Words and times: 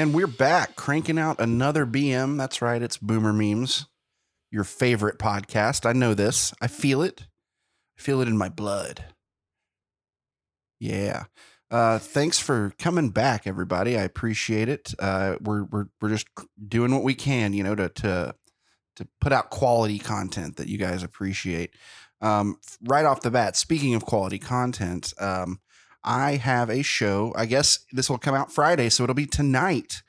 And 0.00 0.14
we're 0.14 0.26
back 0.26 0.76
cranking 0.76 1.18
out 1.18 1.38
another 1.42 1.84
BM. 1.84 2.38
That's 2.38 2.62
right, 2.62 2.80
it's 2.80 2.96
Boomer 2.96 3.34
Memes, 3.34 3.84
your 4.50 4.64
favorite 4.64 5.18
podcast. 5.18 5.84
I 5.84 5.92
know 5.92 6.14
this. 6.14 6.54
I 6.58 6.68
feel 6.68 7.02
it. 7.02 7.26
I 7.98 8.00
feel 8.00 8.22
it 8.22 8.28
in 8.28 8.38
my 8.38 8.48
blood. 8.48 9.04
Yeah. 10.78 11.24
Uh, 11.70 11.98
thanks 11.98 12.38
for 12.38 12.72
coming 12.78 13.10
back, 13.10 13.46
everybody. 13.46 13.98
I 13.98 14.04
appreciate 14.04 14.70
it. 14.70 14.94
Uh, 14.98 15.36
we're 15.38 15.64
we're 15.64 15.88
we're 16.00 16.08
just 16.08 16.28
doing 16.66 16.94
what 16.94 17.04
we 17.04 17.12
can, 17.12 17.52
you 17.52 17.62
know, 17.62 17.74
to 17.74 17.90
to 17.90 18.34
to 18.96 19.08
put 19.20 19.34
out 19.34 19.50
quality 19.50 19.98
content 19.98 20.56
that 20.56 20.68
you 20.68 20.78
guys 20.78 21.02
appreciate. 21.02 21.74
Um, 22.22 22.56
right 22.84 23.04
off 23.04 23.20
the 23.20 23.30
bat, 23.30 23.54
speaking 23.54 23.94
of 23.94 24.06
quality 24.06 24.38
content, 24.38 25.12
um, 25.18 25.60
I 26.02 26.36
have 26.36 26.70
a 26.70 26.82
show. 26.82 27.32
I 27.36 27.46
guess 27.46 27.80
this 27.92 28.08
will 28.08 28.18
come 28.18 28.34
out 28.34 28.52
Friday, 28.52 28.88
so 28.88 29.04
it'll 29.04 29.14
be 29.14 29.26
tonight. 29.26 30.02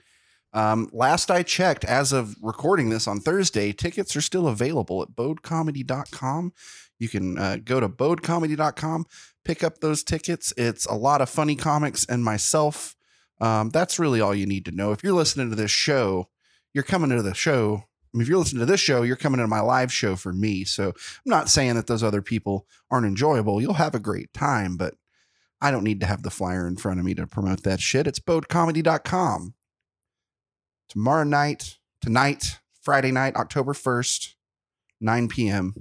Um, 0.54 0.90
last 0.92 1.32
I 1.32 1.44
checked, 1.44 1.86
as 1.86 2.12
of 2.12 2.36
recording 2.42 2.90
this 2.90 3.08
on 3.08 3.20
Thursday, 3.20 3.72
tickets 3.72 4.16
are 4.16 4.22
still 4.22 4.48
available 4.48 5.02
at 5.02 5.16
bodecomedy.com. 5.16 6.54
You 7.00 7.10
can 7.10 7.38
uh, 7.38 7.58
go 7.64 7.80
to 7.80 7.90
bodecomedy.com, 7.90 9.06
pick 9.46 9.64
up 9.64 9.80
those 9.80 10.04
tickets. 10.04 10.54
It's 10.58 10.86
a 10.86 10.94
lot 10.94 11.22
of 11.22 11.30
funny 11.30 11.56
comics 11.56 12.06
and 12.06 12.24
myself. 12.24 12.96
Um, 13.40 13.70
that's 13.70 13.98
really 13.98 14.22
all 14.22 14.36
you 14.36 14.46
need 14.46 14.66
to 14.66 14.72
know. 14.72 14.92
If 14.92 15.04
you're 15.04 15.14
listening 15.14 15.50
to 15.50 15.56
this 15.56 15.72
show, 15.72 16.30
you're 16.74 16.84
coming 16.84 17.10
to 17.10 17.22
the 17.22 17.34
show. 17.34 17.84
I 18.14 18.18
mean, 18.18 18.24
if 18.24 18.28
you're 18.28 18.38
listening 18.38 18.60
to 18.60 18.66
this 18.66 18.82
show, 18.82 19.04
you're 19.04 19.16
coming 19.16 19.40
to 19.40 19.48
my 19.48 19.62
live 19.62 19.92
show 19.92 20.16
for 20.16 20.34
me. 20.34 20.66
So 20.66 20.90
I'm 20.90 20.94
not 21.26 21.50
saying 21.50 21.76
that 21.76 21.88
those 21.88 22.04
other 22.04 22.22
people 22.22 22.68
aren't 22.92 23.08
enjoyable. 23.08 23.62
You'll 23.62 23.74
have 23.74 23.96
a 23.96 24.00
great 24.00 24.34
time, 24.34 24.76
but 24.76 24.96
I 25.62 25.72
don't 25.72 25.84
need 25.84 26.00
to 26.02 26.06
have 26.08 26.24
the 26.24 26.32
flyer 26.32 26.68
in 26.68 26.76
front 26.78 27.00
of 27.00 27.06
me 27.06 27.14
to 27.16 27.28
promote 27.28 27.64
that 27.64 27.80
shit. 27.80 28.08
It's 28.08 28.20
bodecomedy.com. 28.20 29.54
Tomorrow 30.90 31.24
night, 31.24 31.78
tonight, 32.02 32.60
Friday 32.82 33.12
night, 33.12 33.36
October 33.36 33.74
1st, 33.74 34.34
9 35.00 35.28
p.m. 35.28 35.74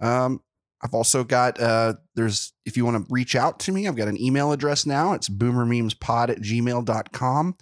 Um, 0.00 0.40
I've 0.80 0.94
also 0.94 1.24
got 1.24 1.60
uh 1.60 1.94
there's 2.14 2.52
if 2.64 2.76
you 2.76 2.84
want 2.84 2.98
to 3.04 3.12
reach 3.12 3.34
out 3.34 3.58
to 3.60 3.72
me, 3.72 3.88
I've 3.88 3.96
got 3.96 4.06
an 4.06 4.20
email 4.20 4.52
address 4.52 4.86
now. 4.86 5.12
It's 5.12 5.28
boomermemespod 5.28 6.28
at 6.30 6.38
gmail.com. 6.40 7.56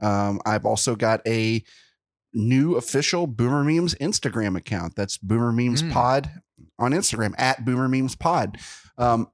Um, 0.00 0.40
I've 0.44 0.66
also 0.66 0.94
got 0.94 1.26
a 1.26 1.64
new 2.34 2.76
official 2.76 3.26
Boomer 3.26 3.64
Memes 3.64 3.94
Instagram 3.94 4.56
account. 4.56 4.94
That's 4.96 5.16
Boomer 5.16 5.50
Memes 5.50 5.82
Mm. 5.82 5.92
Pod 5.92 6.30
on 6.78 6.92
Instagram 6.92 7.34
at 7.38 7.64
Boomer 7.64 7.88
Memes 7.88 8.14
Pod. 8.14 8.58
Um, 8.98 9.28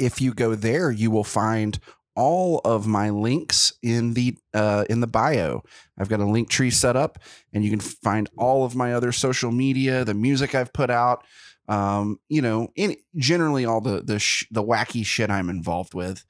if 0.00 0.20
you 0.20 0.34
go 0.34 0.54
there, 0.54 0.90
you 0.90 1.10
will 1.10 1.24
find 1.24 1.78
all 2.18 2.60
of 2.64 2.84
my 2.86 3.10
links 3.10 3.72
in 3.80 4.14
the 4.14 4.36
uh, 4.52 4.84
in 4.90 5.00
the 5.00 5.06
bio. 5.06 5.62
I've 5.96 6.08
got 6.08 6.18
a 6.18 6.24
link 6.24 6.50
tree 6.50 6.70
set 6.70 6.96
up, 6.96 7.18
and 7.52 7.64
you 7.64 7.70
can 7.70 7.78
find 7.80 8.28
all 8.36 8.64
of 8.64 8.74
my 8.74 8.92
other 8.92 9.12
social 9.12 9.52
media, 9.52 10.04
the 10.04 10.14
music 10.14 10.54
I've 10.54 10.72
put 10.72 10.90
out, 10.90 11.24
um, 11.68 12.18
you 12.28 12.42
know, 12.42 12.72
in 12.74 12.96
generally 13.16 13.64
all 13.64 13.80
the 13.80 14.02
the 14.02 14.18
sh- 14.18 14.46
the 14.50 14.64
wacky 14.64 15.06
shit 15.06 15.30
I'm 15.30 15.48
involved 15.48 15.94
with. 15.94 16.24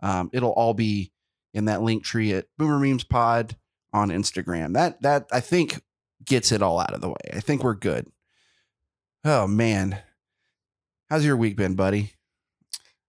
Um, 0.00 0.30
it'll 0.32 0.52
all 0.52 0.74
be 0.74 1.12
in 1.54 1.64
that 1.64 1.82
link 1.82 2.04
tree 2.04 2.32
at 2.32 2.46
Boomer 2.56 2.78
Memes 2.78 3.04
Pod 3.04 3.56
on 3.92 4.10
Instagram. 4.10 4.74
That 4.74 5.02
that 5.02 5.26
I 5.32 5.40
think 5.40 5.82
gets 6.24 6.52
it 6.52 6.62
all 6.62 6.78
out 6.78 6.94
of 6.94 7.00
the 7.00 7.08
way. 7.08 7.30
I 7.32 7.40
think 7.40 7.64
we're 7.64 7.74
good. 7.74 8.06
Oh 9.24 9.48
man, 9.48 9.98
how's 11.10 11.24
your 11.24 11.36
week 11.36 11.56
been, 11.56 11.74
buddy? 11.74 12.12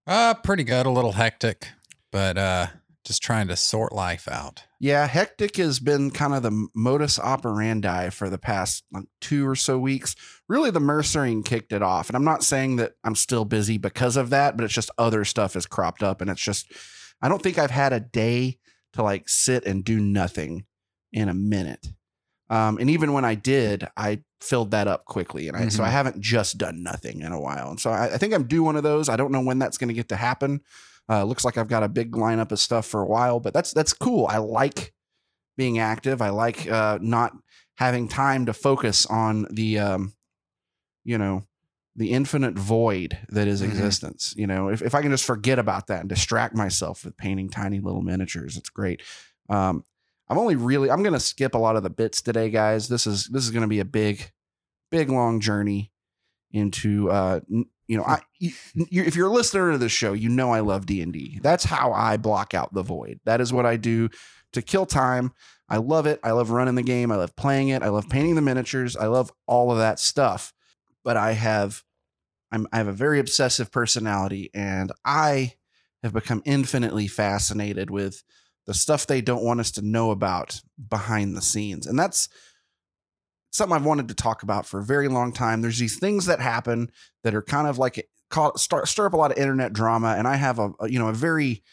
Uh, 0.06 0.34
pretty 0.34 0.64
good. 0.64 0.86
A 0.86 0.91
little 0.91 1.14
hectic, 1.14 1.69
but 2.12 2.38
uh, 2.38 2.68
just 3.06 3.22
trying 3.22 3.47
to 3.47 3.56
sort 3.56 3.94
life 3.94 4.28
out. 4.28 4.64
Yeah, 4.80 5.08
hectic 5.08 5.56
has 5.58 5.80
been 5.80 6.12
kind 6.12 6.34
of 6.34 6.44
the 6.44 6.68
modus 6.75 7.18
operandi 7.18 8.09
for 8.09 8.30
the 8.30 8.38
past 8.38 8.84
like 8.92 9.06
two 9.22 9.47
or 9.47 9.56
so 9.56 9.80
weeks. 9.80 10.16
Really, 10.50 10.72
the 10.72 10.81
Mercering 10.81 11.44
kicked 11.44 11.72
it 11.72 11.81
off. 11.81 12.09
And 12.09 12.18
I'm 12.18 12.25
not 12.25 12.44
saying 12.44 12.75
that 12.78 12.94
I'm 13.03 13.16
still 13.16 13.46
busy 13.46 13.78
because 13.78 14.18
of 14.18 14.30
that, 14.31 14.58
but 14.58 14.66
it's 14.66 14.74
just 14.74 14.92
other 14.97 15.24
stuff 15.24 15.53
has 15.53 15.66
cropped 15.66 16.03
up. 16.03 16.19
And 16.19 16.30
it's 16.30 16.42
just, 16.42 16.72
I 17.22 17.30
don't 17.30 17.42
think 17.42 17.58
I've 17.58 17.72
had 17.72 17.94
a 17.94 18.02
day 18.02 18.59
to 18.94 19.03
like 19.03 19.30
sit 19.30 19.66
and 19.66 19.86
do 19.86 20.02
nothing 20.02 20.66
in 21.13 21.30
a 21.30 21.34
minute. 21.34 21.88
Um, 22.53 22.78
and 22.78 22.90
even 22.90 23.14
when 23.14 23.25
I 23.25 23.36
did, 23.36 23.88
I 23.97 24.22
filled 24.40 24.72
that 24.72 24.88
up 24.88 25.06
quickly. 25.06 25.47
And 25.47 25.58
I, 25.58 25.69
so 25.69 25.81
Mhm. 25.81 25.88
I 25.88 25.90
haven't 25.90 26.22
just 26.22 26.58
done 26.58 26.84
nothing 26.84 27.22
in 27.22 27.31
a 27.31 27.40
while. 27.40 27.69
And 27.69 27.80
so 27.80 27.90
I, 27.90 28.14
I 28.14 28.18
think 28.18 28.34
I'm 28.34 28.44
due 28.47 28.64
one 28.64 28.75
of 28.75 28.84
those. 28.84 29.09
I 29.09 29.16
don't 29.16 29.31
know 29.31 29.41
when 29.41 29.58
that's 29.59 29.78
going 29.78 29.88
to 29.88 29.94
get 29.94 30.09
to 30.09 30.16
happen. 30.16 30.62
Uh, 31.09 31.24
looks 31.24 31.44
like 31.44 31.58
I've 31.58 31.68
got 31.68 31.84
a 31.84 31.90
big 31.90 32.12
lineup 32.12 32.52
of 32.52 32.59
stuff 32.59 32.86
for 32.86 33.02
a 33.02 33.08
while, 33.08 33.40
but 33.40 33.53
that's 33.53 33.74
that's 33.74 33.94
cool. 33.94 34.28
I 34.28 34.38
like 34.38 34.94
being 35.58 35.80
active. 35.80 36.22
I 36.22 36.30
like 36.30 36.69
uh, 36.69 37.00
not 37.02 37.31
having 37.78 38.08
time 38.08 38.46
to 38.46 38.53
focus 38.53 39.06
on 39.08 39.47
the, 39.50 39.80
um, 39.80 40.13
you 41.03 41.18
know, 41.18 41.44
the 41.96 42.12
infinite 42.12 42.58
void 42.58 43.18
that 43.30 43.47
is 43.47 43.62
Mhm. 43.62 43.66
existence. 43.69 44.34
You 44.38 44.47
know, 44.47 44.69
if, 44.69 44.81
if 44.81 44.94
I 44.96 45.02
can 45.02 45.12
just 45.12 45.25
forget 45.25 45.59
about 45.59 45.88
that 45.88 46.02
and 46.02 46.09
distract 46.09 46.56
myself 46.56 47.03
with 47.06 47.18
painting 47.18 47.50
tiny 47.50 47.80
little 47.80 48.02
miniatures, 48.02 48.58
it's 48.58 48.69
great. 48.69 49.02
Um, 49.50 49.84
I'm 50.34 50.40
only 50.40 50.56
really 50.56 50.90
I'm 50.90 51.04
gonna 51.04 51.20
skip 51.20 51.54
a 51.54 51.60
lot 51.60 51.76
of 51.76 51.84
the 51.84 51.92
bits 51.92 52.20
today, 52.20 52.50
guys. 52.50 52.90
This 52.90 53.06
is 53.06 53.28
this 53.28 53.44
is 53.44 53.52
gonna 53.52 53.68
be 53.68 53.80
a 53.80 53.86
big, 53.86 54.32
big 54.90 55.12
long 55.12 55.40
journey 55.40 55.92
into 56.52 57.12
uh, 57.12 57.42
you 57.50 57.98
know, 57.98 58.04
I 58.04 58.22
you, 58.40 58.52
you, 58.74 59.04
if 59.04 59.16
you're 59.16 59.28
a 59.28 59.32
listener 59.32 59.74
to 59.74 59.78
this 59.78 59.92
show, 59.92 60.14
you 60.14 60.30
know 60.30 60.52
I 60.52 60.62
love 60.62 60.88
D 60.88 61.04
and 61.04 61.14
D. 61.14 61.40
That's 61.44 61.66
how 61.66 61.94
I 61.94 62.18
block 62.18 62.56
out 62.56 62.74
the 62.74 62.82
void. 62.82 63.20
That 63.26 63.42
is 63.42 63.54
what 63.54 63.68
I 63.68 63.78
do 63.78 64.10
to 64.54 64.64
kill 64.64 64.88
time. 64.88 65.34
I 65.70 65.78
love 65.78 66.08
it. 66.08 66.20
I 66.24 66.32
love 66.32 66.50
running 66.50 66.74
the 66.74 66.82
game. 66.82 67.12
I 67.12 67.18
love 67.18 67.36
playing 67.36 67.70
it. 67.70 67.84
I 67.84 67.90
love 67.90 68.10
painting 68.10 68.34
the 68.34 68.42
miniatures. 68.42 68.98
I 68.98 69.06
love 69.06 69.32
all 69.46 69.72
of 69.72 69.78
that 69.78 70.00
stuff. 70.00 70.52
But 71.04 71.16
I 71.16 71.34
have, 71.34 71.84
I'm, 72.52 72.68
I 72.74 72.78
have 72.78 72.88
a 72.88 72.94
very 72.94 73.20
obsessive 73.20 73.72
personality, 73.72 74.50
and 74.56 74.92
I 75.06 75.54
have 76.02 76.14
become 76.14 76.42
infinitely 76.44 77.08
fascinated 77.08 77.92
with 77.92 78.24
the 78.66 78.74
stuff 78.74 79.07
they 79.07 79.22
don't 79.22 79.44
want 79.44 79.59
us 79.59 79.72
to 79.72 79.81
know 79.81 80.12
about 80.12 80.62
behind 80.90 81.35
the 81.35 81.41
scenes, 81.41 81.88
and 81.88 81.97
that's 81.97 82.29
something 83.51 83.75
I've 83.75 83.85
wanted 83.85 84.07
to 84.07 84.16
talk 84.16 84.44
about 84.44 84.66
for 84.66 84.79
a 84.79 84.84
very 84.84 85.07
long 85.07 85.31
time. 85.31 85.62
There's 85.62 85.79
these 85.79 86.00
things 86.00 86.25
that 86.25 86.40
happen 86.40 86.91
that 87.24 87.35
are 87.35 87.41
kind 87.41 87.68
of 87.68 87.78
like 87.78 88.09
call, 88.29 88.57
start, 88.57 88.88
stir 88.88 89.06
up 89.06 89.13
a 89.13 89.18
lot 89.18 89.31
of 89.31 89.38
internet 89.38 89.74
drama, 89.74 90.16
and 90.18 90.28
I 90.28 90.35
have 90.35 90.59
a, 90.59 90.72
a 90.79 90.90
you 90.90 91.00
know 91.00 91.07
a 91.07 91.13
very 91.13 91.63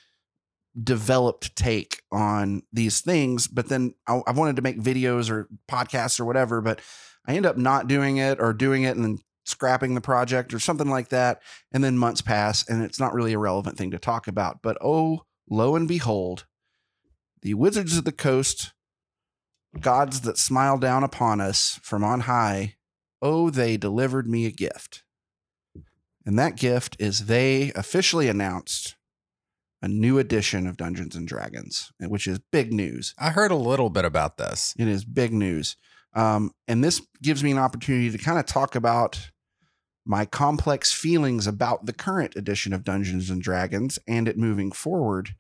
developed 0.81 1.57
take 1.57 2.03
on 2.13 2.63
these 2.73 3.01
things. 3.01 3.49
But 3.49 3.69
then 3.69 3.95
I, 4.07 4.21
I 4.27 4.33
wanted 4.33 4.57
to 4.57 4.63
make 4.63 4.79
videos 4.79 5.31
or 5.31 5.49
podcasts 5.69 6.21
or 6.21 6.25
whatever, 6.25 6.61
but 6.61 6.81
I 7.27 7.35
end 7.35 7.47
up 7.47 7.57
not 7.57 7.89
doing 7.89 8.19
it 8.19 8.41
or 8.41 8.53
doing 8.53 8.85
it 8.85 8.97
and 8.97 9.05
then 9.05 9.19
scrapping 9.45 9.95
the 9.95 10.01
project 10.01 10.55
or 10.55 10.61
something 10.61 10.89
like 10.89 11.09
that. 11.09 11.43
And 11.73 11.83
then 11.83 11.99
months 11.99 12.21
pass, 12.21 12.69
and 12.69 12.85
it's 12.85 13.01
not 13.01 13.15
really 13.15 13.33
a 13.33 13.39
relevant 13.39 13.79
thing 13.79 13.91
to 13.91 13.99
talk 13.99 14.29
about. 14.29 14.63
But 14.63 14.79
oh, 14.81 15.25
lo 15.49 15.77
and 15.77 15.89
behold, 15.89 16.45
the 17.43 17.55
Wizards 17.55 17.97
of 17.97 18.05
the 18.05 18.13
Coast 18.13 18.73
gods 19.79 20.23
that 20.23 20.39
smile 20.39 20.79
down 20.79 21.05
upon 21.05 21.41
us 21.41 21.79
from 21.83 22.03
on 22.03 22.21
high, 22.21 22.77
oh, 23.23 23.51
they 23.51 23.77
delivered 23.77 24.29
me 24.29 24.47
a 24.47 24.51
gift. 24.51 25.03
And 26.27 26.39
that 26.39 26.57
gift 26.57 26.97
is 26.99 27.27
they 27.27 27.73
officially 27.75 28.29
announced 28.29 28.97
a 29.83 29.89
new 29.89 30.19
edition 30.19 30.67
of 30.67 30.77
Dungeons 30.77 31.17
and 31.17 31.27
Dragons, 31.27 31.93
which 31.99 32.27
is 32.27 32.39
big 32.53 32.73
news. 32.73 33.15
I 33.19 33.31
heard 33.31 33.51
a 33.51 33.57
little 33.57 33.89
bit 33.89 34.05
about 34.05 34.37
this. 34.37 34.75
It 34.79 34.89
is 34.89 35.05
big 35.05 35.33
news. 35.33 35.77
Um, 36.15 36.51
and 36.69 36.85
this 36.85 37.01
gives 37.23 37.43
me 37.43 37.53
an 37.53 37.59
opportunity 37.59 38.11
to 38.11 38.19
kind 38.19 38.39
of 38.39 38.47
talk 38.47 38.75
about 38.75 39.31
my 40.05 40.25
complex 40.25 40.93
feelings 40.93 41.47
about 41.47 41.87
the 41.87 41.93
current 41.93 42.37
edition 42.37 42.73
of 42.73 42.85
Dungeons 42.85 43.31
and 43.31 43.41
Dragons 43.41 43.99
and 44.07 44.29
it 44.29 44.37
moving 44.37 44.73
forward. 44.73 45.31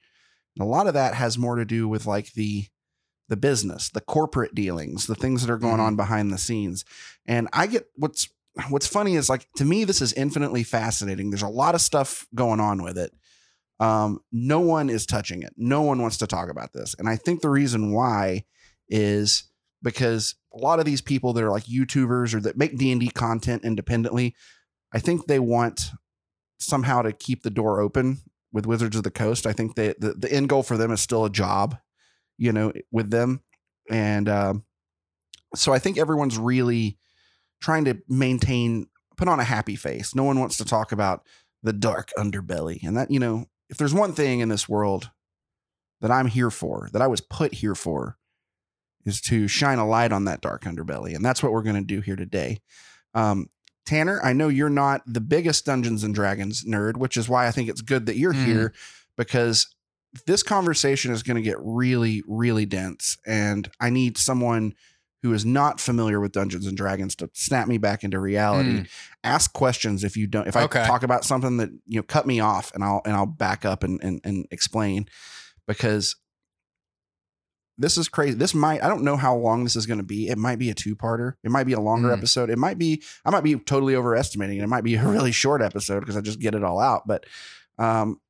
And 0.56 0.66
a 0.66 0.68
lot 0.68 0.86
of 0.86 0.94
that 0.94 1.14
has 1.14 1.38
more 1.38 1.56
to 1.56 1.64
do 1.64 1.88
with 1.88 2.06
like 2.06 2.32
the 2.32 2.66
the 3.28 3.36
business, 3.36 3.88
the 3.90 4.00
corporate 4.00 4.54
dealings, 4.56 5.06
the 5.06 5.14
things 5.14 5.40
that 5.40 5.52
are 5.52 5.58
going 5.58 5.78
on 5.78 5.94
behind 5.94 6.32
the 6.32 6.38
scenes. 6.38 6.84
And 7.26 7.48
I 7.52 7.68
get 7.68 7.86
what's 7.94 8.28
what's 8.68 8.86
funny 8.86 9.14
is 9.14 9.28
like 9.28 9.46
to 9.56 9.64
me 9.64 9.84
this 9.84 10.02
is 10.02 10.12
infinitely 10.12 10.64
fascinating. 10.64 11.30
There's 11.30 11.42
a 11.42 11.48
lot 11.48 11.74
of 11.74 11.80
stuff 11.80 12.26
going 12.34 12.60
on 12.60 12.82
with 12.82 12.98
it. 12.98 13.12
Um, 13.78 14.20
no 14.30 14.60
one 14.60 14.90
is 14.90 15.06
touching 15.06 15.42
it. 15.42 15.54
No 15.56 15.80
one 15.82 16.02
wants 16.02 16.18
to 16.18 16.26
talk 16.26 16.50
about 16.50 16.72
this. 16.72 16.94
And 16.98 17.08
I 17.08 17.16
think 17.16 17.40
the 17.40 17.48
reason 17.48 17.92
why 17.92 18.44
is 18.88 19.44
because 19.82 20.34
a 20.52 20.58
lot 20.58 20.78
of 20.78 20.84
these 20.84 21.00
people 21.00 21.32
that 21.32 21.44
are 21.44 21.50
like 21.50 21.64
YouTubers 21.64 22.34
or 22.34 22.40
that 22.40 22.58
make 22.58 22.76
D&D 22.76 23.08
content 23.10 23.64
independently, 23.64 24.34
I 24.92 24.98
think 24.98 25.26
they 25.26 25.38
want 25.38 25.90
somehow 26.58 27.00
to 27.02 27.12
keep 27.12 27.42
the 27.42 27.50
door 27.50 27.80
open 27.80 28.18
with 28.52 28.66
Wizards 28.66 28.96
of 28.96 29.02
the 29.02 29.10
Coast. 29.10 29.46
I 29.46 29.52
think 29.52 29.76
they 29.76 29.94
the, 29.98 30.14
the 30.14 30.32
end 30.32 30.48
goal 30.48 30.62
for 30.62 30.76
them 30.76 30.90
is 30.90 31.00
still 31.00 31.24
a 31.24 31.30
job, 31.30 31.76
you 32.38 32.52
know, 32.52 32.72
with 32.90 33.10
them. 33.10 33.42
And 33.90 34.28
um, 34.28 34.64
so 35.54 35.72
I 35.72 35.78
think 35.78 35.98
everyone's 35.98 36.38
really 36.38 36.98
trying 37.60 37.84
to 37.84 37.98
maintain 38.08 38.86
put 39.16 39.28
on 39.28 39.40
a 39.40 39.44
happy 39.44 39.76
face. 39.76 40.14
No 40.14 40.24
one 40.24 40.40
wants 40.40 40.56
to 40.56 40.64
talk 40.64 40.92
about 40.92 41.26
the 41.62 41.74
dark 41.74 42.10
underbelly. 42.16 42.82
And 42.82 42.96
that, 42.96 43.10
you 43.10 43.20
know, 43.20 43.46
if 43.68 43.76
there's 43.76 43.92
one 43.92 44.14
thing 44.14 44.40
in 44.40 44.48
this 44.48 44.68
world 44.68 45.10
that 46.00 46.10
I'm 46.10 46.26
here 46.26 46.50
for, 46.50 46.88
that 46.92 47.02
I 47.02 47.06
was 47.06 47.20
put 47.20 47.54
here 47.54 47.74
for, 47.74 48.16
is 49.04 49.20
to 49.22 49.46
shine 49.46 49.78
a 49.78 49.86
light 49.86 50.12
on 50.12 50.24
that 50.24 50.40
dark 50.40 50.64
underbelly. 50.64 51.14
And 51.14 51.24
that's 51.24 51.42
what 51.42 51.52
we're 51.52 51.62
going 51.62 51.76
to 51.76 51.82
do 51.82 52.00
here 52.00 52.16
today. 52.16 52.60
Um, 53.14 53.50
Tanner, 53.90 54.20
I 54.22 54.32
know 54.32 54.46
you're 54.46 54.70
not 54.70 55.02
the 55.04 55.20
biggest 55.20 55.66
Dungeons 55.66 56.04
and 56.04 56.14
Dragons 56.14 56.64
nerd, 56.64 56.96
which 56.96 57.16
is 57.16 57.28
why 57.28 57.48
I 57.48 57.50
think 57.50 57.68
it's 57.68 57.80
good 57.80 58.06
that 58.06 58.16
you're 58.16 58.32
Mm. 58.32 58.44
here 58.44 58.72
because 59.16 59.66
this 60.28 60.44
conversation 60.44 61.10
is 61.10 61.24
going 61.24 61.34
to 61.34 61.42
get 61.42 61.56
really, 61.60 62.22
really 62.28 62.66
dense. 62.66 63.18
And 63.26 63.68
I 63.80 63.90
need 63.90 64.16
someone 64.16 64.74
who 65.24 65.32
is 65.32 65.44
not 65.44 65.80
familiar 65.80 66.20
with 66.20 66.30
Dungeons 66.30 66.66
and 66.68 66.76
Dragons 66.76 67.16
to 67.16 67.30
snap 67.32 67.66
me 67.66 67.78
back 67.78 68.04
into 68.04 68.20
reality. 68.20 68.82
Mm. 68.82 68.88
Ask 69.24 69.52
questions 69.52 70.04
if 70.04 70.16
you 70.16 70.28
don't. 70.28 70.46
If 70.46 70.54
I 70.54 70.62
Okay. 70.62 70.84
talk 70.86 71.02
about 71.02 71.24
something 71.24 71.56
that 71.56 71.70
you 71.86 71.96
know, 71.98 72.04
cut 72.04 72.26
me 72.28 72.38
off, 72.38 72.72
and 72.74 72.84
I'll 72.84 73.02
and 73.04 73.14
I'll 73.16 73.26
back 73.26 73.64
up 73.64 73.82
and 73.82 74.00
and, 74.04 74.20
and 74.22 74.46
explain 74.52 75.06
because 75.66 76.14
this 77.80 77.96
is 77.98 78.08
crazy. 78.08 78.34
This 78.36 78.54
might 78.54 78.82
I 78.84 78.88
don't 78.88 79.02
know 79.02 79.16
how 79.16 79.34
long 79.34 79.64
this 79.64 79.74
is 79.74 79.86
going 79.86 79.98
to 79.98 80.04
be. 80.04 80.28
It 80.28 80.38
might 80.38 80.58
be 80.58 80.70
a 80.70 80.74
two 80.74 80.94
parter. 80.94 81.34
It 81.42 81.50
might 81.50 81.64
be 81.64 81.72
a 81.72 81.80
longer 81.80 82.08
Mm. 82.10 82.18
episode. 82.18 82.50
It 82.50 82.58
might 82.58 82.78
be 82.78 83.02
I 83.24 83.30
might 83.30 83.42
be 83.44 83.56
totally 83.56 83.96
overestimating 83.96 84.58
it. 84.58 84.62
It 84.62 84.68
might 84.68 84.84
be 84.84 84.94
a 84.96 85.04
really 85.08 85.32
short 85.32 85.62
episode 85.62 86.00
because 86.00 86.16
I 86.16 86.20
just 86.20 86.38
get 86.38 86.54
it 86.54 86.62
all 86.62 86.78
out. 86.78 87.06
But 87.06 87.26
um 87.78 88.20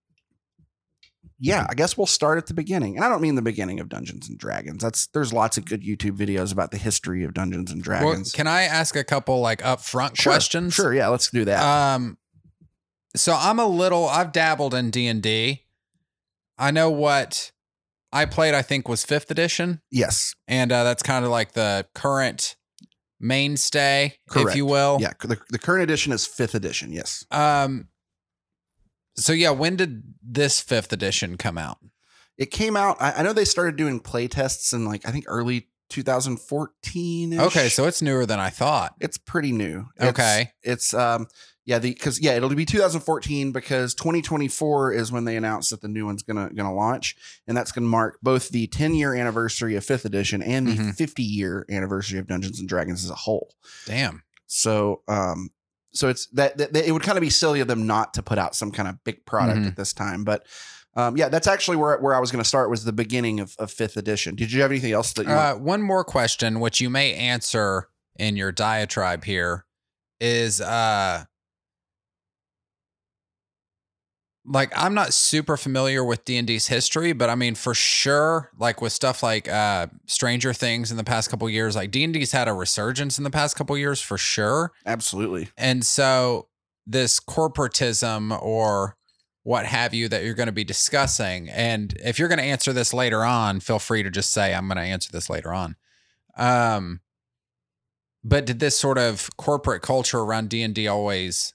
yeah, 1.43 1.67
I 1.70 1.75
guess 1.75 1.97
we'll 1.97 2.06
start 2.06 2.37
at 2.37 2.47
the 2.49 2.55
beginning. 2.55 2.97
And 2.97 3.05
I 3.05 3.08
don't 3.08 3.23
mean 3.23 3.35
the 3.35 3.41
beginning 3.41 3.81
of 3.81 3.88
Dungeons 3.88 4.29
and 4.29 4.38
Dragons. 4.38 4.82
That's 4.82 5.06
there's 5.08 5.32
lots 5.32 5.56
of 5.56 5.64
good 5.64 5.82
YouTube 5.82 6.17
videos 6.19 6.52
about 6.52 6.70
the 6.70 6.76
history 6.76 7.25
of 7.25 7.32
Dungeons 7.32 7.70
and 7.73 7.85
Well, 7.87 8.00
Dragons. 8.00 8.32
can 8.32 8.47
I 8.47 8.62
ask 8.64 8.94
a 8.94 9.05
couple 9.05 9.41
like 9.41 9.62
upfront 9.62 10.17
Sure, 10.20 10.32
questions? 10.32 10.75
Sure, 10.75 10.93
yeah, 10.93 11.08
let's 11.08 11.31
do 11.31 11.47
that. 11.47 11.62
Um, 11.62 12.19
so 13.17 13.35
I'm 13.35 13.58
a 13.58 13.67
little. 13.67 14.06
I've 14.06 14.32
dabbled 14.32 14.75
in 14.75 14.91
D 14.91 15.06
and 15.06 15.23
D. 15.23 15.62
I 16.58 16.70
know 16.73 16.91
what 16.91 17.52
I 18.12 18.25
played. 18.25 18.55
I 18.55 18.62
think 18.62 18.89
was 18.89 19.05
fifth 19.05 19.31
edition, 19.31 19.81
yes. 19.91 20.35
and 20.49 20.73
uh, 20.73 20.85
that's 20.85 21.03
kind 21.03 21.25
of 21.25 21.31
like 21.31 21.53
the 21.53 21.87
current 21.95 22.57
mainstay, 23.21 24.15
if 24.35 24.57
you 24.57 24.67
will. 24.67 24.99
Yeah, 25.01 25.12
the, 25.21 25.39
the 25.51 25.59
current 25.59 25.83
edition 25.83 26.12
is 26.12 26.27
5th 26.27 26.55
edition, 26.55 26.93
yes. 26.93 27.25
Um. 27.31 27.89
So 29.17 29.33
yeah, 29.33 29.51
when 29.51 29.77
did 29.77 30.03
this 30.23 30.61
fifth 30.61 30.93
edition 30.93 31.37
come 31.37 31.59
out? 31.59 31.79
It 32.39 32.51
came 32.51 32.75
out 32.77 32.97
I, 33.01 33.12
I 33.19 33.23
know 33.23 33.35
they 33.35 33.45
started 33.45 33.77
doing 33.77 34.01
play 34.01 34.27
tests 34.29 34.73
in 34.73 34.87
like 34.87 35.07
I 35.07 35.11
think 35.11 35.27
early 35.29 35.69
2014 35.91 37.39
Okay, 37.39 37.69
so 37.69 37.85
it's 37.87 38.01
newer 38.01 38.25
than 38.25 38.41
I 38.41 38.49
thought. 38.51 38.95
it's 39.01 39.19
pretty 39.19 39.53
new. 39.53 39.87
It's- 39.97 40.09
Okay. 40.09 40.53
It's 40.62 40.95
um 40.95 41.27
yeah, 41.70 41.78
the 41.78 41.94
cuz 41.94 42.20
yeah, 42.20 42.32
it'll 42.37 42.49
be 42.55 42.64
2014 42.67 43.52
because 43.52 43.94
2024 43.94 44.93
is 44.93 45.12
when 45.12 45.25
they 45.25 45.37
announced 45.37 45.70
that 45.70 45.81
the 45.81 45.88
new 45.88 46.05
one's 46.06 46.22
going 46.22 46.37
to 46.37 46.52
going 46.55 46.69
to 46.69 46.75
launch 46.75 47.17
and 47.46 47.56
that's 47.56 47.72
going 47.72 47.84
to 47.84 47.88
mark 47.88 48.19
both 48.22 48.49
the 48.50 48.67
10 48.67 48.94
year 48.94 49.14
anniversary 49.14 49.76
of 49.76 49.84
5th 49.84 50.05
edition 50.05 50.43
and 50.43 50.67
the 50.67 50.72
Mhm. 50.75 50.96
50 50.96 51.22
year 51.22 51.64
anniversary 51.70 52.19
of 52.19 52.26
Dungeons 52.26 52.58
and 52.58 52.69
Dragons 52.69 53.05
as 53.05 53.11
a 53.11 53.14
whole. 53.14 53.55
Damn. 53.87 54.22
So 54.46 55.02
um 55.08 55.50
so 55.93 56.08
it's 56.08 56.26
that, 56.34 56.56
that, 56.58 56.72
that 56.72 56.87
it 56.87 56.93
would 56.93 57.02
kind 57.02 57.19
of 57.19 57.22
be 57.22 57.31
silly 57.31 57.61
of 57.61 57.67
them 57.69 57.87
not 57.87 58.14
to 58.14 58.23
put 58.23 58.38
out 58.38 58.55
some 58.55 58.70
kind 58.70 58.88
of 58.88 59.02
big 59.05 59.25
product 59.26 59.61
Mhm. 59.61 59.66
at 59.69 59.76
this 59.76 59.93
time, 59.93 60.25
but 60.25 60.46
um, 60.96 61.16
yeah, 61.16 61.28
that's 61.28 61.46
actually 61.46 61.76
where 61.76 61.99
where 61.99 62.14
I 62.16 62.19
was 62.20 62.32
going 62.32 62.43
to 62.43 62.49
start 62.49 62.69
was 62.69 62.82
the 62.84 62.93
beginning 62.93 63.38
of, 63.38 63.55
of 63.61 63.70
fifth 63.70 63.96
edition. 63.96 64.34
Did 64.34 64.50
you 64.50 64.61
have 64.62 64.73
anything 64.73 64.90
else 64.93 65.12
that 65.12 65.26
you? 65.26 65.32
Uh, 65.32 65.55
one 65.55 65.82
more 65.82 66.02
question, 66.02 66.58
which 66.58 66.81
you 66.81 66.90
may 66.90 67.14
answer 67.14 67.88
in 68.19 68.37
your 68.37 68.50
diatribe 68.50 69.23
here, 69.25 69.66
is 70.20 70.61
uh, 70.61 71.25
like 74.50 74.73
I'm 74.76 74.94
not 74.94 75.14
super 75.14 75.56
familiar 75.56 76.05
with 76.05 76.25
D 76.25 76.37
and 76.37 76.47
D's 76.47 76.67
history, 76.67 77.12
but 77.12 77.31
I 77.31 77.35
mean 77.35 77.55
for 77.55 77.75
sure, 77.75 78.50
like 78.58 78.82
with 78.82 78.93
stuff 78.93 79.23
like 79.23 79.49
uh, 79.49 79.87
Stranger 80.06 80.52
Things 80.52 80.91
in 80.91 80.97
the 80.97 81.05
past 81.05 81.31
couple 81.31 81.49
years, 81.49 81.76
like 81.76 81.91
D 81.91 82.05
and 82.05 82.12
D's 82.12 82.32
had 82.32 82.49
a 82.49 82.52
resurgence 82.52 83.17
in 83.19 83.25
the 83.25 83.31
past 83.31 83.56
couple 83.56 83.76
years 83.79 84.00
for 84.00 84.19
sure, 84.19 84.73
Absolutely. 84.85 85.49
and 85.56 85.85
so 85.85 86.49
this 86.87 87.20
corporatism 87.20 88.41
or 88.43 88.97
what 89.43 89.64
have 89.67 89.94
you 89.94 90.08
that 90.08 90.23
you're 90.23 90.35
going 90.35 90.47
to 90.47 90.52
be 90.52 90.64
discussing. 90.64 91.49
And 91.49 91.94
if 92.05 92.19
you're 92.19 92.29
going 92.29 92.38
to 92.38 92.44
answer 92.44 92.73
this 92.73 92.93
later 92.93 93.25
on, 93.25 93.61
feel 93.61 93.79
free 93.79 94.02
to 94.02 94.11
just 94.11 94.32
say, 94.32 94.52
I'm 94.55 94.67
going 94.67 94.76
to 94.76 94.82
answer 94.82 95.11
this 95.11 95.31
later 95.31 95.52
on. 95.52 95.76
Um, 96.37 97.00
but 98.23 98.44
did 98.44 98.61
this 98.61 98.79
sort 98.79 98.99
of 98.99 99.31
corporate 99.37 99.82
culture 99.82 100.19
around 100.19 100.50
D&D 100.50 100.87
always, 100.87 101.55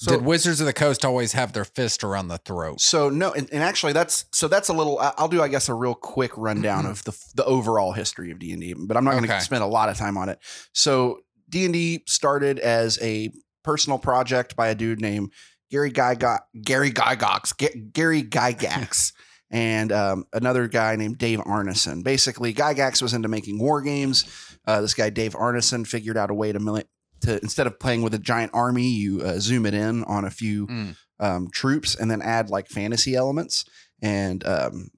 So 0.00 0.12
did 0.12 0.24
Wizards 0.24 0.60
of 0.60 0.66
the 0.66 0.72
Coast 0.72 1.04
always 1.04 1.32
have 1.32 1.52
their 1.52 1.64
fist 1.64 2.04
around 2.04 2.28
the 2.28 2.38
throat? 2.38 2.80
so 2.80 3.08
no, 3.10 3.32
and, 3.32 3.48
and 3.52 3.62
actually 3.62 3.92
that's 3.92 4.26
so 4.32 4.46
that's 4.48 4.68
a 4.68 4.72
little. 4.72 4.98
I'll 5.00 5.26
do 5.28 5.42
I 5.42 5.48
guess 5.48 5.68
a 5.68 5.74
real 5.74 5.94
quick 5.94 6.30
rundown 6.36 6.86
of 6.86 7.02
the 7.04 7.12
the 7.34 7.44
overall 7.44 7.92
history 7.92 8.30
of 8.30 8.38
D 8.38 8.52
and 8.52 8.60
D, 8.60 8.74
but 8.78 8.96
I'm 8.96 9.04
not 9.04 9.12
going 9.12 9.24
to 9.24 9.30
Okay. 9.34 9.40
spend 9.40 9.62
a 9.62 9.66
lot 9.66 9.88
of 9.88 9.96
time 9.96 10.16
on 10.16 10.28
it. 10.28 10.38
So 10.72 11.18
D 11.48 11.64
and 11.64 11.74
D 11.74 12.04
started 12.06 12.58
as 12.60 12.98
a 13.02 13.30
personal 13.64 13.98
project 13.98 14.54
by 14.54 14.68
a 14.68 14.74
dude 14.74 15.00
named 15.00 15.32
Gary 15.70 15.90
Gygax, 15.90 16.38
Gary 16.62 16.90
Gygax, 16.92 17.92
Gary 17.92 18.22
Gygax. 18.22 19.12
And 19.50 19.92
um, 19.92 20.26
another 20.34 20.68
guy 20.68 20.96
named 20.96 21.16
Dave 21.16 21.38
Arneson. 21.38 22.04
Basically, 22.04 22.52
Gygax 22.52 23.00
was 23.00 23.14
into 23.14 23.28
making 23.28 23.58
war 23.58 23.80
games. 23.80 24.26
Uh, 24.66 24.82
this 24.82 24.92
guy 24.92 25.08
Dave 25.08 25.32
Arneson 25.32 25.86
figured 25.86 26.18
out 26.18 26.28
a 26.30 26.34
way 26.34 26.52
to, 26.52 26.84
to 27.22 27.40
instead 27.42 27.66
of 27.66 27.78
playing 27.78 28.02
with 28.02 28.14
a 28.14 28.18
giant 28.18 28.52
army, 28.54 28.88
you 28.88 29.22
uh, 29.22 29.38
zoom 29.38 29.66
it 29.66 29.74
in 29.74 30.04
on 30.04 30.24
a 30.24 30.30
few 30.30 30.66
Mm. 30.66 30.96
um, 31.20 31.48
troops 31.52 31.94
and 31.96 32.10
then 32.10 32.22
add 32.22 32.50
like 32.50 32.68
fantasy 32.68 33.14
elements. 33.14 33.64
And 34.02 34.46
um, 34.46 34.90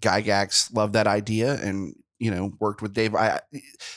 Gygax 0.00 0.72
loved 0.74 0.92
that 0.92 1.06
idea 1.06 1.54
and 1.54 1.94
you 2.20 2.30
know 2.30 2.52
worked 2.60 2.82
with 2.82 2.92
Dave. 2.94 3.14
I 3.14 3.40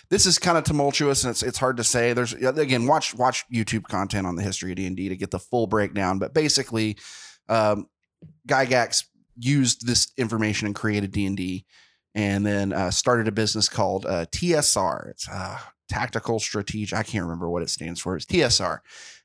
this 0.10 0.26
is 0.26 0.40
kind 0.40 0.58
of 0.58 0.64
tumultuous 0.64 1.24
and 1.24 1.32
it's 1.32 1.44
it's 1.44 1.58
hard 1.58 1.78
to 1.78 1.84
say. 1.84 2.14
There's 2.14 2.34
again 2.34 2.88
watch 2.88 3.14
watch 3.16 3.46
YouTube 3.54 3.84
content 3.84 4.26
on 4.28 4.36
the 4.36 4.44
history 4.44 4.72
of 4.72 4.78
D 4.78 4.86
and 4.88 4.96
D 4.96 5.10
to 5.10 5.16
get 5.16 5.32
the 5.32 5.40
full 5.40 5.68
breakdown. 5.68 6.18
But 6.20 6.34
basically, 6.34 6.98
um, 7.50 7.88
Gygax 8.48 9.06
used 9.38 9.86
this 9.88 10.12
information 10.18 10.68
and 10.68 10.76
created 10.76 11.12
D 11.12 11.26
and 11.26 11.38
D, 11.38 11.66
and 12.16 12.46
then 12.46 12.74
uh, 12.74 12.92
started 12.92 13.28
a 13.28 13.32
business 13.32 13.70
called 13.70 14.06
uh, 14.06 14.26
TSR. 14.32 15.10
It's 15.10 15.28
uh, 15.30 15.58
Tactical 15.92 16.40
Strategic. 16.40 16.98
I 16.98 17.04
can't 17.04 17.24
remember 17.26 17.50
what 17.50 17.62
it 17.64 17.70
stands 17.70 18.00
for. 18.00 18.16
It's 18.16 18.26
TSR, 18.26 18.80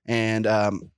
and 0.05 0.47
um, 0.47 0.91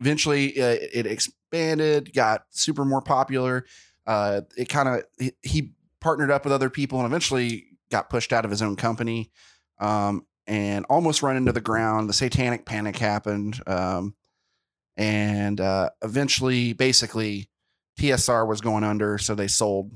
eventually 0.00 0.60
uh, 0.60 0.76
it 0.92 1.06
expanded, 1.06 2.12
got 2.14 2.44
super 2.50 2.84
more 2.84 3.02
popular. 3.02 3.66
Uh, 4.06 4.40
it 4.56 4.68
kind 4.68 4.88
of 4.88 5.02
he, 5.18 5.32
he 5.42 5.72
partnered 6.00 6.30
up 6.30 6.44
with 6.44 6.52
other 6.52 6.70
people 6.70 6.98
and 6.98 7.06
eventually 7.06 7.66
got 7.90 8.08
pushed 8.08 8.32
out 8.32 8.44
of 8.44 8.50
his 8.50 8.62
own 8.62 8.74
company 8.76 9.30
um, 9.78 10.24
and 10.46 10.86
almost 10.88 11.22
run 11.22 11.36
into 11.36 11.52
the 11.52 11.60
ground. 11.60 12.08
The 12.08 12.14
satanic 12.14 12.64
panic 12.64 12.96
happened. 12.96 13.60
Um, 13.66 14.14
and 14.96 15.60
uh, 15.60 15.90
eventually, 16.02 16.72
basically, 16.72 17.50
TSR 17.98 18.46
was 18.48 18.60
going 18.60 18.84
under. 18.84 19.18
So 19.18 19.34
they 19.34 19.48
sold 19.48 19.92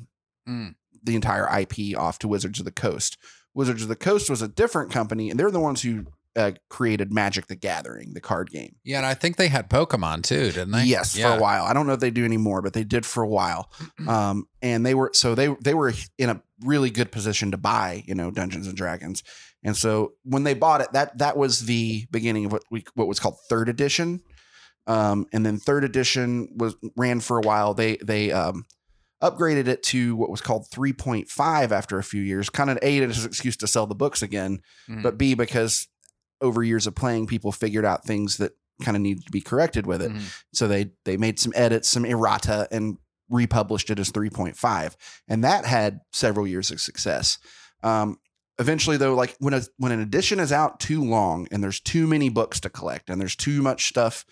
Mm. 0.47 0.75
the 1.03 1.15
entire 1.15 1.49
IP 1.61 1.97
off 1.97 2.19
to 2.19 2.29
Wizards 2.29 2.59
of 2.59 2.67
the 2.67 2.71
Coast. 2.71 3.17
Wizards 3.55 3.83
of 3.83 3.89
the 3.89 3.97
Coast 3.97 4.29
was 4.29 4.43
a 4.43 4.49
different 4.49 4.91
company, 4.91 5.31
and 5.31 5.39
they're 5.39 5.51
the 5.51 5.61
ones 5.61 5.83
who 5.83 6.07
uh, 6.37 6.53
created 6.69 7.13
Magic 7.13 7.47
the 7.47 7.55
Gathering, 7.55 8.13
the 8.15 8.21
card 8.21 8.51
game. 8.51 8.77
Yeah, 8.85 8.99
and 8.99 9.07
I 9.07 9.15
think 9.15 9.37
they 9.37 9.49
had 9.49 9.71
Pokemon 9.71 10.25
too, 10.25 10.47
didn't 10.47 10.73
they? 10.73 10.85
Yes, 10.85 11.17
yeah. 11.17 11.31
for 11.31 11.39
a 11.39 11.41
while. 11.41 11.65
I 11.65 11.73
don't 11.73 11.87
know 11.87 11.93
if 11.93 12.01
they 12.01 12.11
do 12.11 12.25
anymore, 12.25 12.63
but 12.63 12.73
they 12.73 12.85
did 12.85 13.07
for 13.07 13.23
a 13.23 13.29
while. 13.29 13.71
Um, 14.09 14.49
and 14.61 14.85
they 14.85 14.95
were 14.95 15.11
so 15.15 15.35
they 15.35 15.55
they 15.63 15.73
were 15.73 15.93
in 16.19 16.29
a 16.29 16.43
really 16.63 16.91
good 16.91 17.11
position 17.11 17.53
to 17.53 17.57
buy, 17.57 18.03
you 18.07 18.15
know, 18.15 18.31
Dungeons 18.31 18.67
and 18.67 18.77
Dragons. 18.77 19.23
And 19.63 19.75
so 19.77 20.13
when 20.25 20.45
they 20.45 20.53
bought 20.53 20.83
it, 20.83 20.93
that 20.93 21.17
that 21.19 21.37
was 21.37 21.61
the 21.61 22.07
beginning 22.11 22.45
of 22.45 22.53
what 22.53 22.65
we 22.71 22.85
what 22.95 23.09
was 23.09 23.19
called 23.19 23.39
third 23.49 23.69
edition. 23.69 24.21
Um, 24.87 25.27
and 25.33 25.47
then 25.47 25.59
third 25.59 25.85
edition 25.85 26.51
was 26.57 26.77
ran 26.97 27.21
for 27.21 27.39
a 27.39 27.41
while. 27.41 27.73
They 27.73 27.97
they 27.97 28.31
um, 28.31 28.67
upgraded 29.31 29.67
it 29.69 29.83
to 29.85 30.15
what 30.17 30.31
was 30.31 30.41
called 30.41 30.67
3.5 30.71 31.73
after 31.73 31.99
a 31.99 32.05
few 32.05 32.23
years, 32.23 32.51
kind 32.51 32.71
of 32.71 32.79
A 32.83 33.03
as 33.03 33.25
an 33.25 33.29
excuse 33.29 33.57
to 33.59 33.67
sell 33.67 33.87
the 33.87 33.95
books 33.95 34.23
again, 34.23 34.61
Mm. 34.89 35.03
but 35.03 35.17
B 35.19 35.35
because 35.35 35.89
over 36.41 36.63
years 36.63 36.87
of 36.87 36.95
playing, 36.95 37.27
people 37.27 37.53
figured 37.53 37.85
out 37.85 38.05
things 38.05 38.37
that 38.39 38.53
kind 38.83 38.97
of 38.97 39.01
needed 39.03 39.25
to 39.25 39.31
be 39.33 39.41
corrected 39.41 39.87
with 39.87 40.03
it. 40.03 40.13
Mhm. 40.13 40.23
So 40.53 40.67
they 40.69 40.91
they 41.05 41.17
made 41.17 41.39
some 41.39 41.53
edits, 41.57 41.89
some 41.89 42.05
errata, 42.05 42.69
and 42.71 42.99
republished 43.31 43.89
it 43.91 43.99
as 43.99 44.11
3.5, 44.11 44.97
and 45.29 45.43
that 45.45 45.65
had 45.65 46.01
several 46.13 46.47
years 46.47 46.71
of 46.71 46.81
success. 46.81 47.39
Um, 47.83 48.19
eventually, 48.59 48.97
though, 48.97 49.15
like 49.15 49.37
when 49.39 49.55
a 49.55 49.63
when 49.79 49.93
an 49.93 50.01
edition 50.01 50.39
is 50.41 50.53
out 50.53 50.81
too 50.81 51.03
long 51.03 51.47
and 51.51 51.63
there's 51.63 51.81
too 51.81 52.07
many 52.07 52.29
books 52.29 52.61
to 52.61 52.69
collect 52.71 53.09
and 53.09 53.21
there's 53.21 53.37
too 53.37 53.63
much 53.63 53.87
stuff 53.89 54.25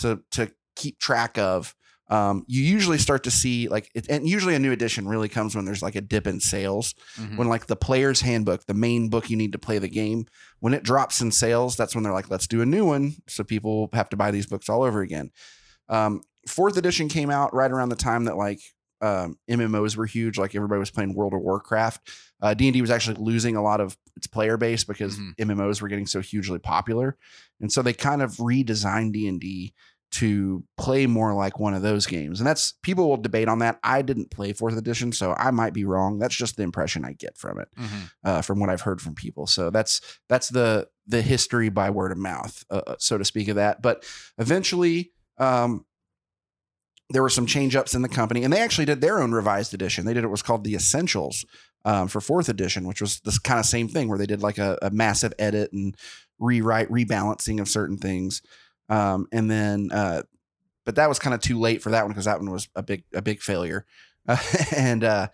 to 0.00 0.20
to 0.32 0.52
keep 0.76 0.98
track 1.00 1.36
of, 1.38 1.74
um, 2.10 2.44
you 2.46 2.62
usually 2.62 2.98
start 2.98 3.24
to 3.24 3.30
see 3.30 3.68
like 3.68 3.90
it, 3.94 4.06
and 4.08 4.26
usually 4.28 4.54
a 4.54 4.58
new 4.58 4.72
edition 4.72 5.06
really 5.06 5.28
comes 5.28 5.54
when 5.54 5.64
there's 5.66 5.82
like 5.82 5.94
a 5.96 6.00
dip 6.00 6.26
in 6.26 6.40
sales 6.40 6.94
Mhm. 7.18 7.36
when 7.36 7.48
like 7.48 7.66
the 7.66 7.76
player's 7.76 8.20
handbook, 8.22 8.64
the 8.66 8.74
main 8.74 9.08
book 9.10 9.28
you 9.28 9.36
need 9.36 9.52
to 9.52 9.58
play 9.58 9.78
the 9.78 9.88
game, 9.88 10.26
when 10.60 10.72
it 10.74 10.82
drops 10.82 11.20
in 11.20 11.30
sales, 11.30 11.76
that's 11.76 11.94
when 11.94 12.02
they're 12.04 12.12
like, 12.14 12.30
let's 12.30 12.46
do 12.46 12.62
a 12.62 12.66
new 12.66 12.84
one. 12.86 13.16
So 13.28 13.44
people 13.44 13.90
have 13.92 14.08
to 14.10 14.16
buy 14.16 14.30
these 14.30 14.46
books 14.46 14.68
all 14.68 14.82
over 14.82 15.02
again. 15.02 15.30
Um, 15.88 16.22
fourth 16.46 16.76
edition 16.78 17.08
came 17.08 17.30
out 17.30 17.52
right 17.54 17.70
around 17.70 17.90
the 17.90 17.96
time 17.96 18.24
that 18.24 18.36
like 18.36 18.60
um, 19.00 19.38
MMOs 19.48 19.94
were 19.96 20.06
huge. 20.06 20.38
Like 20.38 20.56
everybody 20.56 20.80
was 20.80 20.90
playing 20.90 21.14
World 21.14 21.32
of 21.32 21.40
Warcraft. 21.40 22.10
Uh, 22.40 22.52
D&D 22.54 22.80
was 22.80 22.90
actually 22.90 23.14
losing 23.22 23.54
a 23.54 23.62
lot 23.62 23.80
of 23.80 23.96
its 24.16 24.26
player 24.26 24.56
base 24.56 24.82
because 24.82 25.16
Mhm. 25.18 25.36
MMOs 25.38 25.80
were 25.80 25.86
getting 25.86 26.06
so 26.06 26.20
hugely 26.20 26.58
popular. 26.58 27.16
And 27.60 27.70
so 27.70 27.80
they 27.80 27.92
kind 27.92 28.22
of 28.22 28.32
redesigned 28.38 29.12
D&D 29.12 29.72
to 30.10 30.64
play 30.78 31.06
more 31.06 31.34
like 31.34 31.58
one 31.58 31.74
of 31.74 31.82
those 31.82 32.06
games. 32.06 32.40
And 32.40 32.46
that's 32.46 32.72
people 32.82 33.08
will 33.08 33.18
debate 33.18 33.46
on 33.48 33.58
that. 33.58 33.78
I 33.82 34.00
didn't 34.02 34.30
play 34.30 34.52
4th 34.54 34.76
edition, 34.78 35.12
so 35.12 35.34
I 35.34 35.50
might 35.50 35.74
be 35.74 35.84
wrong. 35.84 36.18
That's 36.18 36.34
just 36.34 36.56
the 36.56 36.62
impression 36.62 37.04
I 37.04 37.12
get 37.12 37.36
from 37.36 37.60
it 37.60 37.68
Mhm. 37.78 38.10
uh, 38.24 38.42
from 38.42 38.58
what 38.58 38.70
I've 38.70 38.80
heard 38.80 39.00
from 39.02 39.14
people. 39.14 39.46
So 39.46 39.70
that's 39.70 40.00
that's 40.28 40.48
the 40.48 40.88
the 41.06 41.20
history 41.22 41.68
by 41.68 41.90
word 41.90 42.12
of 42.12 42.18
mouth, 42.18 42.64
uh, 42.70 42.94
so 42.98 43.18
to 43.18 43.24
speak 43.24 43.48
of 43.48 43.56
that. 43.56 43.82
But 43.82 44.04
eventually, 44.38 45.12
um, 45.38 45.84
there 47.10 47.22
were 47.22 47.30
some 47.30 47.46
change 47.46 47.74
ups 47.74 47.94
in 47.94 48.02
the 48.02 48.08
company, 48.08 48.44
and 48.44 48.52
they 48.52 48.60
actually 48.60 48.84
did 48.84 49.00
their 49.00 49.20
own 49.20 49.32
revised 49.32 49.72
edition. 49.72 50.04
They 50.04 50.12
did 50.14 50.24
what 50.24 50.30
was 50.30 50.42
called 50.42 50.64
the 50.64 50.74
Essentials 50.74 51.44
um, 51.84 52.08
for 52.08 52.20
fourth 52.20 52.48
edition, 52.50 52.86
which 52.86 53.00
was 53.00 53.20
this 53.20 53.38
kind 53.38 53.58
of 53.58 53.64
same 53.64 53.88
thing 53.88 54.08
where 54.08 54.18
they 54.18 54.26
did 54.26 54.42
like 54.42 54.58
a, 54.58 54.78
a 54.82 54.90
massive 54.90 55.32
edit 55.38 55.72
and 55.72 55.96
rewrite, 56.38 56.90
rebalancing 56.90 57.60
of 57.60 57.68
certain 57.68 57.96
things, 57.96 58.42
um, 58.88 59.26
and 59.32 59.50
then. 59.50 59.90
Uh, 59.92 60.22
but 60.84 60.94
that 60.94 61.08
was 61.10 61.18
kind 61.18 61.34
of 61.34 61.40
too 61.42 61.58
late 61.60 61.82
for 61.82 61.90
that 61.90 62.04
one 62.04 62.12
because 62.12 62.24
that 62.24 62.38
one 62.40 62.50
was 62.50 62.66
a 62.74 62.82
big 62.82 63.04
a 63.12 63.20
big 63.20 63.40
failure, 63.42 63.84
and 64.74 65.04
uh, 65.04 65.28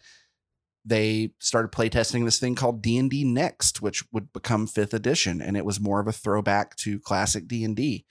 they 0.84 1.30
started 1.38 1.70
playtesting 1.70 2.24
this 2.24 2.40
thing 2.40 2.56
called 2.56 2.82
D&D 2.82 3.22
Next, 3.24 3.80
which 3.80 4.02
would 4.12 4.32
become 4.32 4.66
5th 4.66 4.92
edition 4.92 5.40
and 5.40 5.56
it 5.56 5.64
was 5.64 5.80
more 5.80 6.00
of 6.00 6.08
a 6.08 6.12
throwback 6.12 6.74
to 6.76 6.98
classic 6.98 7.46
D&D. 7.46 8.04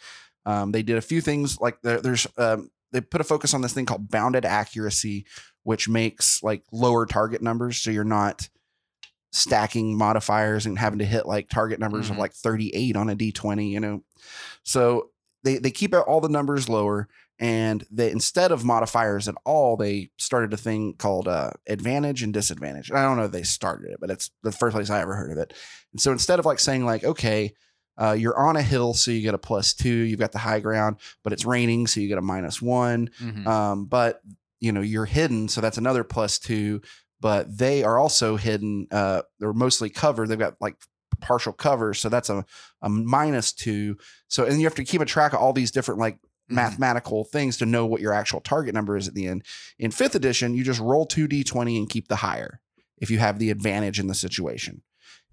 Um, 0.45 0.71
they 0.71 0.83
did 0.83 0.97
a 0.97 1.01
few 1.01 1.19
things 1.21 1.59
like 1.59 1.81
there, 1.81 1.99
there's 2.01 2.25
um, 2.37 2.71
they 2.93 3.01
put 3.01 3.21
a 3.21 3.25
focus 3.25 3.53
on 3.53 3.61
this 3.61 3.73
thing 3.73 3.85
called 3.85 4.09
bounded 4.09 4.45
accuracy, 4.45 5.25
which 5.63 5.89
makes 5.89 6.41
like 6.43 6.63
lower 6.71 7.05
target 7.05 7.41
numbers 7.41 7.77
so 7.77 7.91
you're 7.91 8.03
not 8.05 8.47
stacking 9.31 9.97
modifiers 9.97 10.65
and 10.65 10.77
having 10.79 10.99
to 10.99 11.05
hit 11.05 11.25
like 11.25 11.49
target 11.49 11.79
numbers 11.79 12.07
Mhm. 12.07 12.11
of 12.11 12.17
like 12.19 12.33
38 12.33 12.95
on 12.95 13.09
a 13.09 13.15
d20, 13.15 13.69
you 13.69 13.79
know. 13.79 14.03
So 14.63 15.09
they 15.43 15.57
they 15.57 15.71
keep 15.71 15.93
all 15.93 16.21
the 16.21 16.29
numbers 16.29 16.69
lower 16.69 17.07
and 17.39 17.83
they 17.91 18.11
instead 18.11 18.51
of 18.51 18.63
modifiers 18.63 19.27
at 19.27 19.35
all 19.45 19.75
they 19.75 20.09
started 20.17 20.53
a 20.53 20.57
thing 20.57 20.93
called 20.97 21.27
uh, 21.27 21.49
advantage 21.67 22.21
and 22.23 22.33
disadvantage 22.33 22.91
i 22.91 23.01
don't 23.01 23.17
know 23.17 23.25
if 23.25 23.31
they 23.31 23.43
started 23.43 23.91
it 23.91 23.97
but 23.99 24.11
it's 24.11 24.29
the 24.43 24.51
first 24.51 24.75
place 24.75 24.89
i 24.89 25.01
ever 25.01 25.15
heard 25.15 25.31
of 25.31 25.37
it 25.37 25.53
and 25.91 25.99
so 26.01 26.11
instead 26.11 26.39
of 26.39 26.45
like 26.45 26.59
saying 26.59 26.85
like 26.85 27.03
okay 27.03 27.51
uh, 27.97 28.11
you're 28.13 28.37
on 28.39 28.55
a 28.55 28.61
hill 28.61 28.93
so 28.93 29.11
you 29.11 29.21
get 29.21 29.33
a 29.35 29.37
plus 29.37 29.73
two 29.73 29.89
you've 29.89 30.19
got 30.19 30.31
the 30.31 30.39
high 30.39 30.59
ground 30.59 30.95
but 31.23 31.31
it's 31.33 31.45
raining 31.45 31.85
so 31.87 31.99
you 31.99 32.07
get 32.07 32.17
a 32.17 32.21
minus 32.21 32.61
one 32.61 33.09
Mhm. 33.21 33.45
um, 33.45 33.85
but 33.85 34.21
you 34.59 34.71
know 34.71 34.81
you're 34.81 35.05
hidden 35.05 35.47
so 35.47 35.59
that's 35.61 35.77
another 35.77 36.03
plus 36.03 36.39
two 36.39 36.81
but 37.19 37.55
they 37.57 37.83
are 37.83 37.97
also 37.99 38.35
hidden 38.35 38.87
uh, 38.91 39.21
they're 39.39 39.53
mostly 39.53 39.89
covered 39.89 40.27
they've 40.29 40.39
got 40.39 40.55
like 40.61 40.75
partial 41.23 41.53
cover 41.53 41.93
so 41.93 42.09
that's 42.09 42.29
a, 42.29 42.45
a 42.81 42.89
minus 42.89 43.51
two 43.53 43.97
so 44.27 44.45
and 44.45 44.59
you 44.59 44.65
have 44.65 44.75
to 44.75 44.83
keep 44.83 45.01
a 45.01 45.05
track 45.05 45.33
of 45.33 45.39
all 45.39 45.53
these 45.53 45.71
different 45.71 45.99
like 45.99 46.17
Mhm. 46.51 46.55
mathematical 46.55 47.23
things 47.23 47.55
to 47.57 47.65
know 47.65 47.85
what 47.85 48.01
your 48.01 48.11
actual 48.11 48.41
target 48.41 48.73
number 48.73 48.97
is 48.97 49.07
at 49.07 49.13
the 49.13 49.27
end. 49.27 49.45
In 49.79 49.91
fifth 49.91 50.13
edition, 50.13 50.53
you 50.55 50.65
just 50.65 50.81
roll 50.81 51.07
2d20 51.07 51.77
and 51.77 51.89
keep 51.89 52.09
the 52.09 52.17
higher 52.17 52.59
if 52.97 53.09
you 53.09 53.17
have 53.19 53.39
the 53.39 53.49
advantage 53.49 53.97
in 53.97 54.07
the 54.07 54.13
situation. 54.13 54.81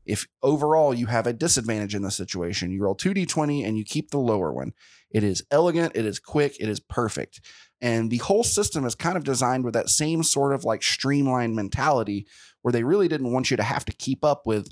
If 0.06 0.28
overall 0.40 0.94
you 0.94 1.06
have 1.06 1.26
a 1.26 1.32
disadvantage 1.32 1.96
in 1.96 2.02
the 2.02 2.12
situation, 2.12 2.70
you 2.70 2.80
roll 2.84 2.94
2d20 2.94 3.66
and 3.66 3.76
you 3.76 3.84
keep 3.84 4.12
the 4.12 4.18
lower 4.18 4.52
one. 4.52 4.72
It 5.10 5.24
is 5.24 5.42
elegant, 5.50 5.96
it 5.96 6.06
is 6.06 6.20
quick, 6.20 6.54
it 6.60 6.68
is 6.68 6.78
perfect. 6.78 7.40
And 7.80 8.08
the 8.08 8.18
whole 8.18 8.44
system 8.44 8.84
is 8.84 8.94
kind 8.94 9.16
of 9.16 9.24
designed 9.24 9.64
with 9.64 9.74
that 9.74 9.90
same 9.90 10.22
sort 10.22 10.54
of 10.54 10.64
like 10.64 10.84
streamlined 10.84 11.56
mentality 11.56 12.24
where 12.62 12.70
they 12.70 12.84
really 12.84 13.08
didn't 13.08 13.32
want 13.32 13.50
you 13.50 13.56
to 13.56 13.64
have 13.64 13.84
to 13.86 13.92
keep 13.92 14.24
up 14.24 14.46
with 14.46 14.68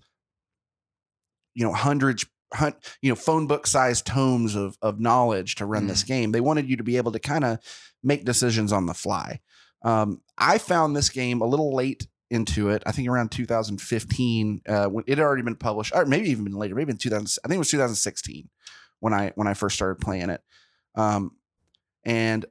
you 1.58 1.64
know 1.64 1.72
hundreds 1.72 2.24
hun- 2.54 2.76
you 3.02 3.10
know 3.10 3.16
phone 3.16 3.46
book 3.46 3.66
sized 3.66 4.06
tomes 4.06 4.54
of 4.54 4.78
of 4.80 5.00
knowledge 5.00 5.56
to 5.56 5.66
run 5.66 5.88
this 5.88 6.04
game 6.04 6.30
they 6.30 6.40
wanted 6.40 6.70
you 6.70 6.76
to 6.76 6.84
be 6.84 6.96
able 6.96 7.12
to 7.12 7.18
kind 7.18 7.44
of 7.44 7.58
make 8.02 8.24
decisions 8.24 8.72
on 8.72 8.86
the 8.86 8.94
fly. 8.94 9.40
Um, 9.82 10.22
i 10.36 10.58
found 10.58 10.96
this 10.96 11.08
game 11.08 11.40
a 11.40 11.46
little 11.46 11.74
late 11.74 12.06
into 12.30 12.68
it 12.70 12.82
i 12.84 12.92
think 12.92 13.08
around 13.08 13.30
2015 13.30 14.62
uh, 14.68 14.86
when 14.86 15.04
it 15.06 15.18
had 15.18 15.24
already 15.24 15.42
been 15.42 15.54
published 15.54 15.92
or 15.94 16.04
maybe 16.04 16.30
even 16.30 16.44
been 16.44 16.54
later 16.54 16.74
maybe 16.74 16.90
in 16.90 16.96
2000 16.98 17.40
i 17.44 17.48
think 17.48 17.56
it 17.56 17.58
was 17.58 17.70
2016 17.70 18.48
when 19.00 19.12
i 19.12 19.32
when 19.36 19.46
i 19.46 19.54
first 19.54 19.76
started 19.76 20.00
playing 20.00 20.30
it. 20.30 20.40
Um, 20.96 21.36
and 22.04 22.44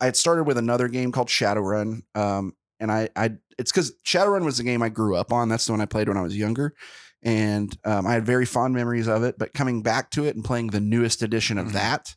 i 0.00 0.06
had 0.06 0.16
started 0.16 0.44
with 0.44 0.58
another 0.58 0.88
game 0.88 1.12
called 1.12 1.28
shadowrun 1.28 2.02
um, 2.16 2.54
and 2.80 2.90
i 2.90 3.08
i 3.14 3.30
it's 3.58 3.70
because 3.70 3.92
shadowrun 4.04 4.44
was 4.44 4.58
the 4.58 4.64
game 4.64 4.82
i 4.82 4.88
grew 4.88 5.14
up 5.14 5.32
on 5.32 5.48
that's 5.48 5.66
the 5.66 5.72
one 5.72 5.80
i 5.80 5.86
played 5.86 6.08
when 6.08 6.16
i 6.16 6.22
was 6.22 6.36
younger 6.36 6.74
and 7.22 7.76
um, 7.84 8.06
I 8.06 8.12
had 8.12 8.24
very 8.26 8.46
fond 8.46 8.74
memories 8.74 9.08
of 9.08 9.22
it. 9.24 9.36
But 9.38 9.54
coming 9.54 9.82
back 9.82 10.10
to 10.12 10.24
it 10.24 10.34
and 10.36 10.44
playing 10.44 10.68
the 10.68 10.80
newest 10.80 11.22
edition 11.22 11.58
of 11.58 11.68
Mhm. 11.68 11.72
that 11.72 12.16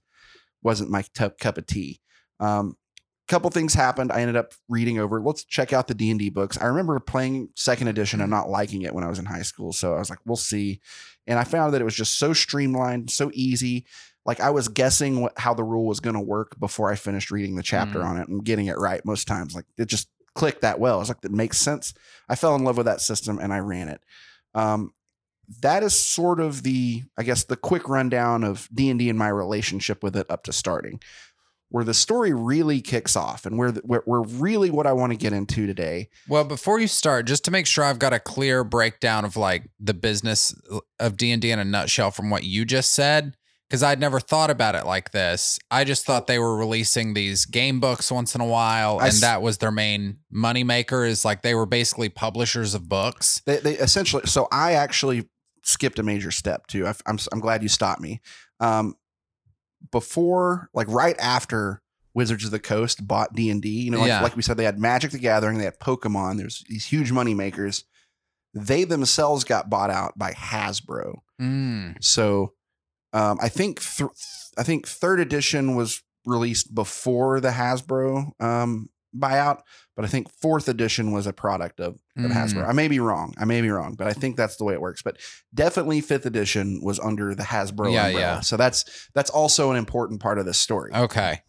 wasn't 0.64 0.90
my 0.92 1.02
t- 1.14 1.26
cup 1.40 1.58
of 1.58 1.66
tea. 1.66 2.00
Um, 2.40 2.76
a 3.28 3.32
couple 3.32 3.50
things 3.50 3.74
happened. 3.74 4.12
I 4.12 4.22
ended 4.22 4.36
up 4.36 4.54
reading 4.70 5.00
over. 5.00 5.22
Let's 5.22 5.44
check 5.44 5.74
out 5.74 5.88
the 5.88 5.94
D 5.96 6.10
and 6.12 6.20
D 6.20 6.30
books. 6.30 6.58
I 6.60 6.66
remember 6.66 7.00
playing 7.00 7.50
second 7.56 7.88
edition 7.88 8.22
and 8.22 8.30
not 8.30 8.50
liking 8.50 8.82
it 8.84 8.94
when 8.94 9.04
I 9.04 9.10
was 9.10 9.20
in 9.20 9.26
high 9.26 9.42
school. 9.44 9.72
So 9.74 9.96
I 9.96 10.00
was 10.00 10.10
like, 10.10 10.20
we'll 10.26 10.36
see. 10.36 10.82
And 11.28 11.40
I 11.40 11.44
found 11.46 11.74
that 11.74 11.82
it 11.82 11.86
was 11.86 11.96
just 11.96 12.18
so 12.20 12.34
streamlined, 12.34 13.10
so 13.10 13.32
easy. 13.34 13.86
Like 14.26 14.40
I 14.40 14.50
was 14.52 14.68
guessing 14.68 15.22
what 15.22 15.34
how 15.40 15.54
the 15.56 15.64
rule 15.64 15.86
was 15.88 16.00
going 16.00 16.14
to 16.16 16.20
work 16.20 16.60
before 16.60 16.92
I 16.92 16.96
finished 16.96 17.32
reading 17.32 17.56
the 17.56 17.64
chapter 17.64 18.00
Mm. 18.00 18.06
on 18.06 18.18
it 18.18 18.28
and 18.28 18.44
getting 18.44 18.68
it 18.68 18.78
right 18.78 19.04
most 19.06 19.28
times. 19.28 19.56
Like 19.56 19.66
it 19.78 19.86
just 19.86 20.10
clicked 20.36 20.62
that 20.62 20.80
well. 20.80 20.96
I 20.96 21.00
was 21.00 21.08
like, 21.10 21.22
that 21.22 21.32
makes 21.32 21.58
sense. 21.60 21.94
I 22.30 22.36
fell 22.36 22.56
in 22.56 22.64
love 22.64 22.78
with 22.78 22.86
that 22.86 23.02
system 23.02 23.40
and 23.40 23.52
I 23.54 23.60
ran 23.60 23.88
it. 23.88 24.02
Um, 24.54 24.94
that 25.62 25.84
is 25.84 25.96
sort 25.96 26.40
of 26.40 26.64
the, 26.64 27.04
I 27.18 27.24
guess, 27.24 27.44
the 27.44 27.58
quick 27.58 27.90
rundown 27.90 28.44
of 28.44 28.70
D 28.74 28.90
and 28.90 29.00
D 29.00 29.10
and 29.10 29.20
my 29.20 29.28
relationship 29.28 30.02
with 30.04 30.16
it 30.16 30.30
up 30.30 30.44
to 30.44 30.54
starting, 30.54 31.02
where 31.70 31.84
the 31.84 31.94
story 31.94 32.34
really 32.34 32.82
kicks 32.82 33.16
off, 33.16 33.46
and 33.46 33.58
where 33.58 33.72
the, 33.72 33.82
where, 33.82 34.22
really 34.22 34.70
what 34.70 34.88
I 34.88 34.94
want 34.94 35.12
to 35.12 35.18
get 35.18 35.34
into 35.34 35.68
today. 35.68 36.10
Well, 36.28 36.44
before 36.44 36.80
you 36.80 36.88
start, 36.88 37.28
just 37.28 37.44
to 37.46 37.52
make 37.52 37.66
sure 37.66 37.84
I've 37.84 38.00
got 38.00 38.14
a 38.14 38.20
clear 38.20 38.64
breakdown 38.64 39.26
of 39.26 39.36
like 39.36 39.70
the 39.80 39.94
business 39.94 40.56
of 41.00 41.18
D 41.18 41.32
and 41.32 41.42
D 41.42 41.52
in 41.52 41.60
a 41.60 41.66
nutshell 41.66 42.12
from 42.12 42.30
what 42.30 42.44
you 42.44 42.64
just 42.64 42.94
said, 42.94 43.36
because 43.72 43.84
I'd 43.84 44.02
never 44.02 44.20
thought 44.20 44.50
about 44.50 44.76
it 44.76 44.86
like 44.86 45.12
this. 45.12 45.58
I 45.72 45.86
just 45.86 46.06
thought 46.06 46.28
they 46.28 46.40
were 46.40 46.58
releasing 46.58 47.14
these 47.14 47.46
game 47.46 47.80
books 47.80 48.12
once 48.12 48.36
in 48.36 48.42
a 48.42 48.46
while, 48.46 49.00
and 49.00 49.08
s- 49.08 49.22
that 49.22 49.42
was 49.42 49.60
their 49.60 49.72
main 49.72 50.18
moneymaker. 50.34 51.08
Is 51.08 51.24
like 51.24 51.42
they 51.42 51.56
were 51.56 51.66
basically 51.66 52.10
publishers 52.10 52.74
of 52.76 52.90
books. 52.90 53.42
They, 53.46 53.58
they 53.60 53.74
essentially, 53.78 54.24
so 54.26 54.50
I 54.52 54.74
actually 54.74 55.30
skipped 55.64 56.00
a 56.00 56.04
major 56.04 56.32
step 56.32 56.68
too. 56.68 56.86
I, 56.86 56.94
I'm 57.06 57.18
I'm 57.32 57.40
glad 57.40 57.64
you 57.64 57.70
stopped 57.70 58.02
me. 58.02 58.20
Um, 58.60 58.96
before, 59.92 60.70
like 60.74 60.88
right 60.90 61.16
after 61.20 61.82
Wizards 62.14 62.44
of 62.46 62.52
the 62.52 62.60
Coast 62.60 63.08
bought 63.08 63.34
D 63.34 63.50
and 63.50 63.62
D, 63.62 63.70
you 63.70 63.92
know, 63.92 64.00
like, 64.00 64.08
Yeah. 64.10 64.22
like 64.22 64.36
we 64.36 64.42
said, 64.42 64.58
they 64.58 64.66
had 64.66 64.80
Magic 64.80 65.12
the 65.12 65.18
Gathering, 65.20 65.58
they 65.58 65.64
had 65.66 65.80
Pokemon. 65.80 66.38
There's 66.38 66.64
these 66.68 66.86
huge 66.86 67.12
money 67.12 67.34
makers. 67.34 67.86
They 68.54 68.84
themselves 68.84 69.46
got 69.46 69.70
bought 69.70 69.90
out 69.90 70.18
by 70.20 70.34
Hasbro. 70.34 71.20
Mm. 71.42 72.04
So 72.04 72.54
um, 73.14 73.38
I 73.42 73.50
think 73.50 73.82
th- 73.82 74.10
I 74.58 74.64
think 74.64 74.88
third 74.88 75.20
edition 75.20 75.76
was 75.76 76.02
released 76.26 76.74
before 76.76 77.40
the 77.40 77.50
Hasbro 77.50 78.32
um, 78.42 78.90
buyout, 79.18 79.62
but 79.96 80.06
I 80.06 80.08
think 80.08 80.30
fourth 80.32 80.68
edition 80.70 81.12
was 81.12 81.26
a 81.28 81.34
product 81.34 81.80
of, 81.80 81.96
of 81.96 82.00
Mm. 82.18 82.32
Hasbro. 82.32 82.68
I 82.68 82.74
may 82.74 82.88
be 82.88 83.00
wrong. 83.00 83.34
I 83.38 83.46
may 83.46 83.62
be 83.62 83.70
wrong, 83.70 83.96
but 83.96 84.08
I 84.08 84.14
think 84.14 84.36
that's 84.38 84.58
the 84.58 84.64
way 84.64 84.74
it 84.74 84.82
works. 84.82 85.02
But 85.02 85.18
definitely 85.54 86.00
fifth 86.02 86.26
edition 86.26 86.82
was 86.84 87.00
under 87.00 87.34
the 87.36 87.44
Hasbro 87.44 87.92
Yeah, 87.92 88.06
umbrella. 88.08 88.20
yeah. 88.20 88.40
So 88.42 88.58
that's 88.58 89.10
that's 89.14 89.30
also 89.30 89.72
an 89.72 89.78
important 89.78 90.22
part 90.22 90.38
of 90.38 90.46
this 90.46 90.60
story. 90.60 90.94
Okay. 90.94 91.42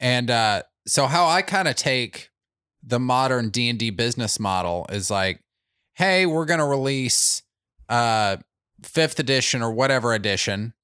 And 0.00 0.30
uh 0.30 0.62
so 0.86 1.06
how 1.06 1.26
I 1.26 1.42
kind 1.42 1.68
of 1.68 1.76
take 1.76 2.30
the 2.82 2.98
modern 3.00 3.48
D&D 3.50 3.90
business 3.90 4.38
model 4.40 4.86
is 4.90 5.10
like 5.10 5.40
hey, 5.94 6.26
we're 6.26 6.44
going 6.46 6.58
to 6.60 6.66
release 6.66 7.42
uh 7.88 8.36
5th 8.84 9.18
edition 9.18 9.62
or 9.62 9.70
whatever 9.72 10.12
edition. 10.14 10.74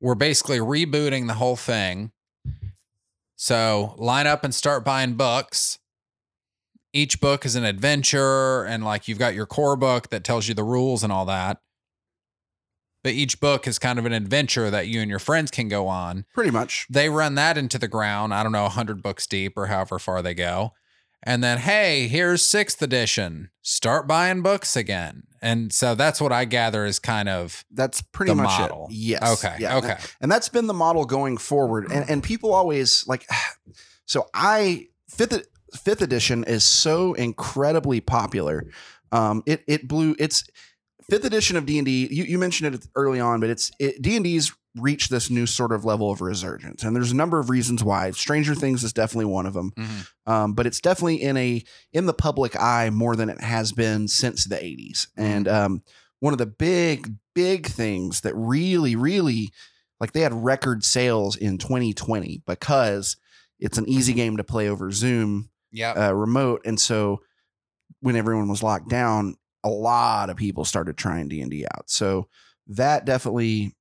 We're 0.00 0.14
basically 0.14 0.58
rebooting 0.58 1.26
the 1.26 1.34
whole 1.34 1.56
thing. 1.56 2.12
So, 3.36 3.94
line 3.98 4.26
up 4.26 4.44
and 4.44 4.54
start 4.54 4.84
buying 4.84 5.14
books. 5.14 5.78
Each 6.92 7.20
book 7.20 7.44
is 7.44 7.56
an 7.56 7.64
adventure 7.64 8.64
and 8.64 8.84
like 8.84 9.08
you've 9.08 9.18
got 9.18 9.34
your 9.34 9.46
core 9.46 9.76
book 9.76 10.10
that 10.10 10.22
tells 10.22 10.46
you 10.46 10.54
the 10.54 10.62
rules 10.62 11.02
and 11.02 11.12
all 11.12 11.24
that. 11.26 11.58
But 13.02 13.14
each 13.14 13.40
book 13.40 13.66
is 13.66 13.78
kind 13.78 13.98
of 13.98 14.06
an 14.06 14.12
adventure 14.12 14.70
that 14.70 14.86
you 14.86 15.00
and 15.00 15.10
your 15.10 15.18
friends 15.18 15.50
can 15.50 15.68
go 15.68 15.88
on 15.88 16.24
Pretty 16.32 16.50
much. 16.52 16.86
they 16.88 17.08
run 17.10 17.34
that 17.34 17.58
into 17.58 17.78
the 17.78 17.88
ground. 17.88 18.32
I 18.32 18.42
don't 18.42 18.52
know, 18.52 18.62
100 18.62 19.02
books 19.02 19.26
deep 19.26 19.58
or 19.58 19.66
however 19.66 19.98
far 19.98 20.22
they 20.22 20.34
go. 20.34 20.72
And 21.22 21.42
then, 21.42 21.58
hey, 21.58 22.06
here's 22.06 22.42
sixth 22.42 22.80
edition. 22.80 23.50
Start 23.62 24.06
buying 24.06 24.42
books 24.42 24.76
again. 24.76 25.24
And 25.44 25.72
so 25.72 25.94
that's 25.94 26.20
what 26.20 26.32
I 26.32 26.44
gather 26.46 26.84
is 26.84 26.98
kind 26.98 27.28
of 27.28 27.64
That's 27.70 28.00
pretty 28.02 28.30
The 28.32 28.36
much 28.36 28.58
model. 28.58 28.86
it. 28.90 28.94
Yes. 28.96 29.44
okay. 29.44 29.56
Yeah. 29.60 29.76
Okay. 29.76 29.96
and 30.20 30.32
that's 30.32 30.48
been 30.48 30.66
the 30.66 30.74
model 30.74 31.04
going 31.04 31.36
forward 31.36 31.90
and 31.92 32.08
and 32.10 32.22
people 32.22 32.52
always 32.52 33.06
like 33.06 33.26
so 34.06 34.26
i 34.34 34.88
fifth 35.08 35.46
fifth 35.76 36.02
edition 36.02 36.44
is 36.44 36.64
so 36.64 37.14
incredibly 37.14 38.00
popular. 38.00 38.66
Um, 39.12 39.42
it 39.46 39.62
it 39.66 39.86
blew 39.88 40.16
it's 40.18 40.44
fifth 41.10 41.24
edition 41.24 41.56
of 41.56 41.66
D 41.66 41.78
and 41.78 41.84
D. 41.86 42.08
You 42.10 42.24
you 42.24 42.38
mentioned 42.38 42.74
it 42.74 42.86
early 42.96 43.20
on, 43.20 43.40
but 43.40 43.50
it's 43.50 43.70
D 43.78 44.16
reached 44.76 45.10
this 45.10 45.30
new 45.30 45.46
sort 45.46 45.72
of 45.72 45.84
level 45.84 46.10
of 46.10 46.20
resurgence, 46.20 46.82
and 46.82 46.94
there's 46.96 47.12
a 47.12 47.16
number 47.16 47.38
of 47.38 47.48
reasons 47.50 47.84
why. 47.84 48.10
Stranger 48.10 48.54
Things 48.54 48.82
is 48.82 48.92
definitely 48.92 49.26
one 49.26 49.46
of 49.46 49.54
them, 49.54 49.72
Mhm. 49.76 50.06
um, 50.26 50.52
but 50.54 50.66
it's 50.66 50.80
definitely 50.80 51.22
in 51.22 51.36
a 51.36 51.62
in 51.92 52.06
the 52.06 52.12
public 52.14 52.56
eye 52.60 52.90
more 52.90 53.14
than 53.16 53.28
it 53.30 53.40
has 53.40 53.72
been 53.72 54.08
since 54.08 54.44
the 54.44 54.56
80s. 54.62 55.06
And 55.16 55.46
um, 55.48 55.82
one 56.20 56.32
of 56.34 56.38
the 56.38 56.46
big 56.46 57.14
big 57.34 57.66
things 57.66 58.20
that 58.22 58.34
really 58.34 58.94
really 58.96 59.52
like 60.00 60.12
they 60.12 60.20
had 60.22 60.32
record 60.44 60.84
sales 60.84 61.36
in 61.36 61.58
2020 61.58 62.42
because 62.46 63.16
it's 63.60 63.78
an 63.78 63.88
easy 63.88 64.12
game 64.12 64.36
to 64.36 64.44
play 64.44 64.68
over 64.68 64.90
Zoom 64.90 65.50
Yeah. 65.70 65.92
uh, 66.08 66.12
remote, 66.12 66.62
and 66.64 66.80
so 66.80 67.20
when 68.00 68.16
everyone 68.16 68.48
was 68.48 68.62
locked 68.62 68.88
down, 68.88 69.36
a 69.62 69.68
lot 69.68 70.30
of 70.30 70.36
people 70.36 70.64
started 70.64 70.96
trying 70.96 71.28
D 71.28 71.40
and 71.40 71.50
D 71.50 71.64
out. 71.64 71.88
So 71.88 72.28
that 72.66 73.04
definitely 73.04 73.74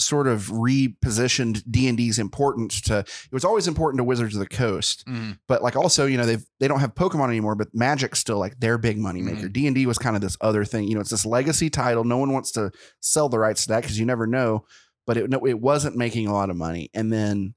sort 0.00 0.26
of 0.26 0.48
repositioned 0.48 1.62
D 1.70 1.88
and 1.88 1.96
D's 1.96 2.18
importance 2.18 2.80
to. 2.82 2.98
It 3.00 3.32
was 3.32 3.44
always 3.44 3.68
important 3.68 3.98
to 3.98 4.04
Wizards 4.04 4.34
of 4.34 4.40
the 4.40 4.46
Coast, 4.48 5.04
Mhm. 5.06 5.38
but 5.46 5.62
like 5.62 5.76
also 5.76 6.06
you 6.06 6.16
know 6.16 6.26
they've 6.26 6.44
they 6.58 6.68
don't 6.68 6.80
have 6.80 6.94
Pokemon 6.94 7.28
anymore, 7.28 7.54
but 7.54 7.68
Magic's 7.74 8.18
still 8.18 8.38
like 8.38 8.58
their 8.60 8.78
big 8.78 8.98
money 8.98 9.22
maker. 9.22 9.48
D 9.48 9.66
and 9.66 9.74
D 9.74 9.86
was 9.86 9.98
kind 9.98 10.16
of 10.16 10.22
this 10.22 10.36
other 10.40 10.64
thing. 10.64 10.88
You 10.88 10.94
know, 10.94 11.00
it's 11.00 11.10
this 11.10 11.26
legacy 11.26 11.70
title. 11.70 12.04
No 12.04 12.18
one 12.18 12.32
wants 12.32 12.50
to 12.52 12.70
sell 13.00 13.28
the 13.28 13.38
rights 13.38 13.62
to 13.64 13.68
that 13.68 13.82
because 13.82 13.98
you 13.98 14.06
never 14.06 14.26
know. 14.26 14.64
But 15.06 15.16
it 15.16 15.30
no, 15.30 15.46
it 15.46 15.60
wasn't 15.60 15.96
making 15.96 16.26
a 16.26 16.32
lot 16.32 16.50
of 16.50 16.56
money, 16.56 16.90
and 16.94 17.12
then 17.12 17.54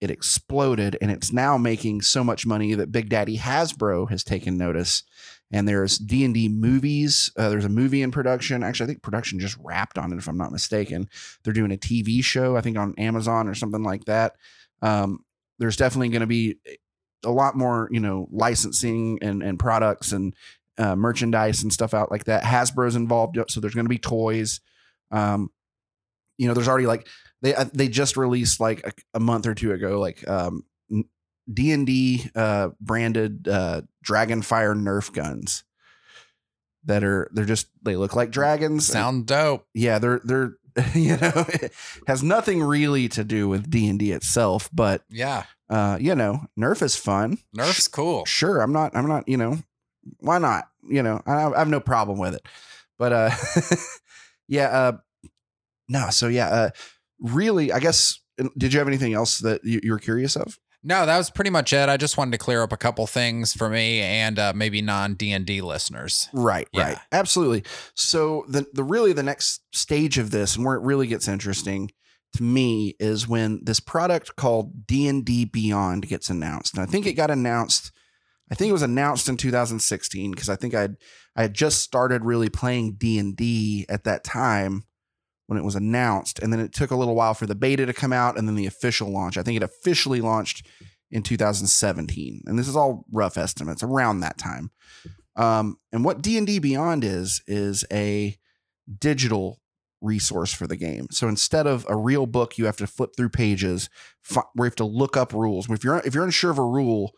it 0.00 0.10
exploded 0.12 0.96
and 1.00 1.10
it's 1.10 1.32
now 1.32 1.58
making 1.58 2.00
so 2.02 2.22
much 2.22 2.46
money 2.46 2.72
that 2.74 2.92
Big 2.92 3.08
Daddy 3.08 3.36
Hasbro 3.36 4.08
has 4.10 4.22
taken 4.22 4.56
notice. 4.56 5.02
And 5.50 5.66
there's 5.66 5.98
D 5.98 6.24
and 6.24 6.34
D 6.34 6.48
movies. 6.48 7.32
Uh, 7.36 7.48
there's 7.48 7.64
a 7.64 7.70
movie 7.70 8.02
in 8.02 8.10
production. 8.10 8.62
Actually, 8.62 8.84
I 8.84 8.88
think 8.88 9.02
production 9.02 9.40
just 9.40 9.56
wrapped 9.62 9.96
on 9.96 10.12
it, 10.12 10.18
if 10.18 10.28
I'm 10.28 10.36
not 10.36 10.52
mistaken. 10.52 11.08
They're 11.42 11.54
doing 11.54 11.72
a 11.72 11.76
TV 11.76 12.22
show, 12.22 12.56
I 12.56 12.60
think 12.60 12.76
on 12.76 12.94
Amazon 12.98 13.48
or 13.48 13.54
something 13.54 13.82
like 13.82 14.04
that. 14.04 14.34
Um, 14.82 15.24
there's 15.58 15.76
definitely 15.76 16.10
going 16.10 16.20
to 16.20 16.26
be 16.26 16.58
a 17.24 17.30
lot 17.30 17.56
more, 17.56 17.88
you 17.90 18.00
know, 18.00 18.28
licensing 18.30 19.18
and 19.22 19.42
and 19.42 19.58
products 19.58 20.12
and 20.12 20.34
uh, 20.76 20.94
merchandise 20.94 21.62
and 21.62 21.72
stuff 21.72 21.94
out 21.94 22.10
like 22.10 22.24
that. 22.24 22.44
Hasbro's 22.44 22.94
involved, 22.94 23.38
so 23.48 23.60
there's 23.60 23.74
going 23.74 23.86
to 23.86 23.90
be 23.90 23.98
toys. 23.98 24.60
Um, 25.10 25.50
you 26.36 26.46
know, 26.46 26.54
there's 26.54 26.68
already 26.68 26.86
like 26.86 27.08
they 27.42 27.54
uh, 27.54 27.66
they 27.72 27.88
just 27.88 28.16
released 28.16 28.60
like 28.60 28.86
a, 28.86 28.92
a 29.14 29.20
month 29.20 29.46
or 29.46 29.54
two 29.54 29.72
ago, 29.72 29.98
like 29.98 30.26
um 30.28 30.64
D 31.52 31.72
and 31.72 31.86
D 31.86 32.30
uh, 32.34 32.70
branded 32.80 33.48
uh, 33.48 33.82
Dragonfire 34.04 34.74
Nerf 34.76 35.12
guns 35.12 35.64
that 36.84 37.02
are 37.04 37.28
they're 37.32 37.44
just 37.44 37.68
they 37.82 37.96
look 37.96 38.14
like 38.14 38.30
dragons. 38.30 38.86
Sound 38.86 39.26
dope. 39.26 39.66
yeah, 39.74 39.98
they're 39.98 40.20
they're 40.24 40.54
you 40.94 41.16
know 41.16 41.32
it 41.48 41.72
has 42.06 42.22
nothing 42.22 42.62
really 42.62 43.08
to 43.08 43.24
do 43.24 43.48
with 43.48 43.68
D 43.70 43.88
and 43.88 43.98
D 43.98 44.12
itself, 44.12 44.68
but 44.72 45.02
Yeah. 45.10 45.44
uh, 45.68 45.98
you 46.00 46.14
know 46.14 46.46
Nerf 46.58 46.82
is 46.82 46.96
fun. 46.96 47.38
Nerf's 47.56 47.88
cool. 47.88 48.24
Sure, 48.26 48.60
I'm 48.60 48.72
not 48.72 48.94
I'm 48.96 49.08
not 49.08 49.28
you 49.28 49.36
know 49.36 49.58
why 50.20 50.38
not 50.38 50.64
you 50.88 51.02
know 51.02 51.20
I, 51.26 51.46
I 51.52 51.58
have 51.58 51.68
no 51.68 51.80
problem 51.80 52.18
with 52.18 52.34
it, 52.34 52.46
but 52.98 53.12
uh 53.12 53.30
yeah 54.48 54.66
uh 54.68 54.92
no 55.88 56.10
so 56.10 56.28
yeah 56.28 56.48
uh 56.48 56.70
really 57.20 57.72
I 57.72 57.80
guess 57.80 58.20
did 58.56 58.72
you 58.72 58.78
have 58.78 58.88
anything 58.88 59.14
else 59.14 59.38
that 59.40 59.64
you, 59.64 59.80
you 59.82 59.90
were 59.92 59.98
curious 59.98 60.36
of? 60.36 60.58
No, 60.84 61.04
that 61.06 61.18
was 61.18 61.30
pretty 61.30 61.50
much 61.50 61.72
it. 61.72 61.88
I 61.88 61.96
just 61.96 62.16
wanted 62.16 62.32
to 62.32 62.38
clear 62.38 62.62
up 62.62 62.72
a 62.72 62.76
couple 62.76 63.06
things 63.06 63.52
for 63.52 63.68
me 63.68 64.00
and 64.00 64.38
uh, 64.38 64.52
maybe 64.54 64.80
non 64.80 65.14
D 65.14 65.32
and 65.32 65.44
D 65.44 65.60
listeners. 65.60 66.28
Right, 66.32 66.68
Yeah. 66.72 66.82
right. 66.82 66.98
Absolutely. 67.12 67.64
So 67.94 68.44
the 68.48 68.66
the 68.72 68.84
really 68.84 69.12
the 69.12 69.22
next 69.22 69.62
stage 69.72 70.18
of 70.18 70.30
this 70.30 70.56
and 70.56 70.64
where 70.64 70.76
it 70.76 70.82
really 70.82 71.06
gets 71.08 71.26
interesting 71.28 71.90
to 72.34 72.42
me 72.42 72.94
is 73.00 73.26
when 73.26 73.60
this 73.64 73.80
product 73.80 74.36
called 74.36 74.86
D&D 74.86 75.46
Beyond 75.46 76.06
gets 76.06 76.28
announced. 76.28 76.74
And 76.74 76.82
I 76.82 76.86
think 76.86 77.06
it 77.06 77.14
got 77.14 77.30
announced 77.30 77.90
I 78.50 78.54
think 78.54 78.70
it 78.70 78.74
was 78.74 78.82
announced 78.82 79.28
in 79.28 79.36
2016 79.36 80.30
because 80.30 80.48
I 80.48 80.56
think 80.56 80.74
I'd 80.74 80.96
I 81.36 81.42
had 81.42 81.54
just 81.54 81.82
started 81.82 82.24
really 82.24 82.48
playing 82.48 82.94
D&D 82.94 83.86
at 83.88 84.04
that 84.04 84.24
time 84.24 84.84
when 85.48 85.58
it 85.58 85.64
was 85.64 85.74
announced 85.74 86.38
and 86.38 86.52
then 86.52 86.60
it 86.60 86.74
took 86.74 86.90
a 86.90 86.96
little 86.96 87.14
while 87.14 87.32
for 87.32 87.46
the 87.46 87.54
beta 87.54 87.86
to 87.86 87.94
come 87.94 88.12
out 88.12 88.38
and 88.38 88.46
then 88.46 88.54
the 88.54 88.66
official 88.66 89.10
launch. 89.10 89.38
I 89.38 89.42
think 89.42 89.56
it 89.56 89.62
officially 89.62 90.20
launched 90.20 90.66
in 91.10 91.22
2017. 91.22 92.42
And 92.44 92.58
this 92.58 92.68
is 92.68 92.76
all 92.76 93.06
rough 93.10 93.38
estimates 93.38 93.82
around 93.82 94.20
that 94.20 94.36
time. 94.36 94.70
Um, 95.36 95.78
and 95.90 96.04
what 96.04 96.20
D&D 96.20 96.58
Beyond 96.58 97.02
is 97.02 97.42
is 97.46 97.82
a 97.90 98.36
digital 98.98 99.58
resource 100.02 100.52
for 100.52 100.66
the 100.66 100.76
game. 100.76 101.06
So 101.10 101.28
instead 101.28 101.66
of 101.66 101.86
a 101.88 101.96
real 101.96 102.26
book 102.26 102.58
you 102.58 102.66
have 102.66 102.76
to 102.76 102.86
flip 102.86 103.16
through 103.16 103.30
pages 103.30 103.88
where 104.34 104.44
you 104.58 104.64
have 104.64 104.76
to 104.76 104.84
look 104.84 105.16
up 105.16 105.32
rules. 105.32 105.70
If 105.70 105.82
you're 105.82 106.02
if 106.04 106.14
you're 106.14 106.24
unsure 106.24 106.50
of 106.50 106.58
a 106.58 106.62
rule, 106.62 107.12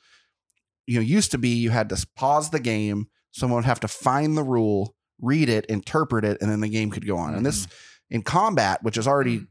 you 0.86 0.94
know, 0.94 1.02
used 1.02 1.32
to 1.32 1.38
be 1.38 1.48
you 1.48 1.70
had 1.70 1.88
to 1.88 2.06
pause 2.14 2.50
the 2.50 2.60
game, 2.60 3.08
someone 3.32 3.56
would 3.56 3.64
have 3.64 3.80
to 3.80 3.88
find 3.88 4.36
the 4.36 4.44
rule, 4.44 4.94
read 5.20 5.48
it, 5.48 5.66
interpret 5.66 6.24
it, 6.24 6.38
and 6.40 6.48
then 6.48 6.60
the 6.60 6.68
game 6.68 6.90
could 6.92 7.06
go 7.06 7.16
on. 7.16 7.34
And 7.34 7.44
this 7.44 7.66
in 8.10 8.22
combat, 8.22 8.82
which 8.82 8.96
is 8.96 9.06
already 9.06 9.46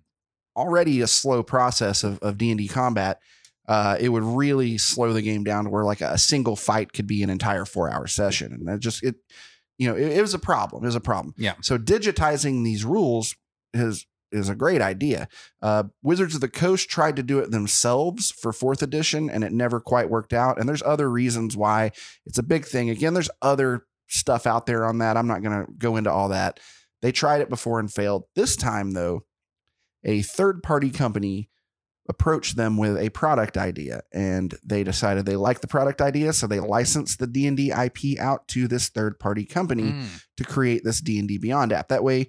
already 0.56 1.02
a 1.02 1.08
slow 1.08 1.41
process 1.41 2.04
of, 2.04 2.19
of 2.19 2.38
D&D 2.38 2.67
combat, 2.67 3.19
uh, 3.67 3.95
it 4.00 4.10
would 4.10 4.24
really 4.24 4.78
slow 4.78 5.13
the 5.13 5.22
game 5.22 5.43
down 5.43 5.63
to 5.63 5.69
where 5.69 5.86
like 5.86 6.02
a, 6.02 6.17
single 6.17 6.56
fight 6.56 6.91
could 6.91 7.08
be 7.08 7.24
an 7.24 7.30
entire 7.30 7.65
four 7.65 7.89
hour 7.89 8.08
session. 8.08 8.52
And 8.52 8.67
that 8.67 8.80
just, 8.80 9.04
it, 9.04 9.15
you 9.78 9.88
know, 9.88 9.95
it, 9.95 10.17
it 10.17 10.22
was 10.22 10.34
a 10.34 10.39
problem. 10.39 10.84
It 10.84 10.88
was 10.88 10.95
a 10.95 11.02
problem. 11.02 11.34
Yeah. 11.38 11.54
So 11.62 11.78
digitizing 11.78 12.63
these 12.63 12.84
rules 12.84 13.36
is, 13.74 14.06
is 14.32 14.50
a 14.50 14.56
great 14.56 14.82
idea. 14.82 15.28
Uh, 15.62 15.84
Wizards 16.02 16.36
of 16.36 16.41
the 16.41 16.50
Coast 16.50 16.89
tried 16.89 17.15
to 17.15 17.24
do 17.24 17.39
it 17.39 17.52
themselves 17.52 18.32
for 18.32 18.52
fourth 18.52 18.82
edition 18.82 19.30
and 19.30 19.43
it 19.43 19.54
never 19.54 19.80
quite 19.80 20.10
worked 20.10 20.34
out. 20.34 20.60
And 20.60 20.67
there's 20.67 20.84
other 20.84 21.10
reasons 21.10 21.56
why 21.56 21.91
it's 22.26 22.38
a 22.38 22.43
big 22.43 22.65
thing. 22.65 22.89
Again, 22.89 23.13
there's 23.13 23.30
other 23.41 23.86
stuff 24.08 24.48
out 24.48 24.65
there 24.65 24.86
on 24.86 24.98
that. 24.98 25.15
I'm 25.15 25.28
not 25.28 25.43
going 25.43 25.65
to 25.65 25.72
go 25.78 25.95
into 25.95 26.12
all 26.12 26.30
that. 26.30 26.60
They 27.01 27.12
tried 27.12 27.41
it 27.41 27.49
before 27.49 27.79
and 27.79 27.91
failed. 27.91 28.25
This 28.35 28.55
time, 28.55 28.91
though, 28.91 29.25
a 30.03 30.21
third 30.21 30.63
party 30.63 30.89
company 30.89 31.49
approached 32.07 32.55
them 32.55 32.75
with 32.77 32.97
a 32.97 33.09
product 33.09 33.55
idea 33.55 34.01
and 34.12 34.55
they 34.63 34.83
decided 34.83 35.25
they 35.25 35.35
liked 35.35 35.62
the 35.62 35.67
product 35.67 36.01
idea 36.01 36.33
so 36.33 36.47
they 36.47 36.59
licensed 36.59 37.19
the 37.19 37.27
D&D 37.27 37.71
IP 37.71 38.19
out 38.19 38.47
to 38.47 38.67
this 38.67 38.89
third 38.89 39.19
party 39.19 39.45
company 39.45 39.91
Mm. 39.91 40.23
to 40.38 40.43
create 40.43 40.83
this 40.83 41.01
D&D 41.01 41.38
Beyond 41.38 41.71
app. 41.71 41.89
That 41.89 42.03
way 42.03 42.27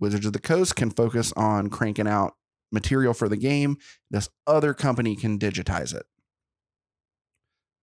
Wizards 0.00 0.26
of 0.26 0.32
the 0.32 0.40
Coast 0.40 0.74
can 0.74 0.90
focus 0.90 1.32
on 1.36 1.68
cranking 1.70 2.08
out 2.08 2.34
material 2.72 3.14
for 3.14 3.28
the 3.28 3.36
game. 3.36 3.76
This 4.10 4.28
other 4.48 4.74
company 4.74 5.14
can 5.14 5.38
digitize 5.38 5.94
it. 5.94 6.06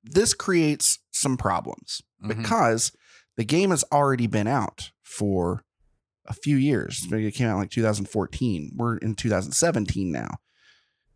This 0.04 0.34
creates 0.34 1.00
some 1.12 1.38
problems 1.38 2.02
Mhm. 2.24 2.28
because 2.30 2.92
the 3.38 3.44
game 3.46 3.70
has 3.70 3.84
already 3.92 4.28
been 4.28 4.48
out 4.48 4.92
for 5.04 5.64
a 6.28 6.34
few 6.34 6.58
years. 6.58 7.06
Maybe 7.10 7.26
it 7.28 7.32
came 7.32 7.48
out 7.48 7.54
in 7.54 7.60
like 7.60 7.70
2014. 7.72 8.74
We're 8.76 8.98
in 8.98 9.16
2017 9.16 10.12
now. 10.12 10.38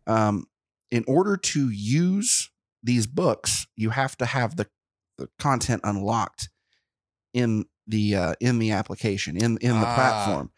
Um, 0.06 0.46
in 0.90 1.04
order 1.06 1.36
to 1.36 1.70
use 1.70 2.50
these 2.82 3.06
books, 3.06 3.66
you 3.76 3.90
have 3.90 4.16
to 4.18 4.26
have 4.26 4.56
the, 4.56 4.66
the 5.18 5.28
content 5.38 5.80
unlocked 5.84 6.48
in 7.32 7.64
the 7.86 8.14
uh, 8.14 8.34
in 8.40 8.58
the 8.58 8.70
application 8.72 9.36
in 9.36 9.56
in 9.58 9.80
the 9.80 9.86
Ah. 9.86 9.94
platform. 9.94 10.50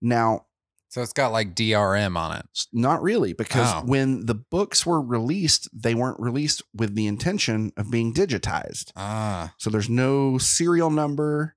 Now, 0.00 0.46
So 0.90 1.02
it's 1.02 1.12
got 1.12 1.32
like 1.32 1.54
DRM 1.54 2.16
on 2.16 2.36
it. 2.36 2.46
not 2.72 3.02
really, 3.02 3.32
because 3.34 3.70
Oh. 3.74 3.82
when 3.84 4.26
the 4.26 4.34
books 4.34 4.86
were 4.86 5.00
released, 5.02 5.68
they 5.72 5.94
weren't 5.94 6.18
released 6.20 6.62
with 6.74 6.94
the 6.94 7.06
intention 7.06 7.72
of 7.76 7.90
being 7.90 8.14
digitized. 8.14 8.92
Ah. 8.96 9.54
So 9.58 9.70
there's 9.70 9.88
no 9.90 10.38
serial 10.38 10.90
number, 10.90 11.56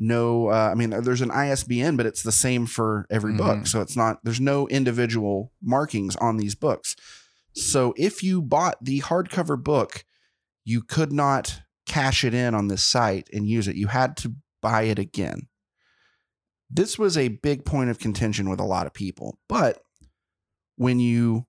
no. 0.00 0.48
Uh, 0.48 0.70
I 0.72 0.74
mean, 0.74 0.90
there's 0.90 1.20
an 1.20 1.30
ISBN, 1.30 1.96
but 1.96 2.06
it's 2.06 2.22
the 2.24 2.32
same 2.32 2.66
for 2.66 3.06
every 3.10 3.34
book. 3.34 3.58
Mhm. 3.58 3.68
So 3.68 3.80
it's 3.80 3.96
not. 3.96 4.18
There's 4.24 4.40
no 4.40 4.66
individual 4.66 5.52
markings 5.62 6.16
on 6.16 6.38
these 6.38 6.56
books. 6.56 6.96
So 7.52 7.94
if 7.96 8.22
you 8.22 8.42
bought 8.42 8.84
the 8.84 9.00
hardcover 9.02 9.62
book, 9.62 10.04
you 10.64 10.82
could 10.82 11.12
not 11.12 11.62
cash 11.86 12.24
it 12.24 12.34
in 12.34 12.54
on 12.54 12.68
this 12.68 12.82
site 12.82 13.28
and 13.32 13.46
use 13.46 13.68
it. 13.68 13.76
You 13.76 13.88
had 13.88 14.16
to 14.18 14.34
buy 14.62 14.82
it 14.82 14.98
again. 14.98 15.48
This 16.70 16.98
was 16.98 17.16
a 17.16 17.28
big 17.28 17.64
point 17.64 17.90
of 17.90 17.98
contention 17.98 18.48
with 18.48 18.60
a 18.60 18.64
lot 18.64 18.86
of 18.86 18.94
people, 18.94 19.38
but 19.48 19.82
when 20.76 21.00
you 21.00 21.46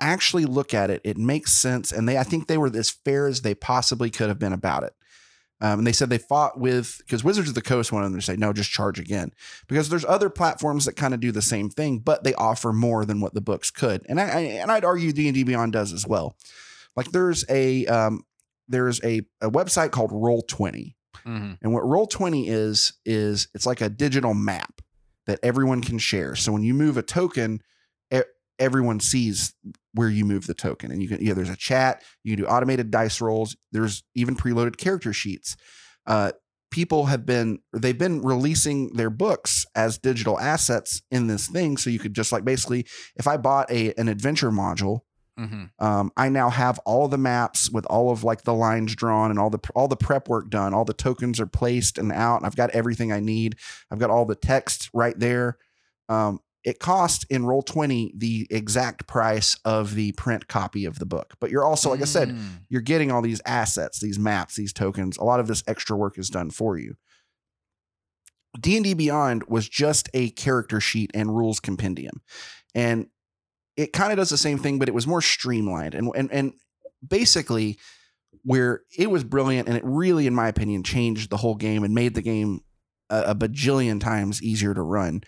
actually 0.00 0.44
look 0.44 0.74
at 0.74 0.90
it, 0.90 1.00
it 1.04 1.16
makes 1.16 1.52
sense. 1.52 1.92
And 1.92 2.08
they, 2.08 2.18
I 2.18 2.24
think 2.24 2.46
they 2.48 2.58
were 2.58 2.70
as 2.76 2.90
fair 2.90 3.26
as 3.28 3.42
they 3.42 3.54
possibly 3.54 4.10
could 4.10 4.28
have 4.28 4.38
been 4.40 4.52
about 4.52 4.82
it. 4.82 4.94
Um, 5.60 5.78
and 5.78 5.86
they 5.86 5.92
said 5.92 6.10
they 6.10 6.18
fought 6.18 6.60
with 6.60 6.98
because 6.98 7.24
Wizards 7.24 7.48
of 7.48 7.54
the 7.54 7.62
Coast 7.62 7.90
wanted 7.90 8.06
them 8.10 8.20
to 8.20 8.24
say 8.24 8.36
no, 8.36 8.52
just 8.52 8.70
charge 8.70 8.98
again 8.98 9.32
because 9.68 9.88
there's 9.88 10.04
other 10.04 10.28
platforms 10.28 10.84
that 10.84 10.96
kind 10.96 11.14
of 11.14 11.20
do 11.20 11.32
the 11.32 11.40
same 11.40 11.70
thing, 11.70 11.98
but 11.98 12.24
they 12.24 12.34
offer 12.34 12.72
more 12.74 13.04
than 13.06 13.20
what 13.20 13.32
the 13.32 13.40
books 13.40 13.70
could. 13.70 14.04
And 14.08 14.20
I, 14.20 14.24
I 14.24 14.40
and 14.40 14.70
I'd 14.70 14.84
argue 14.84 15.12
D 15.12 15.28
and 15.28 15.34
D 15.34 15.44
Beyond 15.44 15.72
does 15.72 15.92
as 15.94 16.06
well. 16.06 16.36
Like 16.94 17.10
there's 17.12 17.44
a 17.48 17.86
um, 17.86 18.24
there's 18.68 19.02
a, 19.02 19.22
a 19.40 19.50
website 19.50 19.92
called 19.92 20.10
Roll20. 20.10 20.94
Mhm. 21.24 21.58
And 21.62 21.72
what 21.72 21.84
Roll20 21.84 22.48
is, 22.48 22.92
is 23.04 23.48
it's 23.54 23.66
like 23.66 23.80
a 23.80 23.88
digital 23.88 24.34
map 24.34 24.80
that 25.26 25.38
everyone 25.42 25.82
can 25.82 25.98
share. 25.98 26.36
So 26.36 26.52
when 26.52 26.62
you 26.62 26.74
move 26.74 26.96
a 26.96 27.02
token, 27.02 27.60
everyone 28.58 29.00
sees 29.00 29.54
where 29.92 30.08
you 30.08 30.24
move 30.24 30.46
the 30.46 30.54
token. 30.54 30.90
And 30.90 31.02
you 31.02 31.08
can, 31.08 31.24
yeah, 31.24 31.34
there's 31.34 31.50
a 31.50 31.56
chat, 31.56 32.02
you 32.24 32.36
can 32.36 32.44
do 32.44 32.48
automated 32.50 32.90
dice 32.90 33.20
rolls, 33.20 33.56
there's 33.72 34.02
even 34.14 34.36
preloaded 34.36 34.76
character 34.76 35.12
sheets. 35.12 35.56
Uh, 36.06 36.32
people 36.70 37.06
have 37.06 37.24
been, 37.24 37.60
they've 37.72 37.96
been 37.98 38.22
releasing 38.22 38.92
their 38.94 39.10
books 39.10 39.64
as 39.74 39.98
digital 39.98 40.38
assets 40.38 41.00
in 41.10 41.26
this 41.26 41.46
thing. 41.46 41.76
So 41.76 41.90
you 41.90 41.98
could 41.98 42.14
just 42.14 42.32
like 42.32 42.44
basically, 42.44 42.86
if 43.16 43.26
I 43.26 43.36
bought 43.36 43.70
a 43.70 43.92
an 43.94 44.08
adventure 44.08 44.50
module, 44.50 45.00
Mhm. 45.38 45.68
um, 45.78 46.10
I 46.16 46.30
now 46.30 46.48
have 46.48 46.78
all 46.86 47.08
the 47.08 47.18
maps 47.18 47.70
with 47.70 47.84
all 47.86 48.10
of 48.10 48.24
like 48.24 48.42
the 48.44 48.54
lines 48.54 48.94
drawn 48.96 49.28
and 49.30 49.38
all 49.38 49.50
the 49.50 49.58
all 49.74 49.86
the 49.86 49.94
prep 49.96 50.28
work 50.28 50.48
done. 50.48 50.72
All 50.72 50.86
the 50.86 50.94
tokens 50.94 51.38
are 51.40 51.46
placed 51.46 51.98
and 51.98 52.10
out. 52.10 52.38
And 52.38 52.46
I've 52.46 52.56
got 52.56 52.70
everything 52.70 53.12
I 53.12 53.20
need. 53.20 53.56
I've 53.90 53.98
got 53.98 54.08
all 54.08 54.24
the 54.24 54.34
text 54.34 54.88
right 54.94 55.18
there. 55.18 55.58
Um, 56.08 56.40
it 56.66 56.78
costs 56.80 57.24
in 57.30 57.46
Roll 57.46 57.62
Twenty 57.62 58.12
the 58.14 58.46
exact 58.50 59.06
price 59.06 59.56
of 59.64 59.94
the 59.94 60.12
print 60.12 60.48
copy 60.48 60.84
of 60.84 60.98
the 60.98 61.06
book, 61.06 61.32
but 61.40 61.50
you're 61.50 61.64
also, 61.64 61.88
like 61.90 62.02
I 62.02 62.06
said, 62.06 62.30
Mm. 62.30 62.42
you're 62.68 62.82
getting 62.82 63.10
all 63.10 63.22
these 63.22 63.40
assets, 63.46 64.00
these 64.00 64.18
maps, 64.18 64.56
these 64.56 64.72
tokens. 64.74 65.16
A 65.16 65.24
lot 65.24 65.40
of 65.40 65.46
this 65.46 65.62
extra 65.68 65.96
work 65.96 66.18
is 66.18 66.28
done 66.28 66.50
for 66.50 66.76
you. 66.76 66.96
D&D 68.60 68.94
Beyond 68.94 69.44
was 69.48 69.68
just 69.68 70.08
a 70.12 70.30
character 70.30 70.80
sheet 70.80 71.10
and 71.14 71.34
rules 71.36 71.60
compendium. 71.60 72.20
And 72.74 73.06
it 73.76 73.92
kind 73.92 74.10
of 74.12 74.16
does 74.16 74.30
the 74.30 74.38
same 74.38 74.58
thing 74.58 74.78
but 74.78 74.88
it 74.88 74.94
was 74.94 75.06
more 75.06 75.20
streamlined 75.20 75.94
and 75.94 76.10
and 76.16 76.32
and 76.32 76.52
basically 77.06 77.78
where 78.42 78.80
it 78.98 79.10
was 79.10 79.22
brilliant 79.22 79.68
and 79.68 79.76
it 79.76 79.84
really 79.84 80.26
in 80.26 80.34
my 80.34 80.48
opinion 80.48 80.82
changed 80.82 81.28
the 81.30 81.36
whole 81.36 81.54
game 81.56 81.84
and 81.84 81.94
made 81.94 82.14
the 82.14 82.22
game 82.22 82.60
a, 83.10 83.22
a 83.28 83.34
bajillion 83.34 84.00
times 84.00 84.42
easier 84.42 84.72
to 84.72 84.80
run 84.80 85.20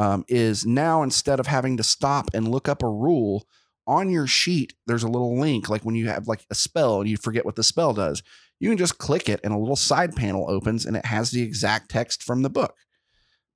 um, 0.00 0.24
is 0.28 0.64
now 0.64 1.02
instead 1.02 1.38
of 1.40 1.46
having 1.46 1.76
to 1.76 1.82
stop 1.82 2.30
and 2.34 2.48
look 2.50 2.68
up 2.68 2.82
a 2.82 2.88
rule 2.88 3.46
on 3.86 4.08
your 4.10 4.26
sheet 4.26 4.74
there's 4.86 5.02
a 5.02 5.08
little 5.08 5.38
link 5.38 5.68
like 5.68 5.82
when 5.84 5.94
you 5.94 6.08
have 6.08 6.26
like 6.28 6.44
a 6.50 6.54
spell 6.54 7.00
and 7.00 7.08
you 7.10 7.16
forget 7.16 7.44
what 7.44 7.56
the 7.56 7.62
spell 7.62 7.92
does 7.92 8.22
you 8.60 8.68
can 8.68 8.78
just 8.78 8.98
click 8.98 9.28
it 9.28 9.40
and 9.42 9.52
a 9.52 9.58
little 9.58 9.74
side 9.76 10.14
panel 10.14 10.48
opens 10.48 10.86
and 10.86 10.96
it 10.96 11.04
has 11.06 11.30
the 11.32 11.42
exact 11.42 11.90
text 11.90 12.22
from 12.22 12.42
the 12.42 12.50
book 12.50 12.74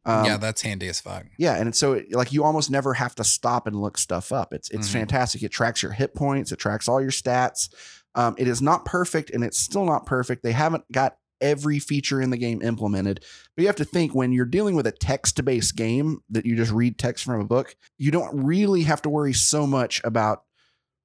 Um, 0.07 0.25
yeah, 0.27 0.37
that's 0.37 0.61
handy 0.63 0.89
as 0.89 1.01
fuck. 1.01 1.25
yeah, 1.39 1.55
and 1.57 1.75
so 1.75 1.95
it, 1.95 2.13
like 2.13 2.33
you 2.33 2.45
almost 2.45 2.71
never 2.71 2.93
have 2.95 3.15
to 3.17 3.25
stop 3.25 3.67
and 3.67 3.77
look 3.81 3.97
stuff 3.97 4.33
up. 4.33 4.53
It's 4.53 4.69
it's 4.71 4.89
Mhm. 4.89 4.93
fantastic. 4.93 5.43
It 5.43 5.51
tracks 5.53 5.83
your 5.83 5.93
hit 5.93 6.15
points. 6.15 6.53
It 6.53 6.59
tracks 6.59 6.89
all 6.89 7.01
your 7.01 7.11
stats. 7.23 7.69
Um, 8.15 8.35
it 8.37 8.47
is 8.47 8.61
not 8.61 8.85
perfect, 8.85 9.31
and 9.31 9.43
it's 9.43 9.59
still 9.59 9.87
not 9.87 10.05
perfect. 10.05 10.43
They 10.43 10.53
haven't 10.53 10.85
got 10.93 11.17
every 11.45 11.79
feature 11.79 12.21
in 12.21 12.31
the 12.31 12.37
game 12.37 12.61
implemented, 12.63 13.23
but 13.55 13.63
you 13.63 13.69
have 13.69 13.77
to 13.77 13.85
think 13.85 14.15
when 14.15 14.33
you're 14.33 14.45
dealing 14.47 14.75
with 14.75 14.87
a 14.87 14.93
text-based 14.93 15.77
game 15.77 16.19
that 16.31 16.45
you 16.47 16.57
just 16.57 16.73
read 16.73 16.99
text 16.99 17.25
from 17.25 17.41
a 17.41 17.45
book, 17.45 17.77
you 17.99 18.11
don't 18.11 18.45
really 18.45 18.83
have 18.83 19.03
to 19.03 19.09
worry 19.11 19.33
so 19.35 19.67
much 19.67 20.01
about 20.03 20.43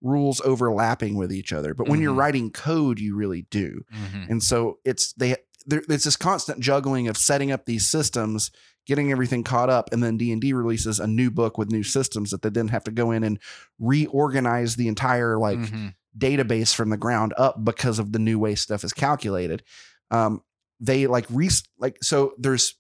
rules 0.02 0.40
overlapping 0.46 1.16
with 1.16 1.32
each 1.32 1.52
other. 1.52 1.74
But 1.74 1.90
when 1.90 2.00
you're 2.02 2.14
Mhm. 2.14 2.18
writing 2.20 2.52
code, 2.52 3.00
you 3.00 3.16
really 3.16 3.46
do. 3.52 3.84
Mhm. 3.94 4.30
And 4.30 4.42
so 4.44 4.80
it's 4.86 5.14
they 5.14 5.36
there, 5.66 5.84
it's 5.90 6.06
this 6.06 6.16
constant 6.16 6.62
juggling 6.62 7.10
of 7.10 7.18
setting 7.18 7.52
up 7.52 7.66
these 7.66 7.88
systems, 7.88 8.50
getting 8.88 9.12
everything 9.12 9.44
caught 9.44 9.70
up, 9.70 9.92
and 9.92 10.02
then 10.02 10.18
D 10.18 10.32
and 10.32 10.42
D 10.42 10.54
releases 10.54 11.00
a 11.02 11.06
new 11.06 11.30
book 11.30 11.58
with 11.58 11.70
new 11.70 11.84
systems 11.84 12.32
that 12.32 12.42
they 12.42 12.50
then 12.50 12.70
have 12.70 12.86
to 12.86 12.92
go 12.92 13.12
in 13.12 13.24
and 13.26 13.38
reorganize 13.78 14.78
the 14.78 14.88
entire 14.88 15.38
like 15.38 15.60
Mhm. 15.60 15.94
database 16.18 16.74
from 16.74 16.90
the 16.90 16.98
ground 16.98 17.34
up 17.38 17.64
because 17.64 18.00
of 18.00 18.14
the 18.14 18.20
new 18.20 18.40
way 18.40 18.56
stuff 18.56 18.84
is 18.86 18.94
calculated. 18.94 19.64
Um, 20.12 20.42
they 20.80 21.08
like 21.08 21.26
re 21.30 21.50
like 21.78 21.98
so 22.04 22.34
there's 22.38 22.76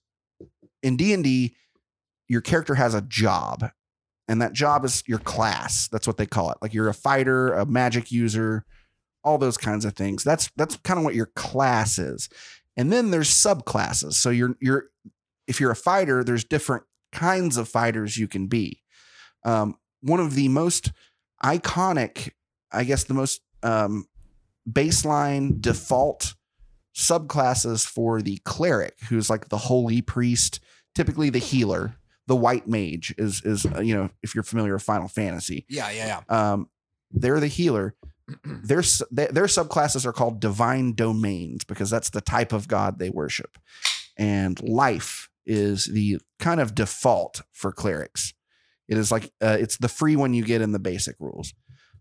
in 0.82 0.98
D 0.98 1.14
and 1.14 1.24
D, 1.24 1.56
your 2.28 2.42
character 2.42 2.76
has 2.76 2.94
a 2.94 3.02
job, 3.02 3.72
and 4.28 4.42
that 4.42 4.54
job 4.54 4.86
is 4.86 5.04
your 5.06 5.20
class. 5.20 5.88
That's 5.90 6.08
what 6.08 6.18
they 6.18 6.26
call 6.26 6.52
it. 6.52 6.58
Like 6.62 6.74
you're 6.74 6.88
a 6.88 6.94
fighter, 6.94 7.54
a 7.54 7.66
magic 7.66 8.12
user, 8.12 8.66
all 9.24 9.38
those 9.38 9.58
kinds 9.58 9.86
of 9.86 9.94
things. 9.96 10.24
That's 10.24 10.50
that's 10.56 10.78
kind 10.78 10.98
of 10.98 11.04
what 11.04 11.16
your 11.16 11.32
class 11.36 12.00
is. 12.00 12.30
And 12.78 12.92
then 12.92 13.12
there's 13.12 13.30
subclasses. 13.30 14.14
So 14.14 14.30
you're 14.30 14.56
you're 14.62 14.86
if 15.48 15.60
you're 15.60 15.72
a 15.72 15.76
fighter, 15.76 16.24
there's 16.24 16.44
different 16.44 16.84
kinds 17.12 17.58
of 17.58 17.68
fighters 17.68 18.18
you 18.18 18.28
can 18.28 18.48
be. 18.48 18.82
Um, 19.44 19.76
one 20.02 20.20
of 20.20 20.36
the 20.36 20.48
most 20.48 20.92
iconic, 21.44 22.32
I 22.72 22.84
guess, 22.84 23.04
the 23.04 23.14
most 23.14 23.42
um, 23.64 24.08
baseline 24.70 25.60
default 25.60 26.36
subclasses 26.96 27.86
for 27.86 28.22
the 28.22 28.38
cleric, 28.46 28.96
who's 29.10 29.30
like 29.30 29.50
the 29.50 29.58
holy 29.58 30.02
priest, 30.02 30.60
typically 30.96 31.30
the 31.30 31.40
healer. 31.40 31.96
The 32.28 32.36
white 32.36 32.68
mage 32.68 33.14
is 33.18 33.42
is 33.44 33.66
uh, 33.66 33.80
you 33.82 33.96
know 33.96 34.10
if 34.22 34.36
you're 34.36 34.44
familiar 34.44 34.74
with 34.74 34.84
Final 34.84 35.08
Fantasy, 35.08 35.66
Yeah, 35.68 35.90
yeah, 35.90 36.22
yeah. 36.30 36.52
um, 36.52 36.70
they're 37.12 37.40
the 37.40 37.48
healer. 37.48 37.96
Their 38.44 38.84
their 39.10 39.46
subclasses 39.48 40.06
are 40.06 40.14
called 40.14 40.40
divine 40.40 40.94
domains 40.94 41.64
because 41.64 41.90
that's 41.90 42.12
the 42.12 42.22
type 42.22 42.54
of 42.54 42.68
god 42.68 43.00
they 43.00 43.10
worship, 43.10 43.58
and 44.18 44.62
life 44.62 45.30
is 45.48 45.86
the 45.86 46.20
kind 46.38 46.60
of 46.62 46.76
default 46.76 47.42
for 47.52 47.72
clerics. 47.72 48.36
It 48.88 49.00
is 49.00 49.12
like 49.12 49.32
uh, 49.42 49.58
it's 49.60 49.78
the 49.78 49.88
free 49.90 50.16
one 50.16 50.36
you 50.36 50.44
get 50.46 50.62
in 50.62 50.72
the 50.72 50.78
basic 50.78 51.16
rules, 51.20 51.56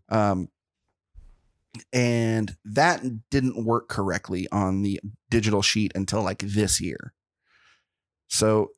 um, 0.09 0.49
and 1.93 2.55
that 2.65 3.01
didn't 3.29 3.63
work 3.63 3.89
correctly 3.89 4.47
on 4.51 4.81
the 4.81 4.99
digital 5.29 5.61
sheet 5.61 5.91
until 5.95 6.23
like 6.23 6.39
this 6.39 6.81
year. 6.81 7.13
So 8.27 8.71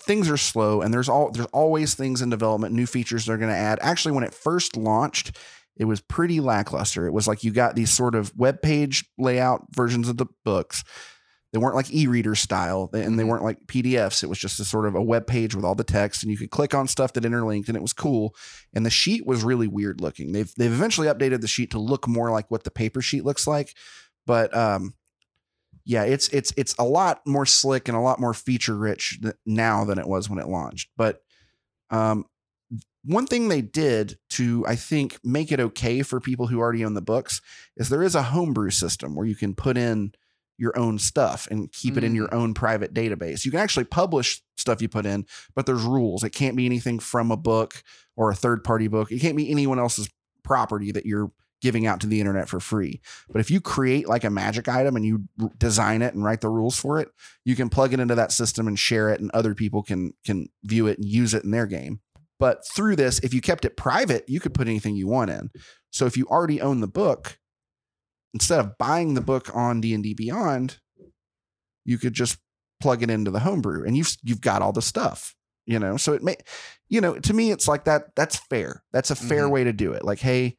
things 0.00 0.28
are 0.28 0.36
slow, 0.36 0.82
and 0.82 0.92
there's 0.92 1.08
all 1.08 1.30
there's 1.30 1.46
always 1.46 1.94
things 1.94 2.22
in 2.22 2.30
development, 2.30 2.74
new 2.74 2.86
features 2.86 3.26
they're 3.26 3.38
going 3.38 3.50
to 3.50 3.56
add. 3.56 3.78
Actually, 3.82 4.12
when 4.12 4.24
it 4.24 4.34
first 4.34 4.76
launched, 4.76 5.36
it 5.76 5.86
was 5.86 6.00
pretty 6.00 6.40
lackluster. 6.40 7.06
It 7.06 7.12
was 7.12 7.26
like 7.26 7.42
you 7.42 7.50
got 7.50 7.74
these 7.74 7.90
sort 7.90 8.14
of 8.14 8.36
web 8.36 8.62
page 8.62 9.04
layout 9.18 9.66
versions 9.74 10.08
of 10.08 10.16
the 10.16 10.26
books. 10.44 10.84
They 11.54 11.60
weren't 11.60 11.76
like 11.76 11.94
e-reader 11.94 12.34
style, 12.34 12.90
and 12.92 13.16
they 13.16 13.22
Mhm. 13.22 13.28
weren't 13.28 13.44
like 13.44 13.68
PDFs. 13.68 14.24
It 14.24 14.28
was 14.28 14.40
just 14.40 14.58
a 14.58 14.64
sort 14.64 14.86
of 14.86 14.96
a 14.96 15.00
web 15.00 15.28
page 15.28 15.54
with 15.54 15.64
all 15.64 15.76
the 15.76 15.84
text, 15.84 16.24
and 16.24 16.32
you 16.32 16.36
could 16.36 16.50
click 16.50 16.74
on 16.74 16.88
stuff 16.88 17.12
that 17.12 17.24
interlinked, 17.24 17.68
and 17.68 17.76
it 17.76 17.80
was 17.80 17.92
cool. 17.92 18.34
And 18.72 18.84
the 18.84 18.90
sheet 18.90 19.24
was 19.24 19.44
really 19.44 19.68
weird 19.68 20.00
looking. 20.00 20.32
They've 20.32 20.52
they've 20.56 20.72
eventually 20.72 21.06
updated 21.06 21.42
the 21.42 21.46
sheet 21.46 21.70
to 21.70 21.78
look 21.78 22.08
more 22.08 22.32
like 22.32 22.50
what 22.50 22.64
the 22.64 22.72
paper 22.72 23.00
sheet 23.00 23.24
looks 23.24 23.46
like, 23.46 23.72
but 24.26 24.52
um, 24.56 24.94
yeah, 25.84 26.02
it's 26.02 26.26
it's 26.30 26.52
it's 26.56 26.74
a 26.76 26.84
lot 26.84 27.24
more 27.24 27.46
slick 27.46 27.86
and 27.86 27.96
a 27.96 28.00
lot 28.00 28.18
more 28.18 28.34
feature 28.34 28.76
rich 28.76 29.20
now 29.46 29.84
than 29.84 30.00
it 30.00 30.08
was 30.08 30.28
when 30.28 30.40
it 30.40 30.48
launched. 30.48 30.88
But 30.96 31.22
um, 31.90 32.24
one 33.04 33.28
thing 33.28 33.46
they 33.46 33.62
did 33.62 34.18
to 34.30 34.64
I 34.66 34.74
think 34.74 35.20
make 35.22 35.52
it 35.52 35.60
okay 35.60 36.02
for 36.02 36.18
people 36.18 36.48
who 36.48 36.58
already 36.58 36.84
own 36.84 36.94
the 36.94 37.00
books 37.00 37.40
is 37.76 37.90
there 37.90 38.02
is 38.02 38.16
a 38.16 38.22
homebrew 38.22 38.70
system 38.70 39.14
where 39.14 39.26
you 39.26 39.36
can 39.36 39.54
put 39.54 39.76
in 39.76 40.14
your 40.56 40.76
own 40.78 40.98
stuff 40.98 41.48
and 41.50 41.72
keep 41.72 41.96
it 41.96 42.04
in 42.04 42.14
your 42.14 42.28
mm. 42.28 42.34
own 42.34 42.54
private 42.54 42.94
database. 42.94 43.44
You 43.44 43.50
can 43.50 43.60
actually 43.60 43.84
publish 43.84 44.42
stuff 44.56 44.80
you 44.80 44.88
put 44.88 45.06
in, 45.06 45.26
but 45.54 45.66
there's 45.66 45.82
rules. 45.82 46.22
It 46.22 46.30
can't 46.30 46.56
be 46.56 46.66
anything 46.66 46.98
from 46.98 47.30
a 47.30 47.36
book 47.36 47.82
or 48.16 48.30
a 48.30 48.34
third 48.34 48.62
party 48.62 48.88
book. 48.88 49.10
It 49.10 49.20
can't 49.20 49.36
be 49.36 49.50
anyone 49.50 49.78
else's 49.78 50.08
property 50.42 50.92
that 50.92 51.06
you're 51.06 51.32
giving 51.60 51.86
out 51.86 52.00
to 52.00 52.06
the 52.06 52.20
internet 52.20 52.48
for 52.48 52.60
free. 52.60 53.00
But 53.30 53.40
if 53.40 53.50
you 53.50 53.60
create 53.60 54.06
like 54.06 54.22
a 54.22 54.30
magic 54.30 54.68
item 54.68 54.96
and 54.96 55.04
you 55.04 55.24
design 55.56 56.02
it 56.02 56.14
and 56.14 56.22
write 56.22 56.42
the 56.42 56.50
rules 56.50 56.78
for 56.78 57.00
it, 57.00 57.08
you 57.44 57.56
can 57.56 57.70
plug 57.70 57.94
it 57.94 58.00
into 58.00 58.14
that 58.14 58.32
system 58.32 58.68
and 58.68 58.78
share 58.78 59.08
it 59.08 59.20
and 59.20 59.30
other 59.32 59.54
people 59.54 59.82
can 59.82 60.12
can 60.24 60.50
view 60.62 60.86
it 60.86 60.98
and 60.98 61.08
use 61.08 61.32
it 61.32 61.42
in 61.42 61.50
their 61.50 61.66
game. 61.66 62.00
But 62.38 62.66
through 62.66 62.96
this, 62.96 63.18
if 63.20 63.32
you 63.32 63.40
kept 63.40 63.64
it 63.64 63.76
private, 63.76 64.28
you 64.28 64.40
could 64.40 64.52
put 64.52 64.68
anything 64.68 64.96
you 64.96 65.08
want 65.08 65.30
in. 65.30 65.50
So 65.90 66.04
if 66.04 66.16
you 66.16 66.26
already 66.26 66.60
own 66.60 66.80
the 66.80 66.88
book, 66.88 67.38
instead 68.34 68.60
of 68.60 68.76
buying 68.78 69.14
the 69.14 69.20
book 69.22 69.48
on 69.54 69.80
D&D 69.80 70.12
Beyond, 70.14 70.78
you 71.84 71.96
could 71.98 72.12
just 72.12 72.38
plug 72.80 73.02
it 73.02 73.08
into 73.10 73.30
the 73.30 73.40
homebrew 73.40 73.84
and 73.86 73.96
you've 73.96 74.14
you've 74.22 74.40
got 74.40 74.60
all 74.60 74.72
the 74.72 74.82
stuff, 74.82 75.34
you 75.64 75.78
know. 75.78 75.96
So 75.96 76.12
it 76.12 76.22
may 76.22 76.36
you 76.88 77.00
know, 77.00 77.18
to 77.18 77.32
me 77.32 77.50
it's 77.50 77.66
like 77.68 77.84
that 77.84 78.14
that's 78.16 78.36
fair. 78.36 78.82
That's 78.92 79.10
a 79.10 79.16
fair 79.16 79.44
Mhm. 79.44 79.50
way 79.50 79.64
to 79.64 79.72
do 79.72 79.92
it. 79.92 80.04
Like 80.04 80.18
hey, 80.18 80.58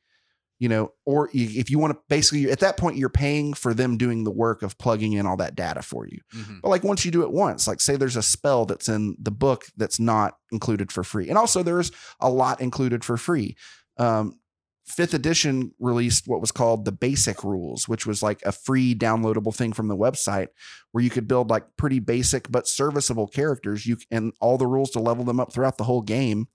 you 0.57 0.69
know, 0.69 0.91
or 1.05 1.29
if 1.33 1.69
you 1.69 1.77
want 1.77 1.93
to 1.93 1.99
basically 2.09 2.49
at 2.49 2.59
that 2.61 2.77
point 2.77 2.97
you're 2.97 3.09
paying 3.09 3.53
for 3.53 3.73
them 3.73 3.97
doing 3.97 4.23
the 4.23 4.31
work 4.31 4.63
of 4.63 4.77
plugging 4.77 5.13
in 5.13 5.25
all 5.25 5.37
that 5.37 5.55
data 5.55 5.81
for 5.81 6.07
you. 6.07 6.19
Mhm. 6.33 6.61
But 6.61 6.69
like 6.69 6.83
once 6.83 7.03
you 7.05 7.11
do 7.11 7.23
it 7.23 7.31
once, 7.31 7.67
like 7.67 7.81
say 7.81 7.95
there's 7.97 8.15
a 8.15 8.23
spell 8.23 8.65
that's 8.65 8.87
in 8.87 9.15
the 9.19 9.31
book 9.31 9.65
that's 9.77 9.99
not 9.99 10.37
included 10.51 10.91
for 10.91 11.03
free. 11.03 11.27
And 11.29 11.37
also 11.37 11.61
there's 11.61 11.91
a 12.19 12.29
lot 12.29 12.61
included 12.61 13.03
for 13.03 13.17
free. 13.17 13.55
Um, 13.97 14.39
fifth 14.85 15.13
edition 15.13 15.71
released 15.79 16.27
what 16.27 16.41
was 16.41 16.51
called 16.51 16.85
the 16.85 16.91
basic 16.91 17.43
rules, 17.43 17.87
which 17.87 18.05
was 18.05 18.21
like 18.21 18.41
a 18.43 18.51
free 18.51 18.93
downloadable 18.93 19.53
thing 19.53 19.73
from 19.73 19.87
the 19.87 19.97
website 19.97 20.49
where 20.91 21.03
you 21.03 21.09
could 21.09 21.27
build 21.27 21.49
like 21.49 21.65
pretty 21.75 21.99
basic 21.99 22.51
but 22.51 22.67
serviceable 22.67 23.27
characters. 23.27 23.85
You 23.85 23.97
and 24.11 24.33
all 24.39 24.57
the 24.57 24.67
rules 24.67 24.91
to 24.91 24.99
level 24.99 25.23
them 25.25 25.39
up 25.39 25.51
throughout 25.51 25.77
the 25.77 25.85
whole 25.85 26.01
game. 26.01 26.47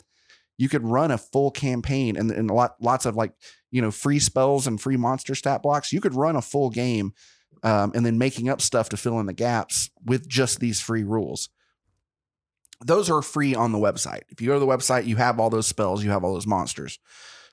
you 0.61 0.69
could 0.69 0.87
run 0.87 1.11
a 1.11 1.17
full 1.17 1.51
campaign 1.51 2.19
and, 2.19 2.31
and 2.31 2.51
a 2.51 2.53
lot, 2.53 2.77
lots 2.83 3.07
of 3.07 3.17
like, 3.17 3.33
you 3.71 3.81
know, 3.81 3.91
free 3.91 4.19
spells 4.19 4.67
and 4.67 4.79
free 4.79 4.99
monster 4.99 5.35
stat 5.35 5.63
blocks. 5.63 5.91
You 5.91 6.03
could 6.03 6.15
run 6.15 6.37
a 6.37 6.43
full 6.43 6.69
game 6.69 7.15
um, 7.63 7.93
and 7.95 8.05
then 8.05 8.19
making 8.19 8.51
up 8.51 8.61
stuff 8.61 8.91
to 8.91 8.99
fill 8.99 9.19
in 9.21 9.27
the 9.27 9.33
gaps 9.33 9.89
with 10.05 10.29
just 10.29 10.61
these 10.61 10.79
free 10.79 11.03
rules. 11.03 11.49
Those 12.85 13.09
are 13.09 13.23
free 13.23 13.55
on 13.55 13.73
the 13.73 13.79
website. 13.79 14.25
If 14.29 14.43
you 14.43 14.49
go 14.49 14.55
to 14.55 14.61
the 14.61 14.67
website, 14.67 15.07
you 15.07 15.17
have 15.17 15.41
all 15.41 15.49
those 15.49 15.67
spells, 15.67 16.05
you 16.05 16.11
have 16.11 16.25
all 16.25 16.35
those 16.35 16.47
monsters. 16.47 16.99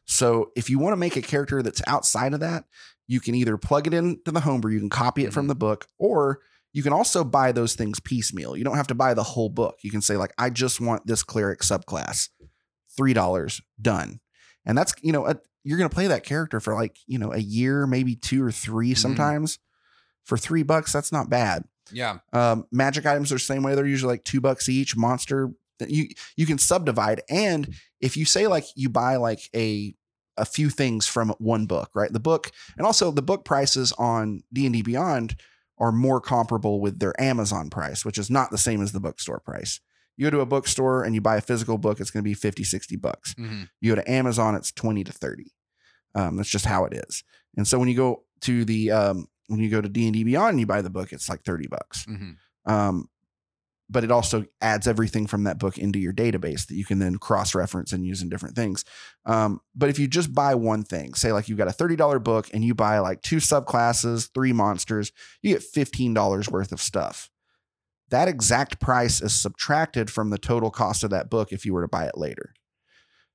So 0.08 0.52
if 0.56 0.70
you 0.70 0.80
want 0.80 0.94
to 0.94 0.98
make 0.98 1.16
a 1.18 1.22
character 1.22 1.62
that's 1.62 1.82
outside 1.86 2.34
of 2.34 2.40
that, 2.40 2.64
you 3.08 3.20
can 3.20 3.36
either 3.36 3.58
plug 3.58 3.88
it 3.88 3.94
into 3.94 4.32
the 4.32 4.40
homebrew, 4.42 4.74
you 4.74 4.80
can 4.80 4.90
copy 4.90 5.24
it 5.26 5.34
from 5.34 5.48
the 5.48 5.56
book, 5.56 5.86
or 5.98 6.40
you 6.74 6.82
can 6.84 6.94
also 6.94 7.24
buy 7.24 7.52
those 7.52 7.74
things 7.76 8.00
piecemeal. 8.00 8.56
You 8.58 8.64
don't 8.64 8.76
have 8.78 8.88
to 8.88 8.96
buy 8.96 9.14
the 9.14 9.24
whole 9.24 9.50
book. 9.50 9.78
You 9.82 9.92
can 9.92 10.02
say, 10.02 10.18
like, 10.18 10.34
I 10.38 10.50
just 10.50 10.80
want 10.82 11.08
this 11.08 11.24
cleric 11.24 11.60
subclass, 11.62 12.30
$3, 13.00 13.62
done. 13.82 14.20
And 14.66 14.78
that's, 14.78 14.94
you 15.02 15.12
know, 15.12 15.26
a, 15.28 15.38
you're 15.64 15.78
going 15.78 15.90
to 15.90 15.94
play 15.94 16.08
that 16.08 16.24
character 16.24 16.60
for 16.60 16.74
like, 16.74 16.98
you 17.08 17.18
know, 17.20 17.32
a 17.34 17.38
year, 17.40 17.88
maybe 17.88 18.16
two 18.16 18.44
or 18.44 18.52
3 18.52 18.94
Mhm. 18.94 18.98
sometimes. 18.98 19.60
For 20.26 20.38
three 20.38 20.64
bucks, 20.64 20.92
that's 20.92 21.12
not 21.14 21.30
bad. 21.30 21.64
Yeah. 21.90 22.20
Um, 22.34 22.66
magic 22.70 23.06
items 23.06 23.32
are 23.32 23.36
the 23.36 23.40
same 23.40 23.64
way. 23.64 23.76
They're 23.76 23.86
usually 23.86 24.14
like 24.14 24.26
two 24.26 24.42
bucks 24.42 24.68
each. 24.68 24.98
Monster, 24.98 25.52
you 25.88 26.10
you 26.36 26.46
can 26.46 26.58
subdivide. 26.58 27.22
And 27.30 27.74
if 28.02 28.18
you 28.18 28.26
say 28.26 28.48
like 28.48 28.66
you 28.76 28.90
buy 28.90 29.16
like 29.18 29.42
a 29.56 29.96
a 30.38 30.46
few 30.46 30.70
things 30.70 31.08
from 31.08 31.30
one 31.40 31.66
book, 31.66 31.90
right? 31.96 32.14
The 32.14 32.20
book, 32.20 32.52
and 32.78 32.86
also 32.86 33.10
the 33.12 33.24
book 33.24 33.44
prices 33.44 33.92
on 33.98 34.44
D 34.54 34.66
and 34.66 34.74
D 34.74 34.82
Beyond 34.84 35.36
are 35.80 35.92
more 35.92 36.20
comparable 36.22 36.80
with 36.82 37.00
their 37.00 37.20
Amazon 37.22 37.70
price, 37.70 38.04
which 38.06 38.18
is 38.18 38.30
not 38.30 38.50
the 38.52 38.58
same 38.58 38.82
as 38.82 38.92
the 38.92 39.00
bookstore 39.00 39.40
price. 39.40 39.80
You 40.16 40.26
go 40.26 40.32
to 40.32 40.40
a 40.42 40.46
bookstore 40.48 41.04
and 41.04 41.14
you 41.14 41.22
buy 41.22 41.38
a 41.38 41.42
physical 41.42 41.78
book, 41.78 42.00
it's 42.00 42.10
going 42.10 42.24
to 42.24 42.28
be 42.28 42.34
50, 42.34 42.64
60 42.64 42.96
bucks. 42.96 43.34
hmm 43.36 43.64
You 43.82 43.92
go 43.96 44.02
to 44.02 44.12
Amazon, 44.12 44.56
it's 44.56 44.72
20 44.72 45.04
to 45.04 45.12
30. 45.12 45.54
Um, 46.16 46.36
that's 46.38 46.50
just 46.50 46.66
how 46.66 46.86
it 46.86 46.94
is. 47.08 47.24
And 47.56 47.68
so 47.68 47.78
when 47.78 47.88
you 47.88 47.96
go 47.96 48.24
to 48.42 48.66
the 48.66 48.92
um, 48.92 49.28
when 49.48 49.60
you 49.60 49.70
go 49.70 49.82
to 49.82 49.90
D 49.90 50.06
and 50.06 50.14
D 50.14 50.24
Beyond 50.24 50.52
and 50.52 50.60
you 50.60 50.66
buy 50.66 50.82
the 50.82 50.90
book, 50.90 51.14
it's 51.14 51.30
like 51.30 51.44
30 51.44 51.68
bucks. 51.68 52.06
hmm 52.06 52.32
Um, 52.66 53.10
but 53.90 54.04
it 54.04 54.12
also 54.12 54.46
adds 54.62 54.88
everything 54.88 55.28
from 55.28 55.46
that 55.46 55.60
book 55.60 55.78
into 55.78 56.00
your 56.00 56.14
database 56.14 56.68
that 56.68 56.76
you 56.76 56.84
can 56.86 57.00
then 57.00 57.18
cross 57.18 57.56
reference 57.56 57.94
and 57.94 58.06
use 58.06 58.22
in 58.22 58.30
different 58.30 58.56
things. 58.56 58.84
Um, 59.26 59.62
but 59.76 59.90
if 59.90 59.98
you 59.98 60.08
just 60.08 60.34
buy 60.34 60.56
one 60.56 60.84
thing, 60.84 61.14
say 61.14 61.32
like 61.32 61.48
you've 61.48 61.58
got 61.58 61.70
a 61.70 61.72
$30 61.72 62.24
book 62.24 62.50
and 62.54 62.66
you 62.66 62.76
buy 62.76 63.00
like 63.00 63.22
two 63.22 63.38
subclasses, 63.38 64.30
three 64.34 64.54
monsters, 64.54 65.12
you 65.42 65.54
get 65.54 65.64
$15 65.64 66.52
worth 66.52 66.72
of 66.72 66.82
stuff. 66.82 67.30
That 68.10 68.28
exact 68.28 68.80
price 68.80 69.22
is 69.22 69.34
subtracted 69.40 70.10
from 70.10 70.30
the 70.30 70.38
total 70.38 70.72
cost 70.72 71.04
of 71.04 71.10
that 71.12 71.30
book 71.30 71.52
if 71.52 71.66
you 71.66 71.74
were 71.74 71.82
to 71.82 71.88
buy 71.88 72.06
it 72.06 72.18
later. 72.18 72.54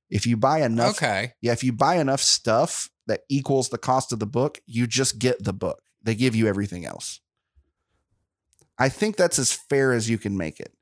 If 0.09 0.27
you 0.27 0.37
buy 0.37 0.61
enough 0.61 0.97
Okay. 0.97 1.33
yeah, 1.41 1.53
if 1.53 1.63
you 1.63 1.73
buy 1.73 1.95
enough 1.95 2.21
stuff 2.21 2.89
that 3.07 3.21
equals 3.29 3.69
the 3.69 3.77
cost 3.77 4.11
of 4.13 4.19
the 4.19 4.27
book, 4.27 4.59
you 4.65 4.85
just 4.85 5.17
get 5.17 5.43
the 5.43 5.53
book. 5.53 5.81
They 6.03 6.15
give 6.15 6.35
you 6.35 6.47
everything 6.47 6.85
else. 6.85 7.21
I 8.77 8.89
think 8.89 9.15
that's 9.15 9.37
as 9.39 9.53
fair 9.53 9.93
as 9.93 10.09
you 10.09 10.17
can 10.17 10.35
make 10.37 10.59
it. 10.59 10.73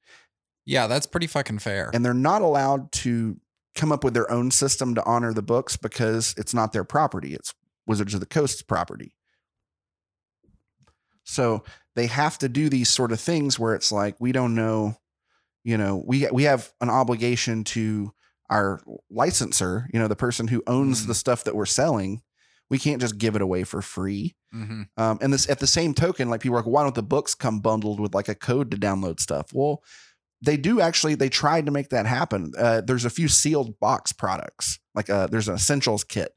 Yeah, 0.65 0.87
that's 0.87 1.05
pretty 1.07 1.27
fucking 1.27 1.59
fair. 1.59 1.89
And 1.93 2.05
they're 2.05 2.13
not 2.13 2.41
allowed 2.41 2.91
to 2.93 3.39
come 3.75 3.91
up 3.91 4.03
with 4.03 4.13
their 4.13 4.29
own 4.31 4.51
system 4.51 4.95
to 4.95 5.03
honor 5.05 5.33
the 5.33 5.41
books 5.41 5.75
because 5.77 6.33
it's 6.37 6.53
not 6.53 6.71
their 6.73 6.83
property. 6.83 7.33
It's 7.33 7.53
Wizards 7.87 8.13
of 8.13 8.19
the 8.19 8.25
Coast's 8.25 8.61
property. 8.61 9.13
So 11.23 11.63
they 11.95 12.07
have 12.07 12.37
to 12.39 12.49
do 12.49 12.69
these 12.69 12.89
sort 12.89 13.11
of 13.11 13.19
things 13.19 13.57
where 13.59 13.75
it's 13.75 13.91
like 13.91 14.15
we 14.19 14.31
don't 14.31 14.55
know, 14.55 14.95
you 15.63 15.77
know, 15.77 16.03
we 16.05 16.27
we 16.31 16.43
have 16.43 16.71
an 16.81 16.89
obligation 16.89 17.63
to 17.65 18.13
our 18.49 18.81
licensor, 19.09 19.87
you 19.93 19.99
know, 19.99 20.07
the 20.07 20.15
person 20.15 20.47
who 20.47 20.63
owns 20.67 21.03
Mhm. 21.03 21.07
the 21.07 21.15
stuff 21.15 21.43
that 21.45 21.55
we're 21.55 21.65
selling. 21.65 22.21
We 22.71 22.79
can't 22.79 22.99
just 23.01 23.19
give 23.19 23.35
it 23.35 23.43
away 23.43 23.63
for 23.63 23.83
free. 23.83 24.35
hmm 24.51 24.83
Um, 24.97 25.19
and 25.21 25.31
this 25.31 25.47
at 25.47 25.59
the 25.59 25.67
same 25.67 25.93
token, 25.93 26.29
like 26.29 26.41
people 26.41 26.55
are 26.57 26.61
like, 26.61 26.71
why 26.71 26.81
don't 26.81 26.95
the 26.95 27.03
books 27.03 27.35
come 27.35 27.59
bundled 27.59 27.99
with 27.99 28.15
like 28.15 28.29
a 28.29 28.35
code 28.35 28.71
to 28.71 28.77
download 28.77 29.19
stuff? 29.19 29.53
Well, 29.53 29.83
they 30.41 30.57
do 30.57 30.81
actually. 30.81 31.13
They 31.13 31.29
tried 31.29 31.67
to 31.67 31.71
make 31.71 31.89
that 31.89 32.07
happen. 32.07 32.53
Uh, 32.57 32.81
there's 32.81 33.05
a 33.05 33.11
few 33.11 33.27
sealed 33.27 33.79
box 33.79 34.11
products, 34.11 34.79
like 34.95 35.09
uh 35.09 35.27
there's 35.27 35.47
an 35.47 35.55
essentials 35.55 36.03
kit 36.03 36.31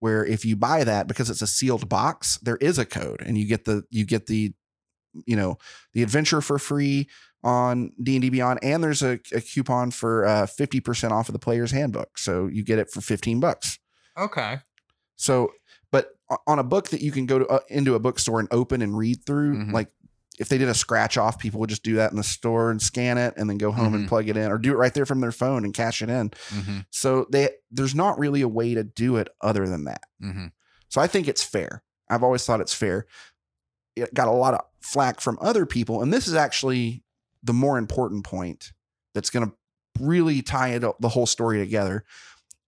where 0.00 0.24
if 0.24 0.44
you 0.44 0.56
buy 0.56 0.84
that 0.84 1.06
because 1.06 1.30
it's 1.30 1.42
a 1.42 1.46
sealed 1.46 1.88
box, 1.88 2.38
there 2.42 2.56
is 2.56 2.78
a 2.78 2.84
code, 2.84 3.22
and 3.24 3.38
you 3.38 3.46
get 3.46 3.64
the 3.64 3.84
you 3.90 4.04
get 4.04 4.26
the 4.26 4.52
you 5.26 5.36
know 5.36 5.56
the 5.92 6.02
adventure 6.02 6.40
for 6.40 6.58
free 6.58 7.08
on 7.42 7.92
D 8.02 8.16
and 8.16 8.22
D 8.22 8.30
Beyond, 8.30 8.58
and 8.62 8.82
there's 8.82 9.02
a, 9.02 9.20
a 9.32 9.40
coupon 9.40 9.90
for 9.90 10.26
uh, 10.26 10.46
fifty 10.46 10.80
percent 10.80 11.12
off 11.12 11.28
of 11.28 11.34
the 11.34 11.38
player's 11.38 11.70
handbook, 11.70 12.18
so 12.18 12.46
you 12.46 12.64
get 12.64 12.78
it 12.78 12.90
for 12.90 13.00
fifteen 13.00 13.38
bucks. 13.38 13.78
Okay. 14.18 14.58
So, 15.16 15.52
but 15.94 16.10
on 16.48 16.58
a 16.58 16.64
book 16.64 16.88
that 16.88 17.00
you 17.02 17.12
can 17.12 17.24
go 17.26 17.38
to 17.38 17.46
uh, 17.46 17.60
into 17.68 17.94
a 17.94 18.00
bookstore 18.00 18.40
and 18.40 18.48
open 18.50 18.82
and 18.82 18.98
read 18.98 19.24
through, 19.24 19.56
Mhm. 19.56 19.72
like 19.72 19.88
if 20.40 20.48
they 20.48 20.58
did 20.58 20.68
a 20.68 20.74
scratch 20.74 21.16
off, 21.16 21.38
people 21.38 21.60
would 21.60 21.70
just 21.70 21.84
do 21.84 21.94
that 21.94 22.10
in 22.10 22.16
the 22.16 22.24
store 22.24 22.70
and 22.72 22.82
scan 22.82 23.16
it 23.18 23.34
and 23.36 23.48
then 23.48 23.56
go 23.58 23.70
home 23.70 23.94
and 23.94 24.04
Mhm. 24.04 24.08
plug 24.08 24.28
it 24.28 24.36
in 24.36 24.50
or 24.50 24.58
do 24.58 24.72
it 24.72 24.76
right 24.76 24.92
there 24.92 25.06
from 25.06 25.20
their 25.20 25.30
phone 25.30 25.64
and 25.64 25.72
cash 25.72 26.02
it 26.02 26.10
in. 26.10 26.32
hmm 26.50 26.78
So 26.90 27.26
they 27.30 27.50
there's 27.70 27.94
not 27.94 28.18
really 28.18 28.40
a 28.42 28.48
way 28.48 28.74
to 28.74 28.82
do 28.82 29.14
it 29.16 29.28
other 29.40 29.68
than 29.68 29.84
that. 29.84 30.02
hmm 30.20 30.46
So 30.88 31.00
I 31.00 31.06
think 31.06 31.28
it's 31.28 31.44
fair. 31.44 31.84
I've 32.10 32.24
always 32.24 32.44
thought 32.44 32.60
it's 32.60 32.74
fair. 32.74 33.06
It 33.96 34.12
got 34.12 34.26
a 34.28 34.32
lot 34.32 34.54
of 34.54 34.60
flack 34.80 35.20
from 35.20 35.38
other 35.40 35.66
people, 35.66 36.02
and 36.02 36.12
this 36.12 36.26
is 36.26 36.34
actually 36.34 37.04
the 37.42 37.52
more 37.52 37.78
important 37.78 38.24
point 38.24 38.72
that's 39.14 39.30
going 39.30 39.46
to 39.48 39.54
really 40.00 40.42
tie 40.42 40.70
it 40.70 40.82
the 41.00 41.08
whole 41.10 41.26
story 41.26 41.58
together. 41.58 42.04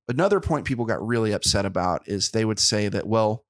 Another 0.09 0.40
point 0.40 0.64
people 0.66 0.85
got 0.85 1.05
really 1.05 1.33
upset 1.33 1.66
about 1.66 2.03
is 2.07 2.31
they 2.31 2.45
would 2.45 2.59
say 2.61 2.88
that 2.88 3.07
well, 3.07 3.45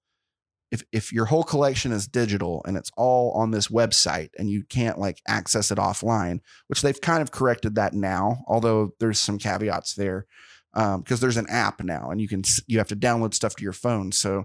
if 0.73 0.83
if 0.91 1.13
your 1.13 1.27
whole 1.27 1.45
collection 1.45 1.93
is 1.93 2.09
digital 2.09 2.63
and 2.67 2.77
it's 2.77 2.91
all 2.97 3.31
on 3.33 3.51
this 3.51 3.69
website 3.69 4.31
and 4.39 4.51
you 4.51 4.65
can't 4.65 4.99
like 4.99 5.21
access 5.29 5.71
it 5.71 5.79
offline, 5.79 6.41
which 6.67 6.83
they've 6.83 7.01
kind 7.01 7.23
of 7.23 7.31
corrected 7.31 7.75
that 7.77 7.93
now, 7.93 8.39
although 8.49 8.91
there's 8.99 9.21
some 9.21 9.39
caveats 9.39 9.95
there 9.95 10.27
because 10.75 11.21
there's 11.21 11.37
an 11.39 11.49
app 11.49 11.83
now 11.83 12.11
and 12.11 12.21
you 12.21 12.29
can 12.29 12.43
you 12.67 12.79
have 12.79 12.89
to 12.89 12.97
download 12.97 13.33
stuff 13.35 13.55
to 13.57 13.63
your 13.63 13.73
phone. 13.73 14.11
So, 14.13 14.45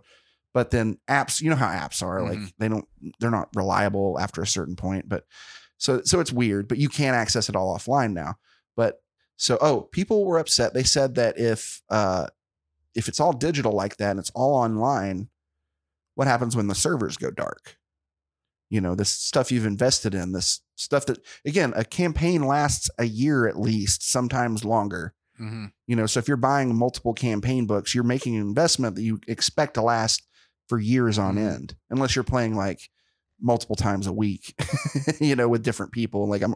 but 0.53 0.69
then 0.71 0.97
apps, 1.09 1.41
you 1.41 1.49
know 1.49 1.55
how 1.55 1.67
apps 1.67 2.03
are 2.03 2.21
like 2.21 2.39
Mhm. 2.39 2.53
they 2.59 2.67
don't 2.69 2.87
they're 3.19 3.31
not 3.31 3.49
reliable 3.55 4.19
after 4.19 4.41
a 4.41 4.47
certain 4.47 4.75
point. 4.75 5.09
But 5.09 5.25
so 5.77 6.01
so 6.03 6.19
it's 6.19 6.31
weird. 6.31 6.67
But 6.67 6.77
you 6.77 6.87
can't 6.89 7.15
access 7.15 7.49
it 7.49 7.55
all 7.55 7.75
offline 7.75 8.13
now. 8.13 8.35
But 8.77 8.97
so 9.41 9.57
oh, 9.59 9.81
people 9.91 10.23
were 10.25 10.37
upset. 10.37 10.73
They 10.73 10.83
said 10.83 11.15
that 11.15 11.37
if 11.39 11.81
uh 11.89 12.27
if 12.93 13.07
it's 13.07 13.19
all 13.19 13.33
digital 13.33 13.71
like 13.71 13.97
that 13.97 14.11
and 14.11 14.19
it's 14.19 14.31
all 14.35 14.53
online, 14.55 15.29
what 16.15 16.27
happens 16.27 16.55
when 16.55 16.67
the 16.67 16.75
servers 16.75 17.17
go 17.17 17.31
dark? 17.31 17.77
You 18.69 18.81
know, 18.81 18.95
this 18.95 19.09
stuff 19.09 19.51
you've 19.51 19.65
invested 19.65 20.13
in, 20.13 20.31
this 20.31 20.61
stuff 20.75 21.05
that 21.07 21.19
again, 21.45 21.73
a 21.75 21.83
campaign 21.83 22.43
lasts 22.45 22.89
a 22.97 23.05
year 23.05 23.47
at 23.47 23.59
least, 23.59 24.07
sometimes 24.07 24.63
longer. 24.63 25.13
hmm 25.37 25.65
You 25.87 25.95
know, 25.95 26.05
so 26.05 26.19
if 26.19 26.27
you're 26.27 26.37
buying 26.37 26.75
multiple 26.75 27.13
campaign 27.13 27.65
books, 27.65 27.95
you're 27.95 28.03
making 28.03 28.35
an 28.35 28.41
investment 28.41 28.95
that 28.95 29.01
you 29.03 29.19
expect 29.27 29.73
to 29.73 29.81
last 29.81 30.21
for 30.69 30.79
years 30.79 31.17
on 31.17 31.35
Mhm. 31.35 31.53
end, 31.53 31.75
unless 31.89 32.15
you're 32.15 32.23
playing 32.23 32.55
like 32.55 32.89
multiple 33.41 33.75
times 33.75 34.05
a 34.07 34.13
week, 34.13 34.53
you 35.19 35.35
know, 35.35 35.49
with 35.49 35.63
different 35.63 35.91
people. 35.91 36.27
Like 36.29 36.43
I'm, 36.43 36.55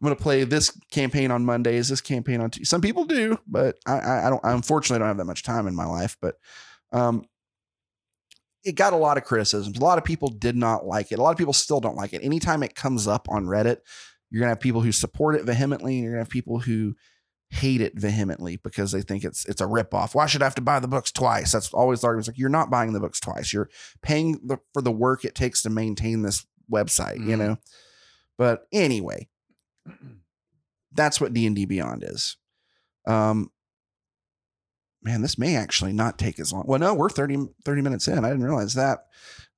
I'm 0.00 0.04
going 0.06 0.16
to 0.16 0.22
play 0.22 0.44
this 0.44 0.70
campaign 0.92 1.30
on 1.30 1.44
Mondays, 1.44 1.88
this 1.88 2.00
campaign 2.00 2.40
on. 2.40 2.50
T- 2.50 2.64
Some 2.64 2.80
people 2.80 3.04
do, 3.04 3.38
but 3.46 3.76
I, 3.86 3.98
I, 3.98 4.26
I 4.26 4.30
don't. 4.30 4.44
I 4.44 4.52
unfortunately 4.52 5.00
don't 5.00 5.08
have 5.08 5.16
that 5.18 5.24
much 5.24 5.42
time 5.42 5.66
in 5.66 5.74
my 5.74 5.86
life. 5.86 6.16
But 6.20 6.36
um, 6.92 7.24
it 8.64 8.72
got 8.76 8.92
a 8.92 8.96
lot 8.96 9.16
of 9.18 9.24
criticisms. 9.24 9.76
A 9.76 9.80
lot 9.84 9.98
of 9.98 10.04
people 10.04 10.28
did 10.28 10.56
not 10.56 10.86
like 10.86 11.10
it. 11.12 11.18
A 11.18 11.22
lot 11.22 11.30
of 11.32 11.36
people 11.38 11.52
still 11.52 11.80
don't 11.80 11.96
like 11.96 12.12
it. 12.12 12.22
Anytime 12.22 12.62
it 12.62 12.74
comes 12.74 13.06
up 13.08 13.28
on 13.28 13.46
Reddit, 13.46 13.78
you're 14.30 14.40
gonna 14.40 14.50
have 14.50 14.60
people 14.60 14.80
who 14.82 14.92
support 14.92 15.34
it 15.36 15.44
vehemently, 15.44 15.94
and 15.94 16.02
you're 16.04 16.12
gonna 16.12 16.22
have 16.24 16.28
people 16.30 16.60
who 16.60 16.94
hate 17.50 17.80
it 17.80 17.98
vehemently 17.98 18.56
because 18.56 18.92
they 18.92 19.00
think 19.00 19.24
it's 19.24 19.46
it's 19.46 19.60
a 19.60 19.64
ripoff. 19.66 20.14
Why 20.14 20.26
should 20.26 20.42
I 20.42 20.46
have 20.46 20.54
to 20.56 20.60
buy 20.62 20.80
the 20.80 20.88
books 20.88 21.10
twice? 21.10 21.50
That's 21.52 21.72
always 21.72 22.02
the 22.02 22.08
argument. 22.08 22.28
It's 22.28 22.34
like 22.36 22.38
you're 22.38 22.50
not 22.50 22.70
buying 22.70 22.92
the 22.92 23.00
books 23.00 23.20
twice. 23.20 23.52
You're 23.52 23.70
paying 24.02 24.38
the, 24.44 24.58
for 24.74 24.82
the 24.82 24.92
work 24.92 25.24
it 25.24 25.34
takes 25.34 25.62
to 25.62 25.70
maintain 25.70 26.22
this 26.22 26.46
website. 26.70 27.18
You 27.18 27.36
Mhm. 27.36 27.38
know. 27.38 27.56
But 28.36 28.66
anyway, 28.72 29.28
that's 30.92 31.20
what 31.20 31.32
D 31.32 31.46
and 31.46 31.56
D 31.56 31.64
Beyond 31.64 32.04
is. 32.04 32.36
Um, 33.06 33.50
man, 35.02 35.22
this 35.22 35.38
may 35.38 35.56
actually 35.56 35.92
not 35.92 36.18
take 36.18 36.38
as 36.38 36.52
long. 36.52 36.64
Well, 36.66 36.78
no, 36.78 36.94
we're 36.94 37.08
30, 37.08 37.48
30 37.64 37.82
minutes 37.82 38.08
in. 38.08 38.24
I 38.24 38.28
didn't 38.28 38.44
realize 38.44 38.74
that. 38.74 39.00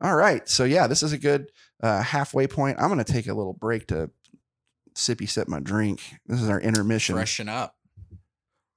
All 0.00 0.14
right. 0.14 0.48
So 0.48 0.64
yeah, 0.64 0.86
this 0.86 1.02
is 1.02 1.12
a 1.12 1.18
good 1.18 1.50
uh, 1.82 2.02
halfway 2.02 2.46
point. 2.46 2.78
I'm 2.80 2.88
going 2.88 3.04
to 3.04 3.12
take 3.12 3.26
a 3.26 3.34
little 3.34 3.52
break 3.52 3.88
to 3.88 4.10
sippy 4.94 5.28
sip 5.28 5.48
my 5.48 5.60
drink. 5.60 6.00
This 6.26 6.40
is 6.40 6.48
our 6.48 6.60
intermission. 6.60 7.16
Freshen 7.16 7.48
up. 7.48 7.74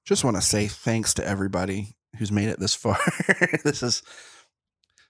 Just 0.04 0.24
want 0.24 0.36
to 0.36 0.42
say 0.42 0.66
thanks 0.66 1.14
to 1.14 1.26
everybody 1.26 1.96
who's 2.18 2.32
made 2.32 2.48
it 2.48 2.60
this 2.60 2.74
far. 2.74 2.98
this 3.64 3.82
is 3.82 4.02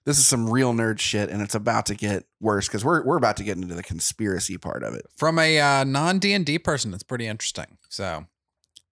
this 0.05 0.19
is 0.19 0.27
some 0.27 0.51
real 0.51 0.73
nerd 0.75 0.99
shit, 0.99 1.31
and 1.31 1.41
it's 1.41 1.55
about 1.55 1.87
to 1.87 1.95
get 1.95 2.25
worse 2.41 2.69
because 2.69 2.85
we're 2.85 3.03
we're 3.05 3.17
about 3.17 3.37
to 3.39 3.45
get 3.45 3.57
into 3.57 3.75
the 3.75 3.83
conspiracy 3.83 4.59
part 4.59 4.83
of 4.83 4.95
it. 4.95 5.07
From 5.17 5.39
a 5.39 5.61
uh, 5.61 5.85
non 5.85 6.19
D 6.19 6.33
and 6.33 6.45
D 6.45 6.59
person, 6.59 6.93
it's 6.93 7.03
pretty 7.03 7.27
interesting. 7.27 7.79
So 7.89 8.27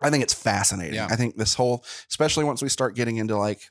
I 0.00 0.10
think 0.10 0.22
it's 0.22 0.34
fascinating. 0.34 0.94
Yeah. 0.94 1.08
I 1.10 1.16
think 1.16 1.36
this 1.36 1.54
whole, 1.54 1.84
especially 2.10 2.44
once 2.44 2.62
we 2.62 2.68
start 2.68 2.96
getting 2.96 3.16
into 3.18 3.36
like 3.36 3.62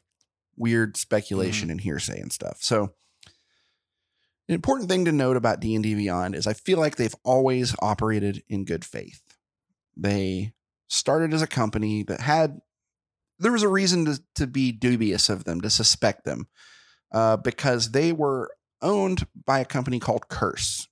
weird 0.56 0.98
speculation 0.98 1.70
and 1.70 1.82
hearsay 1.82 2.20
and 2.20 2.32
stuff. 2.32 2.58
So, 2.62 2.94
an 4.48 4.56
important 4.56 4.90
thing 4.90 5.06
to 5.06 5.12
note 5.12 5.38
about 5.38 5.60
D 5.60 5.76
and 5.76 5.84
D 5.84 5.96
Beyond 5.96 6.36
is 6.36 6.48
I 6.48 6.54
feel 6.54 6.80
like 6.80 6.96
they've 6.96 7.16
always 7.24 7.76
operated 7.82 8.44
in 8.50 8.66
good 8.66 8.86
faith. 8.86 9.22
They 9.98 10.54
started 10.88 11.34
as 11.34 11.42
a 11.42 11.48
company 11.48 12.04
that 12.04 12.22
had 12.22 12.62
there 13.40 13.52
was 13.52 13.64
a 13.64 13.68
reason 13.68 14.06
to, 14.06 14.22
to 14.36 14.46
be 14.46 14.72
dubious 14.72 15.28
of 15.28 15.46
them, 15.46 15.62
to 15.62 15.70
suspect 15.70 16.26
them, 16.26 16.48
uh, 17.12 17.38
because 17.38 17.92
they 17.92 18.12
were 18.14 18.52
owned 18.82 19.28
by 19.46 19.60
a 19.60 19.66
company 19.66 20.00
called 20.00 20.28
Curse. 20.30 20.88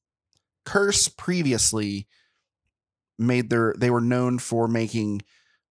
Curse 0.65 1.07
previously 1.07 2.07
made 3.17 3.49
their 3.49 3.73
they 3.77 3.89
were 3.89 4.01
known 4.01 4.39
for 4.39 4.67
making 4.67 5.21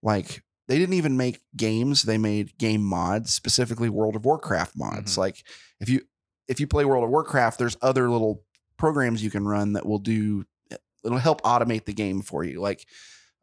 like 0.03 0.43
they 0.67 0.79
didn't 0.79 0.95
even 0.95 1.17
make 1.17 1.41
games 1.57 2.03
they 2.03 2.19
made 2.19 2.57
game 2.59 2.83
mods 2.83 3.33
specifically 3.33 3.89
world 3.89 4.15
of 4.17 4.25
warcraft 4.25 4.75
mods 4.77 5.15
Mhm. 5.15 5.19
like 5.19 5.43
if 5.81 5.89
you 5.89 6.03
if 6.47 6.61
you 6.61 6.67
play 6.67 6.85
world 6.85 7.05
of 7.05 7.11
warcraft 7.11 7.59
there's 7.59 7.77
other 7.81 8.11
little 8.11 8.43
programs 8.77 9.23
you 9.25 9.31
can 9.31 9.47
run 9.49 9.73
that 9.73 9.87
will 9.87 9.99
do 9.99 10.45
it'll 11.05 11.17
help 11.19 11.41
automate 11.43 11.87
the 11.87 11.95
game 11.95 12.21
for 12.21 12.45
you 12.45 12.61
like 12.61 12.87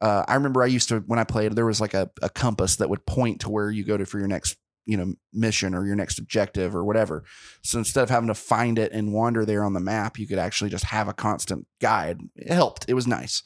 uh, 0.01 0.23
i 0.27 0.35
remember 0.35 0.61
i 0.61 0.67
used 0.67 0.89
to 0.89 0.99
when 1.07 1.17
i 1.17 1.23
played 1.23 1.53
there 1.55 1.65
was 1.65 1.81
like 1.81 1.95
a, 1.95 2.11
a 2.21 2.29
compass 2.29 2.75
that 2.75 2.89
would 2.89 3.05
point 3.07 3.41
to 3.41 3.49
where 3.49 3.71
you 3.71 3.83
go 3.83 3.97
to 3.97 4.05
for 4.05 4.19
your 4.19 4.27
next 4.27 4.55
you 4.85 4.97
know 4.97 5.13
mission 5.33 5.73
or 5.73 5.85
your 5.85 5.95
next 5.95 6.19
objective 6.19 6.75
or 6.75 6.83
whatever. 6.85 7.23
So 7.63 7.79
instead 7.79 8.03
of 8.03 8.09
having 8.09 8.27
to 8.27 8.35
find 8.35 8.77
it 8.79 8.91
and 8.91 9.13
wander 9.13 9.45
there 9.45 9.63
on 9.63 9.73
the 9.73 9.79
map 9.79 10.17
you 10.19 10.27
could 10.27 10.37
actually 10.39 10.69
just 10.69 10.85
have 10.85 11.07
a 11.07 11.13
constant 11.13 11.67
guide. 11.81 12.21
It 12.35 12.51
helped. 12.51 12.85
It 12.87 12.93
was 12.93 13.07
nice. 13.07 13.41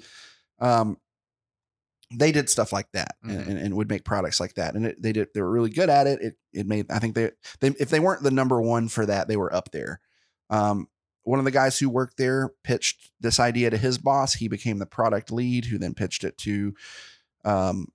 Um, 0.59 0.97
they 2.11 2.31
did 2.31 2.49
stuff 2.49 2.73
like 2.73 2.91
that 2.93 3.15
and, 3.23 3.31
Mhm. 3.31 3.47
and, 3.47 3.57
and 3.59 3.73
would 3.75 3.89
make 3.89 4.03
products 4.03 4.39
like 4.39 4.55
that. 4.55 4.73
And 4.75 4.85
it, 4.87 5.01
they 5.01 5.11
did 5.13 5.27
they 5.33 5.41
were 5.41 5.51
really 5.51 5.69
good 5.69 5.89
at 5.89 6.07
it. 6.07 6.21
It 6.21 6.35
it 6.53 6.65
made 6.67 6.87
i 6.91 6.97
think 6.97 7.13
they, 7.13 7.31
they 7.61 7.67
if 7.79 7.89
they 7.89 7.99
weren't 7.99 8.23
the 8.23 8.31
number 8.31 8.59
one 8.61 8.87
for 8.89 9.05
that 9.05 9.27
they 9.27 9.37
were 9.37 9.53
up 9.53 9.71
there. 9.71 10.01
Um, 10.49 10.87
one 11.23 11.37
of 11.37 11.45
the 11.45 11.51
guys 11.51 11.77
who 11.77 11.89
worked 11.89 12.17
there 12.17 12.49
pitched 12.63 13.11
this 13.19 13.39
idea 13.39 13.69
to 13.69 13.77
his 13.77 13.99
boss. 13.99 14.33
He 14.33 14.47
became 14.47 14.79
the 14.79 14.87
product 14.87 15.31
lead 15.31 15.65
who 15.65 15.77
then 15.77 15.93
pitched 15.93 16.23
it 16.23 16.37
to 16.39 16.73
um, 17.45 17.89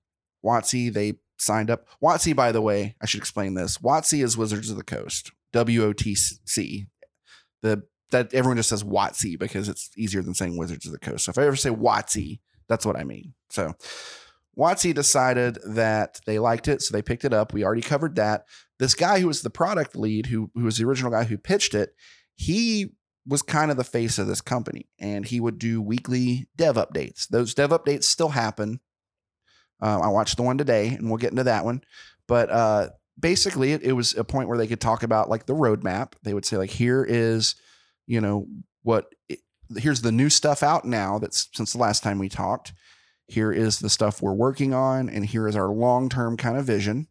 Watsy. 0.44 0.92
They 0.92 1.14
signed 1.36 1.70
up. 1.70 1.86
Watsy, 2.02 2.34
by 2.34 2.52
the 2.52 2.62
way, 2.62 2.96
I 3.02 3.06
should 3.06 3.20
explain 3.20 3.54
this. 3.54 3.78
Watsy 3.78 4.22
is 4.22 4.36
Wizards 4.36 4.70
of 4.70 4.76
the 4.76 4.84
Coast. 4.84 5.32
W 5.52 5.84
O 5.84 5.92
T 5.92 6.14
C. 6.14 6.86
The 7.62 7.84
that 8.10 8.32
everyone 8.34 8.56
just 8.56 8.68
says 8.68 8.84
Watsy 8.84 9.38
because 9.38 9.68
it's 9.68 9.90
easier 9.96 10.22
than 10.22 10.34
saying 10.34 10.56
Wizards 10.56 10.86
of 10.86 10.92
the 10.92 10.98
Coast. 10.98 11.24
So 11.24 11.30
if 11.30 11.38
I 11.38 11.46
ever 11.46 11.56
say 11.56 11.70
Watsy, 11.70 12.40
that's 12.68 12.86
what 12.86 12.96
I 12.96 13.04
mean. 13.04 13.34
So 13.50 13.74
Watsy 14.56 14.94
decided 14.94 15.58
that 15.66 16.20
they 16.26 16.38
liked 16.38 16.68
it, 16.68 16.82
so 16.82 16.92
they 16.92 17.02
picked 17.02 17.24
it 17.24 17.32
up. 17.32 17.52
We 17.52 17.64
already 17.64 17.82
covered 17.82 18.16
that. 18.16 18.44
This 18.78 18.94
guy 18.94 19.20
who 19.20 19.26
was 19.26 19.42
the 19.42 19.50
product 19.50 19.96
lead, 19.96 20.26
who 20.26 20.50
who 20.54 20.64
was 20.64 20.78
the 20.78 20.84
original 20.84 21.10
guy 21.10 21.24
who 21.24 21.38
pitched 21.38 21.74
it, 21.74 21.94
he 22.36 22.94
was 23.26 23.42
kind 23.42 23.70
of 23.70 23.76
the 23.76 23.84
face 23.84 24.18
of 24.18 24.26
this 24.26 24.40
company, 24.40 24.88
and 24.98 25.24
he 25.24 25.40
would 25.40 25.58
do 25.58 25.80
weekly 25.80 26.48
dev 26.56 26.76
updates. 26.76 27.26
Those 27.28 27.54
dev 27.54 27.70
updates 27.70 28.04
still 28.04 28.30
happen. 28.30 28.80
Um, 29.84 30.00
I 30.00 30.08
watched 30.08 30.38
the 30.38 30.42
one 30.42 30.56
today, 30.56 30.88
and 30.88 31.10
we'll 31.10 31.18
get 31.18 31.30
into 31.30 31.44
that 31.44 31.66
one. 31.66 31.82
But 32.26 32.50
uh, 32.50 32.88
basically, 33.20 33.72
it, 33.72 33.82
it 33.82 33.92
was 33.92 34.16
a 34.16 34.24
point 34.24 34.48
where 34.48 34.56
they 34.56 34.66
could 34.66 34.80
talk 34.80 35.02
about 35.02 35.28
like 35.28 35.44
the 35.44 35.52
roadmap. 35.52 36.14
They 36.22 36.32
would 36.32 36.46
say 36.46 36.56
like, 36.56 36.70
here 36.70 37.04
is, 37.06 37.54
you 38.06 38.22
know, 38.22 38.46
what 38.82 39.12
here's 39.76 40.00
the 40.00 40.12
new 40.12 40.30
stuff 40.30 40.62
out 40.62 40.86
now 40.86 41.18
that's 41.18 41.50
since 41.52 41.72
the 41.72 41.78
last 41.78 42.02
time 42.02 42.18
we 42.18 42.30
talked. 42.30 42.72
Here 43.26 43.52
is 43.52 43.78
the 43.78 43.90
stuff 43.90 44.22
we're 44.22 44.32
working 44.32 44.72
on, 44.72 45.10
and 45.10 45.24
here 45.24 45.46
is 45.46 45.54
our 45.54 45.68
long 45.68 46.08
term 46.08 46.38
kind 46.38 46.56
of 46.56 46.64
vision. 46.64 47.08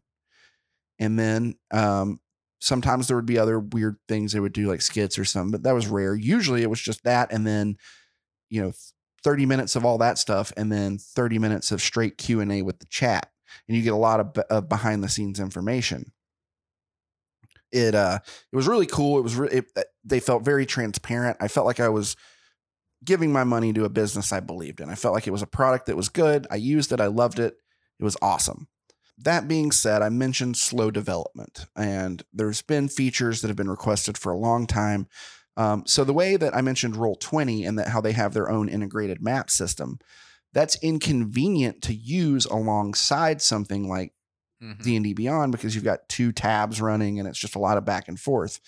And 0.98 1.16
then 1.16 1.54
um, 1.70 2.18
sometimes 2.58 3.06
there 3.06 3.16
would 3.16 3.24
be 3.24 3.38
other 3.38 3.60
weird 3.60 3.98
things 4.08 4.32
they 4.32 4.40
would 4.40 4.52
do, 4.52 4.66
like 4.66 4.82
skits 4.82 5.16
or 5.16 5.24
something, 5.24 5.52
but 5.52 5.62
that 5.62 5.74
was 5.74 5.86
rare. 5.86 6.16
Usually 6.16 6.62
it 6.62 6.70
was 6.70 6.80
just 6.80 7.04
that, 7.04 7.32
and 7.32 7.46
then 7.46 7.76
you 8.50 8.62
know, 8.62 8.72
30 9.24 9.46
minutes 9.46 9.74
of 9.74 9.84
all 9.84 9.98
that 9.98 10.18
stuff, 10.18 10.52
and 10.56 10.70
then 10.70 10.98
30 10.98 11.38
minutes 11.38 11.72
of 11.72 11.80
straight 11.80 12.18
Q 12.18 12.40
and 12.40 12.52
A 12.52 12.62
with 12.62 12.78
the 12.78 12.86
chat, 12.86 13.30
and 13.66 13.76
you 13.76 13.82
get 13.82 13.94
a 13.94 13.96
lot 13.96 14.20
of, 14.20 14.38
of 14.50 14.68
behind 14.68 15.02
the 15.02 15.08
scenes 15.08 15.40
information. 15.40 16.12
It 17.72 17.94
uh, 17.94 18.20
it 18.52 18.56
was 18.56 18.68
really 18.68 18.86
cool. 18.86 19.18
It 19.18 19.22
was 19.22 19.34
re- 19.34 19.48
it, 19.48 19.66
they 20.04 20.20
felt 20.20 20.44
very 20.44 20.66
transparent. 20.66 21.38
I 21.40 21.48
felt 21.48 21.66
like 21.66 21.80
I 21.80 21.88
was 21.88 22.14
giving 23.04 23.32
my 23.32 23.44
money 23.44 23.72
to 23.72 23.84
a 23.84 23.90
business 23.90 24.32
I 24.32 24.40
believed 24.40 24.80
in. 24.80 24.88
I 24.88 24.94
felt 24.94 25.14
like 25.14 25.26
it 25.26 25.32
was 25.32 25.42
a 25.42 25.46
product 25.46 25.86
that 25.86 25.96
was 25.96 26.08
good. 26.08 26.46
I 26.50 26.56
used 26.56 26.92
it. 26.92 27.00
I 27.00 27.06
loved 27.06 27.38
it. 27.38 27.56
It 27.98 28.04
was 28.04 28.16
awesome. 28.22 28.68
That 29.18 29.46
being 29.46 29.70
said, 29.70 30.02
I 30.02 30.08
mentioned 30.08 30.56
slow 30.56 30.90
development, 30.90 31.66
and 31.76 32.22
there's 32.32 32.62
been 32.62 32.88
features 32.88 33.40
that 33.40 33.48
have 33.48 33.56
been 33.56 33.70
requested 33.70 34.18
for 34.18 34.32
a 34.32 34.38
long 34.38 34.66
time. 34.66 35.06
Um, 35.56 35.84
so 35.86 36.04
the 36.04 36.12
way 36.12 36.36
that 36.36 36.54
I 36.54 36.60
mentioned 36.60 36.94
Roll20 36.94 37.66
and 37.66 37.78
that 37.78 37.88
how 37.88 38.00
they 38.00 38.12
have 38.12 38.34
their 38.34 38.50
own 38.50 38.68
integrated 38.68 39.22
map 39.22 39.50
system, 39.50 39.98
that's 40.52 40.76
inconvenient 40.82 41.82
to 41.82 41.94
use 41.94 42.44
alongside 42.46 43.42
something 43.42 43.88
like. 43.88 44.12
D&D 44.82 45.12
Beyond 45.12 45.52
because 45.52 45.74
you've 45.74 45.84
got 45.84 46.08
two 46.08 46.32
tabs 46.32 46.80
running 46.80 47.18
and 47.18 47.28
it's 47.28 47.38
just 47.38 47.54
a 47.54 47.58
lot 47.58 47.76
of 47.76 47.84
back 47.84 48.08
and 48.08 48.18
forth. 48.18 48.60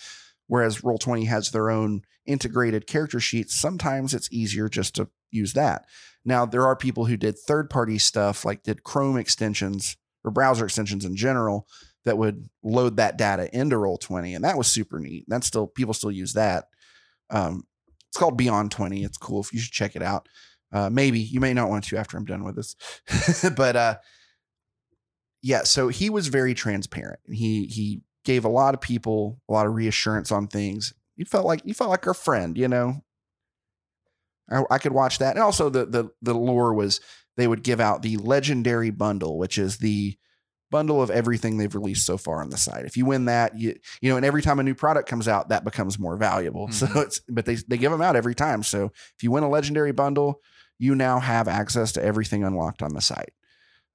Whereas 0.47 0.83
Roll20 0.83 1.27
has 1.27 1.51
their 1.51 1.71
own 1.71 2.03
integrated 2.27 2.87
character 2.87 3.21
sheets, 3.21 3.55
sometimes 3.55 4.13
it's 4.13 4.31
easier 4.31 4.69
just 4.69 4.95
to 4.97 5.09
use 5.31 5.55
that. 5.55 5.87
Now, 6.25 6.45
there 6.45 6.67
are 6.67 6.77
people 6.77 7.07
who 7.07 7.17
did 7.17 7.39
third 7.39 7.71
party 7.71 7.99
stuff, 7.99 8.45
like 8.45 8.63
did 8.63 8.85
Chrome 8.85 9.17
extensions 9.17 9.97
or 10.25 10.31
browser 10.31 10.65
extensions 10.65 11.05
in 11.05 11.17
general, 11.17 11.67
that 12.05 12.19
would 12.19 12.49
load 12.63 12.97
that 12.97 13.17
data 13.17 13.49
into 13.57 13.77
Roll20. 13.77 14.35
And 14.35 14.45
that 14.45 14.59
was 14.59 14.67
super 14.67 14.99
neat. 14.99 15.25
That's 15.29 15.47
still, 15.47 15.67
people 15.67 15.95
still 15.95 16.13
use 16.13 16.35
that. 16.35 16.67
Um, 17.31 17.65
it's 18.09 18.17
called 18.17 18.37
Beyond 18.37 18.71
20. 18.71 19.05
It's 19.05 19.19
cool. 19.19 19.41
If 19.41 19.53
you 19.53 19.59
should 19.59 19.73
check 19.73 19.97
it 19.97 20.03
out. 20.03 20.29
Uh, 20.73 20.91
maybe 20.91 21.21
you 21.21 21.41
may 21.41 21.55
not 21.55 21.69
want 21.69 21.85
to 21.85 21.97
after 21.97 22.17
I'm 22.17 22.25
done 22.25 22.45
with 22.45 22.57
this, 22.57 22.77
but 23.57 23.77
uh, 23.77 23.97
yeah. 25.43 25.63
So 25.63 25.89
he 25.89 26.11
was 26.11 26.29
very 26.29 26.55
transparent. 26.55 27.21
He 27.27 27.67
he 27.67 28.03
gave 28.25 28.45
a 28.45 28.49
lot 28.49 28.75
of 28.75 28.81
people 28.81 29.41
a 29.49 29.53
lot 29.53 29.67
of 29.67 29.75
reassurance 29.75 30.33
on 30.33 30.49
things. 30.49 30.93
You 31.17 31.25
felt 31.25 31.47
like 31.47 31.63
you 31.65 31.73
felt 31.73 31.91
like 31.91 32.07
our 32.07 32.15
friend, 32.15 32.59
you 32.59 32.69
know. 32.69 33.05
I, 34.51 34.63
I 34.71 34.79
could 34.79 34.93
watch 34.93 35.19
that, 35.19 35.37
and 35.37 35.43
also 35.43 35.71
the 35.71 35.87
the 35.87 36.11
the 36.21 36.35
lore 36.35 36.75
was 36.75 37.01
they 37.37 37.47
would 37.47 37.63
give 37.63 37.81
out 37.81 38.03
the 38.03 38.17
legendary 38.17 38.91
bundle, 38.91 39.39
which 39.39 39.59
is 39.59 39.79
the 39.79 40.17
bundle 40.71 41.01
of 41.03 41.11
everything 41.11 41.57
they've 41.59 41.75
released 41.75 42.07
so 42.07 42.17
far 42.17 42.41
on 42.43 42.51
the 42.51 42.57
site. 42.57 42.85
If 42.85 42.97
you 42.97 43.05
win 43.07 43.27
that, 43.27 43.59
you 43.59 43.75
you 44.01 44.11
know, 44.11 44.17
and 44.17 44.25
every 44.27 44.43
time 44.43 44.59
a 44.59 44.63
new 44.63 44.75
product 44.75 45.09
comes 45.09 45.29
out, 45.29 45.49
that 45.51 45.65
becomes 45.65 45.99
more 45.99 46.17
valuable. 46.17 46.69
So 46.73 46.87
Mhm. 46.87 47.03
it's 47.05 47.21
but 47.29 47.45
they 47.47 47.55
they 47.57 47.79
give 47.79 47.93
them 47.93 48.03
out 48.03 48.17
every 48.17 48.35
time. 48.35 48.63
So 48.63 48.87
if 49.17 49.23
you 49.23 49.31
win 49.31 49.45
a 49.45 49.49
legendary 49.49 49.93
bundle, 49.93 50.41
you 50.79 50.95
now 50.95 51.21
have 51.21 51.49
access 51.49 51.93
to 51.93 52.03
everything 52.05 52.45
unlocked 52.45 52.83
on 52.83 52.93
the 52.95 53.01
site. 53.01 53.33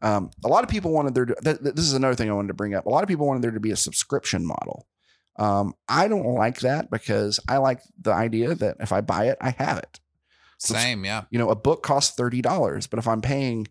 Um, 0.02 0.32
a 0.44 0.48
lot 0.48 0.64
of 0.64 0.70
people 0.70 0.92
wanted 0.92 1.14
there 1.14 1.26
to. 1.26 1.36
Th- 1.44 1.60
th- 1.60 1.76
this 1.76 1.86
is 1.86 1.94
another 1.94 2.16
thing 2.16 2.30
I 2.30 2.34
wanted 2.34 2.48
to 2.48 2.54
bring 2.56 2.74
up. 2.74 2.86
A 2.86 2.90
lot 2.90 3.04
of 3.04 3.08
people 3.08 3.28
wanted 3.28 3.44
there 3.44 3.52
to 3.52 3.60
be 3.60 3.72
a 3.72 3.76
subscription 3.76 4.46
model. 4.46 4.88
Um, 5.38 5.76
I 5.88 6.08
don't 6.08 6.26
like 6.36 6.60
that 6.62 6.90
because 6.90 7.40
I 7.48 7.58
like 7.58 7.82
the 8.00 8.12
idea 8.12 8.56
that 8.56 8.78
if 8.80 8.92
I 8.92 9.02
buy 9.02 9.28
it, 9.30 9.38
I 9.40 9.52
have 9.52 9.78
it. 9.78 10.00
Same, 10.58 11.06
yeah. 11.06 11.24
you 11.32 11.40
know, 11.40 11.50
a 11.50 11.56
book 11.56 11.84
costs 11.84 12.16
thirty 12.16 12.42
dollars, 12.42 12.86
but 12.88 13.00
if 13.00 13.08
I'm 13.08 13.22
paying, 13.22 13.68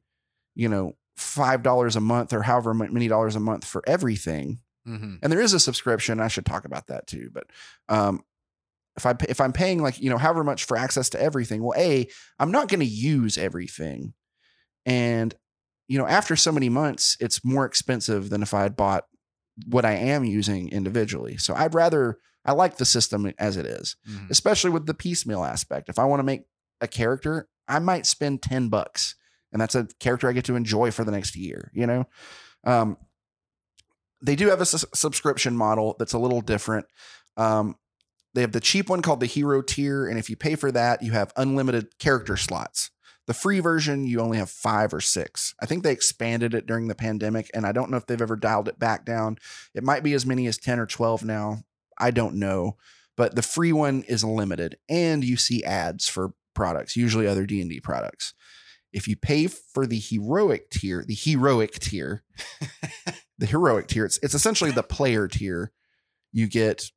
you 0.55 0.69
know, 0.69 0.97
five 1.17 1.63
dollars 1.63 1.97
a 1.97 2.01
month 2.01 2.33
or 2.33 2.43
however 2.43 2.73
many 2.75 3.09
dollars 3.09 3.37
a 3.37 3.41
month 3.41 3.65
for 3.65 3.83
everything, 3.87 4.61
hmm 4.85 5.17
and 5.23 5.33
there 5.33 5.41
is 5.41 5.53
a 5.53 5.61
subscription. 5.61 6.21
I 6.21 6.29
should 6.29 6.47
talk 6.47 6.65
about 6.65 6.87
that 6.89 7.07
too. 7.07 7.31
But 7.33 7.47
um, 7.89 8.23
if 8.97 9.07
I 9.07 9.15
if 9.29 9.41
I'm 9.41 9.53
paying 9.53 9.83
like 9.83 10.01
you 10.01 10.11
know 10.11 10.19
however 10.19 10.45
much 10.45 10.65
for 10.65 10.77
access 10.77 11.11
to 11.11 11.21
everything, 11.23 11.63
well, 11.63 11.79
a 11.79 12.09
I'm 12.39 12.53
not 12.53 12.69
going 12.69 12.81
to 12.81 12.87
use 12.87 13.39
everything, 13.39 14.15
and 14.87 15.35
you 15.89 15.99
know 15.99 16.07
after 16.07 16.37
so 16.37 16.53
many 16.53 16.69
months, 16.69 17.17
it's 17.21 17.45
more 17.45 17.65
expensive 17.65 18.31
than 18.31 18.43
if 18.43 18.55
I 18.55 18.63
had 18.63 18.77
bought 18.77 19.05
what 19.67 19.85
I 19.85 19.93
am 19.93 20.25
using 20.25 20.71
individually. 20.71 21.37
So 21.37 21.55
I'd 21.55 21.75
rather 21.75 22.19
I 22.45 22.53
like 22.53 22.79
the 22.79 22.87
system 22.87 23.33
as 23.39 23.57
it 23.57 23.67
is, 23.67 23.97
hmm 24.07 24.27
especially 24.31 24.71
with 24.71 24.87
the 24.87 24.95
piecemeal 24.95 25.45
aspect. 25.45 25.89
If 25.89 25.99
I 25.99 26.05
want 26.05 26.21
to 26.21 26.25
make 26.25 26.43
a 26.81 26.89
character, 26.89 27.49
I 27.69 27.79
might 27.79 28.07
spend 28.07 28.43
ten 28.43 28.69
bucks, 28.69 29.15
and 29.53 29.61
that's 29.61 29.75
a 29.75 29.89
character 29.99 30.29
I 30.29 30.33
get 30.33 30.45
to 30.47 30.57
enjoy 30.57 30.91
for 30.91 31.05
the 31.05 31.13
next 31.13 31.37
year. 31.37 31.71
You 31.75 31.87
know. 31.87 32.05
Um, 32.65 32.97
they 34.23 34.37
do 34.37 34.49
have 34.49 34.61
a 34.61 34.67
sus- 34.67 34.85
subscription 34.95 35.57
model 35.57 35.97
that's 35.99 36.13
a 36.13 36.19
little 36.19 36.41
different. 36.41 36.87
Um, 37.37 37.77
they 38.35 38.43
have 38.43 38.53
the 38.53 38.61
cheap 38.61 38.89
one 38.89 39.03
called 39.03 39.21
the 39.21 39.27
hero 39.27 39.63
tier, 39.63 40.07
and 40.07 40.19
if 40.19 40.31
you 40.31 40.37
pay 40.37 40.55
for 40.55 40.71
that, 40.73 41.03
you 41.03 41.13
have 41.13 41.33
unlimited 41.37 41.99
character 41.99 42.37
slots. 42.37 42.91
The 43.27 43.35
free 43.35 43.61
version, 43.61 44.05
you 44.05 44.21
only 44.21 44.39
have 44.39 44.51
five 44.51 44.93
or 44.93 45.01
six. 45.01 45.55
I 45.61 45.67
think 45.67 45.83
they 45.83 45.93
expanded 45.93 46.55
it 46.55 46.67
during 46.67 46.89
the 46.89 46.95
pandemic, 46.95 47.51
and 47.55 47.67
I 47.67 47.73
don't 47.73 47.91
know 47.91 47.97
if 47.97 48.07
they've 48.07 48.21
ever 48.21 48.37
dialed 48.37 48.69
it 48.69 48.79
back 48.79 49.05
down. 49.05 49.39
It 49.75 49.85
might 49.85 50.03
be 50.03 50.15
as 50.15 50.27
many 50.27 50.47
as 50.47 50.59
10 50.59 50.79
or 50.79 50.87
12 50.87 51.25
now. 51.25 51.63
I 51.99 52.11
don't 52.11 52.37
know. 52.37 52.77
But 53.17 53.35
the 53.35 53.43
free 53.43 53.73
one 53.73 54.03
is 54.09 54.25
limited, 54.25 54.79
and 54.89 55.23
you 55.23 55.37
see 55.37 55.63
ads 55.65 56.09
for 56.09 56.33
products, 56.55 56.97
usually 56.97 57.27
other 57.27 57.47
D&D 57.47 57.81
products. 57.81 58.35
If 58.93 59.07
you 59.07 59.17
pay 59.17 59.47
for 59.47 59.87
the 59.87 59.99
heroic 59.99 60.71
tier, 60.71 61.05
the 61.07 61.15
heroic 61.15 61.79
tier, 61.79 62.25
the 63.39 63.47
heroic 63.47 63.87
tier, 63.87 64.05
it's, 64.05 64.19
it's 64.23 64.35
essentially 64.35 64.71
the 64.71 64.83
player 64.83 65.29
tier. 65.29 65.73
You 66.33 66.49
get 66.49 66.91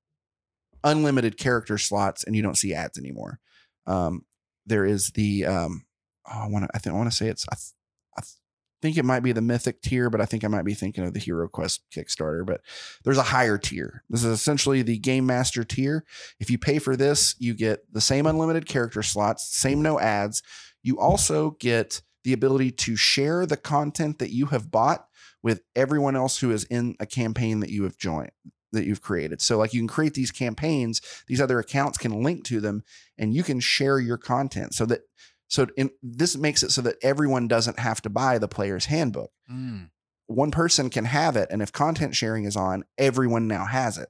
unlimited 0.83 1.37
character 1.37 1.77
slots 1.77 2.23
and 2.23 2.35
you 2.35 2.41
don't 2.41 2.57
see 2.57 2.73
ads 2.73 2.97
anymore. 2.97 3.39
Um, 3.85 4.25
there 4.65 4.85
is 4.85 5.09
the 5.11 5.45
um, 5.45 5.85
oh, 6.27 6.43
I 6.43 6.47
want 6.47 6.65
to 6.65 6.69
I 6.73 6.79
think 6.79 6.93
I 6.93 6.97
want 6.97 7.11
to 7.11 7.15
say 7.15 7.27
it's 7.27 7.45
I, 7.51 7.55
th- 7.55 7.73
I 8.17 8.21
th- 8.21 8.37
think 8.81 8.97
it 8.97 9.05
might 9.05 9.21
be 9.21 9.31
the 9.31 9.41
mythic 9.41 9.81
tier, 9.81 10.09
but 10.09 10.21
I 10.21 10.25
think 10.25 10.43
I 10.43 10.47
might 10.47 10.65
be 10.65 10.73
thinking 10.73 11.03
of 11.03 11.13
the 11.13 11.19
Hero 11.19 11.47
Quest 11.47 11.83
Kickstarter. 11.93 12.45
But 12.45 12.61
there's 13.03 13.17
a 13.17 13.23
higher 13.23 13.57
tier. 13.57 14.03
This 14.09 14.23
is 14.23 14.31
essentially 14.31 14.81
the 14.81 14.99
Game 14.99 15.25
Master 15.25 15.63
tier. 15.63 16.05
If 16.39 16.49
you 16.49 16.57
pay 16.57 16.79
for 16.79 16.95
this, 16.95 17.35
you 17.39 17.53
get 17.53 17.81
the 17.91 18.01
same 18.01 18.25
unlimited 18.25 18.65
character 18.65 19.03
slots, 19.03 19.57
same 19.57 19.81
no 19.81 19.99
ads. 19.99 20.41
You 20.83 20.99
also 20.99 21.51
get 21.59 22.01
the 22.23 22.33
ability 22.33 22.71
to 22.71 22.95
share 22.95 23.45
the 23.45 23.57
content 23.57 24.19
that 24.19 24.31
you 24.31 24.47
have 24.47 24.71
bought 24.71 25.07
with 25.41 25.61
everyone 25.75 26.15
else 26.15 26.39
who 26.39 26.51
is 26.51 26.63
in 26.65 26.95
a 26.99 27.05
campaign 27.05 27.59
that 27.59 27.69
you 27.69 27.83
have 27.83 27.97
joined 27.97 28.31
that 28.73 28.85
you've 28.85 29.01
created. 29.01 29.41
So 29.41 29.57
like 29.57 29.73
you 29.73 29.79
can 29.79 29.87
create 29.87 30.15
these 30.15 30.31
campaigns, 30.31 31.01
these 31.27 31.39
other 31.39 31.59
accounts 31.59 31.97
can 31.97 32.23
link 32.23 32.43
to 32.45 32.59
them 32.59 32.83
and 33.17 33.33
you 33.33 33.43
can 33.43 33.59
share 33.59 33.99
your 33.99 34.17
content 34.17 34.73
so 34.73 34.85
that 34.87 35.01
so 35.47 35.67
in, 35.77 35.91
this 36.01 36.35
makes 36.35 36.63
it 36.63 36.71
so 36.71 36.81
that 36.81 36.95
everyone 37.03 37.47
doesn't 37.47 37.77
have 37.77 38.01
to 38.01 38.09
buy 38.09 38.39
the 38.39 38.47
player's 38.47 38.87
handbook. 38.87 39.29
Mm. 39.51 39.91
One 40.25 40.49
person 40.49 40.89
can 40.89 41.05
have 41.05 41.35
it 41.35 41.49
and 41.51 41.61
if 41.61 41.71
content 41.71 42.15
sharing 42.15 42.45
is 42.45 42.55
on, 42.55 42.83
everyone 42.97 43.47
now 43.47 43.65
has 43.65 43.97
it. 43.97 44.09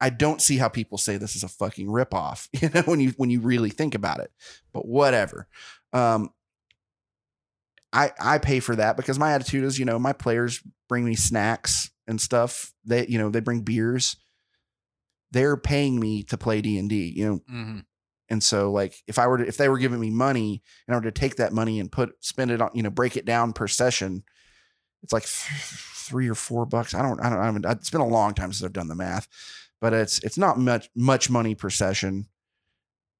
I 0.00 0.10
don't 0.10 0.42
see 0.42 0.58
how 0.58 0.68
people 0.68 0.98
say 0.98 1.16
this 1.16 1.36
is 1.36 1.42
a 1.42 1.48
fucking 1.48 1.88
ripoff, 1.88 2.48
you 2.60 2.68
know, 2.74 2.82
when 2.82 3.00
you 3.00 3.14
when 3.16 3.30
you 3.30 3.40
really 3.40 3.70
think 3.70 3.94
about 3.94 4.20
it. 4.20 4.30
But 4.72 4.86
whatever. 4.86 5.48
Um, 5.92 6.30
I 7.92 8.12
I 8.20 8.38
pay 8.38 8.60
for 8.60 8.76
that 8.76 8.96
because 8.96 9.18
my 9.18 9.32
attitude 9.32 9.64
is, 9.64 9.78
you 9.78 9.84
know, 9.84 9.98
my 9.98 10.12
players 10.12 10.62
bring 10.88 11.04
me 11.04 11.14
snacks 11.14 11.90
and 12.06 12.20
stuff. 12.20 12.72
They, 12.84 13.06
you 13.06 13.18
know, 13.18 13.30
they 13.30 13.40
bring 13.40 13.60
beers. 13.60 14.16
They're 15.32 15.56
paying 15.56 15.98
me 15.98 16.22
to 16.24 16.36
play 16.36 16.60
D 16.60 16.78
and 16.78 16.88
D, 16.88 17.12
you 17.16 17.26
know, 17.26 17.40
hmm 17.48 17.78
and 18.28 18.42
so 18.42 18.72
like 18.72 18.94
if 19.06 19.18
I 19.20 19.28
were 19.28 19.38
to 19.38 19.46
if 19.46 19.56
they 19.56 19.68
were 19.68 19.78
giving 19.78 20.00
me 20.00 20.10
money 20.10 20.62
and 20.86 20.94
I 20.94 20.98
were 20.98 21.04
to 21.04 21.12
take 21.12 21.36
that 21.36 21.52
money 21.52 21.78
and 21.78 21.92
put 21.92 22.12
spend 22.20 22.50
it 22.50 22.60
on, 22.60 22.70
you 22.74 22.82
know, 22.82 22.90
break 22.90 23.16
it 23.16 23.24
down 23.24 23.52
per 23.52 23.68
session, 23.68 24.24
it's 25.02 25.12
like 25.12 25.22
three 25.24 26.28
or 26.28 26.34
four 26.34 26.66
bucks. 26.66 26.94
I 26.94 27.02
don't, 27.02 27.20
I 27.20 27.28
don't, 27.28 27.38
I 27.38 27.44
haven't, 27.46 27.66
it's 27.66 27.90
been 27.90 28.00
a 28.00 28.06
long 28.06 28.34
time 28.34 28.52
since 28.52 28.64
I've 28.64 28.72
done 28.72 28.88
the 28.88 28.94
math, 28.94 29.28
but 29.80 29.92
it's 29.92 30.18
it's 30.20 30.38
not 30.38 30.58
much 30.58 30.88
much 30.94 31.30
money 31.30 31.54
per 31.54 31.70
session. 31.70 32.26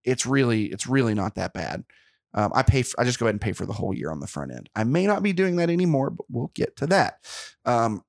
It's 0.05 0.27
really 0.27 0.67
it's 0.67 0.87
really 0.87 1.15
not 1.15 1.35
that 1.35 1.53
bad. 1.53 1.85
Um, 2.35 2.53
I 2.55 2.63
pay 2.63 2.83
for, 2.83 3.01
I 3.01 3.05
just 3.05 3.19
go 3.19 3.27
ahead 3.27 3.35
and 3.35 3.41
pay 3.41 3.53
for 3.53 3.65
the 3.65 3.73
whole 3.73 3.95
year 3.95 4.11
on 4.11 4.21
the 4.21 4.27
front 4.27 4.53
end. 4.53 4.69
I 4.75 4.85
may 4.85 5.07
not 5.07 5.23
be 5.23 5.33
doing 5.33 5.57
that 5.57 5.71
anymore, 5.71 6.11
but 6.11 6.27
we'll 6.29 6.53
get 6.55 6.77
to 6.77 6.87
that. 6.89 7.19
Um, 7.65 8.03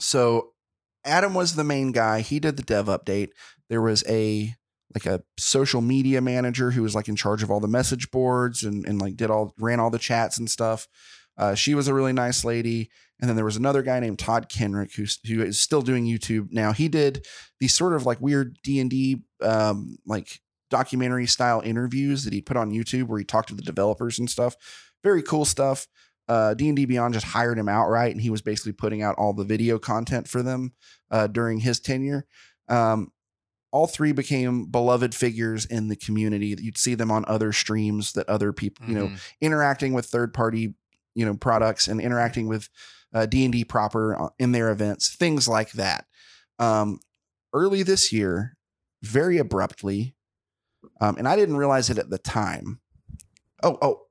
so 0.00 0.52
Adam 1.04 1.34
was 1.34 1.54
the 1.54 1.64
main 1.64 1.92
guy. 1.92 2.20
He 2.20 2.40
did 2.40 2.56
the 2.56 2.62
dev 2.62 2.86
update. 2.86 3.30
There 3.68 3.82
was 3.82 4.02
a 4.08 4.54
like 4.94 5.06
a 5.06 5.22
social 5.38 5.80
media 5.80 6.20
manager 6.20 6.70
who 6.70 6.82
was 6.82 6.94
like 6.94 7.08
in 7.08 7.16
charge 7.16 7.42
of 7.42 7.50
all 7.50 7.60
the 7.60 7.68
message 7.68 8.10
boards 8.10 8.64
and 8.64 8.86
and 8.86 9.00
like 9.00 9.16
did 9.16 9.30
all 9.30 9.54
ran 9.58 9.80
all 9.80 9.90
the 9.90 9.98
chats 9.98 10.38
and 10.38 10.50
stuff. 10.50 10.88
Uh, 11.38 11.54
she 11.54 11.74
was 11.74 11.88
a 11.88 11.94
really 11.94 12.12
nice 12.12 12.44
lady. 12.44 12.90
And 13.20 13.28
then 13.28 13.36
there 13.36 13.44
was 13.44 13.56
another 13.56 13.82
guy 13.82 13.98
named 14.00 14.18
Todd 14.18 14.48
Kenreck 14.48 14.94
who's 14.94 15.18
who 15.26 15.42
is 15.42 15.60
still 15.60 15.82
doing 15.82 16.04
YouTube 16.04 16.52
now. 16.52 16.72
He 16.72 16.88
did 16.88 17.26
these 17.60 17.74
sort 17.74 17.94
of 17.94 18.04
like 18.06 18.20
weird 18.20 18.58
D 18.62 18.78
and 18.80 18.90
D 18.90 19.22
um, 19.42 19.96
like 20.06 20.40
documentary 20.70 21.26
style 21.26 21.60
interviews 21.64 22.24
that 22.24 22.32
he 22.32 22.40
put 22.42 22.56
on 22.56 22.70
YouTube 22.70 23.04
where 23.08 23.18
he 23.18 23.24
talked 23.24 23.48
to 23.48 23.54
the 23.54 23.62
developers 23.62 24.18
and 24.18 24.28
stuff. 24.28 24.54
Very 25.02 25.22
cool 25.22 25.44
stuff. 25.44 25.86
Uh, 26.28 26.52
D&D 26.52 26.84
Beyond 26.84 27.14
just 27.14 27.24
hired 27.24 27.58
him 27.58 27.70
outright 27.70 28.12
and 28.12 28.20
he 28.20 28.28
was 28.28 28.42
basically 28.42 28.72
putting 28.72 29.00
out 29.00 29.14
all 29.16 29.32
the 29.32 29.44
video 29.44 29.78
content 29.78 30.28
for 30.28 30.42
them 30.42 30.74
uh, 31.10 31.26
during 31.26 31.60
his 31.60 31.80
tenure. 31.80 32.26
Um, 32.68 33.12
all 33.70 33.86
three 33.86 34.12
became 34.12 34.66
beloved 34.66 35.14
figures 35.14 35.64
in 35.64 35.88
the 35.88 35.96
community. 35.96 36.54
You'd 36.58 36.76
see 36.76 36.94
them 36.94 37.10
on 37.10 37.24
other 37.26 37.52
streams 37.52 38.12
that 38.12 38.28
other 38.28 38.52
people, 38.52 38.86
you 38.86 38.94
know, 38.94 39.06
Mhm. 39.08 39.18
interacting 39.40 39.92
with 39.94 40.04
third 40.06 40.34
party, 40.34 40.74
you 41.18 41.26
know, 41.26 41.34
products 41.34 41.88
and 41.88 42.00
interacting 42.00 42.46
with 42.46 42.68
uh, 43.12 43.26
D&D 43.26 43.64
proper 43.64 44.20
uh, 44.22 44.28
in 44.38 44.52
their 44.52 44.70
events, 44.70 45.12
things 45.12 45.48
like 45.48 45.72
that. 45.72 46.06
Um, 46.60 47.00
early 47.52 47.82
this 47.82 48.12
year, 48.12 48.56
very 49.02 49.36
abruptly, 49.38 50.14
um, 51.00 51.16
and 51.18 51.26
I 51.26 51.34
didn't 51.34 51.56
realize 51.56 51.90
it 51.90 51.98
at 51.98 52.08
the 52.08 52.18
time. 52.18 52.78
Oh, 53.64 53.76
oh, 53.82 54.02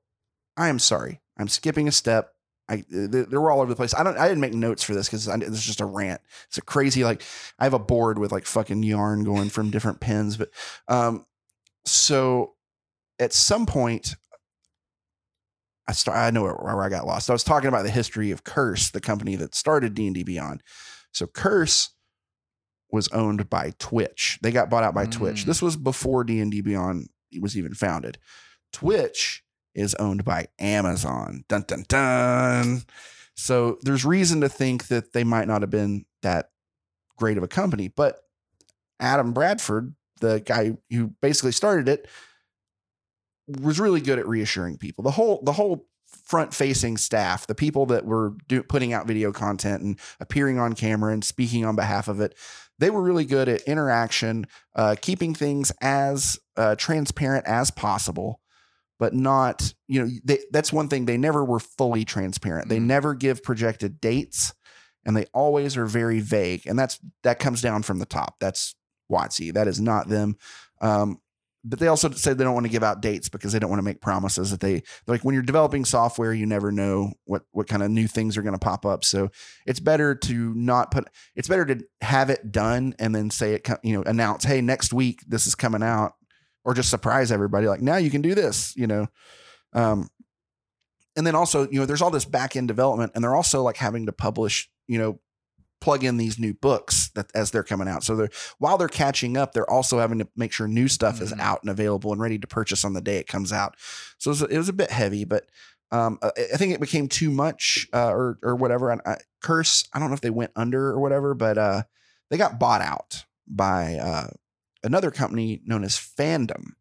I 0.58 0.68
am 0.68 0.78
sorry. 0.78 1.22
I'm 1.38 1.48
skipping 1.48 1.88
a 1.88 1.92
step. 1.92 2.34
I 2.68 2.84
they, 2.90 3.22
were 3.22 3.50
all 3.50 3.62
over 3.62 3.70
the 3.70 3.76
place. 3.76 3.94
I 3.94 4.02
don't. 4.02 4.18
I 4.18 4.28
didn't 4.28 4.42
make 4.42 4.52
notes 4.52 4.82
for 4.82 4.92
this 4.92 5.06
because 5.06 5.24
this 5.24 5.48
is 5.48 5.64
just 5.64 5.80
a 5.80 5.86
rant. 5.86 6.20
It's 6.48 6.58
a 6.58 6.62
crazy 6.62 7.04
like 7.04 7.22
I 7.58 7.64
have 7.64 7.72
a 7.72 7.78
board 7.78 8.18
with 8.18 8.32
like 8.32 8.44
fucking 8.44 8.82
yarn 8.82 9.24
going 9.24 9.48
from 9.48 9.70
different 9.70 10.00
pins, 10.00 10.36
but 10.36 10.50
um, 10.88 11.24
so 11.86 12.54
at 13.18 13.32
some 13.32 13.64
point. 13.64 14.14
I 15.88 15.92
start. 15.92 16.18
I 16.18 16.30
know 16.30 16.42
where, 16.42 16.82
I 16.82 16.90
got 16.90 17.06
lost. 17.06 17.30
I 17.30 17.32
was 17.32 17.42
talking 17.42 17.68
about 17.68 17.82
the 17.82 17.90
history 17.90 18.30
of 18.30 18.44
Curse, 18.44 18.90
the 18.90 19.00
company 19.00 19.36
that 19.36 19.54
started 19.54 19.94
D 19.94 20.06
and 20.06 20.14
D 20.14 20.22
Beyond. 20.22 20.62
So 21.12 21.26
Curse 21.26 21.90
was 22.92 23.08
owned 23.08 23.48
by 23.48 23.72
Twitch. 23.78 24.38
They 24.42 24.52
got 24.52 24.68
bought 24.68 24.84
out 24.84 24.94
by 24.94 25.06
Twitch. 25.06 25.42
Mm. 25.42 25.46
This 25.46 25.62
was 25.62 25.76
before 25.76 26.24
D 26.24 26.40
and 26.40 26.52
D 26.52 26.60
Beyond 26.60 27.08
was 27.40 27.56
even 27.56 27.74
founded. 27.74 28.18
Twitch 28.72 29.42
is 29.74 29.94
owned 29.94 30.24
by 30.24 30.48
Amazon. 30.58 31.44
Dun 31.48 31.64
dun 31.66 31.84
dun. 31.88 32.82
So 33.34 33.78
there's 33.82 34.04
reason 34.04 34.40
to 34.42 34.48
think 34.48 34.88
that 34.88 35.12
they 35.12 35.24
might 35.24 35.48
not 35.48 35.62
have 35.62 35.70
been 35.70 36.04
that 36.22 36.50
great 37.16 37.38
of 37.38 37.42
a 37.42 37.48
company, 37.48 37.88
but 37.88 38.18
Adam 39.00 39.32
Bradford, 39.32 39.94
the 40.20 40.40
guy 40.40 40.76
who 40.90 41.14
basically 41.22 41.52
started 41.52 41.88
it, 41.88 42.08
was 43.60 43.80
really 43.80 44.00
good 44.00 44.18
at 44.18 44.28
reassuring 44.28 44.78
people. 44.78 45.02
The 45.04 45.10
whole 45.12 45.40
the 45.42 45.52
whole 45.52 45.86
front 46.24 46.54
facing 46.54 46.96
staff, 46.96 47.46
the 47.46 47.54
people 47.54 47.86
that 47.86 48.04
were 48.04 48.34
do, 48.48 48.62
putting 48.62 48.92
out 48.92 49.06
video 49.06 49.32
content 49.32 49.82
and 49.82 49.98
appearing 50.20 50.58
on 50.58 50.72
camera 50.74 51.12
and 51.12 51.24
speaking 51.24 51.64
on 51.64 51.76
behalf 51.76 52.08
of 52.08 52.20
it, 52.20 52.34
they 52.78 52.90
were 52.90 53.02
really 53.02 53.24
good 53.24 53.48
at 53.48 53.62
interaction, 53.62 54.46
uh, 54.74 54.96
keeping 55.00 55.34
things 55.34 55.70
as 55.82 56.38
uh, 56.56 56.74
transparent 56.76 57.46
as 57.46 57.70
possible, 57.70 58.40
but 58.98 59.14
not 59.14 59.74
you 59.86 60.02
know 60.04 60.10
they, 60.24 60.38
that's 60.50 60.72
one 60.72 60.88
thing 60.88 61.04
they 61.04 61.18
never 61.18 61.44
were 61.44 61.60
fully 61.60 62.04
transparent. 62.04 62.68
They 62.68 62.78
Mhm. 62.78 62.86
never 62.86 63.14
give 63.14 63.42
projected 63.42 64.00
dates, 64.00 64.54
and 65.04 65.16
they 65.16 65.26
always 65.34 65.76
are 65.76 65.86
very 65.86 66.20
vague, 66.20 66.66
and 66.66 66.78
that's 66.78 66.98
that 67.22 67.38
comes 67.38 67.60
down 67.60 67.82
from 67.82 67.98
the 67.98 68.06
top. 68.06 68.36
That's 68.40 68.74
WotC. 69.10 69.52
That 69.52 69.68
is 69.68 69.80
not 69.80 70.08
them. 70.08 70.36
Um, 70.80 71.20
but 71.64 71.78
they 71.78 71.88
also 71.88 72.10
said 72.10 72.38
they 72.38 72.44
don't 72.44 72.54
want 72.54 72.66
to 72.66 72.72
give 72.72 72.82
out 72.82 73.02
dates 73.02 73.28
because 73.28 73.52
they 73.52 73.58
don't 73.58 73.70
want 73.70 73.80
to 73.80 73.84
make 73.84 74.00
promises 74.00 74.50
that 74.50 74.60
they 74.60 74.82
like 75.06 75.24
when 75.24 75.34
you're 75.34 75.42
developing 75.42 75.84
software 75.84 76.32
you 76.32 76.46
never 76.46 76.70
know 76.70 77.12
what 77.24 77.42
what 77.50 77.66
kind 77.66 77.82
of 77.82 77.90
new 77.90 78.06
things 78.06 78.36
are 78.36 78.42
going 78.42 78.54
to 78.54 78.58
pop 78.58 78.86
up. 78.86 79.04
So 79.04 79.30
it's 79.66 79.80
better 79.80 80.14
to 80.14 80.54
not 80.54 80.90
put 80.90 81.08
it's 81.34 81.48
better 81.48 81.66
to 81.66 81.84
have 82.00 82.30
it 82.30 82.52
done 82.52 82.94
and 82.98 83.14
then 83.14 83.30
say 83.30 83.54
it 83.54 83.68
you 83.82 83.96
know 83.96 84.02
announce 84.04 84.44
hey 84.44 84.60
next 84.60 84.92
week 84.92 85.20
this 85.26 85.46
is 85.46 85.54
coming 85.54 85.82
out 85.82 86.12
or 86.64 86.74
just 86.74 86.90
surprise 86.90 87.32
everybody 87.32 87.66
like 87.66 87.80
now 87.80 87.96
you 87.96 88.10
can 88.10 88.22
do 88.22 88.34
this 88.34 88.74
you 88.76 88.86
know? 88.86 89.06
Um 89.72 90.08
and 91.16 91.26
then 91.26 91.34
also 91.34 91.68
you 91.68 91.80
know 91.80 91.86
there's 91.86 92.02
all 92.02 92.10
this 92.10 92.24
back 92.24 92.56
end 92.56 92.68
development 92.68 93.12
and 93.14 93.24
they're 93.24 93.36
also 93.36 93.62
like 93.62 93.76
having 93.76 94.06
to 94.06 94.12
publish 94.12 94.70
you 94.86 94.98
know 94.98 95.18
plug 95.80 96.02
in 96.04 96.16
these 96.16 96.38
new 96.38 96.52
books 96.54 97.10
that 97.14 97.26
as 97.34 97.50
they're 97.50 97.62
coming 97.62 97.88
out 97.88 98.02
so 98.02 98.16
they're 98.16 98.30
while 98.58 98.76
they're 98.78 98.88
catching 98.88 99.36
up 99.36 99.52
they're 99.52 99.70
also 99.70 99.98
having 99.98 100.18
to 100.18 100.28
make 100.36 100.52
sure 100.52 100.66
new 100.66 100.88
stuff 100.88 101.20
is 101.20 101.32
Mhm. 101.32 101.40
out 101.40 101.62
and 101.62 101.70
available 101.70 102.12
and 102.12 102.20
ready 102.20 102.38
to 102.38 102.46
purchase 102.46 102.84
on 102.84 102.94
the 102.94 103.00
day 103.00 103.18
it 103.18 103.26
comes 103.28 103.52
out 103.52 103.76
so 104.18 104.30
it 104.30 104.32
was, 104.32 104.42
it 104.42 104.58
was 104.58 104.68
a 104.68 104.72
bit 104.72 104.90
heavy 104.90 105.24
but 105.24 105.46
um, 105.90 106.18
I 106.22 106.30
I 106.52 106.56
think 106.58 106.74
it 106.74 106.80
became 106.80 107.08
too 107.08 107.30
much 107.30 107.88
uh, 107.94 108.10
or 108.10 108.38
or 108.42 108.54
whatever. 108.56 108.90
And 108.90 109.00
I, 109.06 109.16
Curse, 109.40 109.88
I 109.94 109.98
don't 109.98 110.08
know 110.08 110.14
if 110.14 110.20
they 110.20 110.28
went 110.28 110.50
under 110.54 110.88
or 110.90 111.00
whatever, 111.00 111.32
but 111.32 111.56
uh, 111.56 111.82
they 112.28 112.36
got 112.36 112.58
bought 112.60 112.82
out 112.82 113.24
by 113.46 113.94
uh, 113.94 114.26
another 114.84 115.10
company 115.10 115.62
known 115.64 115.84
as 115.84 115.96
Fandom. 115.96 116.72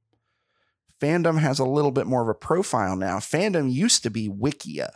Fandom 1.01 1.39
has 1.39 1.59
a 1.59 1.63
little 1.63 1.91
bit 1.91 2.07
more 2.07 2.21
of 2.21 2.27
a 2.27 2.33
profile 2.33 2.95
now. 2.97 3.19
Fandom 3.19 3.71
used 3.71 4.03
to 4.03 4.09
be 4.09 4.27
Wikia, 4.27 4.89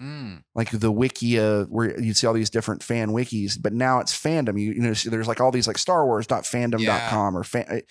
Mm. 0.00 0.42
like 0.56 0.70
the 0.72 0.92
Wikia 0.92 1.68
where 1.68 2.00
you'd 2.00 2.16
see 2.16 2.26
all 2.26 2.32
these 2.34 2.50
different 2.50 2.82
fan 2.82 3.10
wikis, 3.10 3.56
but 3.60 3.72
now 3.72 4.00
it's 4.00 4.12
Fandom. 4.12 4.60
You, 4.60 4.72
you 4.72 4.80
know, 4.80 4.92
so 4.92 5.08
there's 5.08 5.28
like 5.28 5.40
all 5.40 5.52
these 5.52 5.68
like 5.68 5.78
Star 5.78 6.04
Wars.fandom.com 6.04 7.36
or 7.36 7.44
fan, 7.44 7.82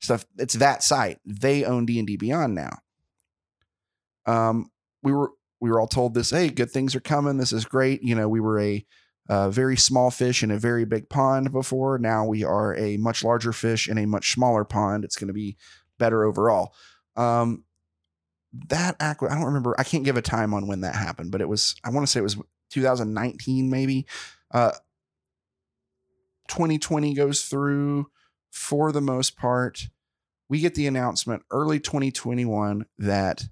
stuff. 0.00 0.24
It's 0.38 0.54
that 0.54 0.82
site. 0.82 1.18
They 1.26 1.64
own 1.64 1.84
D 1.84 1.98
and 1.98 2.06
D 2.06 2.16
Beyond 2.16 2.54
now. 2.54 2.78
Um, 4.26 4.70
we 5.02 5.12
were 5.12 5.32
we 5.60 5.70
were 5.70 5.80
all 5.80 5.86
told 5.86 6.14
this. 6.14 6.30
Hey, 6.30 6.48
good 6.48 6.70
things 6.70 6.94
are 6.94 7.00
coming. 7.00 7.36
This 7.36 7.52
is 7.52 7.64
great. 7.64 8.02
You 8.02 8.14
know, 8.14 8.28
we 8.28 8.40
were 8.40 8.58
a 8.58 8.84
uh, 9.28 9.50
very 9.50 9.76
small 9.76 10.10
fish 10.10 10.42
in 10.42 10.50
a 10.50 10.58
very 10.58 10.84
big 10.84 11.08
pond 11.08 11.52
before. 11.52 11.98
Now 11.98 12.24
we 12.24 12.42
are 12.42 12.74
a 12.76 12.96
much 12.96 13.22
larger 13.22 13.52
fish 13.52 13.88
in 13.88 13.98
a 13.98 14.06
much 14.06 14.32
smaller 14.32 14.64
pond. 14.64 15.04
It's 15.04 15.16
going 15.16 15.28
to 15.28 15.34
be 15.34 15.56
better 15.98 16.24
overall. 16.24 16.74
Um, 17.16 17.64
that 18.68 18.98
acqui- 18.98 19.30
I 19.30 19.34
don't 19.34 19.44
remember. 19.44 19.74
I 19.78 19.84
can't 19.84 20.04
give 20.04 20.16
a 20.16 20.22
time 20.22 20.54
on 20.54 20.66
when 20.66 20.80
that 20.80 20.94
happened, 20.94 21.30
but 21.30 21.40
it 21.40 21.48
was. 21.48 21.76
I 21.84 21.90
want 21.90 22.06
to 22.06 22.10
say 22.10 22.20
it 22.20 22.24
was 22.24 22.36
2019, 22.70 23.70
maybe. 23.70 24.06
Uh, 24.52 24.72
2020 26.48 27.14
goes 27.14 27.42
through 27.42 28.10
for 28.50 28.92
the 28.92 29.00
most 29.00 29.36
part. 29.36 29.88
We 30.48 30.60
get 30.60 30.74
the 30.74 30.88
announcement 30.88 31.42
early 31.52 31.78
2021 31.78 32.86
that 32.98 33.44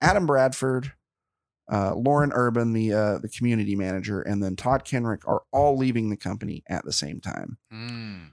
Adam 0.00 0.26
Bradford, 0.26 0.92
uh, 1.70 1.94
Lauren 1.94 2.32
Urban, 2.34 2.72
the 2.72 2.92
uh, 2.92 3.18
the 3.18 3.28
community 3.28 3.76
manager, 3.76 4.20
and 4.22 4.42
then 4.42 4.56
Todd 4.56 4.84
Kenreck 4.84 5.22
are 5.26 5.42
all 5.52 5.76
leaving 5.76 6.10
the 6.10 6.16
company 6.16 6.64
at 6.68 6.84
the 6.84 6.92
same 6.92 7.20
time. 7.20 7.58
Mm. 7.72 8.32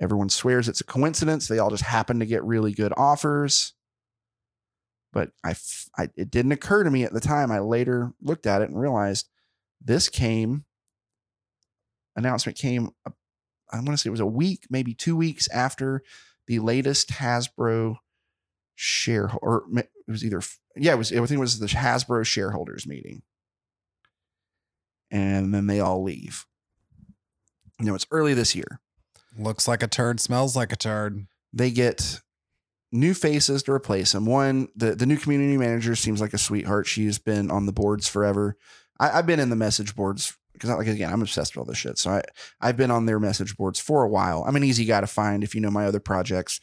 Everyone 0.00 0.28
swears 0.28 0.68
it's 0.68 0.80
a 0.80 0.84
coincidence. 0.84 1.48
They 1.48 1.58
all 1.58 1.70
just 1.70 1.84
happen 1.84 2.20
to 2.20 2.26
get 2.26 2.44
really 2.44 2.72
good 2.72 2.92
offers. 2.96 3.74
But 5.12 5.30
I, 5.44 5.54
I- 5.98 6.08
it 6.16 6.30
didn't 6.30 6.52
occur 6.52 6.84
to 6.84 6.90
me 6.90 7.04
at 7.04 7.12
the 7.12 7.20
time. 7.20 7.50
I 7.50 7.58
later 7.60 8.12
looked 8.22 8.46
at 8.46 8.62
it 8.62 8.70
and 8.70 8.80
realized 8.80 9.28
this 9.84 10.08
came, 10.08 10.64
announcement 12.16 12.56
came, 12.58 12.90
I 13.06 13.76
want 13.76 13.88
to 13.88 13.96
say 13.98 14.08
it 14.08 14.12
was 14.12 14.20
a 14.20 14.26
week, 14.26 14.66
maybe 14.70 14.94
two 14.94 15.16
weeks 15.16 15.48
after 15.50 16.02
the 16.46 16.58
latest 16.60 17.10
Hasbro 17.10 17.96
share, 18.74 19.30
or 19.42 19.64
it 19.76 19.88
was 20.08 20.24
either, 20.24 20.40
yeah, 20.76 20.92
it 20.92 20.98
was, 20.98 21.12
I 21.12 21.16
think 21.16 21.32
it 21.32 21.38
was 21.38 21.58
the 21.58 21.66
Hasbro 21.66 22.24
shareholders 22.26 22.86
meeting. 22.86 23.22
And 25.10 25.52
then 25.52 25.66
they 25.66 25.80
all 25.80 26.02
leave. 26.02 26.46
You 27.78 27.86
know, 27.86 27.94
it's 27.94 28.06
early 28.10 28.34
this 28.34 28.54
year 28.54 28.80
Looks 29.38 29.66
like 29.66 29.82
a 29.82 29.88
turd, 29.88 30.20
smells 30.20 30.54
like 30.56 30.72
a 30.72 30.76
turd. 30.76 31.26
they 31.52 31.70
get 31.70 32.20
new 32.92 33.14
faces 33.14 33.62
to 33.64 33.72
replace 33.72 34.14
him. 34.14 34.26
One, 34.26 34.68
the, 34.76 34.94
the 34.94 35.06
new 35.06 35.16
community 35.16 35.56
manager 35.56 35.96
seems 35.96 36.20
like 36.20 36.34
a 36.34 36.38
sweetheart. 36.38 36.86
She's 36.86 37.18
been 37.18 37.50
on 37.50 37.66
the 37.66 37.72
boards 37.72 38.06
forever. 38.06 38.56
I, 39.00 39.18
I've 39.18 39.26
been 39.26 39.40
in 39.40 39.50
the 39.50 39.56
message 39.56 39.96
boards 39.96 40.36
because, 40.52 40.70
like, 40.70 40.86
again, 40.86 41.12
I'm 41.12 41.22
obsessed 41.22 41.56
with 41.56 41.60
all 41.60 41.64
this 41.64 41.78
shit. 41.78 41.98
So 41.98 42.10
I, 42.10 42.22
I've 42.60 42.76
been 42.76 42.90
on 42.90 43.06
their 43.06 43.18
message 43.18 43.56
boards 43.56 43.80
for 43.80 44.02
a 44.04 44.08
while. 44.08 44.44
I'm 44.46 44.56
an 44.56 44.64
easy 44.64 44.84
guy 44.84 45.00
to 45.00 45.06
find 45.06 45.42
if 45.42 45.54
you 45.54 45.60
know 45.60 45.70
my 45.70 45.86
other 45.86 46.00
projects. 46.00 46.60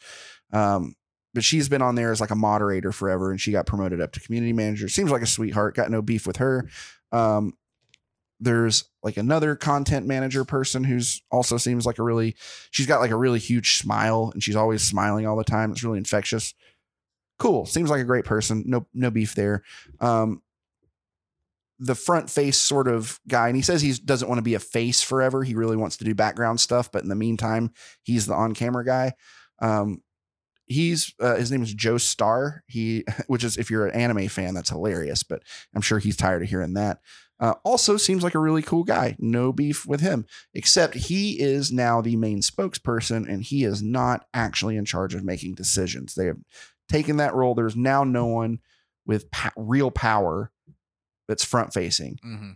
Um, 0.54 0.96
but 1.34 1.44
she's 1.44 1.70
been 1.70 1.82
on 1.82 1.96
there 1.96 2.12
as 2.12 2.22
like 2.22 2.32
a 2.32 2.36
moderator 2.36 2.92
forever 2.92 3.32
and 3.32 3.40
she 3.40 3.52
got 3.52 3.68
promoted 3.68 4.02
up 4.02 4.12
to 4.14 4.20
community 4.20 4.54
manager. 4.54 4.88
Seems 4.90 5.12
like 5.12 5.22
a 5.22 5.28
sweetheart. 5.28 5.76
Got 5.76 5.92
no 5.92 6.02
beef 6.02 6.26
with 6.26 6.38
her. 6.38 6.68
Um, 7.12 7.54
there's 8.40 8.86
like 9.04 9.18
another 9.18 9.56
content 9.56 10.06
manager 10.06 10.46
person 10.46 10.84
who's 10.84 11.22
also 11.32 11.58
seems 11.58 11.86
like 11.86 12.00
a 12.00 12.04
really 12.04 12.36
she's 12.72 12.88
got 12.88 13.02
like 13.02 13.12
a 13.12 13.18
really 13.18 13.40
huge 13.40 13.78
smile 13.78 14.32
and 14.34 14.44
she's 14.44 14.56
always 14.56 14.82
smiling 14.82 15.28
all 15.28 15.36
the 15.36 15.44
time. 15.44 15.72
It's 15.72 15.84
really 15.84 15.98
infectious. 15.98 16.54
Cool. 17.38 17.66
Seems 17.66 17.90
like 17.90 18.02
a 18.02 18.06
great 18.06 18.26
person. 18.26 18.64
No 18.66 18.88
no 18.94 19.12
beef 19.12 19.36
there. 19.36 19.64
Um 20.00 20.42
the 21.82 21.96
front 21.96 22.30
face 22.30 22.58
sort 22.58 22.90
of 22.90 23.20
guy 23.28 23.48
and 23.48 23.56
he 23.56 23.62
says 23.62 23.82
he 23.82 23.94
doesn't 23.94 24.28
want 24.28 24.38
to 24.38 24.44
be 24.44 24.56
a 24.56 24.60
face 24.60 25.02
forever. 25.02 25.44
He 25.44 25.56
really 25.56 25.78
wants 25.78 25.98
to 25.98 26.04
do 26.04 26.16
background 26.16 26.60
stuff 26.60 26.92
but 26.92 27.04
in 27.04 27.10
the 27.10 27.16
meantime 27.16 27.72
he's 28.04 28.26
the 28.26 28.34
on-camera 28.34 28.86
guy. 28.86 29.14
Um 29.62 30.02
he's 30.70 31.14
uh, 31.20 31.36
his 31.36 31.52
name 31.52 31.62
is 31.62 31.74
joe 31.74 31.98
star 31.98 32.64
he 32.68 33.04
which 33.28 33.44
is 33.44 33.58
if 33.58 33.70
you're 33.70 33.86
an 33.86 33.96
anime 33.96 34.30
fan 34.30 34.54
that's 34.54 34.70
hilarious 34.70 35.24
but 35.24 35.44
i'm 35.76 35.82
sure 35.82 36.00
he's 36.00 36.16
tired 36.16 36.42
of 36.42 36.50
hearing 36.50 36.74
that 36.74 37.00
uh, 37.40 37.54
also 37.64 37.98
seems 37.98 38.22
like 38.22 38.36
a 38.36 38.40
really 38.40 38.62
cool 38.62 38.84
guy. 38.84 39.16
No 39.18 39.54
beef 39.54 39.86
with 39.86 40.02
him, 40.02 40.26
except 40.54 40.94
he 40.94 41.40
is 41.40 41.72
now 41.72 42.02
the 42.02 42.18
main 42.18 42.42
spokesperson 42.42 43.28
and 43.30 43.42
he 43.42 43.64
is 43.64 43.82
not 43.82 44.26
actually 44.34 44.76
in 44.76 44.84
charge 44.84 45.16
of 45.16 45.24
making 45.24 45.56
decisions. 45.56 46.16
They 46.16 46.26
have 46.26 46.40
taken 46.90 47.18
that 47.18 47.34
role. 47.34 47.56
There's 47.56 47.78
now 47.78 48.04
no 48.04 48.26
one 48.26 48.60
with 49.06 49.30
real 49.56 49.90
power 49.90 50.52
that's 51.28 51.46
front 51.46 51.74
facing. 51.74 52.20
Mm-hmm. 52.26 52.52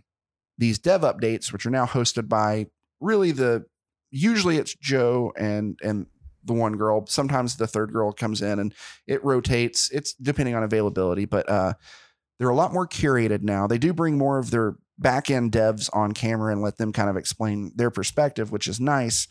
These 0.58 0.78
dev 0.78 1.00
updates, 1.00 1.52
which 1.52 1.64
are 1.64 1.70
now 1.70 1.86
hosted 1.86 2.28
by 2.28 2.66
really 3.00 3.30
the 3.30 3.64
usually 4.10 4.58
it's 4.58 4.74
Joe 4.74 5.32
and 5.36 5.78
and 5.82 6.06
the 6.44 6.52
one 6.52 6.76
girl. 6.76 7.06
Sometimes 7.06 7.56
the 7.56 7.66
third 7.66 7.92
girl 7.92 8.12
comes 8.12 8.42
in 8.42 8.58
and 8.58 8.74
it 9.06 9.24
rotates. 9.24 9.90
It's 9.90 10.14
depending 10.14 10.54
on 10.54 10.62
availability, 10.62 11.24
but 11.24 11.48
uh 11.48 11.74
they're 12.38 12.48
a 12.48 12.54
lot 12.54 12.72
more 12.72 12.86
curated 12.86 13.42
now. 13.42 13.66
They 13.66 13.78
do 13.78 13.92
bring 13.92 14.18
more 14.18 14.38
of 14.38 14.50
their 14.50 14.76
back 14.98 15.30
end 15.30 15.52
devs 15.52 15.88
on 15.92 16.12
camera 16.12 16.52
and 16.52 16.62
let 16.62 16.78
them 16.78 16.92
kind 16.92 17.08
of 17.08 17.16
explain 17.16 17.72
their 17.76 17.90
perspective, 17.90 18.50
which 18.50 18.66
is 18.66 18.80
nice. 18.80 19.28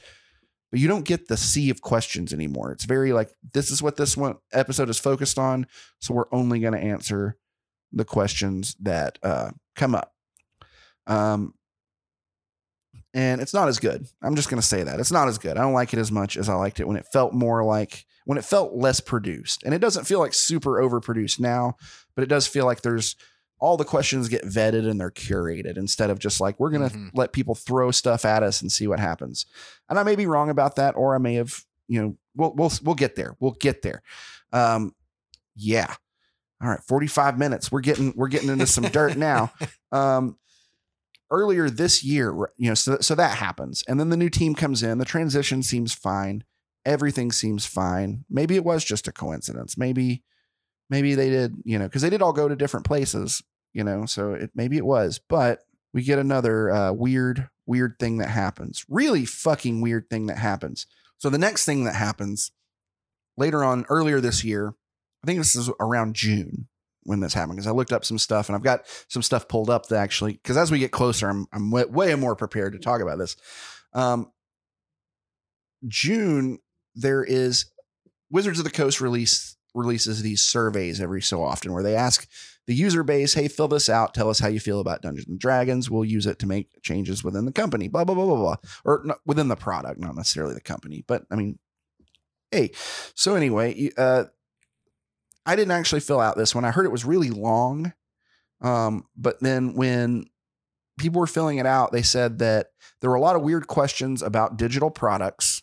But 0.72 0.80
you 0.80 0.88
don't 0.88 1.06
get 1.06 1.28
the 1.28 1.38
sea 1.38 1.70
of 1.70 1.82
questions 1.82 2.34
anymore. 2.34 2.72
It's 2.72 2.86
very 2.86 3.14
like 3.14 3.30
this 3.54 3.70
is 3.70 3.82
what 3.84 3.96
this 3.96 4.18
one 4.18 4.38
episode 4.52 4.90
is 4.90 4.98
focused 4.98 5.38
on, 5.38 5.68
so 6.00 6.14
we're 6.14 6.34
only 6.34 6.60
going 6.60 6.74
to 6.74 6.80
answer 6.80 7.38
the 7.92 8.06
questions 8.06 8.76
that 8.82 9.20
uh, 9.22 9.52
come 9.76 9.94
up. 9.94 10.14
Um, 11.06 11.54
and 13.14 13.42
it's 13.42 13.54
not 13.54 13.68
as 13.68 13.80
good. 13.80 14.06
I'm 14.22 14.36
just 14.36 14.50
going 14.50 14.62
to 14.62 14.68
say 14.68 14.84
that 14.84 15.00
it's 15.00 15.12
not 15.12 15.28
as 15.28 15.38
good. 15.38 15.58
I 15.58 15.62
don't 15.62 15.74
like 15.74 15.94
it 15.94 16.00
as 16.00 16.12
much 16.12 16.38
as 16.38 16.50
I 16.50 16.56
liked 16.56 16.80
it 16.80 16.88
when 16.88 16.98
it 16.98 17.06
felt 17.14 17.34
more 17.34 17.64
like 17.64 18.06
when 18.26 18.38
it 18.38 18.46
felt 18.46 18.74
less 18.74 19.00
produced. 19.02 19.64
And 19.64 19.74
it 19.74 19.80
doesn't 19.80 20.06
feel 20.06 20.20
like 20.20 20.34
super 20.34 20.82
overproduced 20.82 21.40
now, 21.40 21.76
but 22.16 22.24
it 22.24 22.28
does 22.28 22.48
feel 22.48 22.66
like 22.66 22.82
there's 22.82 23.16
all 23.60 23.78
the 23.78 23.86
questions 23.86 24.28
get 24.30 24.44
vetted 24.46 24.90
and 24.90 25.00
they're 25.00 25.12
curated 25.12 25.78
instead 25.78 26.10
of 26.10 26.20
just 26.20 26.42
like 26.42 26.60
we're 26.60 26.70
going 26.72 26.90
to 26.90 26.96
Mhm. 26.96 27.10
let 27.14 27.32
people 27.34 27.56
throw 27.56 27.92
stuff 27.92 28.26
at 28.26 28.44
us 28.44 28.62
and 28.62 28.72
see 28.72 28.88
what 28.88 29.00
happens. 29.00 29.46
And 29.90 29.98
I 30.00 30.04
may 30.04 30.16
be 30.16 30.26
wrong 30.26 30.50
about 30.50 30.76
that 30.78 30.96
or 30.96 31.16
I 31.16 31.18
may 31.18 31.36
have, 31.36 31.64
you 31.88 32.02
know, 32.02 32.18
we'll 32.36 32.54
we'll 32.56 32.72
we'll 32.84 32.96
get 32.96 33.16
there. 33.16 33.36
We'll 33.40 33.56
get 33.60 33.82
there. 33.82 34.02
Um 34.52 34.94
yeah. 35.56 35.94
All 36.62 36.70
right, 36.70 36.82
45 36.82 37.38
minutes. 37.38 37.72
We're 37.72 37.82
getting 37.82 38.14
we're 38.16 38.28
getting 38.30 38.50
into 38.50 38.68
some 38.68 38.86
dirt 38.86 39.16
now. 39.18 39.52
Um 39.92 40.38
earlier 41.34 41.70
this 41.70 42.04
year, 42.04 42.32
you 42.58 42.70
know, 42.70 42.76
so 42.76 42.98
so 43.02 43.16
that 43.16 43.38
happens. 43.38 43.84
And 43.88 44.00
then 44.00 44.10
the 44.10 44.18
new 44.18 44.30
team 44.30 44.56
comes 44.56 44.84
in. 44.84 45.00
The 45.00 45.06
transition 45.06 45.64
seems 45.64 45.94
fine. 45.94 46.44
Everything 46.86 47.32
seems 47.32 47.66
fine. 47.66 48.24
Maybe 48.30 48.56
it 48.56 48.64
was 48.64 48.86
just 48.86 49.08
a 49.08 49.12
coincidence. 49.12 49.78
Maybe 49.78 50.24
maybe 50.90 51.16
they 51.16 51.30
did, 51.30 51.56
you 51.66 51.80
know, 51.80 51.86
because 51.86 52.04
they 52.04 52.10
did 52.10 52.22
all 52.22 52.34
go 52.34 52.48
to 52.48 52.56
different 52.56 52.86
places, 52.86 53.42
you 53.74 53.84
know, 53.84 54.06
so 54.06 54.34
it 54.34 54.52
maybe 54.54 54.78
it 54.78 54.86
was. 54.86 55.20
But 55.28 55.60
we 55.94 56.04
get 56.04 56.20
another 56.20 56.72
uh, 56.72 56.92
weird, 56.92 57.50
weird 57.66 57.98
thing 58.00 58.18
that 58.20 58.30
happens. 58.30 58.86
Really 58.88 59.26
fucking 59.26 59.82
weird 59.82 60.10
thing 60.10 60.28
that 60.28 60.38
happens. 60.38 60.86
So 61.18 61.30
the 61.30 61.38
next 61.38 61.66
thing 61.66 61.86
that 61.86 61.96
happens 61.96 62.52
later 63.38 63.64
on, 63.64 63.86
earlier 63.90 64.20
this 64.22 64.44
year, 64.44 64.74
I 65.24 65.28
think 65.28 65.40
this 65.40 65.56
is 65.56 65.70
around 65.80 66.16
June 66.16 66.68
when 67.06 67.20
this 67.20 67.34
happened 67.34 67.58
because 67.58 67.68
I 67.68 67.72
looked 67.72 67.94
up 67.94 68.06
some 68.06 68.18
stuff 68.18 68.50
and 68.50 68.56
I've 68.56 68.64
got 68.64 68.86
some 69.08 69.22
stuff 69.22 69.48
pulled 69.48 69.70
up 69.70 69.88
that 69.88 69.98
actually 69.98 70.34
because 70.34 70.58
as 70.58 70.72
we 70.72 70.80
get 70.80 70.92
closer, 70.92 71.30
I'm 71.30 71.48
I'm 71.52 71.72
way, 71.72 71.86
way 71.86 72.16
more 72.16 72.36
prepared 72.36 72.74
to 72.74 72.80
talk 72.80 73.02
about 73.02 73.18
this. 73.18 73.36
Um, 73.94 74.32
June 75.88 76.60
there 76.96 77.24
is 77.24 77.66
Wizards 78.30 78.60
of 78.60 78.66
the 78.66 78.72
Coast 78.72 79.02
release 79.02 79.58
releases 79.76 80.22
these 80.22 80.44
surveys 80.44 81.02
every 81.02 81.22
so 81.22 81.44
often 81.44 81.74
where 81.74 81.84
they 81.84 81.96
ask 81.96 82.28
the 82.68 82.76
user 82.76 83.04
base, 83.04 83.34
"Hey, 83.34 83.48
fill 83.48 83.68
this 83.68 83.90
out. 83.90 84.14
Tell 84.14 84.30
us 84.30 84.40
how 84.40 84.48
you 84.48 84.60
feel 84.60 84.80
about 84.80 85.02
Dungeons 85.02 85.28
and 85.28 85.40
Dragons. 85.40 85.90
We'll 85.90 86.06
use 86.06 86.26
it 86.26 86.40
to 86.40 86.48
make 86.48 86.82
changes 86.82 87.24
within 87.24 87.46
the 87.46 87.52
company." 87.52 87.88
Blah 87.88 88.06
blah 88.06 88.16
blah 88.16 88.26
blah 88.26 88.36
blah, 88.36 88.56
or 88.86 89.18
within 89.26 89.50
the 89.50 89.56
product, 89.56 90.00
not 90.00 90.16
necessarily 90.16 90.54
the 90.54 90.62
company, 90.62 91.04
but 91.08 91.26
I 91.30 91.36
mean, 91.36 91.60
hey. 92.52 92.72
So 93.16 93.36
anyway, 93.36 93.92
uh, 93.98 94.26
I 95.46 95.56
didn't 95.56 95.72
actually 95.72 96.02
fill 96.02 96.20
out 96.20 96.38
this 96.38 96.56
one. 96.56 96.66
I 96.66 96.72
heard 96.72 96.86
it 96.86 96.92
was 96.92 97.06
really 97.06 97.30
long, 97.30 97.94
um, 98.62 99.06
but 99.16 99.42
then 99.42 99.74
when 99.74 100.26
people 100.98 101.20
were 101.20 101.28
filling 101.28 101.58
it 101.58 101.66
out, 101.66 101.92
they 101.92 102.02
said 102.02 102.40
that 102.40 102.68
there 103.02 103.10
were 103.10 103.16
a 103.16 103.22
lot 103.22 103.36
of 103.36 103.42
weird 103.42 103.68
questions 103.68 104.22
about 104.22 104.58
digital 104.58 104.90
products, 104.90 105.62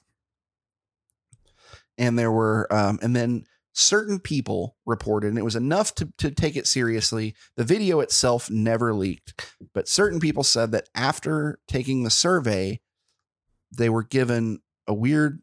and 1.97 2.19
there 2.19 2.33
were, 2.33 2.67
um, 2.73 2.99
and 3.03 3.17
then 3.17 3.45
certain 3.73 4.19
people 4.19 4.77
reported, 4.85 5.29
and 5.29 5.39
it 5.39 5.45
was 5.45 5.57
enough 5.57 5.95
to 5.95 6.13
to 6.19 6.31
take 6.31 6.57
it 6.57 6.67
seriously. 6.67 7.35
The 7.57 7.65
video 7.65 8.01
itself 8.01 8.51
never 8.51 8.93
leaked, 8.93 9.57
but 9.73 9.89
certain 9.89 10.21
people 10.21 10.43
said 10.43 10.73
that 10.73 10.89
after 10.95 11.59
taking 11.69 12.03
the 12.03 12.11
survey, 12.11 12.81
they 13.77 13.89
were 13.89 14.03
given 14.03 14.61
a 14.87 14.93
weird 14.93 15.41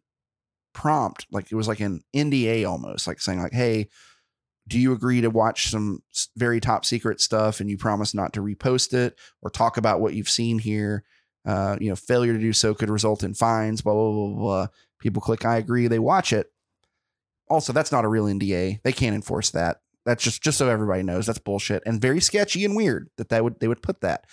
prompt, 0.74 1.26
like 1.32 1.52
it 1.52 1.56
was 1.56 1.68
like 1.68 1.80
an 1.80 2.02
NDA 2.16 2.70
almost, 2.70 3.08
like 3.08 3.20
saying 3.20 3.42
like, 3.42 3.54
"Hey." 3.54 3.90
Do 4.68 4.78
you 4.78 4.92
agree 4.92 5.22
to 5.22 5.30
watch 5.30 5.70
some 5.70 6.04
very 6.36 6.60
top 6.60 6.84
secret 6.86 7.22
stuff 7.22 7.60
and 7.62 7.70
you 7.70 7.78
promise 7.78 8.14
not 8.14 8.34
to 8.34 8.42
repost 8.42 8.94
it 8.94 9.18
or 9.42 9.50
talk 9.50 9.78
about 9.78 10.02
what 10.02 10.14
you've 10.14 10.30
seen 10.30 10.60
here? 10.60 11.04
Uh, 11.46 11.78
you 11.80 11.88
know 11.88 11.96
failure 11.96 12.34
to 12.34 12.40
do 12.40 12.52
so 12.52 12.74
could 12.74 12.90
result 12.90 13.24
in 13.24 13.34
fines 13.34 13.82
blah 13.82 13.94
blah 13.94 14.12
blah 14.12 14.36
blah, 14.38 14.68
people 15.00 15.22
click 15.22 15.46
i 15.46 15.56
agree 15.56 15.88
they 15.88 15.98
watch 16.00 16.34
it. 16.34 16.52
Also 17.50 17.72
that's 17.72 17.92
not 17.94 18.04
a 18.04 18.08
real 18.10 18.26
nda 18.26 18.82
they 18.84 18.92
can't 18.92 19.16
enforce 19.16 19.52
that. 19.52 19.78
That's 20.06 20.22
just 20.24 20.42
just 20.42 20.58
so 20.58 20.68
everybody 20.68 21.04
knows 21.04 21.26
that's 21.26 21.40
bullshit 21.40 21.84
and 21.86 22.02
very 22.02 22.20
sketchy 22.20 22.66
and 22.66 22.76
weird 22.76 23.10
that 23.18 23.30
they 23.30 23.40
would 23.40 23.62
they 23.62 23.70
would 23.70 23.82
put 23.82 24.02
that. 24.02 24.26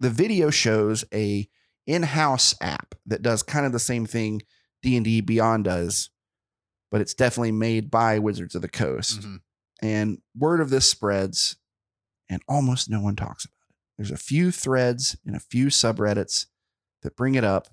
The 0.00 0.10
video 0.10 0.50
shows 0.50 1.06
a 1.14 1.48
in-house 1.86 2.54
app 2.60 2.94
that 3.06 3.22
does 3.22 3.42
kind 3.42 3.64
of 3.64 3.72
the 3.72 3.78
same 3.78 4.04
thing 4.04 4.42
d&d 4.82 5.22
beyond 5.22 5.64
does 5.64 6.10
but 6.90 7.00
it's 7.00 7.14
definitely 7.14 7.52
made 7.52 7.90
by 7.90 8.18
wizards 8.18 8.54
of 8.54 8.60
the 8.62 8.68
coast. 8.68 9.20
Mhm. 9.22 9.40
And 9.82 10.18
word 10.36 10.60
of 10.60 10.70
this 10.70 10.90
spreads, 10.90 11.56
and 12.28 12.42
almost 12.48 12.88
no 12.88 13.00
one 13.00 13.16
talks 13.16 13.44
about 13.44 13.52
it. 13.70 13.76
There's 13.98 14.10
a 14.10 14.16
few 14.16 14.50
threads 14.50 15.16
and 15.26 15.36
a 15.36 15.40
few 15.40 15.66
subreddits 15.66 16.46
that 17.02 17.16
bring 17.16 17.34
it 17.34 17.44
up. 17.44 17.68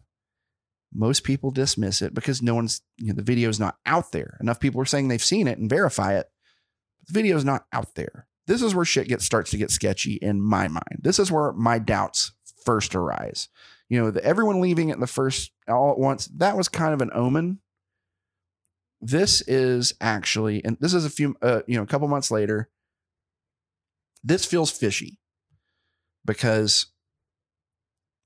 Most 0.94 1.24
people 1.24 1.52
dismiss 1.52 2.02
it 2.02 2.14
because 2.14 2.42
no 2.42 2.54
one's, 2.54 2.82
you 2.98 3.08
know, 3.08 3.16
the 3.16 3.22
video 3.22 3.50
is 3.50 3.60
not 3.60 3.78
out 3.86 4.12
there. 4.12 4.38
Enough 4.42 4.60
people 4.60 4.82
are 4.82 4.86
saying 4.86 5.08
they've 5.08 5.24
seen 5.24 5.48
it 5.48 5.58
and 5.58 5.70
verify 5.70 6.16
it. 6.16 6.30
But 7.00 7.08
the 7.08 7.14
video 7.14 7.38
is 7.38 7.46
not 7.46 7.66
out 7.72 7.96
there. 7.96 8.28
This 8.48 8.62
is 8.62 8.76
where 8.76 8.86
shit 8.86 9.08
gets 9.08 9.24
starts 9.24 9.52
to 9.52 9.58
get 9.58 9.72
sketchy 9.72 10.16
in 10.16 10.42
my 10.42 10.68
mind. 10.68 11.00
This 11.00 11.20
is 11.20 11.32
where 11.32 11.54
my 11.54 11.80
doubts 11.80 12.34
first 12.66 12.94
arise. 12.94 13.48
You 13.88 14.02
know, 14.02 14.12
the, 14.12 14.24
everyone 14.24 14.62
leaving 14.62 14.90
it 14.90 14.96
in 14.96 15.00
the 15.00 15.08
first 15.08 15.52
all 15.68 15.92
at 15.92 15.98
once, 15.98 16.28
that 16.38 16.58
was 16.58 16.68
kind 16.68 16.94
of 16.94 17.02
an 17.02 17.12
omen. 17.14 17.60
This 19.02 19.42
is 19.42 19.94
actually, 20.00 20.64
and 20.64 20.78
this 20.80 20.94
is 20.94 21.06
a 21.06 21.10
few, 21.10 21.36
uh, 21.42 21.62
you 21.68 21.76
know, 21.76 21.84
a 21.84 21.88
couple 21.88 22.08
months 22.08 22.32
later. 22.32 22.70
This 24.24 24.46
feels 24.46 24.70
fishy 24.70 25.18
because 26.24 26.88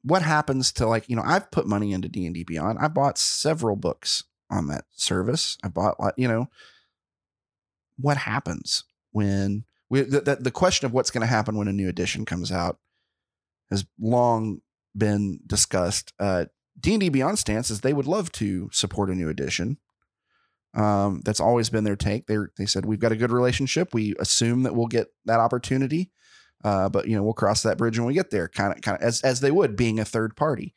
what 0.04 0.22
happens 0.22 0.72
to 0.74 0.86
like 0.86 1.10
you 1.10 1.16
know 1.16 1.24
I've 1.26 1.50
put 1.50 1.66
money 1.66 1.92
into 1.92 2.08
D 2.08 2.26
and 2.26 2.36
D 2.36 2.44
Beyond. 2.44 2.78
I 2.80 2.88
bought 2.90 3.18
several 3.18 3.76
books 3.76 4.24
on 4.52 4.68
that 4.68 4.86
service. 4.92 5.58
I 5.64 5.70
bought 5.70 6.00
like 6.00 6.14
you 6.18 6.28
know 6.28 6.48
what 7.98 8.18
happens 8.18 8.84
when 9.12 9.64
we 9.90 10.02
the, 10.02 10.22
the, 10.22 10.36
the 10.36 10.52
question 10.52 10.86
of 10.86 10.94
what's 10.94 11.10
going 11.12 11.22
to 11.22 11.28
happen 11.28 11.58
when 11.58 11.68
a 11.68 11.74
new 11.74 11.90
edition 11.90 12.26
comes 12.26 12.52
out 12.52 12.78
has 13.72 13.86
long 14.00 14.62
been 14.96 15.40
discussed. 15.48 16.14
Uh, 16.20 16.46
D&D 16.80 17.10
Beyond 17.10 17.40
stance 17.40 17.70
is 17.70 17.82
they 17.82 17.94
would 17.94 18.06
love 18.06 18.32
to 18.34 18.70
support 18.72 19.10
a 19.10 19.16
new 19.16 19.30
edition. 19.30 19.78
Um, 20.76 21.22
that's 21.24 21.40
always 21.40 21.70
been 21.70 21.86
their 21.86 21.96
take. 21.96 22.28
They 22.28 22.38
they 22.58 22.66
said 22.66 22.86
we've 22.86 23.00
got 23.00 23.12
a 23.14 23.16
good 23.16 23.32
relationship. 23.32 23.94
We 23.94 24.14
assume 24.20 24.64
that 24.64 24.76
we'll 24.76 24.88
get 24.88 25.08
that 25.26 25.40
opportunity, 25.40 26.12
uh, 26.64 26.90
but 26.90 27.08
you 27.08 27.16
know 27.16 27.24
we'll 27.24 27.34
cross 27.34 27.64
that 27.64 27.78
bridge 27.78 27.98
when 27.98 28.08
we 28.08 28.14
get 28.14 28.30
there. 28.30 28.48
Kind 28.50 28.74
of 28.76 28.82
kind 28.82 28.98
of 28.98 29.04
as 29.04 29.22
as 29.22 29.40
they 29.40 29.52
would 29.52 29.76
being 29.78 30.00
a 30.00 30.06
third 30.06 30.36
party. 30.36 30.76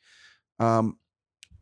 Um, 0.59 0.97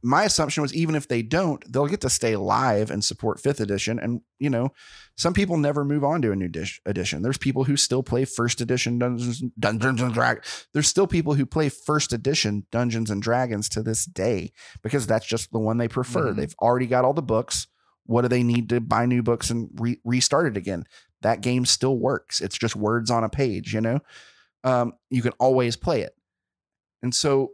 my 0.03 0.23
assumption 0.23 0.61
was 0.61 0.75
even 0.75 0.93
if 0.93 1.07
they 1.07 1.23
don't, 1.23 1.63
they'll 1.73 1.88
get 1.88 2.01
to 2.01 2.09
stay 2.09 2.35
live 2.35 2.91
and 2.91 3.03
support 3.03 3.39
fifth 3.39 3.59
edition. 3.59 3.97
And 3.97 4.21
you 4.38 4.51
know, 4.51 4.69
some 5.17 5.33
people 5.33 5.57
never 5.57 5.83
move 5.83 6.03
on 6.03 6.21
to 6.21 6.31
a 6.31 6.35
new 6.35 6.47
dish 6.47 6.79
edition. 6.85 7.23
There's 7.23 7.39
people 7.39 7.63
who 7.63 7.75
still 7.75 8.03
play 8.03 8.23
first 8.23 8.61
edition 8.61 8.99
Dungeons 8.99 9.41
Dungeons 9.57 9.99
and 10.01 10.13
Dragons. 10.13 10.67
There's 10.73 10.88
still 10.88 11.07
people 11.07 11.33
who 11.33 11.47
play 11.47 11.69
first 11.69 12.13
edition 12.13 12.67
Dungeons 12.71 13.09
and 13.09 13.21
Dragons 13.23 13.67
to 13.69 13.81
this 13.81 14.05
day 14.05 14.51
because 14.83 15.07
that's 15.07 15.25
just 15.25 15.51
the 15.51 15.59
one 15.59 15.77
they 15.77 15.88
prefer. 15.88 16.31
Mhm. 16.31 16.35
They've 16.35 16.55
already 16.61 16.85
got 16.85 17.03
all 17.03 17.13
the 17.13 17.23
books. 17.23 17.65
What 18.08 18.24
do 18.24 18.28
they 18.28 18.43
need 18.43 18.70
to 18.70 18.82
buy 18.82 19.05
new 19.05 19.22
books 19.22 19.49
and 19.49 19.70
re- 19.76 20.01
restart 20.03 20.47
it 20.47 20.58
again? 20.58 20.86
That 21.22 21.41
game 21.41 21.66
still 21.66 21.97
works. 21.97 22.41
It's 22.41 22.58
just 22.58 22.76
words 22.76 23.12
on 23.12 23.24
a 23.24 23.30
page, 23.30 23.74
you 23.74 23.82
know. 23.82 23.99
Um, 24.64 24.93
you 25.10 25.22
can 25.22 25.34
always 25.39 25.76
play 25.78 26.01
it, 26.01 26.16
and 27.03 27.14
so 27.14 27.51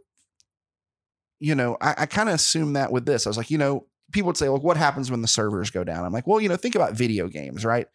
you 1.39 1.55
know, 1.55 1.75
I, 1.81 1.95
I 1.97 2.05
kind 2.05 2.29
of 2.29 2.35
assume 2.35 2.73
that 2.73 2.91
with 2.91 3.05
this. 3.05 3.27
I 3.27 3.29
was 3.29 3.35
like, 3.35 3.51
you 3.51 3.57
know, 3.57 3.85
people 4.13 4.27
would 4.27 4.37
say, 4.37 4.47
like, 4.47 4.63
what 4.63 4.77
happens 4.77 5.11
when 5.11 5.21
the 5.21 5.27
servers 5.27 5.71
go 5.71 5.83
down? 5.83 6.05
I'm 6.05 6.13
like, 6.13 6.25
well, 6.25 6.39
you 6.39 6.47
know, 6.47 6.55
think 6.55 6.75
about 6.75 6.93
video 6.93 7.27
games, 7.27 7.65
right? 7.65 7.87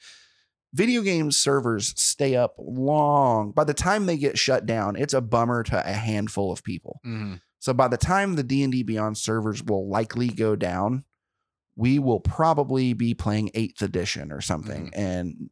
Video 0.75 1.01
game 1.01 1.31
servers 1.33 1.95
stay 1.99 2.37
up 2.37 2.57
long. 2.59 3.53
By 3.53 3.65
the 3.65 3.73
time 3.73 4.05
they 4.05 4.19
get 4.19 4.37
shut 4.37 4.67
down, 4.67 4.97
it's 4.97 5.15
a 5.15 5.23
bummer 5.23 5.63
to 5.63 5.79
a 5.89 5.93
handful 5.93 6.53
of 6.53 6.63
people. 6.63 7.01
Mhm. 7.07 7.41
So 7.59 7.73
by 7.73 7.89
the 7.89 7.97
time 7.97 8.35
the 8.35 8.43
D&D 8.43 8.83
Beyond 8.83 9.17
servers 9.17 9.63
will 9.65 9.89
likely 9.89 10.29
go 10.29 10.55
down, 10.55 11.05
we 11.79 11.99
will 11.99 12.18
probably 12.20 12.93
be 12.93 13.14
playing 13.14 13.51
8th 13.55 13.83
edition 13.83 14.33
or 14.33 14.41
something 14.41 14.91
and 14.95 15.49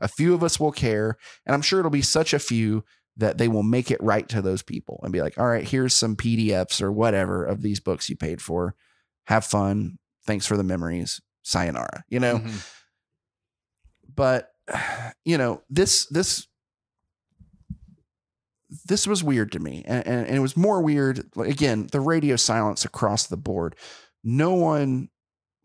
a 0.00 0.08
few 0.08 0.34
of 0.34 0.42
us 0.42 0.58
will 0.60 0.72
care 0.72 1.16
and 1.46 1.54
I'm 1.54 1.62
sure 1.62 1.78
it'll 1.78 1.90
be 1.90 2.02
such 2.02 2.34
a 2.34 2.38
few 2.38 2.84
that 3.16 3.38
they 3.38 3.48
will 3.48 3.62
make 3.62 3.90
it 3.90 4.02
right 4.02 4.28
to 4.28 4.42
those 4.42 4.60
people 4.62 5.00
and 5.02 5.10
be 5.10 5.22
like, 5.22 5.38
"All 5.38 5.46
right, 5.46 5.66
here's 5.66 5.96
some 5.96 6.16
PDFs 6.16 6.82
or 6.82 6.92
whatever 6.92 7.44
of 7.46 7.62
these 7.62 7.80
books 7.80 8.10
you 8.10 8.16
paid 8.16 8.42
for. 8.42 8.74
Have 9.24 9.46
fun. 9.46 9.98
Thanks 10.26 10.46
for 10.46 10.58
the 10.58 10.62
memories. 10.62 11.22
Sayonara." 11.42 12.04
You 12.10 12.20
know? 12.20 12.40
Mhm. 12.40 12.72
but 14.14 14.50
you 15.24 15.38
know 15.38 15.62
this 15.70 16.06
this 16.06 16.46
this 18.84 19.06
was 19.06 19.22
weird 19.22 19.52
to 19.52 19.60
me 19.60 19.84
and, 19.86 20.06
and, 20.06 20.26
and 20.26 20.36
it 20.36 20.40
was 20.40 20.56
more 20.56 20.82
weird 20.82 21.24
again 21.38 21.88
the 21.92 22.00
radio 22.00 22.34
silence 22.36 22.84
across 22.84 23.26
the 23.28 23.36
board 23.36 23.76
no 24.24 24.54
one 24.54 25.08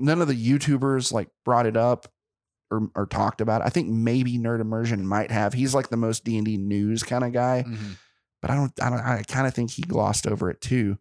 none 0.01 0.21
of 0.21 0.27
the 0.27 0.33
youtubers 0.49 1.11
like 1.11 1.29
brought 1.45 1.65
it 1.65 1.77
up 1.77 2.07
or, 2.69 2.89
or 2.95 3.05
talked 3.05 3.41
about 3.41 3.61
it 3.61 3.65
i 3.65 3.69
think 3.69 3.87
maybe 3.89 4.37
nerd 4.37 4.59
immersion 4.61 5.05
might 5.07 5.31
have 5.31 5.53
he's 5.53 5.75
like 5.75 5.89
the 5.89 5.97
most 5.97 6.23
d&d 6.23 6.57
news 6.57 7.03
kind 7.03 7.23
of 7.23 7.31
guy 7.33 7.63
Mhm. 7.67 7.97
but 8.41 8.49
I 8.51 8.55
don't, 8.55 8.71
I 8.81 8.89
don't, 8.89 8.99
I 8.99 9.23
kind 9.27 9.45
of 9.47 9.53
think 9.53 9.71
he 9.71 9.83
glossed 9.83 10.25
over 10.25 10.49
it 10.49 10.61
too. 10.61 10.97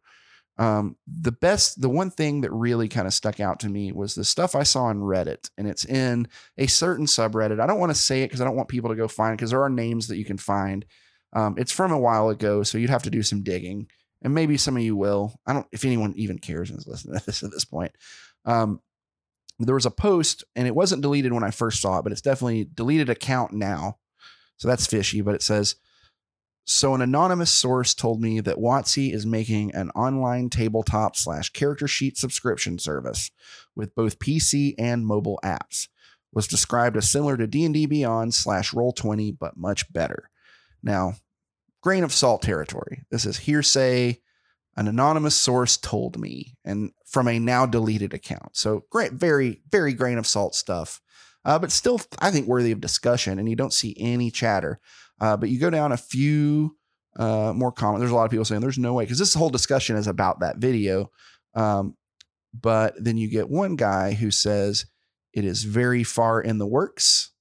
Um, 0.59 0.97
the 1.07 1.33
best, 1.33 1.81
the 1.81 1.89
one 1.89 2.11
thing 2.11 2.43
that 2.43 2.53
really 2.53 2.87
kind 2.87 3.07
of 3.07 3.15
stuck 3.15 3.41
out 3.41 3.61
to 3.61 3.71
me 3.71 3.93
was 3.93 4.15
the 4.15 4.25
stuff 4.25 4.55
I 4.55 4.63
saw 4.63 4.85
on 4.85 4.99
Reddit, 4.99 5.49
and 5.57 5.67
it's 5.67 5.87
in 5.87 6.29
a 6.59 6.67
certain 6.67 7.07
subreddit. 7.07 7.59
I 7.61 7.67
don't 7.67 7.79
want 7.81 7.93
to 7.93 7.99
say 7.99 8.23
it 8.23 8.27
because 8.27 8.43
I 8.43 8.45
don't 8.45 8.57
want 8.57 8.69
people 8.69 8.91
to 8.91 8.95
go 8.97 9.09
find 9.09 9.39
because 9.39 9.51
there 9.53 9.63
are 9.63 9.71
names 9.71 10.09
that 10.09 10.19
you 10.19 10.25
can 10.27 10.37
find. 10.37 10.85
Um, 11.33 11.55
it's 11.57 11.73
from 11.73 11.93
a 11.93 11.99
while 11.99 12.29
ago, 12.29 12.63
so 12.63 12.77
you'd 12.77 12.91
have 12.91 13.05
to 13.05 13.11
do 13.11 13.23
some 13.23 13.43
digging, 13.43 13.87
and 14.21 14.35
maybe 14.35 14.59
some 14.59 14.77
of 14.77 14.83
you 14.83 14.97
will. 14.97 15.41
I 15.47 15.55
don't, 15.55 15.67
if 15.73 15.83
anyone 15.87 16.13
even 16.17 16.39
cares 16.39 16.69
and 16.69 16.79
is 16.79 16.87
listening 16.87 17.19
to 17.19 17.25
this 17.25 17.43
at 17.43 17.53
this 17.53 17.65
point. 17.65 17.93
Um, 18.45 18.83
there 19.67 19.75
was 19.75 19.87
a 19.87 19.91
post, 19.91 20.45
and 20.57 20.67
it 20.67 20.75
wasn't 20.75 21.03
deleted 21.03 21.33
when 21.33 21.45
I 21.45 21.51
first 21.51 21.81
saw 21.81 21.99
it, 21.99 22.03
but 22.03 22.13
it's 22.13 22.21
definitely 22.21 22.69
deleted 22.75 23.09
account 23.09 23.53
now. 23.53 23.99
So 24.57 24.69
that's 24.69 24.87
fishy, 24.87 25.21
but 25.21 25.35
it 25.35 25.43
says, 25.43 25.77
so 26.65 26.95
an 26.95 27.03
anonymous 27.03 27.51
source 27.51 27.95
told 27.95 28.21
me 28.21 28.41
that 28.41 28.59
WotC 28.59 29.13
is 29.13 29.27
making 29.27 29.75
an 29.75 29.91
online 29.91 30.51
tabletop 30.51 31.17
slash 31.17 31.51
character 31.51 31.89
sheet 31.89 32.17
subscription 32.17 32.79
service 32.79 33.31
with 33.75 33.95
both 33.95 34.19
PC 34.19 34.75
and 34.79 35.07
mobile 35.07 35.41
apps. 35.45 35.89
Was 36.33 36.47
described 36.47 36.97
as 36.97 37.11
similar 37.11 37.37
to 37.37 37.49
D&D 37.49 37.87
Beyond 37.87 38.35
slash 38.35 38.71
Roll20, 38.71 39.37
but 39.37 39.57
much 39.57 39.93
better. 39.93 40.31
Now, 40.81 41.15
grain 41.83 42.05
of 42.05 42.13
salt 42.13 42.43
territory. 42.43 43.03
This 43.11 43.27
is 43.27 43.39
hearsay. 43.39 44.21
An 44.77 44.89
anonymous 44.89 45.35
source 45.35 45.77
told 45.77 46.19
me, 46.19 46.57
and 46.65 46.93
from 47.07 47.29
a 47.29 47.39
now 47.39 47.67
deleted 47.67 48.15
account. 48.15 48.57
So 48.57 48.85
great, 48.91 49.13
very, 49.13 49.63
very 49.71 49.93
grain 49.93 50.17
of 50.17 50.27
salt 50.27 50.55
stuff. 50.55 51.01
Uh, 51.45 51.59
but 51.59 51.73
still, 51.73 52.01
I 52.19 52.31
think 52.31 52.47
worthy 52.47 52.71
of 52.71 52.81
discussion. 52.81 53.39
And 53.39 53.49
you 53.49 53.57
don't 53.57 53.73
see 53.73 53.97
any 53.99 54.31
chatter. 54.31 54.79
Uh, 55.21 55.37
but 55.37 55.49
you 55.49 55.59
go 55.59 55.71
down 55.71 55.93
a 55.93 55.97
few 55.97 56.77
uh, 57.17 57.53
more 57.55 57.73
comments. 57.73 58.01
There's 58.01 58.13
a 58.13 58.15
lot 58.15 58.25
of 58.25 58.31
people 58.31 58.45
saying 58.45 58.61
there's 58.61 58.79
no 58.79 58.95
way 58.95 59.05
because 59.05 59.19
this 59.19 59.35
whole 59.35 59.51
discussion 59.51 59.97
is 59.97 60.07
about 60.07 60.41
that 60.41 60.59
video. 60.59 61.11
Um, 61.55 61.97
but 62.59 62.95
then 62.99 63.17
you 63.17 63.29
get 63.29 63.49
one 63.49 63.77
guy 63.77 64.13
who 64.13 64.31
says 64.31 64.87
it 65.33 65.45
is 65.45 65.65
very 65.65 66.05
far 66.05 66.41
in 66.41 66.59
the 66.59 66.67
works. 66.67 67.33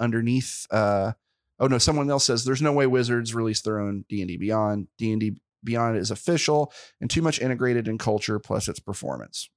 Underneath, 0.00 0.66
uh, 0.70 1.12
oh 1.60 1.68
no, 1.68 1.78
someone 1.78 2.10
else 2.10 2.24
says 2.24 2.44
there's 2.44 2.62
no 2.62 2.72
way 2.72 2.86
Wizards 2.86 3.34
release 3.34 3.62
their 3.62 3.78
own 3.78 4.04
d&d 4.08 4.36
beyond 4.36 4.88
D 4.98 5.12
and 5.12 5.20
D 5.20 5.36
Beyond. 5.64 5.94
Beyond 5.94 5.98
is 5.98 6.10
official 6.10 6.72
and 7.00 7.10
too 7.10 7.22
much 7.22 7.40
integrated 7.40 7.88
in 7.88 7.98
culture 7.98 8.38
plus 8.38 8.68
its 8.68 8.80
performance. 8.80 9.48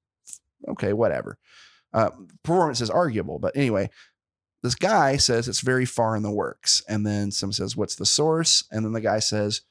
Okay, 0.68 0.94
whatever. 0.94 1.38
Uh, 1.94 2.10
performance 2.44 2.82
is 2.82 2.90
arguable, 2.90 3.40
but 3.40 3.56
anyway, 3.56 3.90
this 4.66 4.76
guy 4.76 5.16
says 5.18 5.48
it's 5.48 5.62
very 5.62 5.86
far 5.86 6.16
in 6.16 6.24
the 6.24 6.32
works 6.32 6.82
and 6.90 7.06
then 7.06 7.30
some 7.30 7.52
says 7.52 7.78
what's 7.78 7.96
the 7.96 8.06
source 8.06 8.64
and 8.72 8.84
then 8.84 8.94
the 8.94 9.02
guy 9.02 9.20
says 9.20 9.62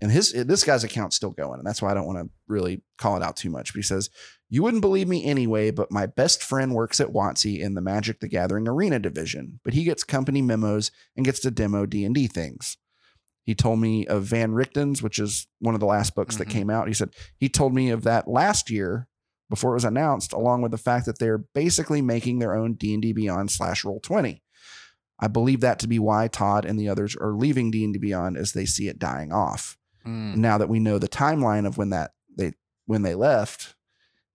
and 0.00 0.12
his 0.12 0.32
this 0.32 0.62
guy's 0.62 0.84
account's 0.84 1.16
still 1.16 1.32
going 1.32 1.58
and 1.58 1.66
that's 1.66 1.82
why 1.82 1.90
i 1.90 1.94
don't 1.94 2.06
want 2.06 2.18
to 2.18 2.30
really 2.46 2.82
call 2.98 3.16
it 3.16 3.22
out 3.22 3.36
too 3.36 3.50
much 3.50 3.72
but 3.72 3.78
he 3.78 3.82
says 3.82 4.10
you 4.48 4.62
wouldn't 4.62 4.80
believe 4.80 5.08
me 5.08 5.24
anyway 5.24 5.72
but 5.72 5.90
my 5.90 6.06
best 6.06 6.40
friend 6.40 6.72
works 6.72 7.00
at 7.00 7.08
WotC 7.08 7.58
in 7.58 7.74
the 7.74 7.80
magic 7.80 8.20
the 8.20 8.28
gathering 8.28 8.68
arena 8.68 9.00
division 9.00 9.58
but 9.64 9.74
he 9.74 9.82
gets 9.82 10.04
company 10.04 10.40
memos 10.40 10.92
and 11.16 11.26
gets 11.26 11.40
to 11.40 11.50
demo 11.50 11.84
d&d 11.84 12.28
things 12.28 12.76
he 13.44 13.54
told 13.54 13.78
me 13.80 14.06
of 14.06 14.24
van 14.24 14.52
richten's 14.52 15.02
which 15.02 15.18
is 15.18 15.46
one 15.60 15.74
of 15.74 15.80
the 15.80 15.86
last 15.86 16.14
books 16.14 16.36
that 16.36 16.48
Mhm. 16.48 16.52
came 16.52 16.70
out 16.70 16.88
he 16.88 16.94
said 16.94 17.10
he 17.36 17.48
told 17.48 17.74
me 17.74 17.90
of 17.90 18.02
that 18.04 18.28
last 18.28 18.70
year 18.70 19.08
before 19.50 19.72
it 19.72 19.74
was 19.74 19.84
announced, 19.84 20.32
along 20.32 20.62
with 20.62 20.70
the 20.70 20.78
fact 20.78 21.04
that 21.04 21.18
they're 21.18 21.36
basically 21.54 22.00
making 22.00 22.38
their 22.38 22.54
own 22.54 22.72
D&D 22.72 23.12
Beyond 23.12 23.50
slash 23.50 23.84
Roll 23.84 24.00
20. 24.00 24.42
I 25.20 25.28
believe 25.28 25.60
that 25.60 25.78
to 25.80 25.86
be 25.86 25.98
why 25.98 26.26
Todd 26.28 26.64
and 26.64 26.80
the 26.80 26.88
others 26.88 27.14
are 27.16 27.34
leaving 27.34 27.70
D&D 27.70 27.98
Beyond 27.98 28.38
as 28.38 28.52
they 28.52 28.64
see 28.64 28.88
it 28.88 28.98
dying 28.98 29.30
off. 29.30 29.76
Mm. 30.06 30.36
Now 30.36 30.56
that 30.56 30.70
we 30.70 30.80
know 30.80 30.98
the 30.98 31.06
timeline 31.06 31.66
of 31.66 31.76
when 31.76 31.90
that 31.90 32.12
they 32.34 32.52
when 32.86 33.02
they 33.02 33.14
left, 33.14 33.74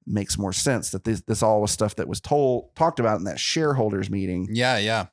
makes 0.05 0.38
more 0.38 0.53
sense 0.53 0.91
that 0.91 1.03
this 1.03 1.22
this 1.22 1.41
all 1.41 1.62
was 1.62 1.72
stuff 1.72 1.95
that 1.95 2.08
was 2.08 2.22
told 2.22 2.76
talked 2.76 2.99
about 2.99 3.18
in 3.18 3.24
that 3.24 3.39
shareholders 3.39 4.12
meeting. 4.12 4.47
Yeah, 4.51 4.78
yeah. 4.78 5.08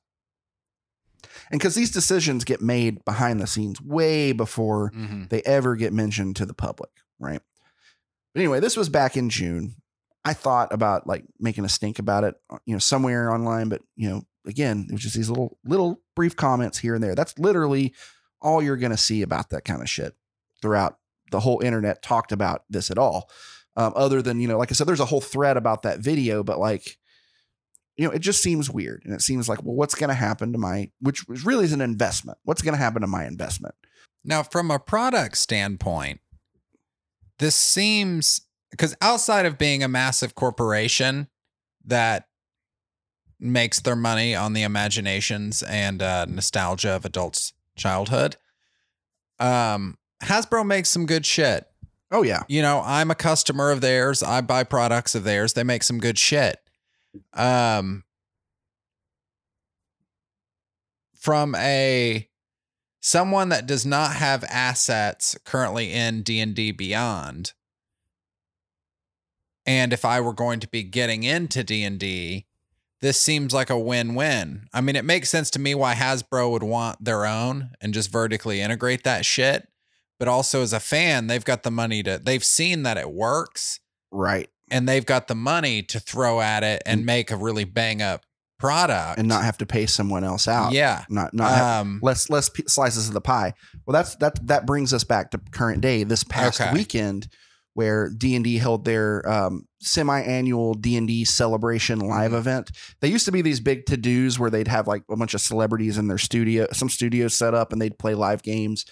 And 1.51 1.61
because 1.61 1.75
these 1.75 1.91
decisions 1.91 2.45
get 2.45 2.61
made 2.61 3.05
behind 3.05 3.41
the 3.41 3.47
scenes 3.47 3.81
way 3.81 4.33
before 4.33 4.91
hmm 4.95 5.25
they 5.31 5.43
ever 5.43 5.75
get 5.77 5.93
mentioned 5.93 6.37
to 6.37 6.47
the 6.47 6.55
public, 6.55 6.91
right? 7.19 7.41
But 8.35 8.41
anyway, 8.41 8.61
this 8.61 8.77
was 8.77 8.89
back 8.89 9.17
in 9.17 9.31
June. 9.31 9.77
I 10.25 10.33
thought 10.33 10.73
about 10.73 11.07
like 11.07 11.25
making 11.39 11.65
a 11.65 11.69
stink 11.69 11.99
about 11.99 12.25
it, 12.25 12.35
uh, 12.51 12.59
you 12.67 12.75
know, 12.75 12.79
somewhere 12.79 13.33
online, 13.33 13.69
but 13.69 13.83
you 13.97 14.09
know, 14.09 14.23
again, 14.47 14.87
it 14.89 14.93
was 14.93 15.03
just 15.03 15.17
these 15.17 15.29
little 15.29 15.59
little 15.65 16.01
brief 16.15 16.37
comments 16.37 16.79
here 16.79 16.95
and 16.95 17.03
there. 17.03 17.15
That's 17.15 17.39
literally 17.39 17.95
all 18.41 18.63
you're 18.63 18.77
going 18.77 18.91
to 18.91 18.97
see 18.97 19.23
about 19.23 19.51
that 19.51 19.65
kind 19.65 19.81
of 19.81 19.89
shit 19.89 20.15
throughout 20.61 20.99
the 21.31 21.41
whole 21.41 21.61
internet 21.61 22.03
talked 22.03 22.33
about 22.33 22.65
this 22.69 22.91
at 22.91 22.99
all. 22.99 23.31
Um, 23.77 23.93
other 23.97 24.23
than, 24.23 24.41
you 24.41 24.47
know, 24.47 24.59
like 24.59 24.71
I 24.71 24.75
said, 24.75 24.87
there's 24.87 25.01
a 25.01 25.07
whole 25.07 25.21
thread 25.21 25.57
about 25.57 25.83
that 25.83 25.99
video, 25.99 26.45
but 26.45 26.59
like, 26.61 26.97
you 27.97 28.07
know, 28.07 28.13
it 28.13 28.21
just 28.21 28.43
seems 28.43 28.71
weird. 28.71 29.03
And 29.05 29.15
it 29.15 29.23
seems 29.23 29.49
like, 29.49 29.63
well, 29.63 29.75
what's 29.75 29.95
going 29.95 30.09
to 30.09 30.15
happen 30.15 30.53
to 30.53 30.59
my, 30.59 30.91
which 31.01 31.25
really 31.45 31.65
is 31.65 31.73
an 31.73 31.81
investment. 31.81 32.39
What's 32.45 32.63
going 32.63 32.75
to 32.75 32.79
happen 32.79 33.03
to 33.03 33.07
my 33.07 33.27
investment? 33.27 33.75
Now, 34.25 34.43
from 34.43 34.71
a 34.71 34.79
product 34.79 35.37
standpoint, 35.37 36.21
this 37.39 37.55
seems 37.55 38.41
because 38.71 38.97
outside 39.01 39.47
of 39.47 39.59
being 39.59 39.85
a 39.85 39.89
massive 39.89 40.35
corporation 40.35 41.29
that 41.85 42.27
makes 43.39 43.81
their 43.81 43.95
money 43.95 44.35
on 44.35 44.53
the 44.53 44.63
imaginations 44.63 45.63
and 45.63 46.03
uh, 46.03 46.25
nostalgia 46.25 46.91
of 46.91 47.05
adults' 47.05 47.53
childhood, 47.77 48.37
um, 49.39 49.99
Hasbro 50.23 50.67
makes 50.67 50.89
some 50.89 51.07
good 51.07 51.27
shit. 51.27 51.67
Oh, 52.11 52.23
yeah. 52.23 52.43
You 52.49 52.63
know, 52.63 52.83
I'm 52.85 53.11
a 53.11 53.15
customer 53.15 53.71
of 53.71 53.81
theirs. 53.81 54.23
I 54.23 54.41
buy 54.41 54.65
products 54.65 55.15
of 55.15 55.25
theirs. 55.25 55.53
They 55.53 55.65
make 55.65 55.83
some 55.83 55.99
good 55.99 56.19
shit. 56.19 56.59
Um, 57.33 58.05
from 61.15 61.55
a 61.55 62.29
someone 63.01 63.51
that 63.51 63.67
does 63.67 63.85
not 63.85 64.13
have 64.17 64.45
assets 64.45 65.37
currently 65.45 65.93
in 65.93 66.23
D&D 66.23 66.73
Beyond 66.73 67.53
and 69.67 69.93
if 69.93 70.05
I 70.05 70.21
were 70.21 70.33
going 70.33 70.61
to 70.61 70.69
be 70.69 70.83
getting 70.83 71.23
into 71.23 71.63
D&D 71.63 72.47
this 73.01 73.21
seems 73.21 73.53
like 73.53 73.69
a 73.69 73.79
win-win. 73.79 74.67
I 74.73 74.81
mean, 74.81 74.97
it 74.97 75.05
makes 75.05 75.29
sense 75.29 75.51
to 75.51 75.59
me 75.59 75.75
why 75.75 75.93
Hasbro 75.95 76.51
would 76.51 76.63
want 76.63 77.05
their 77.05 77.27
own 77.27 77.73
and 77.83 77.93
just 77.93 78.11
vertically 78.11 78.63
integrate 78.63 79.05
that 79.05 79.27
shit, 79.27 79.69
but 80.19 80.27
also 80.27 80.63
as 80.63 80.73
a 80.73 80.81
fan, 80.81 81.27
they've 81.27 81.45
got 81.45 81.65
the 81.65 81.71
money 81.71 82.03
to 82.03 82.19
they've 82.19 82.45
seen 82.45 82.83
that 82.85 82.97
it 82.97 83.11
works 83.11 83.81
Right. 84.11 84.49
And 84.71 84.89
they've 84.89 85.05
got 85.07 85.29
the 85.29 85.35
money 85.35 85.83
to 85.83 86.01
throw 86.01 86.41
at 86.41 86.63
it 86.65 86.83
and 86.87 87.03
Mm. 87.03 87.05
make 87.05 87.31
a 87.31 87.37
really 87.37 87.65
bang 87.65 88.01
up 88.03 88.23
product 88.59 89.19
And 89.19 89.29
not 89.29 89.45
have 89.45 89.59
to 89.59 89.67
pay 89.67 89.85
someone 89.85 90.25
else 90.25 90.47
out. 90.49 90.73
Yeah. 90.73 91.05
Not, 91.11 91.35
not 91.35 91.51
have, 91.51 91.81
Um 91.83 91.99
less 92.03 92.31
less 92.31 92.49
p- 92.49 92.65
slices 92.67 93.09
of 93.09 93.15
the 93.15 93.21
pie. 93.21 93.53
Well, 93.85 93.93
that's 93.93 94.15
that 94.17 94.47
that 94.47 94.65
brings 94.65 94.95
us 94.95 95.05
back 95.05 95.31
to 95.33 95.41
current 95.51 95.81
day. 95.81 96.05
This 96.05 96.25
past 96.25 96.61
Okay. 96.61 96.73
weekend, 96.73 97.29
where 97.75 98.09
D 98.09 98.35
and 98.37 98.45
D 98.45 98.59
held 98.59 98.85
their 98.85 99.29
um, 99.29 99.67
semi-annual 99.83 100.75
D 100.75 100.97
and 100.97 101.07
D 101.09 101.25
celebration 101.25 101.99
live 101.99 102.31
Mhm. 102.33 102.39
event. 102.39 102.71
They 103.01 103.09
used 103.09 103.25
to 103.27 103.33
be 103.33 103.43
these 103.43 103.61
big 103.61 103.87
to 103.87 103.97
dos 103.97 104.39
where 104.39 104.51
they'd 104.51 104.69
have 104.69 104.87
like 104.87 105.03
a 105.11 105.17
bunch 105.17 105.35
of 105.35 105.41
celebrities 105.41 105.99
in 105.99 106.07
their 106.09 106.19
studio, 106.19 106.67
some 106.73 106.89
studios 106.89 107.37
set 107.37 107.55
up, 107.55 107.73
and 107.73 107.83
they'd 107.83 107.99
play 107.99 108.15
live 108.15 108.43
games. 108.43 108.85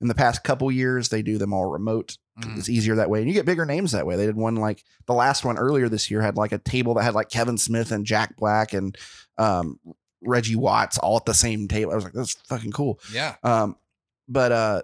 In 0.00 0.06
the 0.08 0.14
past 0.14 0.44
couple 0.44 0.70
years, 0.70 1.08
they 1.08 1.22
do 1.22 1.38
them 1.38 1.52
all 1.52 1.66
remote. 1.66 2.16
Mm, 2.40 2.58
It's 2.58 2.68
easier 2.68 2.96
that 2.96 3.10
way, 3.10 3.20
and 3.20 3.28
you 3.28 3.34
get 3.34 3.46
bigger 3.46 3.64
names 3.66 3.92
that 3.92 4.06
way. 4.06 4.16
They 4.16 4.26
did 4.26 4.36
one 4.36 4.56
like 4.56 4.82
the 5.06 5.14
last 5.14 5.44
one 5.44 5.58
earlier 5.58 5.88
this 5.88 6.10
year 6.10 6.20
had 6.22 6.36
like 6.36 6.52
a 6.52 6.58
table 6.58 6.94
that 6.94 7.02
had 7.04 7.14
like 7.14 7.28
Kevin 7.30 7.58
Smith 7.58 7.92
and 7.92 8.04
Jack 8.06 8.36
Black 8.36 8.72
and 8.72 8.96
um, 9.38 9.78
Reggie 10.22 10.56
Watts 10.56 10.98
all 10.98 11.16
at 11.16 11.24
the 11.24 11.34
same 11.34 11.68
table. 11.68 11.92
I 11.92 11.94
was 11.94 12.04
like, 12.04 12.12
that's 12.12 12.34
fucking 12.48 12.72
cool. 12.72 13.00
yeah. 13.12 13.36
Um, 13.42 13.76
but 14.28 14.52
uh, 14.52 14.82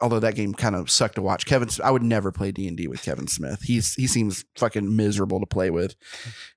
although 0.00 0.20
that 0.20 0.34
game 0.34 0.52
kind 0.54 0.74
of 0.74 0.90
sucked 0.90 1.14
to 1.14 1.22
watch, 1.22 1.46
Kevin, 1.46 1.68
I 1.82 1.90
would 1.90 2.02
never 2.02 2.32
play 2.32 2.50
D 2.50 2.66
and 2.66 2.76
D 2.76 2.88
with 2.88 3.02
Kevin 3.02 3.26
Smith. 3.28 3.62
He's 3.62 3.94
he 3.94 4.06
seems 4.06 4.44
fucking 4.56 4.96
miserable 4.96 5.40
to 5.40 5.46
play 5.46 5.70
with. 5.70 5.94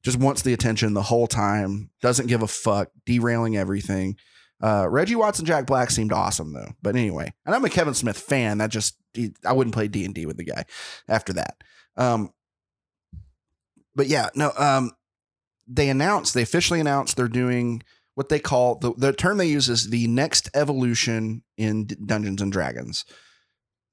Just 0.03 0.17
wants 0.19 0.41
the 0.41 0.53
attention 0.53 0.93
the 0.93 1.01
whole 1.03 1.27
time. 1.27 1.89
Doesn't 2.01 2.27
give 2.27 2.41
a 2.41 2.47
fuck. 2.47 2.89
Derailing 3.05 3.55
everything. 3.57 4.15
Uh, 4.59 4.87
Reggie 4.89 5.15
Watts 5.15 5.37
and 5.37 5.47
Jack 5.47 5.67
Black 5.67 5.91
seemed 5.91 6.11
awesome 6.11 6.51
though. 6.53 6.71
But 6.81 6.95
anyway, 6.95 7.31
and 7.45 7.53
I'm 7.53 7.63
a 7.63 7.69
Kevin 7.69 7.93
Smith 7.93 8.17
fan. 8.17 8.57
That 8.57 8.71
just 8.71 8.97
I 9.45 9.53
wouldn't 9.53 9.73
play 9.73 9.87
D 9.87 10.05
and 10.05 10.13
D 10.13 10.25
with 10.25 10.37
the 10.37 10.45
guy 10.45 10.65
after 11.07 11.33
that. 11.33 11.57
Um, 11.95 12.31
but 13.95 14.07
yeah, 14.07 14.29
no. 14.35 14.51
Um, 14.57 14.91
they 15.67 15.89
announced 15.89 16.33
they 16.33 16.41
officially 16.41 16.79
announced 16.79 17.17
they're 17.17 17.27
doing 17.27 17.81
what 18.15 18.29
they 18.29 18.39
call 18.39 18.79
the, 18.79 18.93
the 18.97 19.13
term 19.13 19.37
they 19.37 19.47
use 19.47 19.69
is 19.69 19.89
the 19.89 20.07
next 20.07 20.49
evolution 20.55 21.43
in 21.57 21.85
D- 21.85 21.95
Dungeons 22.03 22.41
and 22.41 22.51
Dragons. 22.51 23.05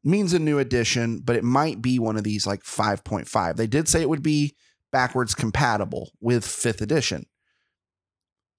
Means 0.03 0.33
a 0.33 0.39
new 0.39 0.59
edition, 0.59 1.21
but 1.25 1.37
it 1.37 1.45
might 1.45 1.83
be 1.83 1.99
one 1.99 2.17
of 2.17 2.25
these 2.25 2.47
like 2.47 2.63
5.5. 2.63 3.57
They 3.57 3.67
did 3.67 3.89
say 3.89 4.01
it 4.01 4.09
would 4.09 4.23
be 4.23 4.55
backwards 4.93 5.35
compatible 5.35 6.13
with 6.21 6.45
5th 6.45 6.81
edition. 6.81 7.27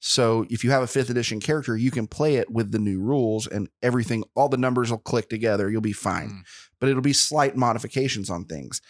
So 0.07 0.45
if 0.51 0.63
you 0.63 0.69
have 0.69 0.83
a 0.83 0.85
5th 0.85 1.09
edition 1.09 1.39
character, 1.39 1.75
you 1.75 1.89
can 1.89 2.05
play 2.05 2.35
it 2.35 2.51
with 2.51 2.71
the 2.71 2.77
new 2.77 3.01
rules 3.01 3.47
and 3.47 3.67
everything, 3.81 4.23
all 4.35 4.47
the 4.47 4.55
numbers 4.55 4.91
will 4.91 4.99
click 4.99 5.29
together. 5.29 5.67
You'll 5.67 5.81
be 5.81 5.93
fine. 5.93 6.29
Mm. 6.29 6.41
But 6.79 6.89
it'll 6.89 7.01
be 7.01 7.11
slight 7.11 7.55
modifications 7.55 8.29
on 8.29 8.45
things. 8.45 8.83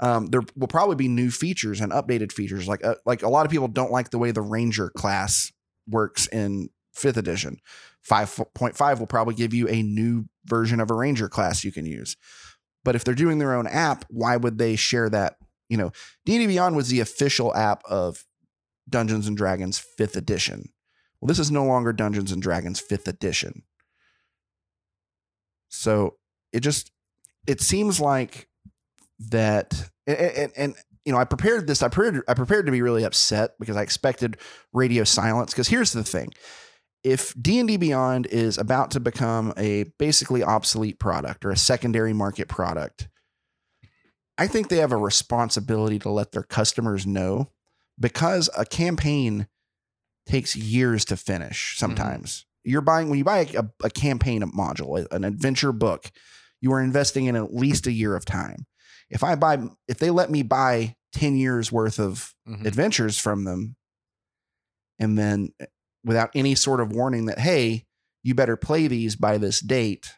Um, 0.00 0.28
there 0.28 0.40
will 0.56 0.68
probably 0.68 0.96
be 0.96 1.08
new 1.08 1.30
features 1.30 1.82
and 1.82 1.92
updated 1.92 2.32
features. 2.32 2.66
Like 2.66 2.82
uh, 2.82 2.94
like 3.04 3.22
a 3.22 3.28
lot 3.28 3.44
of 3.44 3.52
people 3.52 3.68
don't 3.68 3.92
like 3.92 4.10
the 4.10 4.18
way 4.18 4.30
the 4.30 4.40
Ranger 4.40 4.88
class 4.88 5.52
works 5.86 6.26
in 6.28 6.70
fifth 6.94 7.18
edition. 7.18 7.58
Five 8.00 8.40
point 8.54 8.74
five 8.74 8.98
will 8.98 9.06
probably 9.06 9.34
give 9.34 9.52
you 9.52 9.68
a 9.68 9.82
new 9.82 10.24
version 10.46 10.80
of 10.80 10.90
a 10.90 10.94
Ranger 10.94 11.28
class 11.28 11.64
you 11.64 11.70
can 11.70 11.84
use. 11.84 12.16
But 12.82 12.96
if 12.96 13.04
they're 13.04 13.14
doing 13.14 13.38
their 13.38 13.54
own 13.54 13.66
app, 13.66 14.06
why 14.08 14.38
would 14.38 14.56
they 14.56 14.74
share 14.74 15.10
that? 15.10 15.36
You 15.68 15.76
know, 15.76 15.92
D&D 16.24 16.46
Beyond 16.46 16.76
was 16.76 16.88
the 16.88 17.00
official 17.00 17.54
app 17.54 17.82
of 17.84 18.24
Dungeons 18.88 19.26
and 19.26 19.36
Dragons 19.36 19.78
fifth 19.78 20.16
edition. 20.16 20.70
Well, 21.20 21.28
this 21.28 21.38
is 21.38 21.50
no 21.50 21.64
longer 21.64 21.92
Dungeons 21.92 22.32
and 22.32 22.42
Dragons 22.42 22.80
fifth 22.80 23.08
edition. 23.08 23.62
So 25.68 26.16
it 26.52 26.60
just 26.60 26.90
it 27.46 27.60
seems 27.60 28.00
like 28.00 28.48
that 29.30 29.90
and, 30.06 30.18
and, 30.18 30.52
and 30.56 30.74
you 31.04 31.12
know 31.12 31.18
i 31.18 31.24
prepared 31.24 31.66
this 31.66 31.82
i 31.82 31.88
prepared 31.88 32.22
i 32.28 32.34
prepared 32.34 32.66
to 32.66 32.72
be 32.72 32.82
really 32.82 33.04
upset 33.04 33.52
because 33.58 33.76
i 33.76 33.82
expected 33.82 34.36
radio 34.72 35.04
silence 35.04 35.52
because 35.52 35.68
here's 35.68 35.92
the 35.92 36.04
thing 36.04 36.30
if 37.04 37.34
d&d 37.40 37.76
beyond 37.76 38.26
is 38.26 38.58
about 38.58 38.90
to 38.90 39.00
become 39.00 39.52
a 39.56 39.84
basically 39.98 40.42
obsolete 40.42 40.98
product 40.98 41.44
or 41.44 41.50
a 41.50 41.56
secondary 41.56 42.12
market 42.12 42.48
product 42.48 43.08
i 44.38 44.46
think 44.46 44.68
they 44.68 44.78
have 44.78 44.92
a 44.92 44.96
responsibility 44.96 45.98
to 45.98 46.10
let 46.10 46.32
their 46.32 46.44
customers 46.44 47.06
know 47.06 47.50
because 47.98 48.48
a 48.56 48.64
campaign 48.64 49.46
takes 50.26 50.54
years 50.56 51.04
to 51.04 51.16
finish 51.16 51.76
sometimes 51.78 52.46
you're 52.64 52.80
buying 52.80 53.08
when 53.08 53.18
you 53.18 53.24
buy 53.24 53.40
a, 53.54 53.64
a 53.82 53.90
campaign 53.90 54.40
module 54.52 55.06
an 55.10 55.24
adventure 55.24 55.72
book 55.72 56.10
you 56.60 56.72
are 56.72 56.80
investing 56.80 57.26
in 57.26 57.34
at 57.36 57.52
least 57.54 57.86
a 57.86 57.92
year 57.92 58.14
of 58.14 58.24
time 58.24 58.66
if 59.10 59.22
I 59.22 59.34
buy, 59.34 59.58
if 59.88 59.98
they 59.98 60.08
let 60.08 60.30
me 60.30 60.42
buy 60.42 60.96
10 61.12 61.36
years 61.36 61.70
worth 61.70 62.00
of 62.00 62.34
Mhm. 62.48 62.64
adventures 62.64 63.18
from 63.18 63.44
them, 63.44 63.76
and 64.98 65.18
then 65.18 65.52
eh, 65.60 65.66
without 66.02 66.30
any 66.34 66.54
sort 66.54 66.80
of 66.80 66.92
warning 66.92 67.26
that, 67.26 67.38
hey, 67.38 67.84
you 68.22 68.34
better 68.34 68.56
play 68.56 68.88
these 68.88 69.14
by 69.14 69.36
this 69.36 69.60
date, 69.60 70.14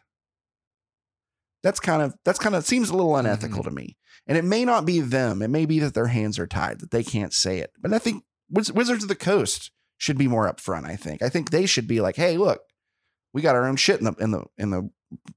that's 1.61 1.79
kind 1.81 2.01
of, 2.01 2.15
that's 2.23 2.39
kind 2.39 2.55
of 2.55 2.65
seems 2.65 2.89
a 2.89 2.95
little 2.95 3.17
unethical 3.17 3.63
to 3.63 3.71
me. 3.71 3.97
And 4.27 4.37
it 4.37 4.43
may 4.43 4.65
not 4.65 4.85
be 4.85 4.99
them. 5.01 5.41
It 5.41 5.49
may 5.49 5.65
be 5.65 5.79
that 5.79 5.93
their 5.93 6.07
hands 6.07 6.39
are 6.39 6.47
tied, 6.47 6.79
that 6.79 6.91
they 6.91 7.03
can't 7.03 7.33
say 7.33 7.59
it. 7.59 7.71
But 7.79 7.93
I 7.93 7.99
think 7.99 8.23
Wiz- 8.49 8.71
Wizards 8.71 9.03
of 9.03 9.09
the 9.09 9.15
Coast 9.15 9.71
should 9.97 10.17
be 10.17 10.27
more 10.27 10.51
upfront. 10.51 10.85
I 10.85 10.95
think. 10.95 11.21
I 11.21 11.29
think 11.29 11.49
they 11.51 11.65
should 11.65 11.87
be 11.87 12.01
like, 12.01 12.15
hey, 12.15 12.37
look, 12.37 12.61
we 13.33 13.41
got 13.41 13.55
our 13.55 13.65
own 13.65 13.75
shit 13.75 13.99
in 13.99 14.05
the 14.05 14.13
in 14.19 14.31
the 14.31 14.43
in 14.57 14.69
the 14.71 14.89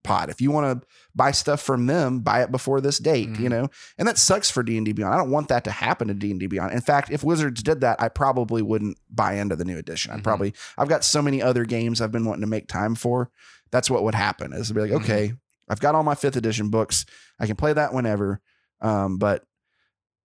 pot. 0.03 0.31
If 0.31 0.41
you 0.41 0.51
want 0.51 0.81
to 0.81 0.87
buy 1.15 1.31
stuff 1.31 1.61
from 1.61 1.87
them, 1.87 2.21
buy 2.21 2.43
it 2.43 2.51
before 2.51 2.81
this 2.81 2.99
date, 2.99 3.29
you 3.29 3.49
Mhm. 3.49 3.51
know? 3.51 3.69
And 3.99 4.09
that 4.09 4.19
sucks 4.19 4.51
for 4.51 4.63
D&D 4.63 4.93
Beyond. 4.93 5.15
I 5.15 5.19
don't 5.19 5.31
want 5.31 5.49
that 5.49 5.63
to 5.65 5.71
happen 5.71 6.09
to 6.09 6.15
D&D 6.15 6.47
Beyond. 6.47 6.73
In 6.73 6.81
fact, 6.81 7.11
if 7.13 7.23
Wizards 7.23 7.63
did 7.63 7.83
that, 7.83 8.01
I 8.03 8.09
probably 8.09 8.61
wouldn't 8.63 8.99
buy 9.11 9.35
into 9.35 9.55
the 9.55 9.65
new 9.65 9.77
edition. 9.79 10.11
I 10.11 10.17
Mhm. 10.17 10.25
probably 10.25 10.55
I've 10.79 10.89
got 10.89 11.05
so 11.05 11.21
many 11.23 11.41
other 11.43 11.65
games 11.65 12.01
I've 12.01 12.11
been 12.11 12.25
wanting 12.25 12.41
to 12.41 12.47
make 12.49 12.67
time 12.67 12.95
for. 12.95 13.31
That's 13.71 13.91
what 13.91 14.03
would 14.03 14.15
happen. 14.17 14.53
Is 14.55 14.69
to 14.69 14.75
be 14.75 14.81
like, 14.81 14.91
Mhm. 14.91 15.03
okay, 15.05 15.33
I've 15.69 15.81
got 15.81 15.95
all 15.95 16.03
my 16.03 16.15
5th 16.15 16.37
edition 16.37 16.71
books. 16.71 17.05
I 17.39 17.47
can 17.47 17.55
play 17.57 17.73
that 17.75 17.93
whenever. 17.93 18.41
Um, 18.81 19.19
but 19.19 19.45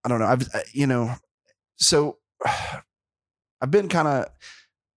I 0.04 0.10
don't 0.10 0.20
know. 0.20 0.26
I've 0.28 0.48
I- 0.54 0.64
you 0.74 0.88
know, 0.88 1.14
so 1.78 2.18
I've 3.62 3.72
been 3.72 3.90
kind 3.90 4.08
of 4.08 4.26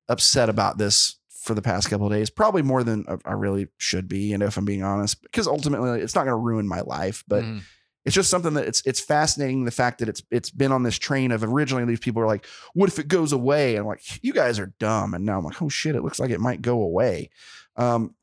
upset 0.10 0.50
about 0.50 0.78
this 0.78 1.18
for 1.44 1.54
the 1.54 1.62
past 1.62 1.90
couple 1.90 2.08
of 2.08 2.12
days, 2.12 2.30
probably 2.32 2.64
more 2.64 2.84
than 2.84 3.06
I 3.24 3.34
really 3.34 3.68
should 3.78 4.08
be, 4.08 4.20
you 4.32 4.38
know, 4.38 4.48
if 4.48 4.58
I'm 4.58 4.66
being 4.66 4.82
honest, 4.84 5.22
because 5.22 5.48
ultimately 5.48 6.02
it's 6.02 6.16
not 6.16 6.24
going 6.26 6.34
to 6.34 6.38
ruin 6.38 6.68
my 6.68 6.82
life, 6.82 7.24
but 7.28 7.44
Mhm. 7.44 7.62
it's 8.04 8.16
just 8.16 8.32
something 8.32 8.56
that 8.56 8.66
it's 8.68 8.82
it's 8.86 9.00
fascinating 9.00 9.64
the 9.64 9.70
fact 9.72 10.00
that 10.00 10.10
it's 10.10 10.24
it's 10.32 10.50
been 10.50 10.72
on 10.72 10.82
this 10.82 10.98
train 10.98 11.32
of 11.32 11.44
originally 11.44 11.86
these 11.86 12.00
people 12.00 12.22
are 12.24 12.28
like, 12.28 12.48
what 12.74 12.90
if 12.90 12.98
it 12.98 13.08
goes 13.08 13.32
away? 13.32 13.76
And 13.76 13.82
I'm 13.82 13.88
like, 13.88 14.02
you 14.24 14.34
guys 14.34 14.58
are 14.58 14.74
dumb. 14.80 15.14
And 15.14 15.24
now 15.24 15.38
I'm 15.38 15.46
like, 15.46 15.62
oh 15.62 15.70
shit, 15.70 15.96
it 15.96 16.02
looks 16.04 16.20
like 16.20 16.32
it 16.32 16.40
might 16.42 16.64
go 16.64 16.82
away. 16.82 17.30
Um, 17.76 18.16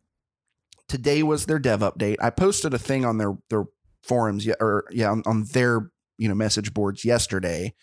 today 0.89 1.23
was 1.23 1.47
their 1.47 1.61
dev 1.61 1.79
update. 1.81 2.17
I 2.21 2.31
posted 2.31 2.75
a 2.75 2.79
thing 2.79 3.05
on 3.05 3.19
their 3.19 3.37
their 3.51 3.65
forums, 4.03 4.47
or 4.61 4.85
yeah, 4.91 5.11
on, 5.11 5.23
on 5.27 5.45
their 5.53 5.91
you 6.19 6.29
know 6.29 6.35
message 6.35 6.73
boards 6.75 7.05
yesterday, 7.05 7.75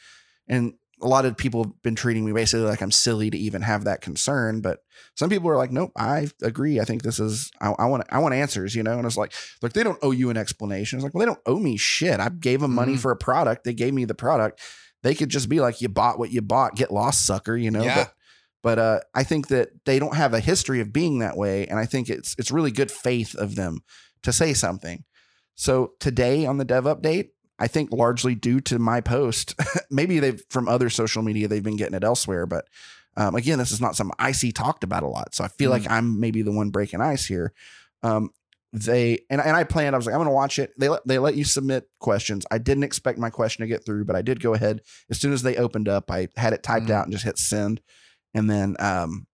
and 0.47 0.73
a 1.01 1.07
lot 1.07 1.23
of 1.25 1.37
people 1.37 1.63
have 1.63 1.81
been 1.81 1.95
treating 1.95 2.25
me 2.25 2.33
basically 2.33 2.65
like 2.65 2.81
I'm 2.81 2.91
silly 2.91 3.29
to 3.29 3.37
even 3.37 3.61
have 3.61 3.85
that 3.85 4.01
concern. 4.01 4.59
But 4.59 4.79
some 5.15 5.29
people 5.29 5.49
are 5.49 5.55
like, 5.55 5.71
nope, 5.71 5.91
I 5.97 6.27
agree. 6.41 6.81
I 6.81 6.83
think 6.83 7.03
this 7.03 7.19
is 7.19 7.51
I, 7.61 7.71
I 7.79 7.85
want 7.85 8.03
I 8.09 8.19
want 8.19 8.33
answers, 8.35 8.75
you 8.75 8.83
know. 8.83 8.97
And 8.97 9.05
it's 9.05 9.15
like, 9.17 9.33
look, 9.61 9.71
they 9.73 9.83
don't 9.83 9.99
owe 10.01 10.11
you 10.11 10.29
an 10.29 10.35
explanation. 10.37 10.97
It's 10.97 11.03
like, 11.03 11.13
well, 11.13 11.21
they 11.21 11.25
don't 11.31 11.39
owe 11.45 11.59
me 11.59 11.77
shit. 11.77 12.19
I 12.19 12.27
gave 12.29 12.59
them 12.59 12.73
money 12.75 12.95
Mhm. 12.95 12.99
for 12.99 13.11
a 13.11 13.17
product. 13.17 13.63
They 13.63 13.73
gave 13.73 13.93
me 13.93 14.03
the 14.05 14.13
product. 14.15 14.59
They 15.01 15.15
could 15.15 15.29
just 15.29 15.47
be 15.47 15.61
like, 15.61 15.79
you 15.79 15.87
bought 15.87 16.19
what 16.19 16.31
you 16.33 16.41
bought. 16.41 16.75
Get 16.75 16.91
lost, 16.91 17.25
sucker. 17.25 17.55
You 17.55 17.71
know. 17.71 17.83
Yeah. 17.83 17.95
But 17.95 18.13
but 18.61 18.77
uh, 18.79 18.99
I 19.15 19.23
think 19.23 19.47
that 19.47 19.69
they 19.85 19.99
don't 19.99 20.15
have 20.17 20.33
a 20.33 20.41
history 20.41 20.81
of 20.81 20.91
being 20.91 21.19
that 21.19 21.37
way, 21.37 21.65
and 21.67 21.79
I 21.79 21.85
think 21.85 22.09
it's 22.09 22.35
it's 22.37 22.51
really 22.51 22.71
good 22.71 22.91
faith 22.91 23.33
of 23.35 23.55
them 23.55 23.79
to 24.23 24.33
say 24.33 24.53
something. 24.53 25.05
So 25.59 25.91
today 25.99 26.45
on 26.45 26.57
the 26.57 26.63
dev 26.63 26.85
update, 26.85 27.31
I 27.59 27.67
think 27.67 27.91
largely 27.91 28.33
due 28.33 28.61
to 28.61 28.79
my 28.79 29.01
post, 29.01 29.55
maybe 29.91 30.19
they've 30.19 30.41
from 30.49 30.69
other 30.69 30.89
social 30.89 31.21
media 31.21 31.49
they've 31.49 31.61
been 31.61 31.75
getting 31.75 31.95
it 31.95 32.03
elsewhere, 32.05 32.45
but 32.45 32.65
um, 33.17 33.35
again, 33.35 33.59
this 33.59 33.73
is 33.73 33.81
not 33.81 33.97
something 33.97 34.15
I 34.17 34.31
see 34.31 34.53
talked 34.53 34.85
about 34.85 35.03
a 35.03 35.07
lot. 35.07 35.35
So 35.35 35.43
I 35.43 35.49
feel 35.49 35.69
like 35.69 35.89
I'm 35.91 36.21
maybe 36.21 36.43
the 36.43 36.53
one 36.53 36.69
breaking 36.69 37.01
ice 37.01 37.25
here. 37.25 37.51
Um, 38.03 38.29
they 38.71 39.19
and, 39.29 39.41
and 39.41 39.57
I 39.57 39.65
planned. 39.65 39.95
I 39.95 39.97
was 39.97 40.05
like, 40.05 40.13
I'm 40.13 40.19
going 40.19 40.29
to 40.29 40.33
watch 40.33 40.59
it. 40.59 40.71
They 40.79 40.87
let 40.87 41.05
they 41.05 41.19
let 41.19 41.35
you 41.35 41.43
submit 41.43 41.89
questions. 41.99 42.45
I 42.49 42.57
didn't 42.57 42.83
expect 42.85 43.19
my 43.19 43.29
question 43.29 43.63
to 43.63 43.67
get 43.67 43.83
through, 43.83 44.05
but 44.05 44.15
I 44.15 44.21
did 44.21 44.39
go 44.39 44.53
ahead 44.53 44.79
as 45.09 45.19
soon 45.19 45.33
as 45.33 45.41
they 45.41 45.57
opened 45.57 45.89
up. 45.89 46.09
I 46.09 46.29
had 46.37 46.53
it 46.53 46.63
typed 46.63 46.85
Mhm. 46.85 46.91
out 46.91 47.03
and 47.03 47.11
just 47.11 47.25
hit 47.25 47.37
send, 47.37 47.81
and 48.33 48.49
then 48.49 48.77
um, 48.79 49.27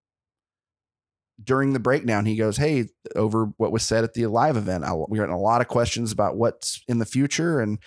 during 1.44 1.74
the 1.74 1.80
breakdown, 1.80 2.26
he 2.26 2.36
goes, 2.36 2.58
"Hey, 2.58 2.88
over 3.16 3.46
what 3.58 3.72
was 3.72 3.84
said 3.84 4.04
at 4.04 4.14
the 4.14 4.26
live 4.28 4.58
event, 4.58 4.84
I, 4.84 4.94
we 4.94 5.18
got 5.18 5.30
a 5.30 5.38
lot 5.38 5.62
of 5.62 5.68
questions 5.68 6.12
about 6.12 6.38
what's 6.38 6.82
in 6.88 7.00
the 7.00 7.06
future, 7.06 7.60
and 7.60 7.80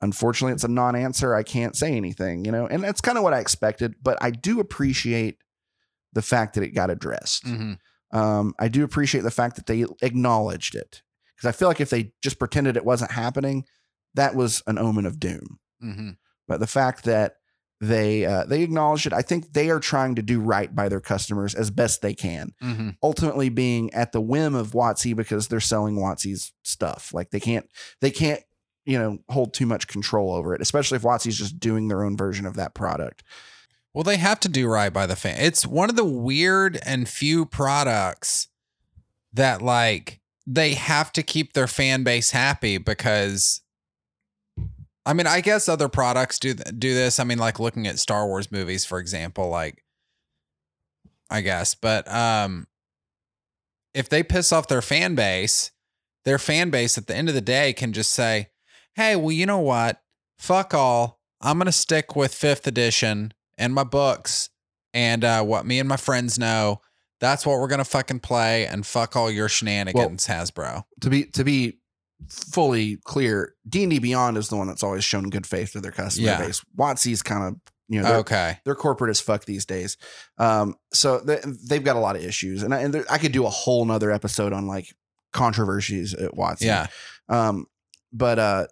unfortunately, 0.00 0.52
it's 0.52 0.64
a 0.64 0.68
non-answer. 0.68 1.34
I 1.34 1.42
can't 1.42 1.76
say 1.76 1.92
anything, 1.96 2.44
you 2.44 2.52
know, 2.52 2.66
and 2.66 2.82
that's 2.82 3.00
kind 3.00 3.16
of 3.18 3.24
what 3.24 3.34
I 3.34 3.38
expected. 3.40 3.94
But 4.02 4.18
I 4.20 4.30
do 4.30 4.60
appreciate 4.60 5.38
the 6.12 6.22
fact 6.22 6.54
that 6.54 6.62
it 6.62 6.74
got 6.74 6.90
addressed. 6.90 7.44
Mhm. 7.44 7.78
Um, 8.12 8.54
I 8.58 8.68
do 8.68 8.84
appreciate 8.84 9.22
the 9.22 9.30
fact 9.30 9.56
that 9.56 9.66
they 9.66 9.86
acknowledged 10.02 10.74
it 10.74 11.02
because 11.34 11.48
I 11.48 11.52
feel 11.52 11.68
like 11.68 11.80
if 11.80 11.88
they 11.88 12.12
just 12.22 12.38
pretended 12.38 12.76
it 12.76 12.84
wasn't 12.84 13.12
happening, 13.12 13.64
that 14.14 14.34
was 14.34 14.62
an 14.66 14.76
omen 14.78 15.06
of 15.06 15.18
doom. 15.18 15.58
Mhm. 15.82 16.16
But 16.46 16.60
the 16.60 16.66
fact 16.66 17.04
that 17.04 17.36
they 17.82 18.24
uh, 18.24 18.44
they 18.44 18.62
acknowledged 18.62 19.06
it, 19.06 19.12
I 19.12 19.22
think 19.22 19.52
they 19.52 19.68
are 19.68 19.80
trying 19.80 20.14
to 20.14 20.22
do 20.22 20.40
right 20.40 20.72
by 20.72 20.88
their 20.88 21.00
customers 21.00 21.52
as 21.54 21.70
best 21.70 22.00
they 22.00 22.14
can. 22.14 22.54
Mhm. 22.62 22.96
Ultimately, 23.02 23.48
being 23.48 23.92
at 23.92 24.12
the 24.12 24.20
whim 24.20 24.54
of 24.54 24.70
Watsy 24.70 25.14
because 25.16 25.48
they're 25.48 25.58
selling 25.60 25.96
Watsy's 25.96 26.52
stuff. 26.62 27.12
Like 27.12 27.30
they 27.30 27.40
can't 27.40 27.68
they 28.00 28.12
can't 28.12 28.40
you 28.86 28.96
know 28.98 29.18
hold 29.28 29.52
too 29.52 29.66
much 29.66 29.88
control 29.88 30.32
over 30.32 30.54
it, 30.54 30.60
especially 30.62 30.96
if 30.96 31.02
Watsy's 31.02 31.36
just 31.36 31.58
doing 31.58 31.88
their 31.88 32.04
own 32.04 32.16
version 32.16 32.46
of 32.46 32.54
that 32.54 32.72
product. 32.72 33.24
Well, 33.92 34.04
they 34.04 34.16
have 34.16 34.38
to 34.40 34.48
do 34.48 34.68
right 34.68 34.92
by 34.92 35.06
the 35.06 35.16
fan. 35.16 35.36
It's 35.40 35.66
one 35.66 35.90
of 35.90 35.96
the 35.96 36.04
weird 36.04 36.78
and 36.86 37.08
few 37.08 37.44
products 37.44 38.46
that 39.32 39.60
like 39.60 40.20
they 40.46 40.74
have 40.74 41.12
to 41.14 41.22
keep 41.24 41.52
their 41.52 41.66
fan 41.66 42.04
base 42.04 42.30
happy 42.30 42.78
because 42.78 43.60
I 45.04 45.12
mean, 45.14 45.26
I 45.26 45.40
guess 45.40 45.68
other 45.68 45.88
products 45.88 46.38
do 46.38 46.54
th- 46.54 46.78
do 46.78 46.94
this. 46.94 47.18
I 47.18 47.24
mean, 47.24 47.38
like 47.38 47.58
looking 47.58 47.86
at 47.86 47.98
Star 47.98 48.26
Wars 48.26 48.52
movies 48.52 48.84
for 48.84 48.98
example, 48.98 49.48
like 49.48 49.82
I 51.30 51.40
guess, 51.40 51.74
but 51.74 52.10
um 52.12 52.66
if 53.94 54.08
they 54.08 54.22
piss 54.22 54.52
off 54.52 54.68
their 54.68 54.82
fan 54.82 55.14
base, 55.14 55.70
their 56.24 56.38
fan 56.38 56.70
base 56.70 56.96
at 56.96 57.06
the 57.08 57.16
end 57.16 57.28
of 57.28 57.34
the 57.34 57.40
day 57.40 57.72
can 57.72 57.92
just 57.92 58.12
say, 58.12 58.48
"Hey, 58.94 59.16
well, 59.16 59.32
you 59.32 59.44
know 59.44 59.58
what? 59.58 60.00
Fuck 60.38 60.72
all. 60.72 61.20
I'm 61.42 61.58
going 61.58 61.66
to 61.66 61.72
stick 61.72 62.16
with 62.16 62.32
5th 62.32 62.66
edition 62.66 63.34
and 63.58 63.74
my 63.74 63.84
books 63.84 64.48
and 64.94 65.24
uh, 65.24 65.42
what 65.42 65.66
me 65.66 65.78
and 65.78 65.88
my 65.88 65.96
friends 65.96 66.38
know. 66.38 66.80
That's 67.20 67.46
what 67.46 67.58
we're 67.60 67.68
gonna 67.68 67.84
fucking 67.84 68.20
play, 68.20 68.66
and 68.66 68.84
fuck 68.84 69.14
all 69.14 69.30
your 69.30 69.48
shenanigans, 69.48 70.26
Hasbro. 70.26 70.84
to 71.02 71.10
be 71.10 71.24
to 71.26 71.44
be 71.44 71.78
fully 72.28 72.96
clear, 73.04 73.54
D 73.68 73.82
and 73.84 73.90
D 73.90 73.98
Beyond 73.98 74.36
is 74.36 74.48
the 74.48 74.56
one 74.56 74.66
that's 74.68 74.82
always 74.82 75.04
shown 75.04 75.30
good 75.30 75.46
faith 75.46 75.72
to 75.72 75.80
their 75.80 75.92
customer 75.92 76.28
Yeah. 76.28 76.38
base. 76.38 76.62
Watsy's 76.78 77.22
kind 77.22 77.44
of 77.44 77.56
you 77.88 78.00
know 78.00 78.08
they're, 78.08 78.18
Okay, 78.18 78.58
they're 78.64 78.74
corporate 78.74 79.10
as 79.10 79.20
fuck 79.20 79.44
these 79.44 79.66
days. 79.66 79.96
Um, 80.38 80.76
so 80.92 81.18
they, 81.20 81.40
they've 81.68 81.84
got 81.84 81.96
a 81.96 82.00
lot 82.00 82.16
of 82.16 82.22
issues, 82.24 82.62
and 82.62 82.74
I, 82.74 82.80
and 82.80 83.04
I 83.10 83.18
could 83.18 83.32
do 83.32 83.44
a 83.46 83.50
whole 83.50 83.84
nother 83.84 84.10
episode 84.10 84.52
on 84.52 84.66
like 84.66 84.94
controversies 85.32 86.14
at 86.14 86.32
Watsy. 86.32 86.62
yeah, 86.62 86.86
Um, 87.28 87.66
but 88.12 88.38
uh, 88.38 88.66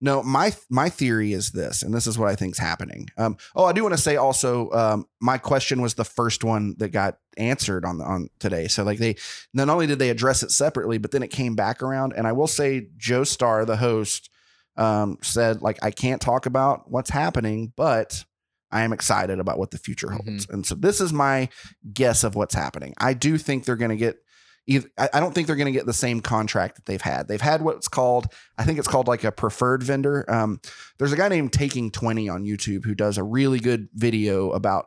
no, 0.00 0.22
my 0.22 0.52
my 0.68 0.88
theory 0.88 1.32
is 1.32 1.52
this, 1.52 1.82
and 1.82 1.94
this 1.94 2.06
is 2.06 2.18
what 2.18 2.28
I 2.28 2.34
think 2.34 2.52
is 2.52 2.58
happening. 2.58 3.08
Um, 3.16 3.36
oh, 3.54 3.64
I 3.64 3.72
do 3.72 3.82
want 3.82 3.94
to 3.94 4.00
say 4.00 4.16
also, 4.16 4.70
um, 4.72 5.06
my 5.20 5.38
question 5.38 5.80
was 5.80 5.94
the 5.94 6.04
first 6.04 6.44
one 6.44 6.74
that 6.78 6.90
got 6.90 7.18
answered 7.36 7.84
on 7.84 8.00
on 8.00 8.28
today. 8.38 8.68
So 8.68 8.82
like 8.82 8.98
they 8.98 9.16
not 9.52 9.68
only 9.68 9.86
did 9.86 9.98
they 9.98 10.10
address 10.10 10.42
it 10.42 10.50
separately, 10.50 10.98
but 10.98 11.10
then 11.10 11.22
it 11.22 11.30
came 11.30 11.54
back 11.54 11.82
around. 11.82 12.12
And 12.14 12.26
I 12.26 12.32
will 12.32 12.46
say, 12.46 12.88
Joe 12.96 13.24
Starr, 13.24 13.64
the 13.64 13.76
host, 13.76 14.30
um, 14.76 15.18
said 15.22 15.62
like 15.62 15.78
I 15.82 15.90
can't 15.90 16.20
talk 16.20 16.46
about 16.46 16.90
what's 16.90 17.10
happening, 17.10 17.72
but 17.76 18.24
I 18.70 18.82
am 18.82 18.92
excited 18.92 19.38
about 19.38 19.58
what 19.58 19.70
the 19.70 19.78
future 19.78 20.10
holds. 20.10 20.48
And 20.50 20.66
so 20.66 20.74
this 20.74 21.00
is 21.00 21.12
my 21.12 21.48
guess 21.92 22.24
of 22.24 22.34
what's 22.34 22.54
happening. 22.54 22.94
I 22.98 23.14
do 23.14 23.38
think 23.38 23.64
they're 23.64 23.76
going 23.76 23.90
to 23.90 23.96
get. 23.96 24.18
Either, 24.66 24.88
I 24.96 25.20
don't 25.20 25.34
think 25.34 25.46
they're 25.46 25.56
going 25.56 25.72
to 25.72 25.78
get 25.78 25.84
the 25.84 25.92
same 25.92 26.20
contract 26.20 26.76
that 26.76 26.86
they've 26.86 27.00
had. 27.02 27.28
They've 27.28 27.40
had 27.40 27.60
what's 27.60 27.86
called, 27.86 28.28
I 28.56 28.64
think 28.64 28.78
it's 28.78 28.88
called 28.88 29.06
like 29.08 29.22
a 29.22 29.30
preferred 29.30 29.82
vendor. 29.82 30.24
Um, 30.26 30.58
there's 30.98 31.12
a 31.12 31.16
guy 31.16 31.28
named 31.28 31.52
Taking 31.52 31.90
Twenty 31.90 32.28
on 32.30 32.44
YouTube 32.44 32.84
who 32.86 32.94
does 32.94 33.18
a 33.18 33.22
really 33.22 33.58
good 33.60 33.88
video 33.92 34.50
about 34.52 34.86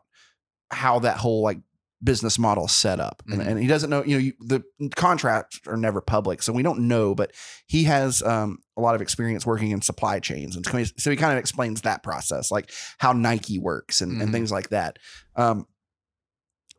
how 0.72 0.98
that 1.00 1.18
whole 1.18 1.44
like 1.44 1.60
business 2.04 2.38
model 2.40 2.66
is 2.66 2.72
set 2.72 3.00
up, 3.00 3.22
and, 3.28 3.42
Mhm. 3.42 3.48
and 3.48 3.60
he 3.60 3.68
doesn't 3.68 3.90
know. 3.90 4.04
You 4.04 4.16
know, 4.18 4.20
you, 4.24 4.34
the 4.40 4.64
contracts 4.96 5.60
are 5.68 5.78
never 5.78 6.02
public, 6.02 6.42
so 6.44 6.54
we 6.54 6.62
don't 6.64 6.88
know. 6.88 7.16
But 7.16 7.32
he 7.68 7.84
has 7.86 8.22
um, 8.24 8.60
a 8.78 8.82
lot 8.82 8.94
of 8.96 9.02
experience 9.02 9.46
working 9.46 9.72
in 9.72 9.82
supply 9.82 10.20
chains, 10.20 10.56
and 10.56 10.66
so 10.98 11.10
he- 11.12 11.16
kind 11.18 11.34
of 11.34 11.38
explains 11.40 11.82
that 11.82 12.02
process, 12.04 12.52
like 12.52 12.72
how 12.98 13.14
Nike 13.14 13.58
works 13.60 14.02
and, 14.02 14.22
and 14.22 14.30
Mhm. 14.30 14.34
things 14.34 14.52
like 14.52 14.70
that. 14.70 14.98
Um, 15.36 15.66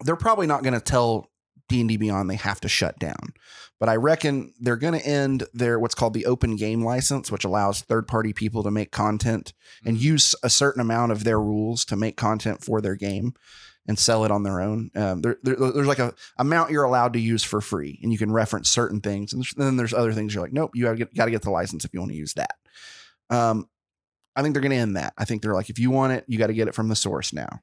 they're 0.04 0.16
probably 0.16 0.46
not 0.46 0.62
going 0.62 0.74
to 0.74 0.80
tell 0.80 1.30
D&D 1.68 1.96
Beyond 1.96 2.28
they 2.30 2.36
have 2.36 2.60
to 2.60 2.68
shut 2.68 2.98
down. 2.98 3.32
But 3.80 3.88
I 3.88 3.96
reckon 3.96 4.52
they're 4.60 4.76
going 4.76 4.98
to 4.98 5.06
end 5.06 5.44
their 5.54 5.78
what's 5.78 5.94
called 5.94 6.14
the 6.14 6.26
open 6.26 6.56
game 6.56 6.82
license, 6.84 7.30
which 7.30 7.44
allows 7.44 7.82
third-party 7.82 8.32
people 8.32 8.62
to 8.64 8.70
make 8.70 8.90
content 8.90 9.52
and 9.84 9.96
Mhm. 9.96 10.00
use 10.00 10.34
a 10.42 10.50
certain 10.50 10.80
amount 10.80 11.12
of 11.12 11.22
their 11.24 11.40
rules 11.40 11.84
to 11.86 11.96
make 11.96 12.16
content 12.16 12.64
for 12.64 12.80
their 12.80 12.96
game 12.96 13.34
and 13.86 13.98
sell 13.98 14.24
it 14.24 14.30
on 14.30 14.42
their 14.42 14.60
own. 14.60 14.90
Um, 14.96 15.22
there, 15.22 15.38
there- 15.44 15.54
there's 15.56 15.86
like 15.86 16.00
a 16.00 16.12
amount 16.38 16.70
you're 16.72 16.84
allowed 16.84 17.12
to 17.12 17.20
use 17.20 17.44
for 17.44 17.60
free, 17.60 18.00
and 18.02 18.10
you 18.12 18.18
can 18.18 18.32
reference 18.32 18.68
certain 18.68 19.00
things. 19.00 19.32
And 19.32 19.44
then 19.56 19.76
there's 19.76 19.94
other 19.94 20.12
things 20.12 20.34
you're 20.34 20.42
like, 20.42 20.52
nope, 20.52 20.72
you 20.74 20.84
got 20.84 20.90
to 20.92 20.96
get, 20.98 21.14
got 21.14 21.24
to 21.26 21.30
get 21.30 21.42
the 21.42 21.50
license 21.50 21.84
if 21.84 21.94
you 21.94 22.00
want 22.00 22.10
to 22.12 22.18
use 22.18 22.34
that. 22.34 22.56
Um, 23.30 23.68
I 24.34 24.42
think 24.42 24.54
they're 24.54 24.62
going 24.62 24.72
to 24.72 24.76
end 24.76 24.96
that. 24.96 25.14
I 25.16 25.24
think 25.24 25.42
they're 25.42 25.54
like, 25.54 25.70
if 25.70 25.78
you 25.78 25.90
want 25.90 26.12
it, 26.14 26.24
you 26.28 26.38
got 26.38 26.48
to 26.48 26.52
get 26.54 26.68
it 26.68 26.74
from 26.74 26.88
the 26.88 26.96
source 26.96 27.32
now. 27.32 27.60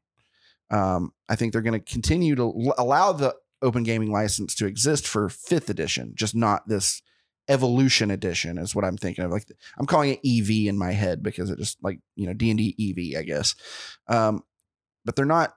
Um, 0.72 1.12
I 1.30 1.36
think 1.36 1.54
they're 1.54 1.62
going 1.62 1.80
to 1.80 1.92
continue 1.92 2.36
to 2.36 2.42
l- 2.44 2.76
allow 2.78 3.12
the 3.12 3.36
open 3.66 3.84
gaming 3.84 4.12
license 4.12 4.56
to 4.56 4.66
exist 4.66 5.08
for 5.08 5.28
fifth 5.30 5.70
edition, 5.70 6.14
just 6.16 6.36
not 6.36 6.68
this 6.68 7.02
evolution 7.48 8.10
edition 8.12 8.58
is 8.58 8.74
what 8.74 8.86
I'm 8.86 8.98
thinking 8.98 9.24
of. 9.24 9.32
Like 9.32 9.46
I'm 9.78 9.86
calling 9.86 10.12
it 10.12 10.20
EV 10.28 10.68
in 10.68 10.78
my 10.78 10.92
head 10.92 11.22
because 11.22 11.50
it 11.50 11.58
just 11.60 11.78
like, 11.84 12.00
you 12.16 12.26
know, 12.28 12.34
D 12.34 12.50
and 12.50 12.58
D 12.58 12.76
EV, 12.80 13.20
I 13.20 13.24
guess. 13.24 13.56
Um, 14.08 14.44
but 15.04 15.16
they're 15.16 15.26
not, 15.26 15.56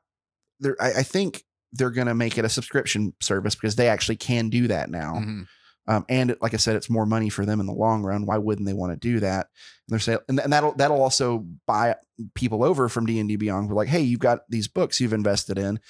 they're, 0.60 0.76
I, 0.80 0.88
I 0.98 1.02
think 1.02 1.44
they're 1.72 1.90
going 1.90 2.06
to 2.08 2.14
make 2.14 2.36
it 2.38 2.44
a 2.44 2.48
subscription 2.48 3.14
service 3.20 3.54
because 3.54 3.76
they 3.76 3.88
actually 3.88 4.16
can 4.16 4.48
do 4.50 4.68
that 4.68 4.90
now. 4.90 5.14
Mhm. 5.14 5.46
Um, 5.86 6.04
and 6.10 6.36
like 6.42 6.52
I 6.52 6.58
said, 6.58 6.76
it's 6.76 6.90
more 6.90 7.06
money 7.06 7.30
for 7.30 7.46
them 7.46 7.60
in 7.60 7.66
the 7.66 7.72
long 7.72 8.02
run. 8.02 8.26
Why 8.26 8.36
wouldn't 8.36 8.66
they 8.66 8.74
want 8.74 8.92
to 8.92 8.96
do 8.98 9.20
that? 9.20 9.46
And 9.46 9.92
they're 9.92 9.98
saying, 9.98 10.18
and, 10.28 10.38
and 10.38 10.52
that'll 10.52 10.72
that'll 10.72 11.00
also 11.00 11.46
buy 11.66 11.96
people 12.34 12.62
over 12.62 12.90
from 12.90 13.06
D 13.06 13.18
and 13.18 13.26
D 13.28 13.36
Beyond. 13.36 13.70
We're 13.70 13.74
like, 13.74 13.88
hey, 13.88 14.02
you've 14.02 14.20
got 14.20 14.40
these 14.50 14.68
books 14.68 15.00
you've 15.00 15.14
invested 15.14 15.56
in. 15.56 15.80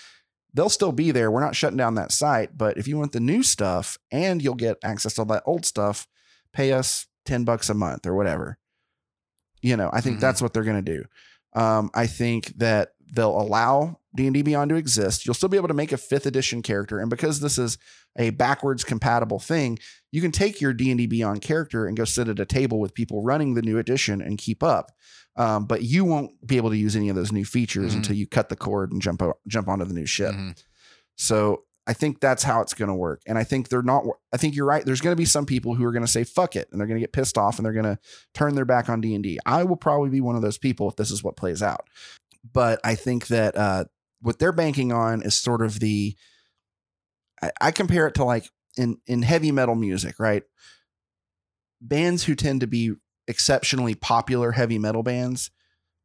They'll 0.54 0.68
still 0.70 0.92
be 0.92 1.10
there. 1.10 1.30
We're 1.30 1.44
not 1.44 1.54
shutting 1.56 1.76
down 1.76 1.94
that 1.96 2.12
site. 2.12 2.56
But 2.56 2.78
if 2.78 2.88
you 2.88 2.96
want 2.98 3.12
the 3.12 3.20
new 3.20 3.42
stuff 3.42 3.98
and 4.10 4.42
you'll 4.42 4.54
get 4.54 4.78
access 4.82 5.14
to 5.14 5.22
all 5.22 5.26
that 5.26 5.42
old 5.46 5.66
stuff, 5.66 6.06
pay 6.52 6.72
us 6.72 7.06
ten 7.26 7.44
bucks 7.44 7.68
a 7.68 7.74
month 7.74 8.06
or 8.06 8.14
whatever. 8.14 8.58
You 9.60 9.76
know, 9.76 9.90
I 9.92 10.00
think 10.00 10.16
Mhm. 10.18 10.20
that's 10.20 10.40
what 10.40 10.54
they're 10.54 10.64
going 10.64 10.82
to 10.84 10.92
do. 10.96 11.04
Um, 11.54 11.90
I 11.94 12.06
think 12.06 12.56
that 12.58 12.90
they'll 13.12 13.38
allow 13.40 13.98
D 14.14 14.26
and 14.26 14.34
D 14.34 14.42
Beyond 14.42 14.68
to 14.70 14.76
exist. 14.76 15.24
You'll 15.26 15.34
still 15.34 15.48
be 15.48 15.56
able 15.56 15.68
to 15.68 15.74
make 15.74 15.92
a 15.92 15.96
fifth 15.96 16.26
edition 16.26 16.62
character, 16.62 16.98
and 16.98 17.10
because 17.10 17.40
this 17.40 17.58
is 17.58 17.78
a 18.16 18.30
backwards 18.30 18.84
compatible 18.84 19.38
thing, 19.38 19.78
you 20.10 20.20
can 20.20 20.30
take 20.32 20.60
your 20.60 20.72
D 20.72 20.90
and 20.90 20.98
D 20.98 21.06
Beyond 21.06 21.40
character 21.42 21.86
and 21.86 21.96
go 21.96 22.04
sit 22.04 22.28
at 22.28 22.38
a 22.40 22.44
table 22.46 22.78
with 22.80 22.94
people 22.94 23.22
running 23.22 23.54
the 23.54 23.62
new 23.62 23.78
edition 23.78 24.20
and 24.20 24.38
keep 24.38 24.62
up. 24.62 24.92
Um, 25.38 25.64
but 25.66 25.82
you 25.82 26.04
won't 26.04 26.32
be 26.46 26.56
able 26.58 26.70
to 26.70 26.76
use 26.76 26.96
any 26.96 27.08
of 27.08 27.16
those 27.16 27.32
new 27.32 27.44
features 27.44 27.92
Mhm. 27.94 27.98
until 27.98 28.16
you 28.16 28.26
cut 28.26 28.48
the 28.50 28.56
cord 28.56 28.92
and 28.92 29.00
jump 29.00 29.22
o- 29.22 29.38
jump 29.46 29.68
onto 29.68 29.84
the 29.86 29.94
new 29.94 30.04
ship. 30.06 30.34
Mhm. 30.34 30.60
So 31.16 31.62
I 31.86 31.92
think 31.94 32.20
that's 32.20 32.42
how 32.42 32.60
it's 32.60 32.74
going 32.74 32.88
to 32.90 32.94
work. 32.94 33.22
And 33.26 33.38
I 33.38 33.44
think 33.44 33.68
they're 33.68 33.80
not, 33.82 34.04
I 34.32 34.36
think 34.36 34.54
you're 34.54 34.66
right. 34.66 34.84
There's 34.84 35.00
going 35.00 35.12
to 35.14 35.16
be 35.20 35.24
some 35.24 35.46
people 35.46 35.74
who 35.74 35.84
are 35.84 35.92
going 35.92 36.04
to 36.04 36.10
say, 36.10 36.22
fuck 36.24 36.54
it. 36.56 36.68
And 36.70 36.78
they're 36.78 36.86
going 36.86 36.98
to 36.98 37.02
get 37.02 37.12
pissed 37.14 37.38
off 37.38 37.56
and 37.58 37.64
they're 37.64 37.72
going 37.72 37.84
to 37.86 37.98
turn 38.34 38.54
their 38.56 38.66
back 38.66 38.90
on 38.90 39.00
D&D. 39.00 39.38
I 39.46 39.64
will 39.64 39.76
probably 39.76 40.10
be 40.10 40.20
one 40.20 40.36
of 40.36 40.42
those 40.42 40.58
people 40.58 40.88
if 40.90 40.96
this 40.96 41.10
is 41.10 41.22
what 41.24 41.36
plays 41.36 41.62
out. 41.62 41.86
but 42.52 42.80
I 42.84 42.94
think 42.94 43.28
that 43.28 43.56
uh, 43.56 43.84
what 44.20 44.38
they're 44.38 44.52
banking 44.52 44.92
on 44.92 45.22
is 45.22 45.36
sort 45.36 45.62
of 45.62 45.80
the. 45.80 46.16
I, 47.42 47.50
I 47.60 47.70
compare 47.70 48.06
it 48.06 48.14
to 48.14 48.24
like 48.24 48.48
in 48.76 48.98
in 49.06 49.22
heavy 49.22 49.50
metal 49.52 49.74
music, 49.74 50.18
right? 50.18 50.42
Bands 51.80 52.24
who 52.24 52.34
tend 52.34 52.60
to 52.62 52.66
be 52.66 52.94
exceptionally 53.28 53.94
popular 53.94 54.52
heavy 54.52 54.78
metal 54.78 55.02
bands 55.02 55.50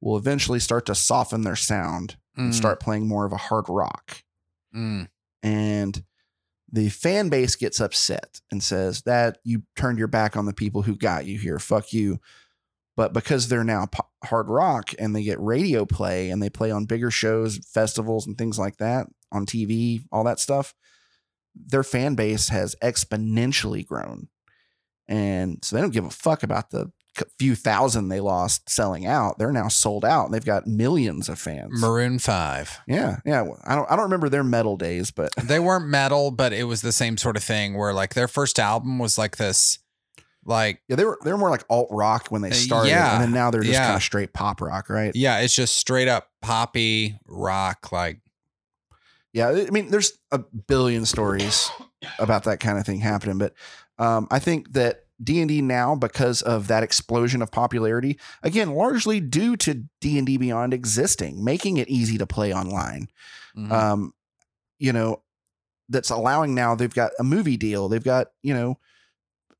will 0.01 0.17
eventually 0.17 0.59
start 0.59 0.85
to 0.85 0.95
soften 0.95 1.41
their 1.41 1.55
sound 1.55 2.17
and 2.35 2.51
Mm, 2.51 2.55
start 2.55 2.79
playing 2.79 3.07
more 3.07 3.25
of 3.25 3.31
a 3.31 3.37
hard 3.37 3.65
rock. 3.69 4.23
mm, 4.75 5.07
And 5.41 6.03
the 6.71 6.89
fan 6.89 7.29
base 7.29 7.55
gets 7.55 7.79
upset 7.79 8.41
and 8.51 8.63
says 8.63 9.03
that 9.03 9.37
you 9.43 9.63
turned 9.75 9.99
your 9.99 10.07
back 10.07 10.35
on 10.35 10.45
the 10.45 10.53
people 10.53 10.81
who 10.81 10.95
got 10.95 11.25
you 11.25 11.37
here. 11.37 11.59
Fuck 11.59 11.93
you. 11.93 12.19
But 12.95 13.13
because 13.13 13.47
they're 13.47 13.63
now 13.63 13.85
po- 13.87 14.07
hard 14.23 14.49
rock 14.49 14.91
and 14.99 15.15
they 15.15 15.23
get 15.23 15.39
radio 15.39 15.85
play 15.85 16.29
and 16.29 16.41
they 16.41 16.49
play 16.49 16.71
on 16.71 16.85
bigger 16.85 17.11
shows, 17.11 17.57
festivals, 17.57 18.25
and 18.27 18.37
things 18.37 18.57
like 18.59 18.77
that 18.77 19.07
on 19.31 19.45
TV, 19.45 20.01
all 20.11 20.23
that 20.23 20.39
stuff, 20.39 20.73
their 21.55 21.83
fan 21.83 22.15
base 22.15 22.49
has 22.49 22.75
exponentially 22.81 23.85
grown. 23.85 24.27
And 25.07 25.63
so 25.63 25.75
they 25.75 25.81
don't 25.81 25.93
give 25.93 26.05
a 26.05 26.09
fuck 26.09 26.43
about 26.43 26.69
the 26.71 26.91
few 27.37 27.55
thousand 27.55 28.09
they 28.09 28.19
lost 28.19 28.69
selling 28.69 29.05
out. 29.05 29.37
They're 29.37 29.51
now 29.51 29.67
sold 29.67 30.03
out 30.03 30.25
and 30.25 30.33
they've 30.33 30.43
got 30.43 30.65
millions 30.67 31.29
of 31.29 31.39
fans. 31.39 31.79
Maroon 31.79 32.19
Five. 32.19 32.79
yeah, 32.87 33.17
yeah. 33.25 33.43
I 33.63 33.75
don't 33.75 33.89
I 33.91 33.95
don't 33.95 34.05
remember 34.05 34.29
their 34.29 34.43
metal 34.43 34.77
days, 34.77 35.11
but 35.11 35.31
They 35.43 35.59
weren't 35.59 35.87
metal, 35.87 36.31
but 36.31 36.53
it 36.53 36.63
was 36.63 36.81
the 36.81 36.91
same 36.91 37.17
sort 37.17 37.37
of 37.37 37.43
thing 37.43 37.77
where 37.77 37.93
like 37.93 38.13
their 38.13 38.27
first 38.27 38.59
album 38.59 38.97
was 38.99 39.17
like 39.17 39.37
this, 39.37 39.79
like 40.45 40.81
Yeah, 40.87 40.95
they 40.95 41.05
were 41.05 41.17
they 41.23 41.31
were 41.31 41.37
more 41.37 41.49
like 41.51 41.63
alt 41.69 41.87
rock 41.91 42.27
when 42.29 42.41
they 42.41 42.49
Uh, 42.51 42.53
started, 42.53 42.89
yeah, 42.89 43.13
and 43.13 43.23
then 43.23 43.31
now 43.31 43.51
they're 43.51 43.61
just 43.61 43.73
yeah. 43.73 43.85
kind 43.85 43.95
of 43.97 44.03
straight 44.03 44.33
pop 44.33 44.59
rock, 44.61 44.89
right? 44.89 45.11
yeah, 45.15 45.39
it's 45.39 45.55
just 45.55 45.77
straight 45.77 46.07
up 46.07 46.29
poppy 46.41 47.17
rock. 47.27 47.91
Like 47.91 48.21
Yeah, 49.33 49.49
I 49.49 49.69
mean, 49.69 49.89
there's 49.91 50.17
a 50.31 50.39
billion 50.39 51.05
stories 51.05 51.69
about 52.19 52.43
that 52.45 52.59
kind 52.59 52.77
of 52.77 52.85
thing 52.85 52.99
happening, 52.99 53.37
but 53.37 53.53
um, 53.99 54.27
I 54.31 54.39
think 54.39 54.73
that 54.73 55.02
D 55.23 55.39
and 55.39 55.49
D 55.49 55.61
now, 55.61 55.95
because 55.95 56.41
of 56.41 56.67
that 56.67 56.83
explosion 56.83 57.41
of 57.41 57.51
popularity, 57.51 58.19
again, 58.41 58.71
largely 58.73 59.19
due 59.19 59.55
to 59.57 59.83
D 60.01 60.17
and 60.17 60.27
D 60.27 60.37
Beyond 60.37 60.73
existing, 60.73 61.43
making 61.43 61.77
it 61.77 61.87
easy 61.89 62.17
to 62.17 62.27
play 62.27 62.53
online. 62.53 63.07
mhm. 63.55 63.71
um, 63.71 64.13
you 64.79 64.91
know, 64.91 65.21
that's 65.89 66.09
allowing 66.09 66.53
now 66.55 66.75
they've 66.75 66.93
got 66.93 67.11
a 67.19 67.23
movie 67.23 67.57
deal. 67.57 67.87
They've 67.87 68.03
got, 68.03 68.27
you 68.41 68.53
know, 68.53 68.79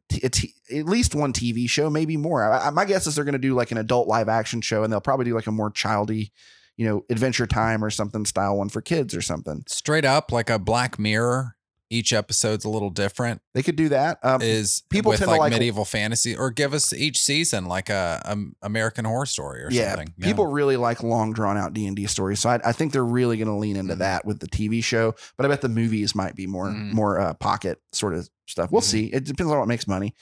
t- 0.09 0.27
t- 0.29 0.53
at 0.75 0.85
least 0.85 1.15
one 1.15 1.31
TV 1.33 1.69
show, 1.69 1.89
maybe 1.89 2.17
more. 2.17 2.43
I, 2.51 2.67
I- 2.67 2.69
my 2.71 2.85
guess 2.85 3.07
is 3.07 3.15
they're 3.15 3.23
going 3.25 3.33
to 3.33 3.39
do 3.39 3.53
like 3.53 3.71
an 3.71 3.77
adult 3.77 4.07
live 4.07 4.27
action 4.29 4.61
show 4.61 4.83
and 4.83 4.91
they'll 4.91 4.99
probably 5.01 5.25
do 5.25 5.35
like 5.35 5.47
a 5.47 5.51
more 5.51 5.71
childy, 5.71 6.31
you 6.75 6.87
know, 6.87 7.05
Adventure 7.09 7.45
Time 7.47 7.83
or 7.83 7.89
something 7.89 8.25
style 8.25 8.57
one 8.57 8.69
for 8.69 8.81
kids 8.81 9.15
or 9.15 9.21
something. 9.21 9.63
straight 9.67 10.05
up 10.05 10.31
like 10.31 10.49
a 10.49 10.57
Black 10.59 10.97
Mirror. 10.97 11.55
Each 11.93 12.11
episode's 12.11 12.65
a 12.65 12.69
little 12.69 12.89
different. 12.89 13.41
They 13.53 13.61
could 13.61 13.75
do 13.75 13.89
that. 13.89 14.17
Um, 14.23 14.41
Is 14.41 14.83
people 14.89 15.09
with 15.11 15.19
tend 15.19 15.27
to 15.27 15.31
like, 15.31 15.39
like- 15.39 15.51
medieval 15.53 15.85
fantasy, 15.85 16.35
or 16.35 16.49
give 16.51 16.73
us 16.73 16.91
each 16.93 17.19
season 17.19 17.65
like 17.65 17.89
a, 17.89 18.21
um 18.25 18.55
American 18.61 19.05
Horror 19.05 19.25
Story 19.27 19.63
or 19.63 19.69
yeah, 19.71 19.91
something. 19.95 20.13
people 20.19 20.47
really 20.47 20.75
like 20.77 21.03
long 21.03 21.33
drawn 21.33 21.57
out 21.57 21.73
D 21.73 21.85
and 21.87 21.95
D 21.95 22.07
stories, 22.07 22.39
so 22.39 22.49
I, 22.49 22.59
I 22.65 22.71
think 22.71 22.91
they're 22.93 23.05
really 23.05 23.37
going 23.37 23.47
to 23.47 23.53
lean 23.55 23.75
into 23.75 23.95
Mhm. 23.95 23.99
that 23.99 24.25
with 24.25 24.39
the 24.39 24.47
TV 24.47 24.83
show. 24.83 25.13
But 25.37 25.45
I 25.45 25.49
bet 25.49 25.61
the 25.61 25.69
movies 25.69 26.15
might 26.15 26.35
be 26.35 26.47
more 26.47 26.67
Mhm. 26.69 26.93
more 26.93 27.19
uh, 27.19 27.33
pocket 27.35 27.79
sort 27.91 28.13
of 28.15 28.29
stuff. 28.47 28.71
We'll 28.71 28.81
Mhm. 28.81 28.85
see. 28.85 29.05
It 29.07 29.23
depends 29.25 29.51
on 29.51 29.59
what 29.59 29.67
makes 29.67 29.87
money. 29.87 30.13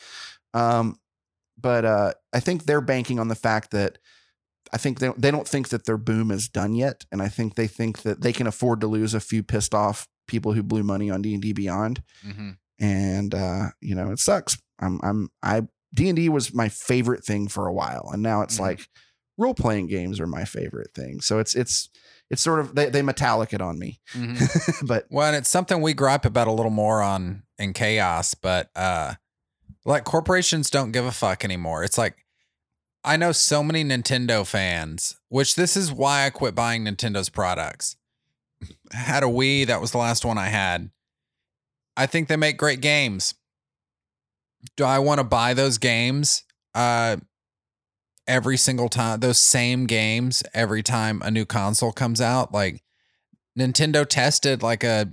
Um, 0.53 0.97
but 1.59 1.85
uh, 1.85 2.13
I 2.33 2.39
think 2.39 2.65
they're 2.65 2.81
banking 2.81 3.19
on 3.19 3.27
the 3.27 3.35
fact 3.35 3.71
that 3.71 3.97
I 4.73 4.77
think 4.77 4.99
they 4.99 5.09
they 5.17 5.31
don't 5.31 5.47
think 5.47 5.69
that 5.69 5.85
their 5.85 5.97
boom 5.97 6.31
is 6.31 6.47
done 6.47 6.75
yet, 6.75 7.05
and 7.11 7.21
I 7.21 7.27
think 7.27 7.55
they 7.55 7.67
think 7.67 8.03
that 8.03 8.21
they 8.21 8.31
can 8.33 8.47
afford 8.47 8.81
to 8.81 8.87
lose 8.87 9.13
a 9.13 9.19
few 9.19 9.43
pissed 9.43 9.73
off 9.73 10.07
people 10.27 10.53
who 10.53 10.63
blew 10.63 10.83
money 10.83 11.09
on 11.09 11.21
D 11.21 11.33
and 11.33 11.41
D 11.41 11.53
Beyond 11.53 12.03
Mhm. 12.25 12.57
and 12.79 13.33
uh, 13.35 13.69
you 13.81 13.95
know 13.95 14.11
it 14.11 14.19
sucks. 14.19 14.57
I'm 14.79 14.99
I'm 15.03 15.29
I 15.43 15.61
D 15.93 16.07
and 16.09 16.15
D 16.15 16.29
was 16.29 16.53
my 16.53 16.69
favorite 16.69 17.23
thing 17.25 17.47
for 17.47 17.67
a 17.67 17.73
while, 17.73 18.09
and 18.13 18.21
now 18.23 18.41
it's 18.41 18.57
Mhm. 18.57 18.61
like 18.61 18.87
role 19.37 19.53
playing 19.53 19.87
games 19.87 20.19
are 20.19 20.27
my 20.27 20.45
favorite 20.45 20.93
thing. 20.93 21.21
So 21.21 21.39
it's 21.39 21.55
it's 21.55 21.89
it's 22.29 22.41
sort 22.41 22.59
of 22.59 22.75
they 22.75 22.89
they 22.89 23.01
Metallica'd 23.01 23.53
it 23.55 23.61
on 23.61 23.77
me, 23.79 23.99
Mhm. 24.13 24.87
but 24.87 25.05
Well, 25.09 25.27
and 25.27 25.35
it's 25.35 25.49
something 25.49 25.81
we 25.81 25.93
gripe 25.93 26.25
about 26.25 26.47
a 26.47 26.51
little 26.53 26.71
more 26.71 27.01
on 27.01 27.43
in 27.57 27.73
chaos, 27.73 28.33
but 28.33 28.69
uh 28.75 29.15
like 29.83 30.03
corporations 30.03 30.69
don't 30.69 30.91
give 30.91 31.05
a 31.05 31.11
fuck 31.11 31.43
anymore. 31.43 31.83
It's 31.83 31.97
like 31.97 32.25
I 33.03 33.17
know 33.17 33.31
so 33.31 33.63
many 33.63 33.83
Nintendo 33.83 34.45
fans, 34.45 35.15
which 35.27 35.55
this 35.55 35.75
is 35.75 35.91
why 35.91 36.25
I 36.25 36.29
quit 36.29 36.53
buying 36.53 36.83
Nintendo's 36.85 37.29
products. 37.29 37.95
Had 38.91 39.23
a 39.23 39.27
Wii, 39.27 39.67
that 39.67 39.81
was 39.81 39.91
the 39.91 39.97
last 39.97 40.25
one 40.25 40.37
I 40.37 40.47
had. 40.47 40.89
I 41.95 42.05
think 42.05 42.27
they 42.27 42.37
make 42.37 42.57
great 42.57 42.81
games. 42.81 43.33
Do 44.77 44.83
I 44.83 44.99
want 44.99 45.19
to 45.19 45.23
buy 45.23 45.53
those 45.53 45.77
games 45.77 46.43
uh 46.73 47.17
every 48.27 48.55
single 48.55 48.87
time 48.87 49.19
those 49.19 49.39
same 49.39 49.87
games 49.87 50.43
every 50.53 50.83
time 50.83 51.21
a 51.23 51.31
new 51.31 51.45
console 51.45 51.91
comes 51.91 52.21
out? 52.21 52.53
Like 52.53 52.83
Nintendo 53.57 54.05
tested 54.07 54.63
like 54.63 54.83
a 54.83 55.09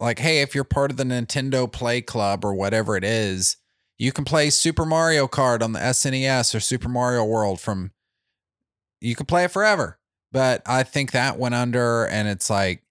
like 0.00 0.18
hey, 0.18 0.40
if 0.40 0.54
you're 0.54 0.64
part 0.64 0.90
of 0.90 0.96
the 0.96 1.04
Nintendo 1.04 1.70
Play 1.70 2.00
Club 2.00 2.44
or 2.44 2.54
whatever 2.54 2.96
it 2.96 3.04
is, 3.04 3.56
you 3.98 4.10
can 4.10 4.24
play 4.24 4.50
Super 4.50 4.84
Mario 4.84 5.28
Kart 5.28 5.62
on 5.62 5.72
the 5.72 5.78
SNES 5.78 6.54
or 6.54 6.60
Super 6.60 6.88
Mario 6.88 7.24
World 7.24 7.60
from 7.60 7.92
you 9.00 9.14
can 9.14 9.26
play 9.26 9.44
it 9.44 9.50
forever. 9.50 9.98
But 10.32 10.62
I 10.66 10.82
think 10.82 11.12
that 11.12 11.38
went 11.38 11.54
under 11.54 12.06
and 12.06 12.26
it's 12.26 12.50
like 12.50 12.82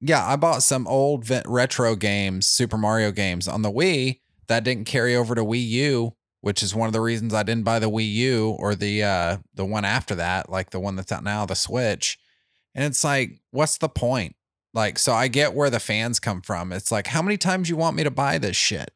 yeah, 0.00 0.26
I 0.26 0.36
bought 0.36 0.62
some 0.62 0.86
old 0.86 1.30
retro 1.46 1.96
games, 1.96 2.46
Super 2.46 2.76
Mario 2.76 3.10
games 3.12 3.48
on 3.48 3.62
the 3.62 3.70
Wii 3.70 4.20
that 4.46 4.64
didn't 4.64 4.84
carry 4.84 5.16
over 5.16 5.34
to 5.34 5.42
Wii 5.42 5.66
U, 5.68 6.14
which 6.42 6.62
is 6.62 6.74
one 6.74 6.86
of 6.86 6.92
the 6.92 7.00
reasons 7.00 7.32
I 7.32 7.42
didn't 7.42 7.64
buy 7.64 7.78
the 7.78 7.90
Wii 7.90 8.12
U 8.12 8.56
or 8.58 8.74
the 8.74 9.02
uh 9.02 9.38
the 9.54 9.64
one 9.64 9.84
after 9.84 10.14
that, 10.16 10.50
like 10.50 10.70
the 10.70 10.80
one 10.80 10.96
that's 10.96 11.12
out 11.12 11.24
now, 11.24 11.46
the 11.46 11.54
Switch. 11.54 12.18
And 12.74 12.84
it's 12.84 13.02
like, 13.02 13.40
what's 13.52 13.78
the 13.78 13.88
point? 13.88 14.36
Like, 14.74 14.98
so 14.98 15.14
I 15.14 15.28
get 15.28 15.54
where 15.54 15.70
the 15.70 15.80
fans 15.80 16.20
come 16.20 16.42
from. 16.42 16.70
It's 16.72 16.92
like, 16.92 17.06
how 17.06 17.22
many 17.22 17.38
times 17.38 17.70
you 17.70 17.76
want 17.76 17.96
me 17.96 18.04
to 18.04 18.10
buy 18.10 18.36
this 18.36 18.56
shit? 18.56 18.90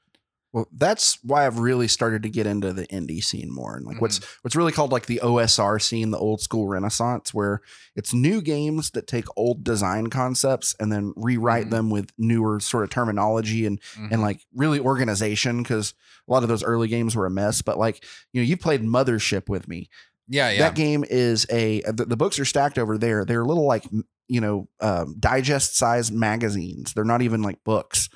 Well, 0.53 0.67
that's 0.73 1.19
why 1.23 1.47
I've 1.47 1.59
really 1.61 1.87
started 1.89 2.23
to 2.25 2.29
get 2.29 2.47
into 2.47 2.73
the 2.73 2.87
indie 2.89 3.23
scene 3.23 3.53
more, 3.53 3.77
and 3.77 3.87
like 3.87 4.01
what's 4.01 4.21
what's 4.43 4.57
really 4.57 4.73
called 4.73 4.91
like 4.93 5.07
the 5.07 5.21
OSR 5.23 5.81
scene, 5.81 6.11
the 6.11 6.19
old 6.19 6.41
school 6.41 6.67
Renaissance, 6.67 7.33
where 7.33 7.61
it's 7.95 8.13
new 8.13 8.43
games 8.43 8.91
that 8.91 9.07
take 9.07 9.27
old 9.37 9.63
design 9.63 10.09
concepts 10.09 10.75
and 10.81 10.91
then 10.93 11.13
rewrite 11.17 11.67
Mhm. 11.67 11.71
them 11.71 11.91
with 11.91 12.11
newer 12.19 12.59
sort 12.61 12.85
of 12.85 12.91
terminology 12.91 13.65
and 13.67 13.79
and 14.11 14.21
like 14.23 14.41
really 14.55 14.81
organization 14.81 15.63
because 15.63 15.95
a 16.29 16.33
lot 16.33 16.43
of 16.43 16.49
those 16.49 16.63
early 16.65 16.89
games 16.89 17.15
were 17.15 17.27
a 17.27 17.31
mess. 17.31 17.63
But 17.63 17.79
like 17.79 18.05
you 18.33 18.41
know, 18.41 18.47
you 18.47 18.57
played 18.57 18.83
Mothership 18.83 19.49
with 19.49 19.69
me. 19.69 19.89
yeah, 20.29 20.51
yeah. 20.51 20.59
That 20.61 20.75
game 20.75 21.05
is 21.09 21.47
a 21.51 21.81
the, 21.83 22.05
the 22.07 22.17
books 22.17 22.39
are 22.39 22.45
stacked 22.45 22.79
over 22.79 22.99
there. 22.99 23.25
They're 23.25 23.45
little 23.45 23.67
like 23.67 23.85
you 24.29 24.41
know 24.41 24.69
um, 24.81 25.17
digest 25.19 25.77
size 25.77 26.11
magazines. 26.13 26.93
They're 26.95 27.05
not 27.05 27.23
even 27.23 27.43
like 27.43 27.63
books, 27.65 28.09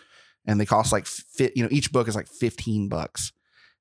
and 0.47 0.61
they 0.61 0.66
cost 0.66 0.92
like 0.92 1.07
fit. 1.07 1.53
You 1.57 1.62
know, 1.62 1.68
each 1.70 1.92
book 1.92 2.09
is 2.09 2.16
like 2.16 2.28
fifteen 2.28 2.88
bucks. 2.88 3.32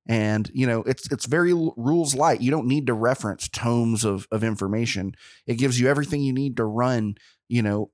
And 0.06 0.52
you 0.54 0.68
know 0.68 0.84
it's 0.84 1.10
it's 1.12 1.26
very 1.26 1.54
rules 1.54 2.14
light. 2.14 2.42
You 2.42 2.52
don't 2.52 2.68
need 2.68 2.88
to 2.88 2.94
reference 2.94 3.48
tomes 3.48 4.04
of 4.04 4.28
of 4.32 4.44
information. 4.44 5.14
It 5.48 5.56
gives 5.56 5.80
you 5.80 5.88
everything 5.88 6.22
you 6.22 6.34
need 6.34 6.58
to 6.58 6.66
run. 6.66 7.16
You 7.48 7.62
know, 7.62 7.92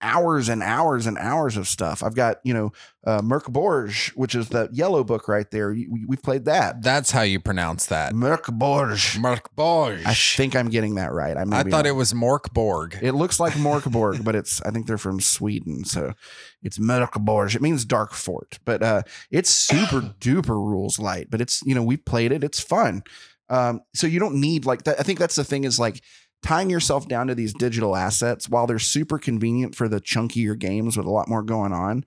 hours 0.00 0.48
and 0.48 0.62
hours 0.62 1.06
and 1.06 1.18
hours 1.18 1.56
of 1.56 1.68
stuff. 1.68 2.02
I've 2.02 2.14
got 2.14 2.38
you 2.44 2.54
know 2.54 2.72
uh, 3.04 3.22
Merc 3.22 3.46
Borge, 3.46 4.10
which 4.16 4.34
is 4.34 4.48
the 4.48 4.68
yellow 4.72 5.04
book 5.04 5.28
right 5.28 5.50
there. 5.50 5.70
We, 5.70 6.04
we 6.06 6.16
played 6.16 6.44
that. 6.46 6.82
That's 6.82 7.10
how 7.10 7.22
you 7.22 7.40
pronounce 7.40 7.86
that. 7.86 8.14
Merc 8.14 8.46
Borge. 8.46 9.18
Mark 9.18 9.54
Borg. 9.54 10.00
I 10.06 10.14
think 10.14 10.56
I'm 10.56 10.68
getting 10.68 10.94
that 10.96 11.12
right. 11.12 11.36
I, 11.36 11.42
I 11.42 11.62
thought 11.62 11.66
not. 11.66 11.86
it 11.86 11.92
was 11.92 12.12
Morkborg. 12.12 13.02
It 13.02 13.12
looks 13.12 13.38
like 13.38 13.54
Morkborg, 13.54 14.24
but 14.24 14.34
it's 14.34 14.62
I 14.62 14.70
think 14.70 14.86
they're 14.86 14.98
from 14.98 15.20
Sweden, 15.20 15.84
so 15.84 16.14
it's 16.62 16.78
Mörkborg. 16.78 17.54
It 17.54 17.62
means 17.62 17.84
dark 17.84 18.12
fort, 18.12 18.58
but 18.64 18.82
uh, 18.82 19.02
it's 19.30 19.50
super 19.50 20.00
duper 20.20 20.48
rules 20.48 20.98
light. 20.98 21.28
But 21.30 21.40
it's 21.40 21.62
you 21.62 21.74
know 21.74 21.82
we 21.82 21.96
played 21.96 22.32
it. 22.32 22.44
It's 22.44 22.60
fun. 22.60 23.02
Um, 23.50 23.82
so 23.94 24.06
you 24.06 24.18
don't 24.18 24.40
need 24.40 24.64
like 24.64 24.84
that. 24.84 24.98
I 24.98 25.02
think 25.02 25.18
that's 25.18 25.36
the 25.36 25.44
thing 25.44 25.64
is 25.64 25.78
like 25.78 26.00
tying 26.44 26.68
yourself 26.68 27.08
down 27.08 27.26
to 27.26 27.34
these 27.34 27.54
digital 27.54 27.96
assets 27.96 28.48
while 28.48 28.66
they're 28.66 28.78
super 28.78 29.18
convenient 29.18 29.74
for 29.74 29.88
the 29.88 30.00
chunkier 30.00 30.56
games 30.56 30.96
with 30.96 31.06
a 31.06 31.10
lot 31.10 31.28
more 31.28 31.42
going 31.42 31.72
on. 31.72 32.04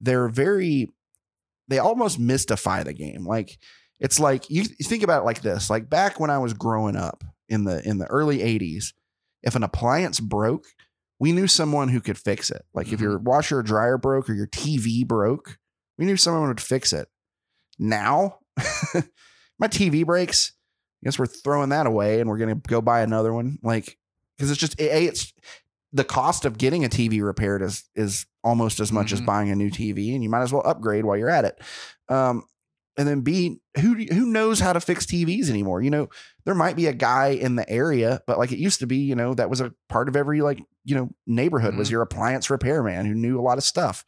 They're 0.00 0.28
very 0.28 0.88
they 1.68 1.78
almost 1.78 2.18
mystify 2.18 2.82
the 2.82 2.92
game. 2.92 3.24
Like 3.24 3.58
it's 3.98 4.20
like 4.20 4.50
you 4.50 4.64
think 4.64 5.02
about 5.02 5.22
it 5.22 5.24
like 5.24 5.40
this. 5.40 5.70
Like 5.70 5.88
back 5.88 6.20
when 6.20 6.30
I 6.30 6.38
was 6.38 6.52
growing 6.52 6.96
up 6.96 7.24
in 7.48 7.64
the 7.64 7.86
in 7.88 7.98
the 7.98 8.06
early 8.06 8.38
80s, 8.38 8.92
if 9.42 9.54
an 9.54 9.62
appliance 9.62 10.20
broke, 10.20 10.66
we 11.20 11.32
knew 11.32 11.46
someone 11.46 11.88
who 11.88 12.00
could 12.00 12.18
fix 12.18 12.50
it. 12.50 12.64
Like 12.74 12.88
if 12.88 12.94
mm-hmm. 12.94 13.02
your 13.04 13.18
washer 13.18 13.58
or 13.58 13.62
dryer 13.62 13.98
broke 13.98 14.28
or 14.28 14.34
your 14.34 14.48
TV 14.48 15.06
broke, 15.06 15.58
we 15.96 16.04
knew 16.04 16.16
someone 16.16 16.48
would 16.48 16.60
fix 16.60 16.92
it. 16.92 17.08
Now, 17.78 18.40
my 19.58 19.68
TV 19.68 20.04
breaks. 20.04 20.52
Guess 21.06 21.18
we're 21.18 21.26
throwing 21.26 21.68
that 21.70 21.86
away 21.86 22.20
and 22.20 22.28
we're 22.28 22.38
gonna 22.38 22.56
go 22.56 22.80
buy 22.80 23.00
another 23.00 23.32
one. 23.32 23.58
Like 23.62 23.96
because 24.36 24.50
it's 24.50 24.60
just 24.60 24.78
a 24.80 25.04
it's 25.06 25.32
the 25.92 26.04
cost 26.04 26.44
of 26.44 26.58
getting 26.58 26.84
a 26.84 26.88
TV 26.88 27.22
repaired 27.24 27.62
is 27.62 27.84
is 27.94 28.26
almost 28.44 28.80
as 28.80 28.92
much 28.92 29.12
as 29.12 29.20
Mhm. 29.20 29.26
buying 29.26 29.50
a 29.50 29.54
new 29.56 29.70
TV, 29.70 30.14
and 30.14 30.22
you 30.22 30.28
might 30.28 30.42
as 30.42 30.52
well 30.52 30.62
upgrade 30.66 31.04
while 31.04 31.16
you're 31.16 31.30
at 31.30 31.44
it. 31.44 31.60
Um, 32.08 32.42
and 32.98 33.06
then 33.06 33.20
B, 33.20 33.60
who 33.80 33.94
who 33.94 34.26
knows 34.26 34.58
how 34.60 34.72
to 34.72 34.80
fix 34.80 35.06
TVs 35.06 35.48
anymore? 35.48 35.80
You 35.82 35.90
know, 35.90 36.08
there 36.44 36.54
might 36.54 36.76
be 36.76 36.86
a 36.86 36.92
guy 36.92 37.28
in 37.28 37.56
the 37.56 37.68
area, 37.70 38.20
but 38.26 38.36
like 38.38 38.52
it 38.52 38.58
used 38.58 38.80
to 38.80 38.86
be, 38.86 38.96
you 38.96 39.14
know, 39.14 39.32
that 39.34 39.48
was 39.48 39.60
a 39.60 39.72
part 39.88 40.08
of 40.08 40.16
every 40.16 40.42
like 40.42 40.60
you 40.84 40.94
know 40.96 41.10
neighborhood 41.26 41.76
was 41.76 41.88
Mhm. 41.88 41.92
your 41.92 42.02
appliance 42.02 42.50
repairman 42.50 43.06
who 43.06 43.14
knew 43.14 43.38
a 43.38 43.42
lot 43.42 43.58
of 43.58 43.64
stuff. 43.64 44.04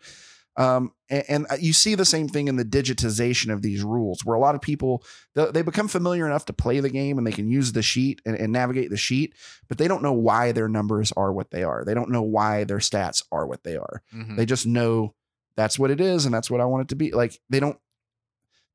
Um, 0.59 0.92
and, 1.09 1.46
and 1.50 1.62
you 1.62 1.72
see 1.72 1.94
the 1.94 2.04
same 2.04 2.28
thing 2.28 2.48
in 2.48 2.56
the 2.56 2.64
digitization 2.64 3.52
of 3.52 3.62
these 3.62 3.84
rules, 3.84 4.24
where 4.24 4.36
a 4.36 4.40
lot 4.40 4.56
of 4.56 4.61
people 4.61 5.04
they, 5.34 5.62
become 5.62 5.86
familiar 5.86 6.26
enough 6.26 6.46
to 6.46 6.52
play 6.52 6.80
the 6.80 6.90
game 6.90 7.16
and 7.16 7.24
they 7.24 7.32
can 7.32 7.48
use 7.48 7.72
the 7.72 7.80
sheet 7.80 8.20
and, 8.26 8.34
and 8.34 8.52
navigate 8.52 8.90
the 8.90 8.96
sheet, 8.96 9.34
but 9.68 9.78
they 9.78 9.86
don't 9.86 10.02
know 10.02 10.12
why 10.12 10.50
their 10.50 10.68
numbers 10.68 11.12
are 11.12 11.32
what 11.32 11.52
they 11.52 11.62
are. 11.62 11.84
They 11.84 11.94
don't 11.94 12.11
know 12.11 12.22
why 12.22 12.64
their 12.64 12.78
stats 12.78 13.22
are 13.30 13.46
what 13.46 13.62
they 13.62 13.76
are. 13.76 14.02
Mhm. 14.12 14.36
They 14.36 14.46
just 14.46 14.66
know 14.66 15.14
that's 15.56 15.78
what 15.78 15.92
it 15.92 16.00
is 16.00 16.24
and 16.24 16.34
that's 16.34 16.50
what 16.50 16.61
I 16.61 16.64
want 16.64 16.82
it 16.82 16.88
to 16.88 16.96
be. 16.96 17.12
Like 17.12 17.38
they 17.48 17.61
don't 17.61 17.78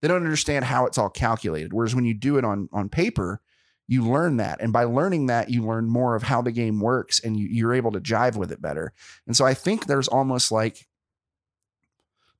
they 0.02 0.08
don't 0.08 0.24
understand 0.24 0.64
how 0.66 0.86
it's 0.86 0.98
all 0.98 1.10
calculated. 1.10 1.74
Whereas 1.74 1.94
when 1.94 2.06
you 2.06 2.14
do 2.14 2.38
it 2.38 2.46
on 2.46 2.70
on 2.72 2.88
paper, 2.88 3.42
you 3.88 4.08
learn 4.08 4.38
that. 4.38 4.62
And 4.62 4.72
by 4.72 4.86
learning 4.86 5.26
that, 5.26 5.50
you 5.50 5.66
learn 5.66 5.90
more 5.90 6.16
of 6.16 6.24
how 6.24 6.42
the 6.42 6.52
game 6.54 6.80
works 6.80 7.20
and 7.20 7.36
you, 7.38 7.48
you're 7.52 7.74
able 7.74 7.92
to 7.92 8.00
jive 8.00 8.38
with 8.38 8.54
it 8.54 8.62
better. 8.62 8.94
And 9.28 9.36
so 9.36 9.46
I 9.46 9.54
think 9.54 9.86
there's 9.86 10.08
almost 10.08 10.50
like 10.50 10.88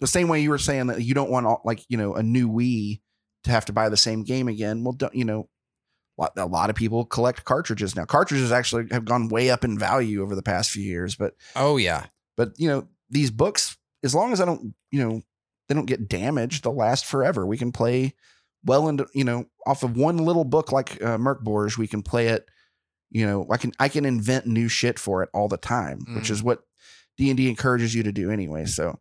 the 0.04 0.08
same 0.08 0.28
way 0.28 0.42
you 0.42 0.50
were 0.50 0.58
saying 0.58 0.88
that 0.88 1.02
you 1.02 1.14
don't 1.14 1.32
want 1.32 1.46
all, 1.46 1.62
like, 1.64 1.80
you 1.88 1.96
know, 1.98 2.14
a 2.16 2.22
new 2.22 2.50
Wii 2.50 3.00
to 3.46 3.52
have 3.52 3.64
to 3.66 3.74
buy 3.74 3.88
the 3.88 3.96
same 3.98 4.24
game 4.26 4.50
again. 4.50 4.84
Well, 4.84 4.92
don't, 4.92 5.16
you 5.16 5.24
know, 5.24 5.48
lot- 6.18 6.38
a 6.38 6.46
lot 6.46 6.70
of 6.70 6.76
people 6.76 7.06
collect 7.06 7.46
cartridges 7.46 7.96
now. 7.96 8.04
Cartridges 8.04 8.52
actually 8.52 8.88
have 8.92 9.06
gone 9.06 9.30
way 9.30 9.50
up 9.50 9.64
in 9.64 9.80
value 9.80 10.22
over 10.22 10.36
the 10.36 10.44
past 10.44 10.72
few 10.72 10.84
years, 10.84 11.16
but 11.16 11.36
Oh 11.56 11.78
yeah. 11.78 12.08
but 12.36 12.52
you 12.58 12.68
know, 12.68 12.88
these 13.10 13.32
books, 13.32 13.78
as 14.04 14.14
long 14.14 14.34
as 14.34 14.42
I 14.42 14.46
don't, 14.46 14.74
you 14.92 15.02
know, 15.02 15.22
they 15.70 15.76
don't 15.76 15.86
get 15.86 16.10
damaged, 16.10 16.64
they'll 16.66 16.76
last 16.76 17.06
forever. 17.06 17.46
We 17.46 17.58
can 17.58 17.72
play 17.72 18.14
well 18.66 18.90
into, 18.90 19.08
you 19.14 19.24
know, 19.24 19.46
off 19.66 19.84
of 19.84 19.96
one 19.96 20.18
little 20.18 20.44
book 20.44 20.72
like 20.74 21.02
uh, 21.02 21.18
Merkborge, 21.18 21.78
we 21.78 21.88
can 21.88 22.02
play 22.04 22.28
it. 22.28 22.46
You 23.10 23.26
know, 23.26 23.46
I 23.50 23.58
can 23.58 23.72
I 23.80 23.88
can 23.90 24.06
invent 24.06 24.46
new 24.48 24.68
shit 24.68 25.00
for 25.00 25.24
it 25.24 25.30
all 25.34 25.48
the 25.48 25.58
time, 25.58 26.00
which 26.16 26.28
Mm. 26.28 26.32
is 26.32 26.44
what 26.44 26.60
D 27.18 27.30
and 27.30 27.38
D 27.38 27.48
encourages 27.48 27.94
you 27.96 28.04
to 28.04 28.12
do 28.12 28.30
anyway. 28.32 28.66
So 28.66 29.00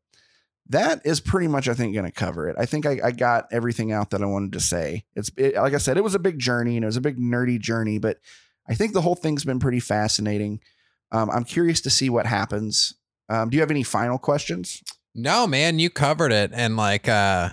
that 0.72 1.02
is 1.04 1.20
pretty 1.20 1.48
much, 1.48 1.68
I 1.68 1.74
think, 1.74 1.94
going 1.94 2.06
to 2.06 2.12
cover 2.12 2.48
it. 2.48 2.56
I 2.58 2.66
think 2.66 2.84
I, 2.84 2.98
I 3.04 3.10
got 3.12 3.46
everything 3.52 3.92
out 3.92 4.10
that 4.10 4.22
I 4.22 4.26
wanted 4.26 4.52
to 4.54 4.60
say. 4.60 5.04
It's 5.14 5.30
it, 5.36 5.54
like 5.54 5.74
I 5.74 5.78
said, 5.78 5.96
it 5.96 6.04
was 6.04 6.14
a 6.14 6.18
big 6.18 6.38
journey 6.38 6.76
and 6.76 6.84
it 6.84 6.86
was 6.86 6.96
a 6.96 7.02
big 7.02 7.18
nerdy 7.18 7.58
journey, 7.58 7.98
but 7.98 8.18
I 8.68 8.74
think 8.74 8.92
the 8.92 9.00
whole 9.00 9.14
thing's 9.14 9.44
been 9.44 9.60
pretty 9.60 9.80
fascinating. 9.80 10.60
Um, 11.10 11.30
I'm 11.30 11.44
curious 11.44 11.80
to 11.82 11.90
see 11.90 12.10
what 12.10 12.26
happens. 12.26 12.94
Um, 13.28 13.50
do 13.50 13.56
you 13.56 13.60
have 13.60 13.70
any 13.70 13.82
final 13.82 14.18
questions? 14.18 14.82
No, 15.14 15.46
man, 15.46 15.78
you 15.78 15.90
covered 15.90 16.32
it, 16.32 16.50
and 16.54 16.76
like, 16.76 17.08
uh 17.08 17.50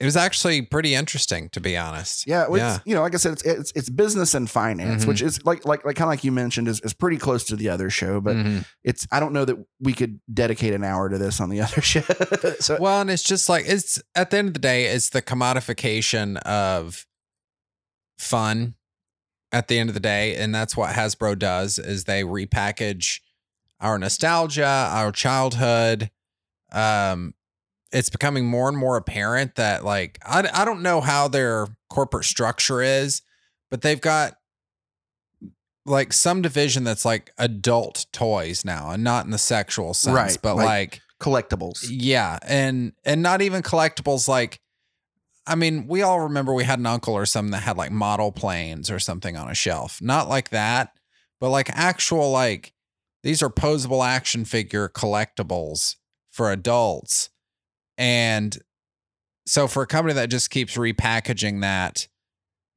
it 0.00 0.04
was 0.06 0.16
actually 0.16 0.62
pretty 0.62 0.94
interesting, 0.94 1.50
to 1.50 1.60
be 1.60 1.76
honest. 1.76 2.26
Yeah, 2.26 2.48
well, 2.48 2.58
Yeah. 2.58 2.78
You 2.86 2.94
know, 2.94 3.02
like 3.02 3.14
I 3.14 3.18
said, 3.18 3.32
it's 3.34 3.42
it's, 3.42 3.72
it's 3.76 3.88
business 3.90 4.34
and 4.34 4.48
finance, 4.50 5.04
Mhm. 5.04 5.08
which 5.08 5.20
is 5.22 5.44
like 5.44 5.64
like 5.66 5.84
like 5.84 5.94
kind 5.96 6.06
of 6.06 6.10
like 6.12 6.24
you 6.24 6.32
mentioned 6.32 6.68
is, 6.68 6.80
is 6.80 6.92
pretty 6.94 7.18
close 7.18 7.44
to 7.44 7.56
the 7.56 7.68
other 7.68 7.90
show, 7.90 8.20
but 8.20 8.34
Mhm. 8.36 8.64
it's 8.82 9.06
I 9.12 9.20
don't 9.20 9.32
know 9.34 9.44
that 9.44 9.56
we 9.78 9.92
could 9.92 10.18
dedicate 10.32 10.72
an 10.74 10.82
hour 10.84 11.08
to 11.10 11.18
this 11.18 11.40
on 11.40 11.50
the 11.50 11.60
other 11.66 11.80
show. 11.82 12.00
so 12.60 12.78
well, 12.80 13.00
and 13.02 13.10
it's 13.10 13.22
just 13.22 13.48
like 13.48 13.64
it's 13.68 14.02
at 14.14 14.30
the 14.30 14.38
end 14.38 14.48
of 14.48 14.54
the 14.54 14.60
day, 14.60 14.86
it's 14.86 15.10
the 15.10 15.22
commodification 15.22 16.38
of 16.38 17.06
fun. 18.18 18.74
At 19.52 19.66
the 19.66 19.80
end 19.80 19.90
of 19.90 19.94
the 19.94 20.00
day, 20.00 20.36
and 20.36 20.54
that's 20.54 20.76
what 20.76 20.94
Hasbro 20.94 21.36
does 21.36 21.76
is 21.76 22.04
they 22.04 22.22
repackage 22.22 23.18
our 23.80 23.98
nostalgia, 23.98 24.64
our 24.64 25.10
childhood. 25.10 26.12
Um, 26.70 27.34
it's 27.92 28.10
becoming 28.10 28.46
more 28.46 28.68
and 28.68 28.76
more 28.78 28.96
apparent 28.96 29.56
that 29.56 29.84
like 29.84 30.18
I 30.24 30.48
I 30.52 30.64
don't 30.64 30.82
know 30.82 31.00
how 31.00 31.28
their 31.28 31.66
corporate 31.88 32.24
structure 32.24 32.82
is, 32.82 33.22
but 33.70 33.82
they've 33.82 34.00
got 34.00 34.34
like 35.86 36.12
some 36.12 36.42
division 36.42 36.84
that's 36.84 37.04
like 37.04 37.32
adult 37.38 38.06
toys 38.12 38.64
now, 38.64 38.90
and 38.90 39.02
not 39.02 39.24
in 39.24 39.30
the 39.30 39.38
sexual 39.38 39.94
sense, 39.94 40.14
Right, 40.14 40.38
but 40.42 40.56
like- 40.56 40.66
like 40.66 41.00
collectibles. 41.20 41.86
yeah, 41.88 42.38
and 42.42 42.92
and 43.04 43.22
not 43.22 43.42
even 43.42 43.62
collectibles 43.62 44.28
like 44.28 44.60
I 45.46 45.54
mean, 45.56 45.86
we 45.88 46.02
all 46.02 46.20
remember 46.20 46.52
we 46.54 46.64
had 46.64 46.78
an 46.78 46.86
uncle 46.86 47.14
or 47.14 47.26
something 47.26 47.50
that 47.52 47.62
had 47.62 47.76
like 47.76 47.90
model 47.90 48.30
planes 48.30 48.90
or 48.90 49.00
something 49.00 49.36
on 49.36 49.48
a 49.50 49.54
shelf. 49.54 50.00
Not 50.00 50.28
like 50.28 50.50
that, 50.50 50.92
but 51.40 51.48
like 51.50 51.70
actual 51.70 52.30
like 52.30 52.72
these 53.22 53.42
are 53.42 53.50
posable 53.50 54.06
action 54.06 54.44
figure 54.44 54.88
collectibles 54.88 55.96
for 56.30 56.52
adults. 56.52 57.30
And 58.00 58.56
so 59.46 59.68
for 59.68 59.82
a 59.82 59.86
company 59.86 60.14
that 60.14 60.30
just 60.30 60.48
keeps 60.48 60.76
repackaging 60.76 61.60
that 61.60 62.08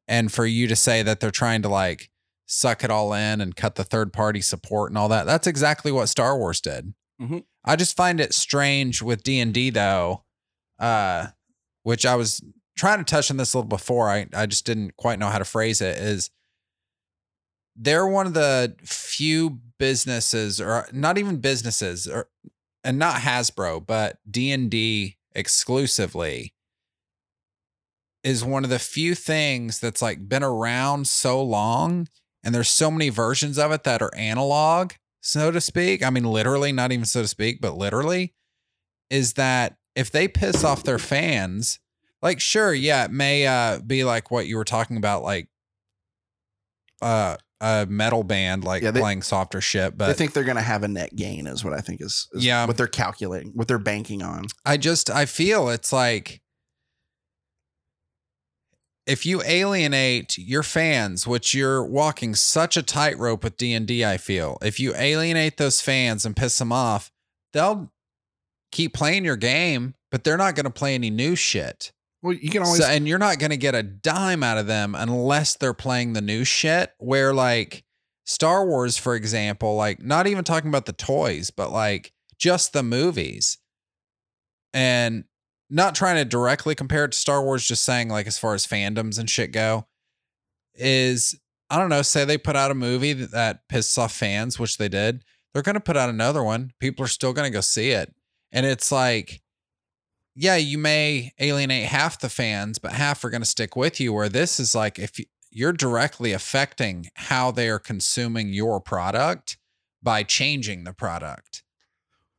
and 0.05 0.29
for 0.31 0.45
you 0.45 0.67
to 0.67 0.75
say 0.75 1.01
that 1.01 1.21
they're 1.21 1.31
trying 1.31 1.61
to 1.61 1.69
like 1.69 2.09
suck 2.45 2.83
it 2.83 2.91
all 2.91 3.13
in 3.13 3.39
and 3.39 3.55
cut 3.55 3.75
the 3.75 3.85
third 3.85 4.11
party 4.11 4.41
support 4.41 4.91
and 4.91 4.97
all 4.97 5.07
that, 5.07 5.25
that's 5.25 5.47
exactly 5.47 5.93
what 5.93 6.09
Star 6.09 6.37
Wars 6.37 6.59
did. 6.59 6.93
Mhm. 7.21 7.45
I 7.63 7.77
just 7.77 7.95
find 7.95 8.19
it 8.19 8.33
strange 8.33 9.01
with 9.01 9.23
D 9.23 9.39
and 9.39 9.53
D 9.53 9.69
though, 9.69 10.25
uh, 10.77 11.27
which 11.83 12.05
I 12.05 12.15
was 12.15 12.41
trying 12.75 12.97
to 12.97 13.05
touch 13.05 13.31
on 13.31 13.37
this 13.37 13.53
a 13.53 13.57
little 13.59 13.69
before. 13.69 14.09
I 14.09 14.27
I 14.33 14.45
just 14.45 14.65
didn't 14.65 14.97
quite 14.97 15.19
know 15.19 15.29
how 15.29 15.37
to 15.37 15.45
phrase 15.45 15.79
it. 15.79 15.97
Is 15.97 16.31
they're 17.77 18.07
one 18.07 18.27
of 18.27 18.33
the 18.33 18.75
few 18.83 19.61
businesses, 19.79 20.59
or 20.59 20.87
not 20.91 21.17
even 21.17 21.37
businesses, 21.37 22.07
or 22.07 22.27
and 22.83 22.99
not 22.99 23.21
Hasbro, 23.21 23.85
but 23.85 24.17
D 24.29 24.51
and 24.51 24.69
D 24.69 25.17
exclusively 25.33 26.53
is 28.23 28.43
one 28.43 28.63
of 28.63 28.69
the 28.69 28.79
few 28.79 29.15
things 29.15 29.79
that's 29.79 30.01
like 30.01 30.29
been 30.29 30.43
around 30.43 31.07
so 31.07 31.41
long 31.41 32.07
and 32.43 32.53
there's 32.53 32.69
so 32.69 32.89
many 32.89 33.09
versions 33.09 33.57
of 33.57 33.71
it 33.71 33.83
that 33.83 34.01
are 34.01 34.15
analog 34.15 34.93
so 35.21 35.51
to 35.51 35.61
speak. 35.61 36.03
I 36.03 36.09
mean 36.09 36.23
literally 36.23 36.71
not 36.71 36.91
even 36.91 37.05
so 37.05 37.21
to 37.21 37.27
speak 37.27 37.59
but 37.59 37.77
literally 37.77 38.33
is 39.09 39.33
that 39.33 39.75
if 39.95 40.09
they 40.09 40.27
piss 40.27 40.63
off 40.63 40.83
their 40.83 40.99
fans 40.99 41.79
like 42.21 42.39
sure 42.39 42.73
yeah 42.73 43.05
it 43.05 43.11
may 43.11 43.45
uh 43.45 43.79
be 43.79 44.03
like 44.03 44.31
what 44.31 44.47
you 44.47 44.55
were 44.55 44.63
talking 44.63 44.97
about 44.97 45.23
like 45.23 45.49
uh 47.03 47.37
a 47.61 47.85
metal 47.89 48.23
band 48.23 48.63
like 48.65 48.83
Yeah, 48.83 48.91
they- 48.91 48.99
playing 48.99 49.21
softer 49.21 49.61
shit 49.61 49.97
but 49.97 50.09
I 50.09 50.13
think 50.13 50.33
they're 50.33 50.43
going 50.43 50.57
to 50.57 50.61
have 50.61 50.83
a 50.83 50.87
net 50.89 51.15
gain, 51.15 51.47
is 51.47 51.63
what 51.63 51.71
I 51.73 51.79
think 51.79 52.01
is, 52.01 52.27
is 52.33 52.43
Yeah. 52.43 52.65
what 52.65 52.75
they're 52.75 52.87
calculating, 52.87 53.51
what 53.53 53.69
they're 53.69 53.79
banking 53.79 54.21
on. 54.21 54.47
I 54.65 54.75
just 54.75 55.09
I 55.09 55.25
feel 55.25 55.69
it's 55.69 55.93
like 55.93 56.41
if 59.05 59.25
you 59.25 59.41
alienate 59.43 60.37
your 60.37 60.63
fans, 60.63 61.27
which 61.27 61.53
you're 61.53 61.83
walking 61.83 62.35
such 62.35 62.77
a 62.77 62.83
tightrope 62.83 63.43
with 63.43 63.57
D 63.57 63.73
and 63.73 63.85
D, 63.85 64.05
I 64.05 64.17
feel 64.17 64.57
if 64.61 64.79
you 64.79 64.93
alienate 64.95 65.57
those 65.57 65.81
fans 65.81 66.25
and 66.25 66.35
piss 66.35 66.57
them 66.57 66.71
off, 66.71 67.11
they'll 67.51 67.91
keep 68.71 68.93
playing 68.93 69.25
your 69.25 69.35
game, 69.35 69.95
but 70.09 70.23
they're 70.23 70.37
not 70.37 70.55
going 70.55 70.63
to 70.65 70.69
play 70.71 70.95
any 70.95 71.09
new 71.09 71.35
shit. 71.35 71.91
Well, 72.23 72.33
you 72.33 72.49
can 72.49 72.63
always 72.63 72.81
So, 72.81 72.87
and 72.87 73.05
you're 73.05 73.19
not 73.19 73.37
going 73.37 73.51
to 73.51 73.57
get 73.57 73.75
a 73.75 73.83
dime 73.83 74.43
out 74.43 74.57
of 74.57 74.65
them 74.65 74.95
unless 74.95 75.55
they're 75.57 75.73
playing 75.73 76.13
the 76.13 76.21
new 76.21 76.45
shit. 76.45 76.93
Where 76.97 77.33
like 77.33 77.83
Star 78.25 78.65
Wars, 78.65 78.97
for 78.97 79.13
example, 79.13 79.75
like 79.75 80.01
not 80.01 80.25
even 80.25 80.45
talking 80.45 80.69
about 80.69 80.85
the 80.85 80.93
toys, 80.93 81.51
but 81.51 81.69
like 81.69 82.13
just 82.39 82.71
the 82.71 82.81
movies, 82.81 83.57
and 84.73 85.25
not 85.69 85.95
trying 85.95 86.15
to 86.15 86.25
directly 86.25 86.75
compare 86.75 87.03
it 87.03 87.11
to 87.11 87.17
Star 87.17 87.43
Wars, 87.43 87.67
just 87.67 87.83
saying 87.83 88.07
like 88.07 88.25
as 88.25 88.39
far 88.39 88.53
as 88.53 88.65
fandoms 88.65 89.19
and 89.19 89.29
shit 89.29 89.51
go, 89.51 89.85
is 90.75 91.37
I 91.69 91.77
don't 91.77 91.89
know. 91.89 92.03
Say 92.03 92.23
they 92.23 92.37
put 92.37 92.55
out 92.55 92.71
a 92.71 92.75
movie 92.75 93.11
that, 93.11 93.31
that 93.31 93.67
pisses 93.67 93.97
off 93.97 94.13
fans, 94.13 94.57
which 94.57 94.77
they 94.77 94.87
did. 94.87 95.25
They're 95.53 95.61
going 95.61 95.75
to 95.75 95.81
put 95.81 95.97
out 95.97 96.09
another 96.09 96.41
one. 96.41 96.71
People 96.79 97.03
are 97.03 97.09
still 97.09 97.33
going 97.33 97.51
to 97.51 97.55
go 97.55 97.61
see 97.61 97.89
it, 97.89 98.15
and 98.53 98.65
it's 98.65 98.93
like 98.93 99.42
yeah, 100.35 100.55
you 100.55 100.77
may 100.77 101.33
alienate 101.39 101.85
half 101.87 102.19
the 102.19 102.29
fans, 102.29 102.79
but 102.79 102.93
half 102.93 103.23
are 103.23 103.29
going 103.29 103.41
to 103.41 103.47
stick 103.47 103.75
with 103.75 103.99
you. 103.99 104.13
Where 104.13 104.29
this 104.29 104.59
is 104.59 104.73
like, 104.75 104.97
if 104.99 105.19
you- 105.19 105.25
you're 105.51 105.73
directly 105.73 106.31
affecting 106.33 107.11
how 107.15 107.51
they 107.51 107.69
are 107.69 107.77
consuming 107.79 108.53
your 108.53 108.81
product 108.81 109.57
by 110.01 110.23
changing 110.23 110.83
the 110.83 110.93
product. 110.93 111.63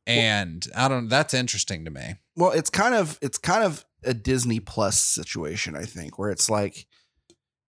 And 0.05 0.67
I 0.75 0.87
don't, 0.87 1.07
that's 1.07 1.33
interesting 1.33 1.85
to 1.85 1.91
me. 1.91 2.15
well 2.35 2.51
it's 2.51 2.69
kind 2.69 2.93
of 2.93 3.17
it's 3.21 3.37
kind 3.37 3.63
of 3.63 3.85
a 4.03 4.13
disney 4.13 4.59
plus 4.59 4.99
situation 5.01 5.75
i 5.75 5.83
think 5.83 6.19
where 6.19 6.29
it's 6.29 6.47
like 6.49 6.85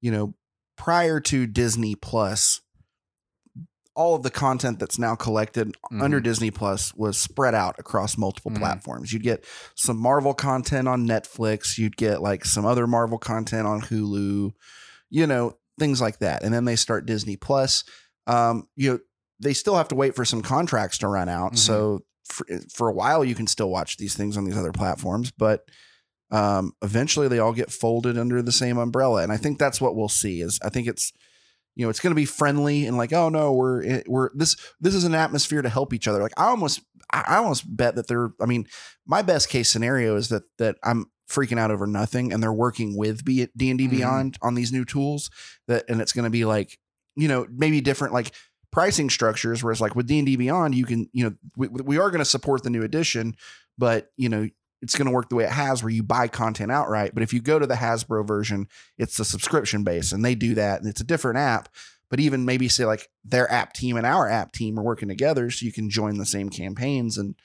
you 0.02 0.12
know 0.12 0.36
prior 0.76 1.20
to 1.22 1.48
disney 1.48 1.96
plus 1.96 2.62
all 3.98 4.16
of 4.16 4.24
the 4.24 4.30
content 4.30 4.78
that's 4.80 4.98
now 5.00 5.16
collected 5.16 5.76
under 6.00 6.20
disney 6.20 6.52
plus 6.52 6.94
was 6.96 7.18
spread 7.18 7.54
out 7.56 7.76
across 7.80 8.18
multiple 8.18 8.52
Mhm. 8.52 8.58
platforms 8.60 9.12
you'd 9.12 9.24
get 9.24 9.44
some 9.76 9.98
marvel 9.98 10.34
content 10.34 10.88
on 10.88 11.08
netflix 11.08 11.78
you'd 11.78 11.98
get 11.98 12.22
like 12.22 12.46
some 12.46 12.66
other 12.66 12.86
marvel 12.88 13.18
content 13.18 13.66
on 13.68 13.82
hulu 13.82 14.52
you 15.10 15.28
know 15.28 15.58
things 15.80 16.00
like 16.00 16.20
that 16.20 16.44
and 16.44 16.54
then 16.54 16.66
they 16.66 16.76
start 16.76 17.06
disney 17.06 17.36
plus 17.36 17.84
um, 18.28 18.68
you 18.76 18.92
know, 18.92 19.00
they 19.40 19.54
still 19.54 19.76
have 19.78 19.88
to 19.88 19.96
wait 19.96 20.16
for 20.16 20.26
some 20.26 20.42
contracts 20.42 20.98
to 20.98 21.08
run 21.08 21.30
out. 21.30 21.54
Mhm. 21.54 21.58
So 21.60 22.00
for, 22.26 22.46
for 22.74 22.90
a 22.90 22.94
while, 22.94 23.24
you 23.24 23.36
can 23.36 23.48
still 23.48 23.70
watch 23.70 23.96
these 23.96 24.16
things 24.16 24.36
on 24.36 24.44
these 24.44 24.58
other 24.58 24.74
platforms, 24.74 25.32
but 25.32 25.62
um, 26.30 26.74
eventually 26.82 27.30
they 27.30 27.40
all 27.40 27.54
get 27.54 27.72
folded 27.72 28.18
under 28.18 28.42
the 28.42 28.52
same 28.52 28.78
umbrella. 28.78 29.24
And 29.24 29.32
I 29.32 29.38
think 29.38 29.60
that's 29.60 29.80
what 29.80 29.96
we'll 29.96 30.10
see. 30.10 30.42
Is 30.42 30.60
I 30.62 30.68
think 30.70 30.88
it's 30.88 31.14
you 31.78 31.86
know 31.86 31.90
it's 31.90 32.00
going 32.00 32.12
to 32.12 32.16
be 32.16 32.26
friendly 32.26 32.88
and 32.88 32.98
like 32.98 33.14
oh 33.14 33.30
no 33.30 33.54
we're 33.54 34.02
we're 34.08 34.32
this 34.34 34.58
this 34.82 34.96
is 34.96 35.04
an 35.04 35.14
atmosphere 35.14 35.62
to 35.62 35.70
help 35.70 35.94
each 35.94 36.08
other. 36.08 36.22
Like 36.22 36.34
I 36.36 36.48
almost 36.48 36.82
I 37.10 37.38
almost 37.38 37.64
bet 37.78 37.96
that 37.96 38.08
they're. 38.08 38.32
I 38.42 38.46
mean, 38.46 38.68
my 39.06 39.22
best 39.22 39.48
case 39.48 39.70
scenario 39.70 40.18
is 40.18 40.28
that 40.30 40.44
that 40.58 40.76
I'm 40.84 41.06
freaking 41.30 41.60
out 41.60 41.72
over 41.72 41.86
nothing 41.86 42.34
and 42.34 42.42
they're 42.42 42.52
working 42.52 42.98
with 42.98 43.24
D 43.24 43.44
and 43.44 43.78
D 43.78 43.88
Mhm. 43.88 43.90
Beyond 43.92 44.38
on 44.42 44.56
these 44.56 44.72
new 44.72 44.86
tools 44.86 45.30
that 45.68 45.86
and 45.88 46.02
it's 46.02 46.14
going 46.14 46.24
to 46.26 46.32
be 46.32 46.46
like 46.46 46.80
you 47.16 47.28
know 47.28 47.46
maybe 47.50 47.80
different 47.80 48.14
like 48.14 48.34
pricing 48.72 49.10
structures 49.10 49.64
whereas 49.64 49.82
like 49.82 49.96
with 49.96 50.08
d&d 50.08 50.36
beyond 50.36 50.76
you 50.76 50.86
can 50.86 51.10
you 51.14 51.24
know 51.24 51.34
we, 51.56 51.68
we 51.68 51.98
are 51.98 52.12
going 52.12 52.20
to 52.20 52.26
support 52.26 52.64
the 52.64 52.70
new 52.70 52.84
edition 52.84 53.34
but 53.78 54.10
you 54.18 54.30
know 54.30 54.48
it's 54.82 54.96
going 54.96 55.06
to 55.08 55.12
work 55.12 55.30
the 55.30 55.36
way 55.36 55.44
it 55.44 55.52
has 55.52 55.82
where 55.84 55.92
you 55.92 56.04
buy 56.04 56.28
content 56.28 56.72
outright 56.72 57.14
but 57.14 57.24
if 57.24 57.34
you 57.34 57.42
go 57.42 57.58
to 57.60 57.68
the 57.68 57.76
hasbro 57.76 58.26
version 58.26 58.68
it's 58.98 59.20
a 59.20 59.26
subscription 59.26 59.84
base 59.84 60.12
and 60.12 60.24
they 60.24 60.36
do 60.36 60.54
that 60.56 60.80
and 60.80 60.90
it's 60.90 61.02
a 61.02 61.06
different 61.06 61.38
app 61.38 61.70
but 62.10 62.20
even 62.22 62.46
maybe 62.46 62.68
say 62.70 62.86
like 62.86 63.10
their 63.26 63.52
app 63.52 63.74
team 63.74 63.98
and 63.98 64.06
our 64.06 64.30
app 64.30 64.52
team 64.54 64.80
are 64.80 64.84
working 64.84 65.10
together 65.10 65.50
so 65.50 65.66
you 65.66 65.72
can 65.74 65.90
join 65.90 66.18
the 66.18 66.26
same 66.26 66.50
campaigns 66.50 67.18
and 67.18 67.36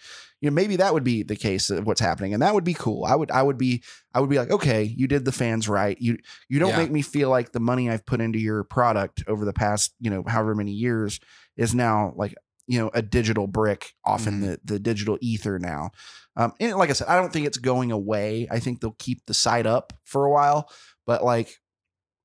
you 0.40 0.48
know 0.50 0.54
maybe 0.54 0.76
that 0.76 0.92
would 0.92 1.04
be 1.04 1.22
the 1.22 1.34
case 1.36 1.70
of 1.70 1.86
what's 1.86 2.00
happening 2.00 2.32
and 2.32 2.42
that 2.42 2.54
would 2.54 2.64
be 2.64 2.74
cool 2.74 3.04
i 3.04 3.14
would 3.14 3.30
i 3.30 3.42
would 3.42 3.59
be 3.59 3.82
i 4.14 4.20
would 4.20 4.30
be 4.30 4.38
like 4.38 4.50
okay 4.50 4.82
you 4.82 5.09
did 5.09 5.24
the 5.24 5.32
fans 5.32 5.68
right 5.68 6.00
you 6.00 6.16
you 6.48 6.59
don't 6.60 6.70
Yeah. 6.70 6.78
make 6.78 6.90
me 6.92 7.02
feel 7.02 7.28
like 7.30 7.52
the 7.52 7.60
money 7.60 7.88
I've 7.90 8.06
put 8.06 8.20
into 8.20 8.38
your 8.38 8.62
product 8.64 9.24
over 9.26 9.44
the 9.44 9.52
past, 9.52 9.94
you 10.00 10.10
know, 10.10 10.22
however 10.26 10.54
many 10.54 10.72
years 10.72 11.18
is 11.56 11.74
now 11.74 12.12
like, 12.16 12.34
you 12.73 12.78
know, 12.78 12.90
a 12.94 13.03
digital 13.03 13.47
brick 13.47 13.93
off 14.05 14.27
in 14.27 14.40
Mhm. 14.40 14.40
the, 14.47 14.61
the 14.65 14.78
digital 14.78 15.19
ether 15.20 15.59
now. 15.59 15.90
Um, 16.36 16.53
and 16.59 16.74
like 16.77 16.89
I 16.89 16.94
said, 16.94 17.09
I 17.09 17.16
don't 17.16 17.31
think 17.32 17.47
it's 17.47 17.59
going 17.59 17.93
away. 17.93 18.49
I 18.51 18.59
think 18.61 18.81
they'll 18.81 18.97
keep 18.99 19.27
the 19.27 19.35
site 19.35 19.66
up 19.66 19.93
for 20.05 20.24
a 20.24 20.31
while, 20.31 20.70
but 21.07 21.23
like 21.23 21.61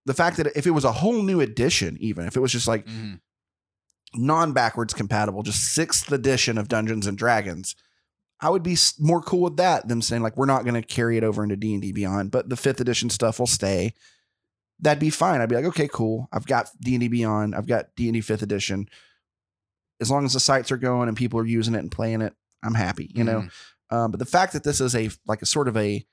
the 0.06 0.14
fact 0.14 0.38
that 0.38 0.48
if 0.56 0.66
it 0.66 0.72
was 0.72 0.86
a 0.86 0.92
whole 0.94 1.22
new 1.22 1.42
edition, 1.42 1.98
even 2.00 2.26
if 2.28 2.38
it 2.38 2.40
was 2.40 2.54
just 2.54 2.68
like 2.68 2.86
Mhm. 2.86 3.20
non 4.16 4.54
backwards 4.54 4.94
compatible, 4.94 5.44
just 5.44 5.62
sixth 5.74 6.12
edition 6.12 6.58
of 6.58 6.70
Dungeons 6.70 7.06
and 7.08 7.18
Dragons, 7.18 7.76
I 8.40 8.50
would 8.50 8.64
be 8.64 8.78
more 9.00 9.22
cool 9.22 9.42
with 9.42 9.58
that 9.58 9.88
than 9.88 10.02
saying 10.02 10.22
like 10.24 10.38
we're 10.38 10.46
not 10.46 10.64
going 10.64 10.82
to 10.82 10.88
carry 10.88 11.18
it 11.18 11.24
over 11.24 11.44
into 11.44 11.58
D 11.58 11.74
and 11.74 11.82
D 11.82 11.92
Beyond, 11.92 12.32
but 12.32 12.50
the 12.50 12.56
fifth 12.56 12.80
edition 12.80 13.10
stuff 13.10 13.40
will 13.40 13.48
stay. 13.48 13.94
That'd 14.80 15.00
be 15.00 15.10
fine. 15.10 15.42
I'd 15.42 15.50
be 15.50 15.56
like, 15.56 15.66
okay, 15.66 15.90
cool. 15.92 16.30
I've 16.32 16.46
got 16.46 16.70
D 16.80 16.94
and 16.94 17.02
D 17.02 17.08
Beyond. 17.08 17.56
I've 17.56 17.68
got 17.68 17.88
D 17.96 18.08
and 18.08 18.14
D 18.14 18.22
fifth 18.22 18.44
edition. 18.44 18.88
As 20.00 20.12
long 20.12 20.26
as 20.26 20.34
the 20.34 20.40
sites 20.40 20.72
are 20.72 20.78
going 20.78 21.08
and 21.08 21.18
people 21.18 21.40
are 21.40 21.46
using 21.46 21.74
it 21.76 21.80
and 21.80 21.92
playing 21.92 22.22
it, 22.22 22.34
I'm 22.64 22.74
happy. 22.76 23.12
You 23.16 23.24
know. 23.24 23.42
Mhm. 23.42 23.52
Um, 23.90 24.12
but 24.12 24.20
the 24.20 24.26
fact 24.26 24.54
that 24.54 24.64
this 24.64 24.82
is 24.82 24.96
a 24.96 25.10
like 25.26 25.42
a 25.42 25.46
sort 25.46 25.68
of 25.68 25.78
a 25.78 26.06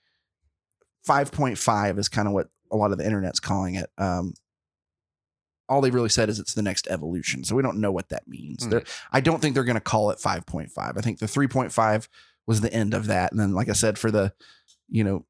5.5 1.06 1.98
is 1.98 2.08
kind 2.08 2.28
of 2.28 2.34
what 2.34 2.48
a 2.72 2.76
lot 2.76 2.92
of 2.92 2.98
the 2.98 3.04
internet's 3.04 3.40
calling 3.40 3.74
it. 3.74 3.90
Um, 3.98 4.34
all 5.68 5.80
they 5.80 5.90
really 5.90 6.08
said 6.08 6.28
is 6.28 6.38
it's 6.38 6.54
the 6.54 6.62
next 6.62 6.86
evolution. 6.88 7.44
So 7.44 7.54
we 7.54 7.62
don't 7.62 7.80
know 7.80 7.92
what 7.92 8.08
that 8.10 8.28
means. 8.28 8.68
They're- 8.68 8.84
I 9.12 9.20
don't 9.20 9.40
think 9.40 9.54
they're 9.54 9.64
going 9.64 9.74
to 9.76 9.80
call 9.80 10.10
it 10.10 10.18
5.5. 10.18 10.96
I 10.96 11.00
think 11.00 11.18
the 11.18 11.26
3.5 11.26 12.08
was 12.46 12.60
the 12.60 12.72
end 12.72 12.92
of 12.94 13.06
that. 13.06 13.32
And 13.32 13.40
then, 13.40 13.52
like 13.52 13.68
I 13.68 13.72
said, 13.72 13.98
for 13.98 14.10
the, 14.10 14.34
you 14.88 15.04
know, 15.04 15.24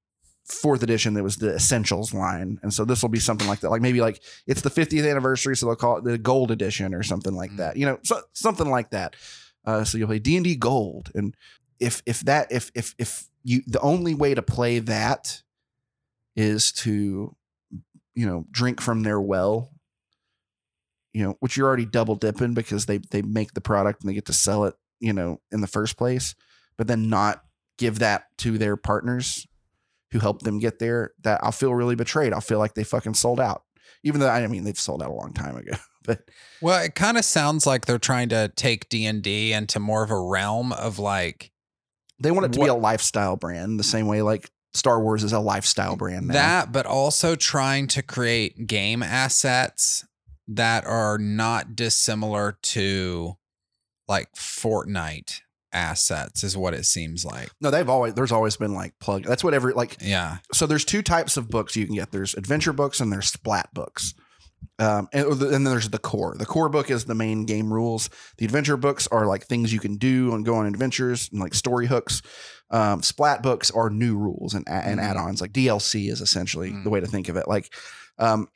fourth 0.46 0.82
edition, 0.82 1.14
that 1.14 1.22
was 1.22 1.36
the 1.36 1.54
essentials 1.54 2.12
line. 2.12 2.58
And 2.62 2.72
so 2.72 2.84
this 2.84 3.02
will 3.02 3.08
be 3.08 3.18
something 3.20 3.48
like 3.48 3.60
that. 3.60 3.70
Like 3.70 3.82
maybe 3.82 4.00
like 4.00 4.22
it's 4.46 4.60
the 4.60 4.70
50th 4.70 5.08
anniversary. 5.10 5.56
So 5.56 5.66
they'll 5.66 5.76
call 5.76 5.98
it 5.98 6.04
the 6.04 6.18
gold 6.18 6.50
edition 6.50 6.94
or 6.94 7.02
something 7.02 7.34
like 7.34 7.52
Mm. 7.52 7.56
that, 7.58 7.76
you 7.76 7.86
know, 7.86 7.98
so, 8.02 8.20
something 8.32 8.68
like 8.68 8.90
that. 8.90 9.16
Uh, 9.64 9.84
so 9.84 9.96
you'll 9.96 10.08
play 10.08 10.18
D 10.18 10.36
and 10.36 10.44
D 10.44 10.54
gold. 10.56 11.10
And 11.14 11.34
if, 11.80 12.02
if 12.06 12.20
that, 12.20 12.52
if, 12.52 12.70
if, 12.74 12.94
if 12.98 13.28
you, 13.42 13.62
the 13.66 13.80
only 13.80 14.14
way 14.14 14.34
to 14.34 14.42
play 14.42 14.78
that 14.80 15.42
is 16.36 16.72
to, 16.72 17.34
you 18.14 18.26
know, 18.26 18.46
drink 18.50 18.80
from 18.80 19.02
their 19.02 19.20
well, 19.20 19.70
you 21.12 21.22
know, 21.22 21.36
which 21.40 21.56
you're 21.56 21.66
already 21.66 21.86
double 21.86 22.16
dipping 22.16 22.54
because 22.54 22.86
they 22.86 22.98
they 22.98 23.22
make 23.22 23.54
the 23.54 23.60
product 23.60 24.02
and 24.02 24.10
they 24.10 24.14
get 24.14 24.24
to 24.26 24.32
sell 24.32 24.64
it, 24.64 24.74
you 25.00 25.12
know, 25.12 25.40
in 25.52 25.60
the 25.60 25.66
first 25.68 25.96
place, 25.96 26.34
but 26.76 26.86
then 26.88 27.08
not 27.08 27.44
give 27.78 28.00
that 28.00 28.26
to 28.38 28.58
their 28.58 28.76
partners 28.76 29.46
who 30.14 30.20
helped 30.20 30.44
them 30.44 30.60
get 30.60 30.78
there, 30.78 31.12
that 31.24 31.40
I'll 31.42 31.50
feel 31.50 31.74
really 31.74 31.96
betrayed. 31.96 32.32
I'll 32.32 32.40
feel 32.40 32.60
like 32.60 32.74
they 32.74 32.84
fucking 32.84 33.14
sold 33.14 33.40
out. 33.40 33.64
Even 34.04 34.20
though 34.20 34.28
I 34.28 34.46
mean 34.46 34.62
they've 34.62 34.78
sold 34.78 35.02
out 35.02 35.10
a 35.10 35.14
long 35.14 35.34
time 35.34 35.56
ago. 35.56 35.72
But 36.06 36.28
Well, 36.60 36.84
it 36.84 36.94
kind 36.94 37.16
of 37.16 37.24
sounds 37.24 37.66
like 37.66 37.86
they're 37.86 37.98
trying 37.98 38.28
to 38.28 38.52
take 38.56 38.90
D 38.90 39.06
and 39.06 39.22
D 39.22 39.54
into 39.54 39.80
more 39.80 40.04
of 40.04 40.10
a 40.10 40.20
realm 40.20 40.70
of 40.70 40.98
like 40.98 41.50
they 42.20 42.30
want 42.30 42.44
it 42.44 42.52
to 42.52 42.60
be 42.60 42.66
a 42.66 42.74
lifestyle 42.74 43.36
brand, 43.36 43.80
the 43.80 43.84
same 43.84 44.06
way 44.06 44.20
like 44.20 44.50
Star 44.74 45.00
Wars 45.00 45.24
is 45.24 45.32
a 45.32 45.40
lifestyle 45.40 45.96
brand 45.96 46.26
now. 46.26 46.34
that, 46.34 46.72
but 46.72 46.84
also 46.84 47.36
trying 47.36 47.86
to 47.88 48.02
create 48.02 48.66
game 48.66 49.02
assets 49.02 50.04
that 50.46 50.84
are 50.84 51.16
not 51.16 51.74
dissimilar 51.74 52.58
to 52.62 53.38
like 54.06 54.30
Fortnite 54.34 55.40
assets, 55.74 56.42
is 56.44 56.56
what 56.56 56.72
it 56.74 56.84
seems 56.86 57.24
like. 57.24 57.50
no, 57.60 57.70
they've 57.70 57.88
always 57.88 58.14
there's 58.14 58.32
always 58.32 58.56
been 58.56 58.72
like 58.74 58.94
plug. 59.00 59.24
That's 59.24 59.44
what 59.44 59.52
every 59.54 59.72
like 59.74 59.96
Yeah. 60.00 60.38
so 60.52 60.66
there's 60.66 60.84
two 60.84 61.02
types 61.02 61.36
of 61.36 61.48
books 61.50 61.76
you 61.76 61.84
can 61.86 61.94
get. 61.96 62.12
There's 62.12 62.34
adventure 62.34 62.72
books 62.72 63.00
and 63.00 63.12
there's 63.12 63.26
splat 63.30 63.68
books. 63.74 64.14
Um, 64.78 65.08
and, 65.12 65.26
and 65.28 65.40
then 65.40 65.64
there's 65.64 65.90
the 65.90 65.98
core. 65.98 66.34
The 66.38 66.46
core 66.46 66.68
book 66.70 66.90
is 66.90 67.04
the 67.04 67.14
main 67.14 67.44
game 67.44 67.72
rules. 67.72 68.08
The 68.38 68.44
adventure 68.46 68.76
books 68.78 69.06
are 69.08 69.26
like 69.26 69.44
things 69.46 69.72
you 69.72 69.78
can 69.78 69.96
do 69.98 70.34
and 70.34 70.44
go 70.44 70.54
on 70.56 70.66
adventures 70.66 71.28
and 71.30 71.40
like 71.40 71.54
story 71.54 71.86
hooks. 71.86 72.22
Um, 72.70 73.02
splat 73.02 73.42
books 73.42 73.70
are 73.70 73.90
new 73.90 74.16
rules 74.16 74.54
and, 74.54 74.66
and 74.68 74.98
Mhm. 74.98 75.02
add-ons. 75.02 75.40
Like 75.42 75.52
DLC 75.52 76.08
is 76.10 76.20
essentially 76.22 76.70
Mm. 76.70 76.82
the 76.84 76.90
way 76.90 76.98
to 77.00 77.06
think 77.06 77.28
of 77.28 77.36
it. 77.36 77.46
Like, 77.46 77.72
um, 78.18 78.48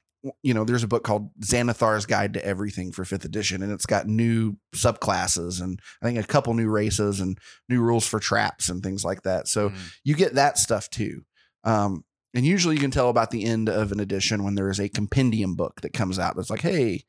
you 0.43 0.53
know, 0.53 0.65
there's 0.65 0.83
a 0.83 0.89
book 0.89 1.05
called 1.05 1.31
Xanathar's 1.41 2.07
Guide 2.07 2.35
to 2.35 2.45
Everything 2.45 2.91
for 2.93 3.05
fifth 3.05 3.25
edition, 3.25 3.63
and 3.63 3.71
it's 3.73 3.87
got 3.87 4.07
new 4.07 4.57
subclasses 4.75 5.63
and 5.63 5.81
I 6.03 6.07
think 6.07 6.19
a 6.19 6.27
couple 6.27 6.55
new 6.55 6.69
races 6.69 7.21
and 7.21 7.39
new 7.69 7.81
rules 7.81 8.07
for 8.07 8.19
traps 8.19 8.69
and 8.69 8.83
things 8.83 9.05
like 9.05 9.23
that. 9.23 9.49
So 9.49 9.71
Mhm. 9.71 9.93
you 10.05 10.15
get 10.15 10.35
that 10.35 10.59
stuff 10.59 10.91
too. 10.91 11.25
Um, 11.65 12.05
and 12.35 12.45
usually 12.45 12.75
you 12.75 12.81
can 12.81 12.91
tell 12.91 13.09
about 13.09 13.31
the 13.31 13.45
end 13.45 13.69
of 13.69 13.93
an 13.93 14.01
edition 14.01 14.43
when 14.45 14.55
there 14.55 14.71
is 14.71 14.79
a 14.81 14.89
compendium 14.89 15.55
book 15.55 15.81
that 15.83 15.93
comes 15.93 16.19
out 16.19 16.37
that's 16.37 16.51
like, 16.51 16.61
hey, 16.61 17.05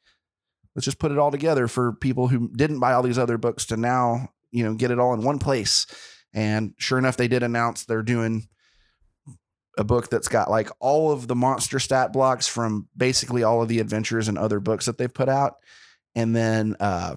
let's 0.76 0.86
just 0.86 0.99
put 0.99 1.11
it 1.11 1.18
all 1.18 1.31
together 1.31 1.68
for 1.68 1.94
people 1.94 2.27
who 2.27 2.49
didn't 2.56 2.80
buy 2.80 2.94
all 2.94 3.03
these 3.03 3.18
other 3.18 3.38
books 3.38 3.65
to 3.65 3.77
now, 3.77 4.30
you 4.52 4.64
know, 4.64 4.76
get 4.76 4.91
it 4.91 4.99
all 4.99 5.14
in 5.14 5.23
one 5.23 5.40
place. 5.40 5.86
And 6.34 6.73
sure 6.77 6.98
enough, 6.99 7.18
they 7.18 7.27
did 7.27 7.41
announce 7.44 7.84
they're 7.86 8.03
doing 8.03 8.48
a 9.80 9.84
book 9.84 10.10
that's 10.10 10.27
got 10.27 10.51
like 10.51 10.69
all 10.80 11.11
of 11.11 11.27
the 11.27 11.35
monster 11.35 11.80
stat 11.80 12.14
blocks 12.14 12.47
from 12.47 12.88
basically 12.95 13.41
all 13.43 13.64
of 13.64 13.68
the 13.69 13.80
adventures 13.80 14.27
and 14.27 14.38
other 14.38 14.60
books 14.60 14.85
that 14.85 14.99
they've 14.99 15.14
put 15.14 15.30
out. 15.30 15.56
And 16.15 16.35
then 16.35 16.76
uh 16.80 17.15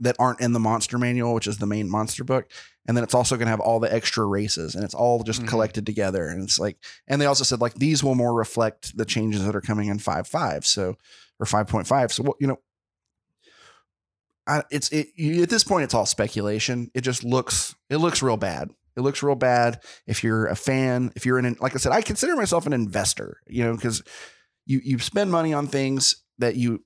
that 0.00 0.14
aren't 0.20 0.40
in 0.40 0.52
the 0.52 0.60
monster 0.60 0.96
manual, 0.96 1.34
which 1.34 1.48
is 1.48 1.58
the 1.58 1.66
main 1.66 1.90
monster 1.90 2.22
book. 2.22 2.48
And 2.86 2.96
then 2.96 3.02
it's 3.02 3.14
also 3.14 3.34
going 3.36 3.46
to 3.46 3.50
have 3.50 3.58
all 3.60 3.80
the 3.80 3.92
extra 3.92 4.24
races 4.24 4.76
and 4.76 4.84
it's 4.84 4.94
all 4.94 5.24
just 5.24 5.42
Mhm. 5.42 5.48
collected 5.48 5.84
together. 5.84 6.28
And 6.28 6.44
it's 6.44 6.58
like, 6.60 6.78
and 7.08 7.20
they 7.20 7.26
also 7.26 7.42
said 7.42 7.60
like 7.60 7.74
these 7.74 8.04
will 8.04 8.14
more 8.14 8.32
reflect 8.32 8.96
the 8.96 9.04
changes 9.04 9.44
that 9.44 9.56
are 9.56 9.60
coming 9.60 9.88
in 9.88 9.98
5.5. 9.98 10.64
So, 10.64 10.94
or 11.40 11.46
5.5. 11.46 12.12
So, 12.12 12.22
what, 12.22 12.36
you 12.40 12.46
know, 12.46 12.58
I, 14.46 14.62
it's 14.70 14.88
it 14.90 15.08
you, 15.16 15.42
at 15.42 15.50
this 15.50 15.64
point 15.64 15.84
it's 15.84 15.94
all 15.94 16.06
speculation. 16.06 16.90
It 16.94 17.02
just 17.02 17.22
looks 17.24 17.74
it 17.90 17.96
looks 17.98 18.22
real 18.22 18.36
bad. 18.38 18.70
It 18.98 19.02
looks 19.02 19.22
real 19.22 19.36
bad 19.36 19.80
if 20.06 20.24
you're 20.24 20.46
a 20.46 20.56
fan. 20.56 21.12
If 21.14 21.24
you're 21.24 21.38
an 21.38 21.56
like 21.60 21.74
I 21.74 21.78
said, 21.78 21.92
I 21.92 22.02
consider 22.02 22.36
myself 22.36 22.66
an 22.66 22.72
investor. 22.72 23.38
You 23.46 23.64
know, 23.64 23.74
because 23.74 24.02
you 24.66 24.80
you 24.82 24.98
spend 24.98 25.30
money 25.30 25.54
on 25.54 25.68
things 25.68 26.22
that 26.38 26.56
you 26.56 26.84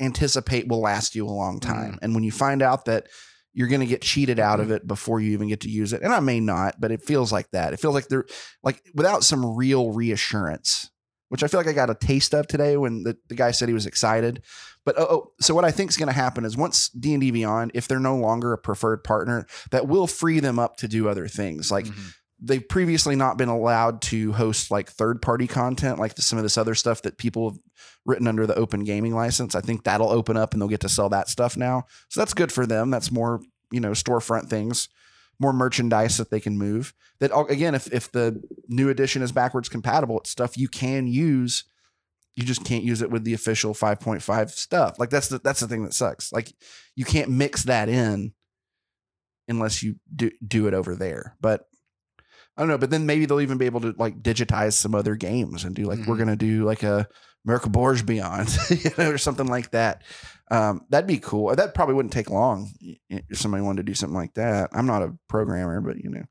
anticipate 0.00 0.68
will 0.68 0.80
last 0.80 1.14
you 1.14 1.26
a 1.26 1.30
long 1.30 1.60
time, 1.60 1.92
mm. 1.92 1.98
and 2.02 2.14
when 2.14 2.24
you 2.24 2.32
find 2.32 2.60
out 2.60 2.86
that 2.86 3.06
you're 3.54 3.68
going 3.68 3.80
to 3.80 3.86
get 3.86 4.02
cheated 4.02 4.38
out 4.38 4.60
of 4.60 4.66
mm-hmm. 4.66 4.74
it 4.74 4.86
before 4.86 5.18
you 5.18 5.32
even 5.32 5.48
get 5.48 5.60
to 5.60 5.70
use 5.70 5.94
it, 5.94 6.02
and 6.02 6.12
I 6.12 6.20
may 6.20 6.40
not, 6.40 6.78
but 6.78 6.92
it 6.92 7.02
feels 7.02 7.32
like 7.32 7.50
that. 7.52 7.72
It 7.72 7.80
feels 7.80 7.94
like 7.94 8.08
they're 8.08 8.26
like 8.62 8.82
without 8.94 9.24
some 9.24 9.56
real 9.56 9.92
reassurance. 9.92 10.90
Which 11.28 11.42
I 11.42 11.48
feel 11.48 11.58
like 11.58 11.66
I 11.66 11.72
got 11.72 11.90
a 11.90 11.94
taste 11.96 12.34
of 12.34 12.46
today 12.46 12.76
when 12.76 13.02
the, 13.02 13.16
the 13.28 13.34
guy 13.34 13.50
said 13.50 13.66
he 13.66 13.74
was 13.74 13.86
excited. 13.86 14.44
But 14.86 14.94
oh, 14.98 15.06
oh 15.10 15.32
so 15.38 15.54
what 15.54 15.66
I 15.66 15.70
think 15.70 15.90
is 15.90 15.98
going 15.98 16.06
to 16.06 16.14
happen 16.14 16.46
is 16.46 16.56
once 16.56 16.88
D 16.88 17.12
and 17.12 17.20
D 17.20 17.30
Beyond, 17.30 17.72
if 17.74 17.86
they're 17.86 18.00
no 18.00 18.16
longer 18.16 18.54
a 18.54 18.58
preferred 18.58 19.04
partner, 19.04 19.46
that 19.70 19.86
will 19.86 20.06
free 20.06 20.40
them 20.40 20.58
up 20.58 20.78
to 20.78 20.88
do 20.88 21.08
other 21.08 21.28
things. 21.28 21.70
Like 21.70 21.84
Mhm. 21.84 22.14
they've 22.40 22.66
previously 22.66 23.16
not 23.16 23.36
been 23.36 23.48
allowed 23.50 24.00
to 24.02 24.32
host 24.32 24.70
like 24.70 24.88
third 24.90 25.20
party 25.20 25.46
content, 25.46 25.98
like 25.98 26.14
the, 26.14 26.22
some 26.22 26.38
of 26.38 26.44
this 26.44 26.56
other 26.56 26.74
stuff 26.74 27.02
that 27.02 27.18
people 27.18 27.50
have 27.50 27.58
written 28.06 28.28
under 28.28 28.46
the 28.46 28.54
open 28.54 28.84
gaming 28.84 29.14
license. 29.14 29.54
I 29.54 29.60
think 29.60 29.84
that'll 29.84 30.10
open 30.10 30.36
up 30.36 30.52
and 30.52 30.62
they'll 30.62 30.68
get 30.68 30.80
to 30.80 30.88
sell 30.88 31.08
that 31.10 31.28
stuff 31.28 31.56
now. 31.56 31.84
So 32.08 32.20
that's 32.20 32.34
good 32.34 32.52
for 32.52 32.64
them. 32.64 32.90
That's 32.90 33.10
more 33.10 33.40
you 33.72 33.80
know 33.80 33.90
storefront 33.90 34.48
things, 34.48 34.88
more 35.40 35.52
merchandise 35.52 36.16
that 36.18 36.30
they 36.30 36.38
can 36.40 36.56
move. 36.56 36.94
That 37.18 37.36
again, 37.50 37.74
if 37.74 37.92
if 37.92 38.12
the 38.12 38.40
new 38.68 38.88
edition 38.88 39.22
is 39.22 39.32
backwards 39.32 39.68
compatible, 39.68 40.20
it's 40.20 40.30
stuff 40.30 40.56
you 40.56 40.68
can 40.68 41.08
use 41.08 41.64
you 42.36 42.44
just 42.44 42.64
can't 42.64 42.84
use 42.84 43.02
it 43.02 43.10
with 43.10 43.24
the 43.24 43.34
official 43.34 43.72
5.5 43.74 44.50
stuff. 44.50 44.98
Like 44.98 45.10
that's 45.10 45.28
the 45.28 45.38
that's 45.38 45.60
the 45.60 45.68
thing 45.68 45.84
that 45.84 45.94
sucks. 45.94 46.32
Like 46.32 46.52
you 46.94 47.04
can't 47.04 47.30
mix 47.30 47.64
that 47.64 47.88
in 47.88 48.32
unless 49.48 49.82
you 49.82 49.96
do 50.14 50.30
do 50.46 50.66
it 50.66 50.74
over 50.74 50.94
there. 50.94 51.36
But 51.40 51.66
I 52.56 52.62
don't 52.62 52.68
know. 52.68 52.78
But 52.78 52.90
then 52.90 53.06
maybe 53.06 53.26
they'll 53.26 53.40
even 53.40 53.58
be 53.58 53.66
able 53.66 53.80
to 53.82 53.94
like 53.98 54.22
digitize 54.22 54.74
some 54.74 54.94
other 54.94 55.14
games 55.16 55.64
and 55.64 55.74
do 55.74 55.84
like 55.84 56.00
we're 56.06 56.16
Mhm. 56.16 56.18
gonna 56.18 56.36
do 56.36 56.64
like 56.64 56.82
a 56.82 57.08
America 57.44 57.68
Borge 57.70 58.04
Beyond, 58.04 58.48
you 58.70 58.90
know, 58.98 59.10
or 59.10 59.18
something 59.18 59.46
like 59.46 59.70
that. 59.70 60.02
Um, 60.50 60.82
that'd 60.90 61.06
be 61.06 61.18
cool. 61.18 61.54
That 61.54 61.74
probably 61.74 61.94
wouldn't 61.94 62.12
take 62.12 62.28
long 62.30 62.70
if 63.08 63.38
somebody 63.38 63.62
wanted 63.62 63.78
to 63.86 63.90
do 63.90 63.94
something 63.94 64.16
like 64.16 64.34
that. 64.34 64.70
I'm 64.72 64.86
not 64.86 65.02
a 65.02 65.16
programmer, 65.28 65.80
but 65.80 65.96
you 65.98 66.10
know. 66.10 66.24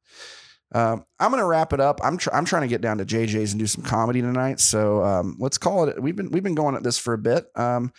Um, 0.73 1.05
I'm 1.19 1.31
gonna 1.31 1.45
wrap 1.45 1.73
it 1.73 1.79
up. 1.79 1.99
I'm 2.03 2.17
tr- 2.17 2.33
I'm 2.33 2.45
trying 2.45 2.63
to 2.63 2.67
get 2.67 2.81
down 2.81 2.97
to 2.97 3.05
JJ's 3.05 3.53
and 3.53 3.59
do 3.59 3.67
some 3.67 3.83
comedy 3.83 4.21
tonight. 4.21 4.59
So 4.59 5.03
um, 5.03 5.37
let's 5.39 5.57
call 5.57 5.87
it. 5.87 6.01
We've 6.01 6.15
been 6.15 6.31
we've 6.31 6.43
been 6.43 6.55
going 6.55 6.75
at 6.75 6.83
this 6.83 6.97
for 6.97 7.13
a 7.13 7.17
bit. 7.17 7.45
Um, 7.55 7.93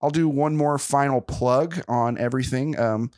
I'll 0.00 0.10
do 0.10 0.28
one 0.28 0.56
more 0.56 0.78
final 0.78 1.20
plug 1.20 1.82
on 1.88 2.18
everything. 2.18 2.78
Um, 2.78 3.10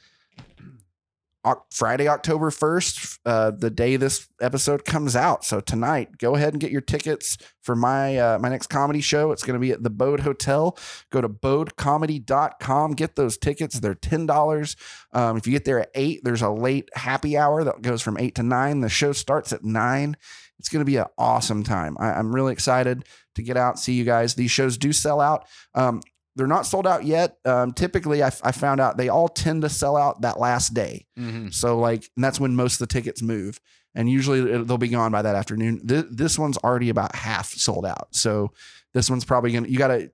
Friday, 1.71 2.09
October 2.09 2.51
1st, 2.51 3.19
uh, 3.27 3.51
the 3.51 3.71
day 3.71 3.97
this 3.97 4.29
episode 4.41 4.85
comes 4.85 5.15
out. 5.15 5.45
So 5.45 5.61
tonight, 5.61 6.19
go 6.19 6.35
ahead 6.35 6.55
and 6.55 6.61
get 6.61 6.71
your 6.71 6.81
tickets 6.81 7.37
for 7.62 7.77
my 7.77 8.16
uh, 8.16 8.39
my 8.39 8.49
next 8.49 8.69
comedy 8.69 9.01
show. 9.01 9.33
It's 9.33 9.43
going 9.43 9.55
to 9.55 9.61
be 9.61 9.73
at 9.73 9.83
the 9.83 9.91
Bode 9.91 10.21
Hotel. 10.21 10.77
Go 11.11 11.21
to 11.21 11.29
bodecomedy.com. 11.29 12.93
Get 12.93 13.16
those 13.16 13.37
tickets. 13.37 13.81
They're 13.81 13.95
$10. 13.95 14.77
Um, 15.12 15.37
if 15.37 15.47
you 15.47 15.53
get 15.53 15.65
there 15.65 15.81
at 15.81 15.91
8, 15.95 16.21
there's 16.25 16.43
a 16.43 16.51
late 16.51 16.89
happy 16.95 17.37
hour 17.37 17.65
that 17.65 17.83
goes 17.83 18.03
from 18.03 18.19
8 18.19 18.35
to 18.37 18.43
9. 18.43 18.81
The 18.81 18.89
show 18.89 19.12
starts 19.12 19.53
at 19.53 19.65
9. 19.65 20.16
It's 20.59 20.69
going 20.69 20.81
to 20.81 20.91
be 20.91 20.97
an 20.97 21.07
awesome 21.19 21.62
time. 21.62 21.97
I, 21.99 22.12
I'm 22.12 22.35
really 22.35 22.53
excited 22.53 23.05
to 23.35 23.43
get 23.43 23.57
out 23.57 23.79
see 23.79 23.95
you 23.95 24.05
guys. 24.05 24.35
These 24.35 24.51
shows 24.51 24.79
do 24.79 24.93
sell 24.93 25.21
out. 25.21 25.47
Um, 25.75 26.01
they're 26.36 26.47
not 26.47 26.66
sold 26.66 26.86
out 26.86 27.05
yet. 27.05 27.36
Um, 27.44 27.73
typically, 27.73 28.23
I, 28.23 28.28
I 28.43 28.52
found 28.52 28.81
out 28.81 28.97
they 28.97 29.09
all 29.09 29.28
tend 29.28 29.62
to 29.62 29.69
sell 29.69 29.97
out 29.97 30.23
that 30.23 30.39
last 30.39 30.74
day. 30.74 31.06
Mm-hmm. 31.19 31.48
So 31.51 31.78
like, 31.78 32.11
and 32.16 32.24
that's 32.24 32.40
when 32.40 32.56
most 32.56 32.81
of 32.81 32.89
the 32.89 32.93
tickets 32.93 33.23
move, 33.23 33.61
and 33.95 34.09
usually 34.11 34.41
they'll 34.65 34.79
be 34.79 34.89
gone 34.89 35.12
by 35.12 35.23
that 35.23 35.35
afternoon. 35.35 35.87
Th- 35.87 36.07
this 36.11 36.39
one's 36.39 36.59
already 36.59 36.89
about 36.89 37.15
half 37.15 37.49
sold 37.53 37.87
out. 37.87 38.09
So 38.11 38.53
this 38.93 39.11
one's 39.11 39.25
probably 39.25 39.51
gonna. 39.53 39.66
You 39.69 39.77
gotta, 39.79 40.11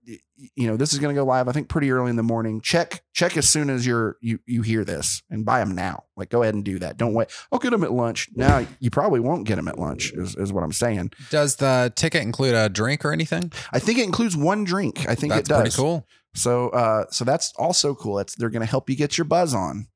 you 0.54 0.66
know, 0.66 0.76
this 0.76 0.94
is 0.94 0.98
gonna 0.98 1.12
go 1.14 1.24
live. 1.24 1.48
I 1.48 1.52
think 1.52 1.68
pretty 1.68 1.90
early 1.90 2.08
in 2.08 2.16
the 2.16 2.22
morning. 2.22 2.62
Check 2.62 3.02
check 3.12 3.36
as 3.36 3.46
soon 3.48 3.68
as 3.68 3.86
you're 3.86 4.16
you 4.22 4.38
you 4.46 4.62
hear 4.62 4.84
this 4.86 5.22
and 5.28 5.44
buy 5.44 5.58
them 5.60 5.74
now. 5.74 6.04
Like 6.16 6.30
go 6.30 6.42
ahead 6.42 6.54
and 6.54 6.64
do 6.64 6.78
that. 6.78 6.96
Don't 6.96 7.12
wait. 7.12 7.28
I'll 7.52 7.58
get 7.58 7.70
them 7.70 7.84
at 7.84 7.92
lunch. 7.92 8.30
Now 8.34 8.66
you 8.78 8.90
probably 8.90 9.20
won't 9.20 9.46
get 9.46 9.56
them 9.56 9.68
at 9.68 9.78
lunch. 9.78 10.12
Is 10.12 10.34
is 10.36 10.50
what 10.52 10.64
I'm 10.64 10.72
saying. 10.72 11.12
Does 11.28 11.56
the 11.56 11.92
ticket 11.94 12.22
include 12.22 12.54
a 12.54 12.70
drink 12.70 13.04
or 13.04 13.12
anything? 13.12 13.52
I 13.70 13.80
think 13.80 13.98
it 13.98 14.04
includes 14.04 14.34
one 14.34 14.64
drink. 14.64 15.06
I 15.06 15.14
think 15.14 15.34
That's 15.34 15.48
it 15.48 15.52
does. 15.52 15.60
pretty 15.60 15.76
cool. 15.76 16.06
So 16.34 16.70
uh 16.70 17.04
so 17.10 17.26
that's 17.26 17.52
also 17.58 17.94
cool. 17.94 18.18
It's 18.18 18.34
they're 18.34 18.48
going 18.50 18.64
to 18.64 18.70
help 18.70 18.88
you 18.88 18.96
get 18.96 19.18
your 19.18 19.26
buzz 19.26 19.52
on 19.52 19.88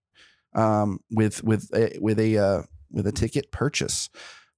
um 0.54 0.98
with 1.10 1.42
with 1.42 1.70
a, 1.74 1.96
with 2.00 2.18
a 2.20 2.36
uh 2.36 2.62
with 2.94 3.06
a 3.06 3.12
ticket 3.12 3.50
purchase. 3.50 4.08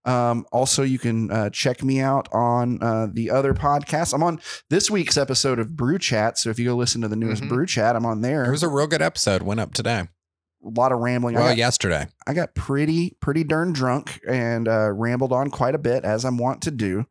Um 0.04 0.46
also 0.52 0.82
you 0.84 0.98
can 1.00 1.30
uh 1.32 1.50
check 1.50 1.82
me 1.82 2.00
out 2.00 2.28
on 2.32 2.80
uh 2.82 3.08
the 3.12 3.30
other 3.30 3.54
podcasts. 3.54 4.14
I'm 4.14 4.22
on 4.22 4.40
this 4.70 4.88
week's 4.90 5.16
episode 5.16 5.58
of 5.58 5.74
Brew 5.76 5.98
Chat, 5.98 6.38
so 6.38 6.48
if 6.50 6.58
you 6.60 6.64
go 6.66 6.76
listen 6.76 7.00
to 7.00 7.08
the 7.08 7.16
newest 7.16 7.42
Mhm. 7.42 7.48
Brew 7.48 7.66
Chat, 7.66 7.96
I'm 7.96 8.06
on 8.06 8.20
there. 8.20 8.44
It 8.44 8.50
was 8.52 8.62
a 8.62 8.68
real 8.68 8.86
good 8.86 9.02
episode. 9.02 9.42
Went 9.42 9.58
up 9.60 9.72
today. 9.74 10.08
a 10.64 10.68
lot 10.80 10.90
of 10.90 10.98
rambling. 10.98 11.36
I 11.36 11.40
Well, 11.40 11.48
got, 11.50 11.56
yesterday. 11.58 12.08
I 12.26 12.34
got 12.34 12.54
pretty 12.56 13.16
pretty 13.20 13.44
darn 13.44 13.72
drunk 13.72 14.20
and 14.26 14.66
uh, 14.66 14.90
rambled 14.92 15.32
on 15.32 15.48
quite 15.50 15.74
a 15.76 15.78
bit 15.78 16.04
as 16.04 16.24
I'm 16.24 16.38
wont 16.38 16.62
to 16.62 16.70
do. 16.72 17.04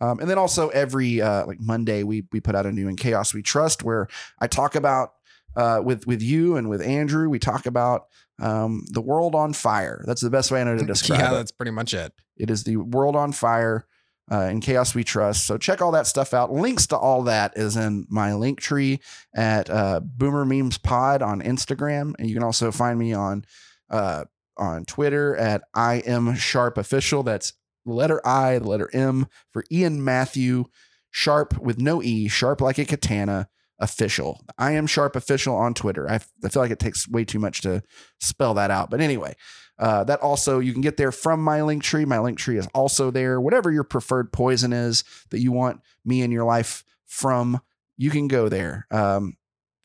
Um, 0.00 0.18
and 0.20 0.28
then 0.28 0.36
also 0.38 0.68
every 0.70 1.20
uh, 1.20 1.46
like 1.46 1.58
Monday 1.60 2.02
we 2.02 2.24
we 2.32 2.40
put 2.40 2.54
out 2.56 2.66
a 2.66 2.72
new 2.72 2.88
in 2.88 2.96
Chaos 2.96 3.32
We 3.34 3.42
Trust 3.42 3.82
where 3.84 4.08
I 4.40 4.46
talk 4.48 4.74
about 4.76 5.10
uh, 5.56 5.80
with 5.84 6.06
with 6.06 6.22
you 6.22 6.56
and 6.56 6.68
with 6.68 6.82
Andrew 6.82 7.28
we 7.28 7.38
talk 7.38 7.66
about 7.66 8.06
um, 8.40 8.84
the 8.90 9.00
world 9.00 9.34
on 9.34 9.52
fire. 9.52 10.02
That's 10.06 10.20
the 10.20 10.30
best 10.30 10.50
way 10.50 10.60
I 10.60 10.64
know 10.64 10.76
to 10.76 10.84
describe 10.86 11.20
yeah, 11.20 11.30
it. 11.32 11.34
that's 11.34 11.52
pretty 11.52 11.72
much 11.72 11.94
it. 11.94 12.12
It 12.36 12.50
is 12.50 12.64
the 12.64 12.76
world 12.76 13.16
on 13.16 13.32
fire 13.32 13.86
uh, 14.30 14.48
in 14.50 14.60
chaos 14.60 14.94
we 14.94 15.04
trust. 15.04 15.46
So 15.46 15.58
check 15.58 15.82
all 15.82 15.92
that 15.92 16.06
stuff 16.06 16.32
out. 16.32 16.52
Links 16.52 16.86
to 16.88 16.96
all 16.96 17.22
that 17.24 17.56
is 17.56 17.76
in 17.76 18.06
my 18.08 18.34
link 18.34 18.60
tree 18.60 19.00
at 19.34 19.68
uh, 19.68 20.00
Boomer 20.00 20.44
Memes 20.44 20.78
Pod 20.78 21.22
on 21.22 21.42
Instagram, 21.42 22.14
and 22.18 22.28
you 22.28 22.34
can 22.34 22.44
also 22.44 22.70
find 22.70 22.98
me 22.98 23.12
on 23.12 23.44
uh, 23.90 24.24
on 24.56 24.84
Twitter 24.84 25.36
at 25.36 25.62
I 25.74 25.96
am 25.96 26.34
Sharp 26.34 26.78
Official. 26.78 27.22
That's 27.22 27.52
the 27.84 27.92
letter 27.92 28.26
I, 28.26 28.58
the 28.58 28.68
letter 28.68 28.90
M 28.92 29.26
for 29.52 29.64
Ian 29.70 30.04
Matthew 30.04 30.66
Sharp 31.10 31.58
with 31.58 31.78
no 31.78 32.02
E, 32.02 32.26
sharp 32.28 32.60
like 32.60 32.78
a 32.78 32.86
katana. 32.86 33.48
Official. 33.82 34.40
I 34.56 34.72
am 34.72 34.86
Sharp 34.86 35.16
Official 35.16 35.56
on 35.56 35.74
Twitter. 35.74 36.08
I, 36.08 36.18
feel 36.18 36.62
like 36.62 36.70
it 36.70 36.78
takes 36.78 37.08
way 37.08 37.24
too 37.24 37.40
much 37.40 37.60
to 37.62 37.82
spell 38.20 38.54
that 38.54 38.70
out. 38.70 38.90
But 38.90 39.00
anyway, 39.00 39.34
uh, 39.78 40.04
that 40.04 40.20
also 40.20 40.60
you 40.60 40.72
can 40.72 40.82
get 40.82 40.96
there 40.96 41.10
from 41.10 41.42
my 41.42 41.62
link 41.62 41.82
tree. 41.82 42.04
My 42.04 42.20
link 42.20 42.38
tree 42.38 42.56
is 42.56 42.68
also 42.74 43.10
there. 43.10 43.40
Whatever 43.40 43.72
your 43.72 43.84
preferred 43.84 44.32
poison 44.32 44.72
is 44.72 45.02
that 45.30 45.40
you 45.40 45.50
want 45.50 45.80
me 46.04 46.22
in 46.22 46.30
your 46.30 46.44
life 46.44 46.84
from, 47.06 47.60
you 47.96 48.10
can 48.10 48.28
go 48.28 48.48
there. 48.48 48.86
Um, 48.92 49.36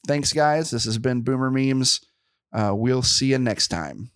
thanks, 0.08 0.32
guys. 0.32 0.70
This 0.70 0.86
has 0.86 1.00
been 1.00 1.22
Boomer 1.22 1.50
Memes. 1.50 2.00
Uh, 2.54 2.74
we'll 2.76 3.02
see 3.02 3.32
you 3.32 3.40
next 3.40 3.70
time. 3.70 4.12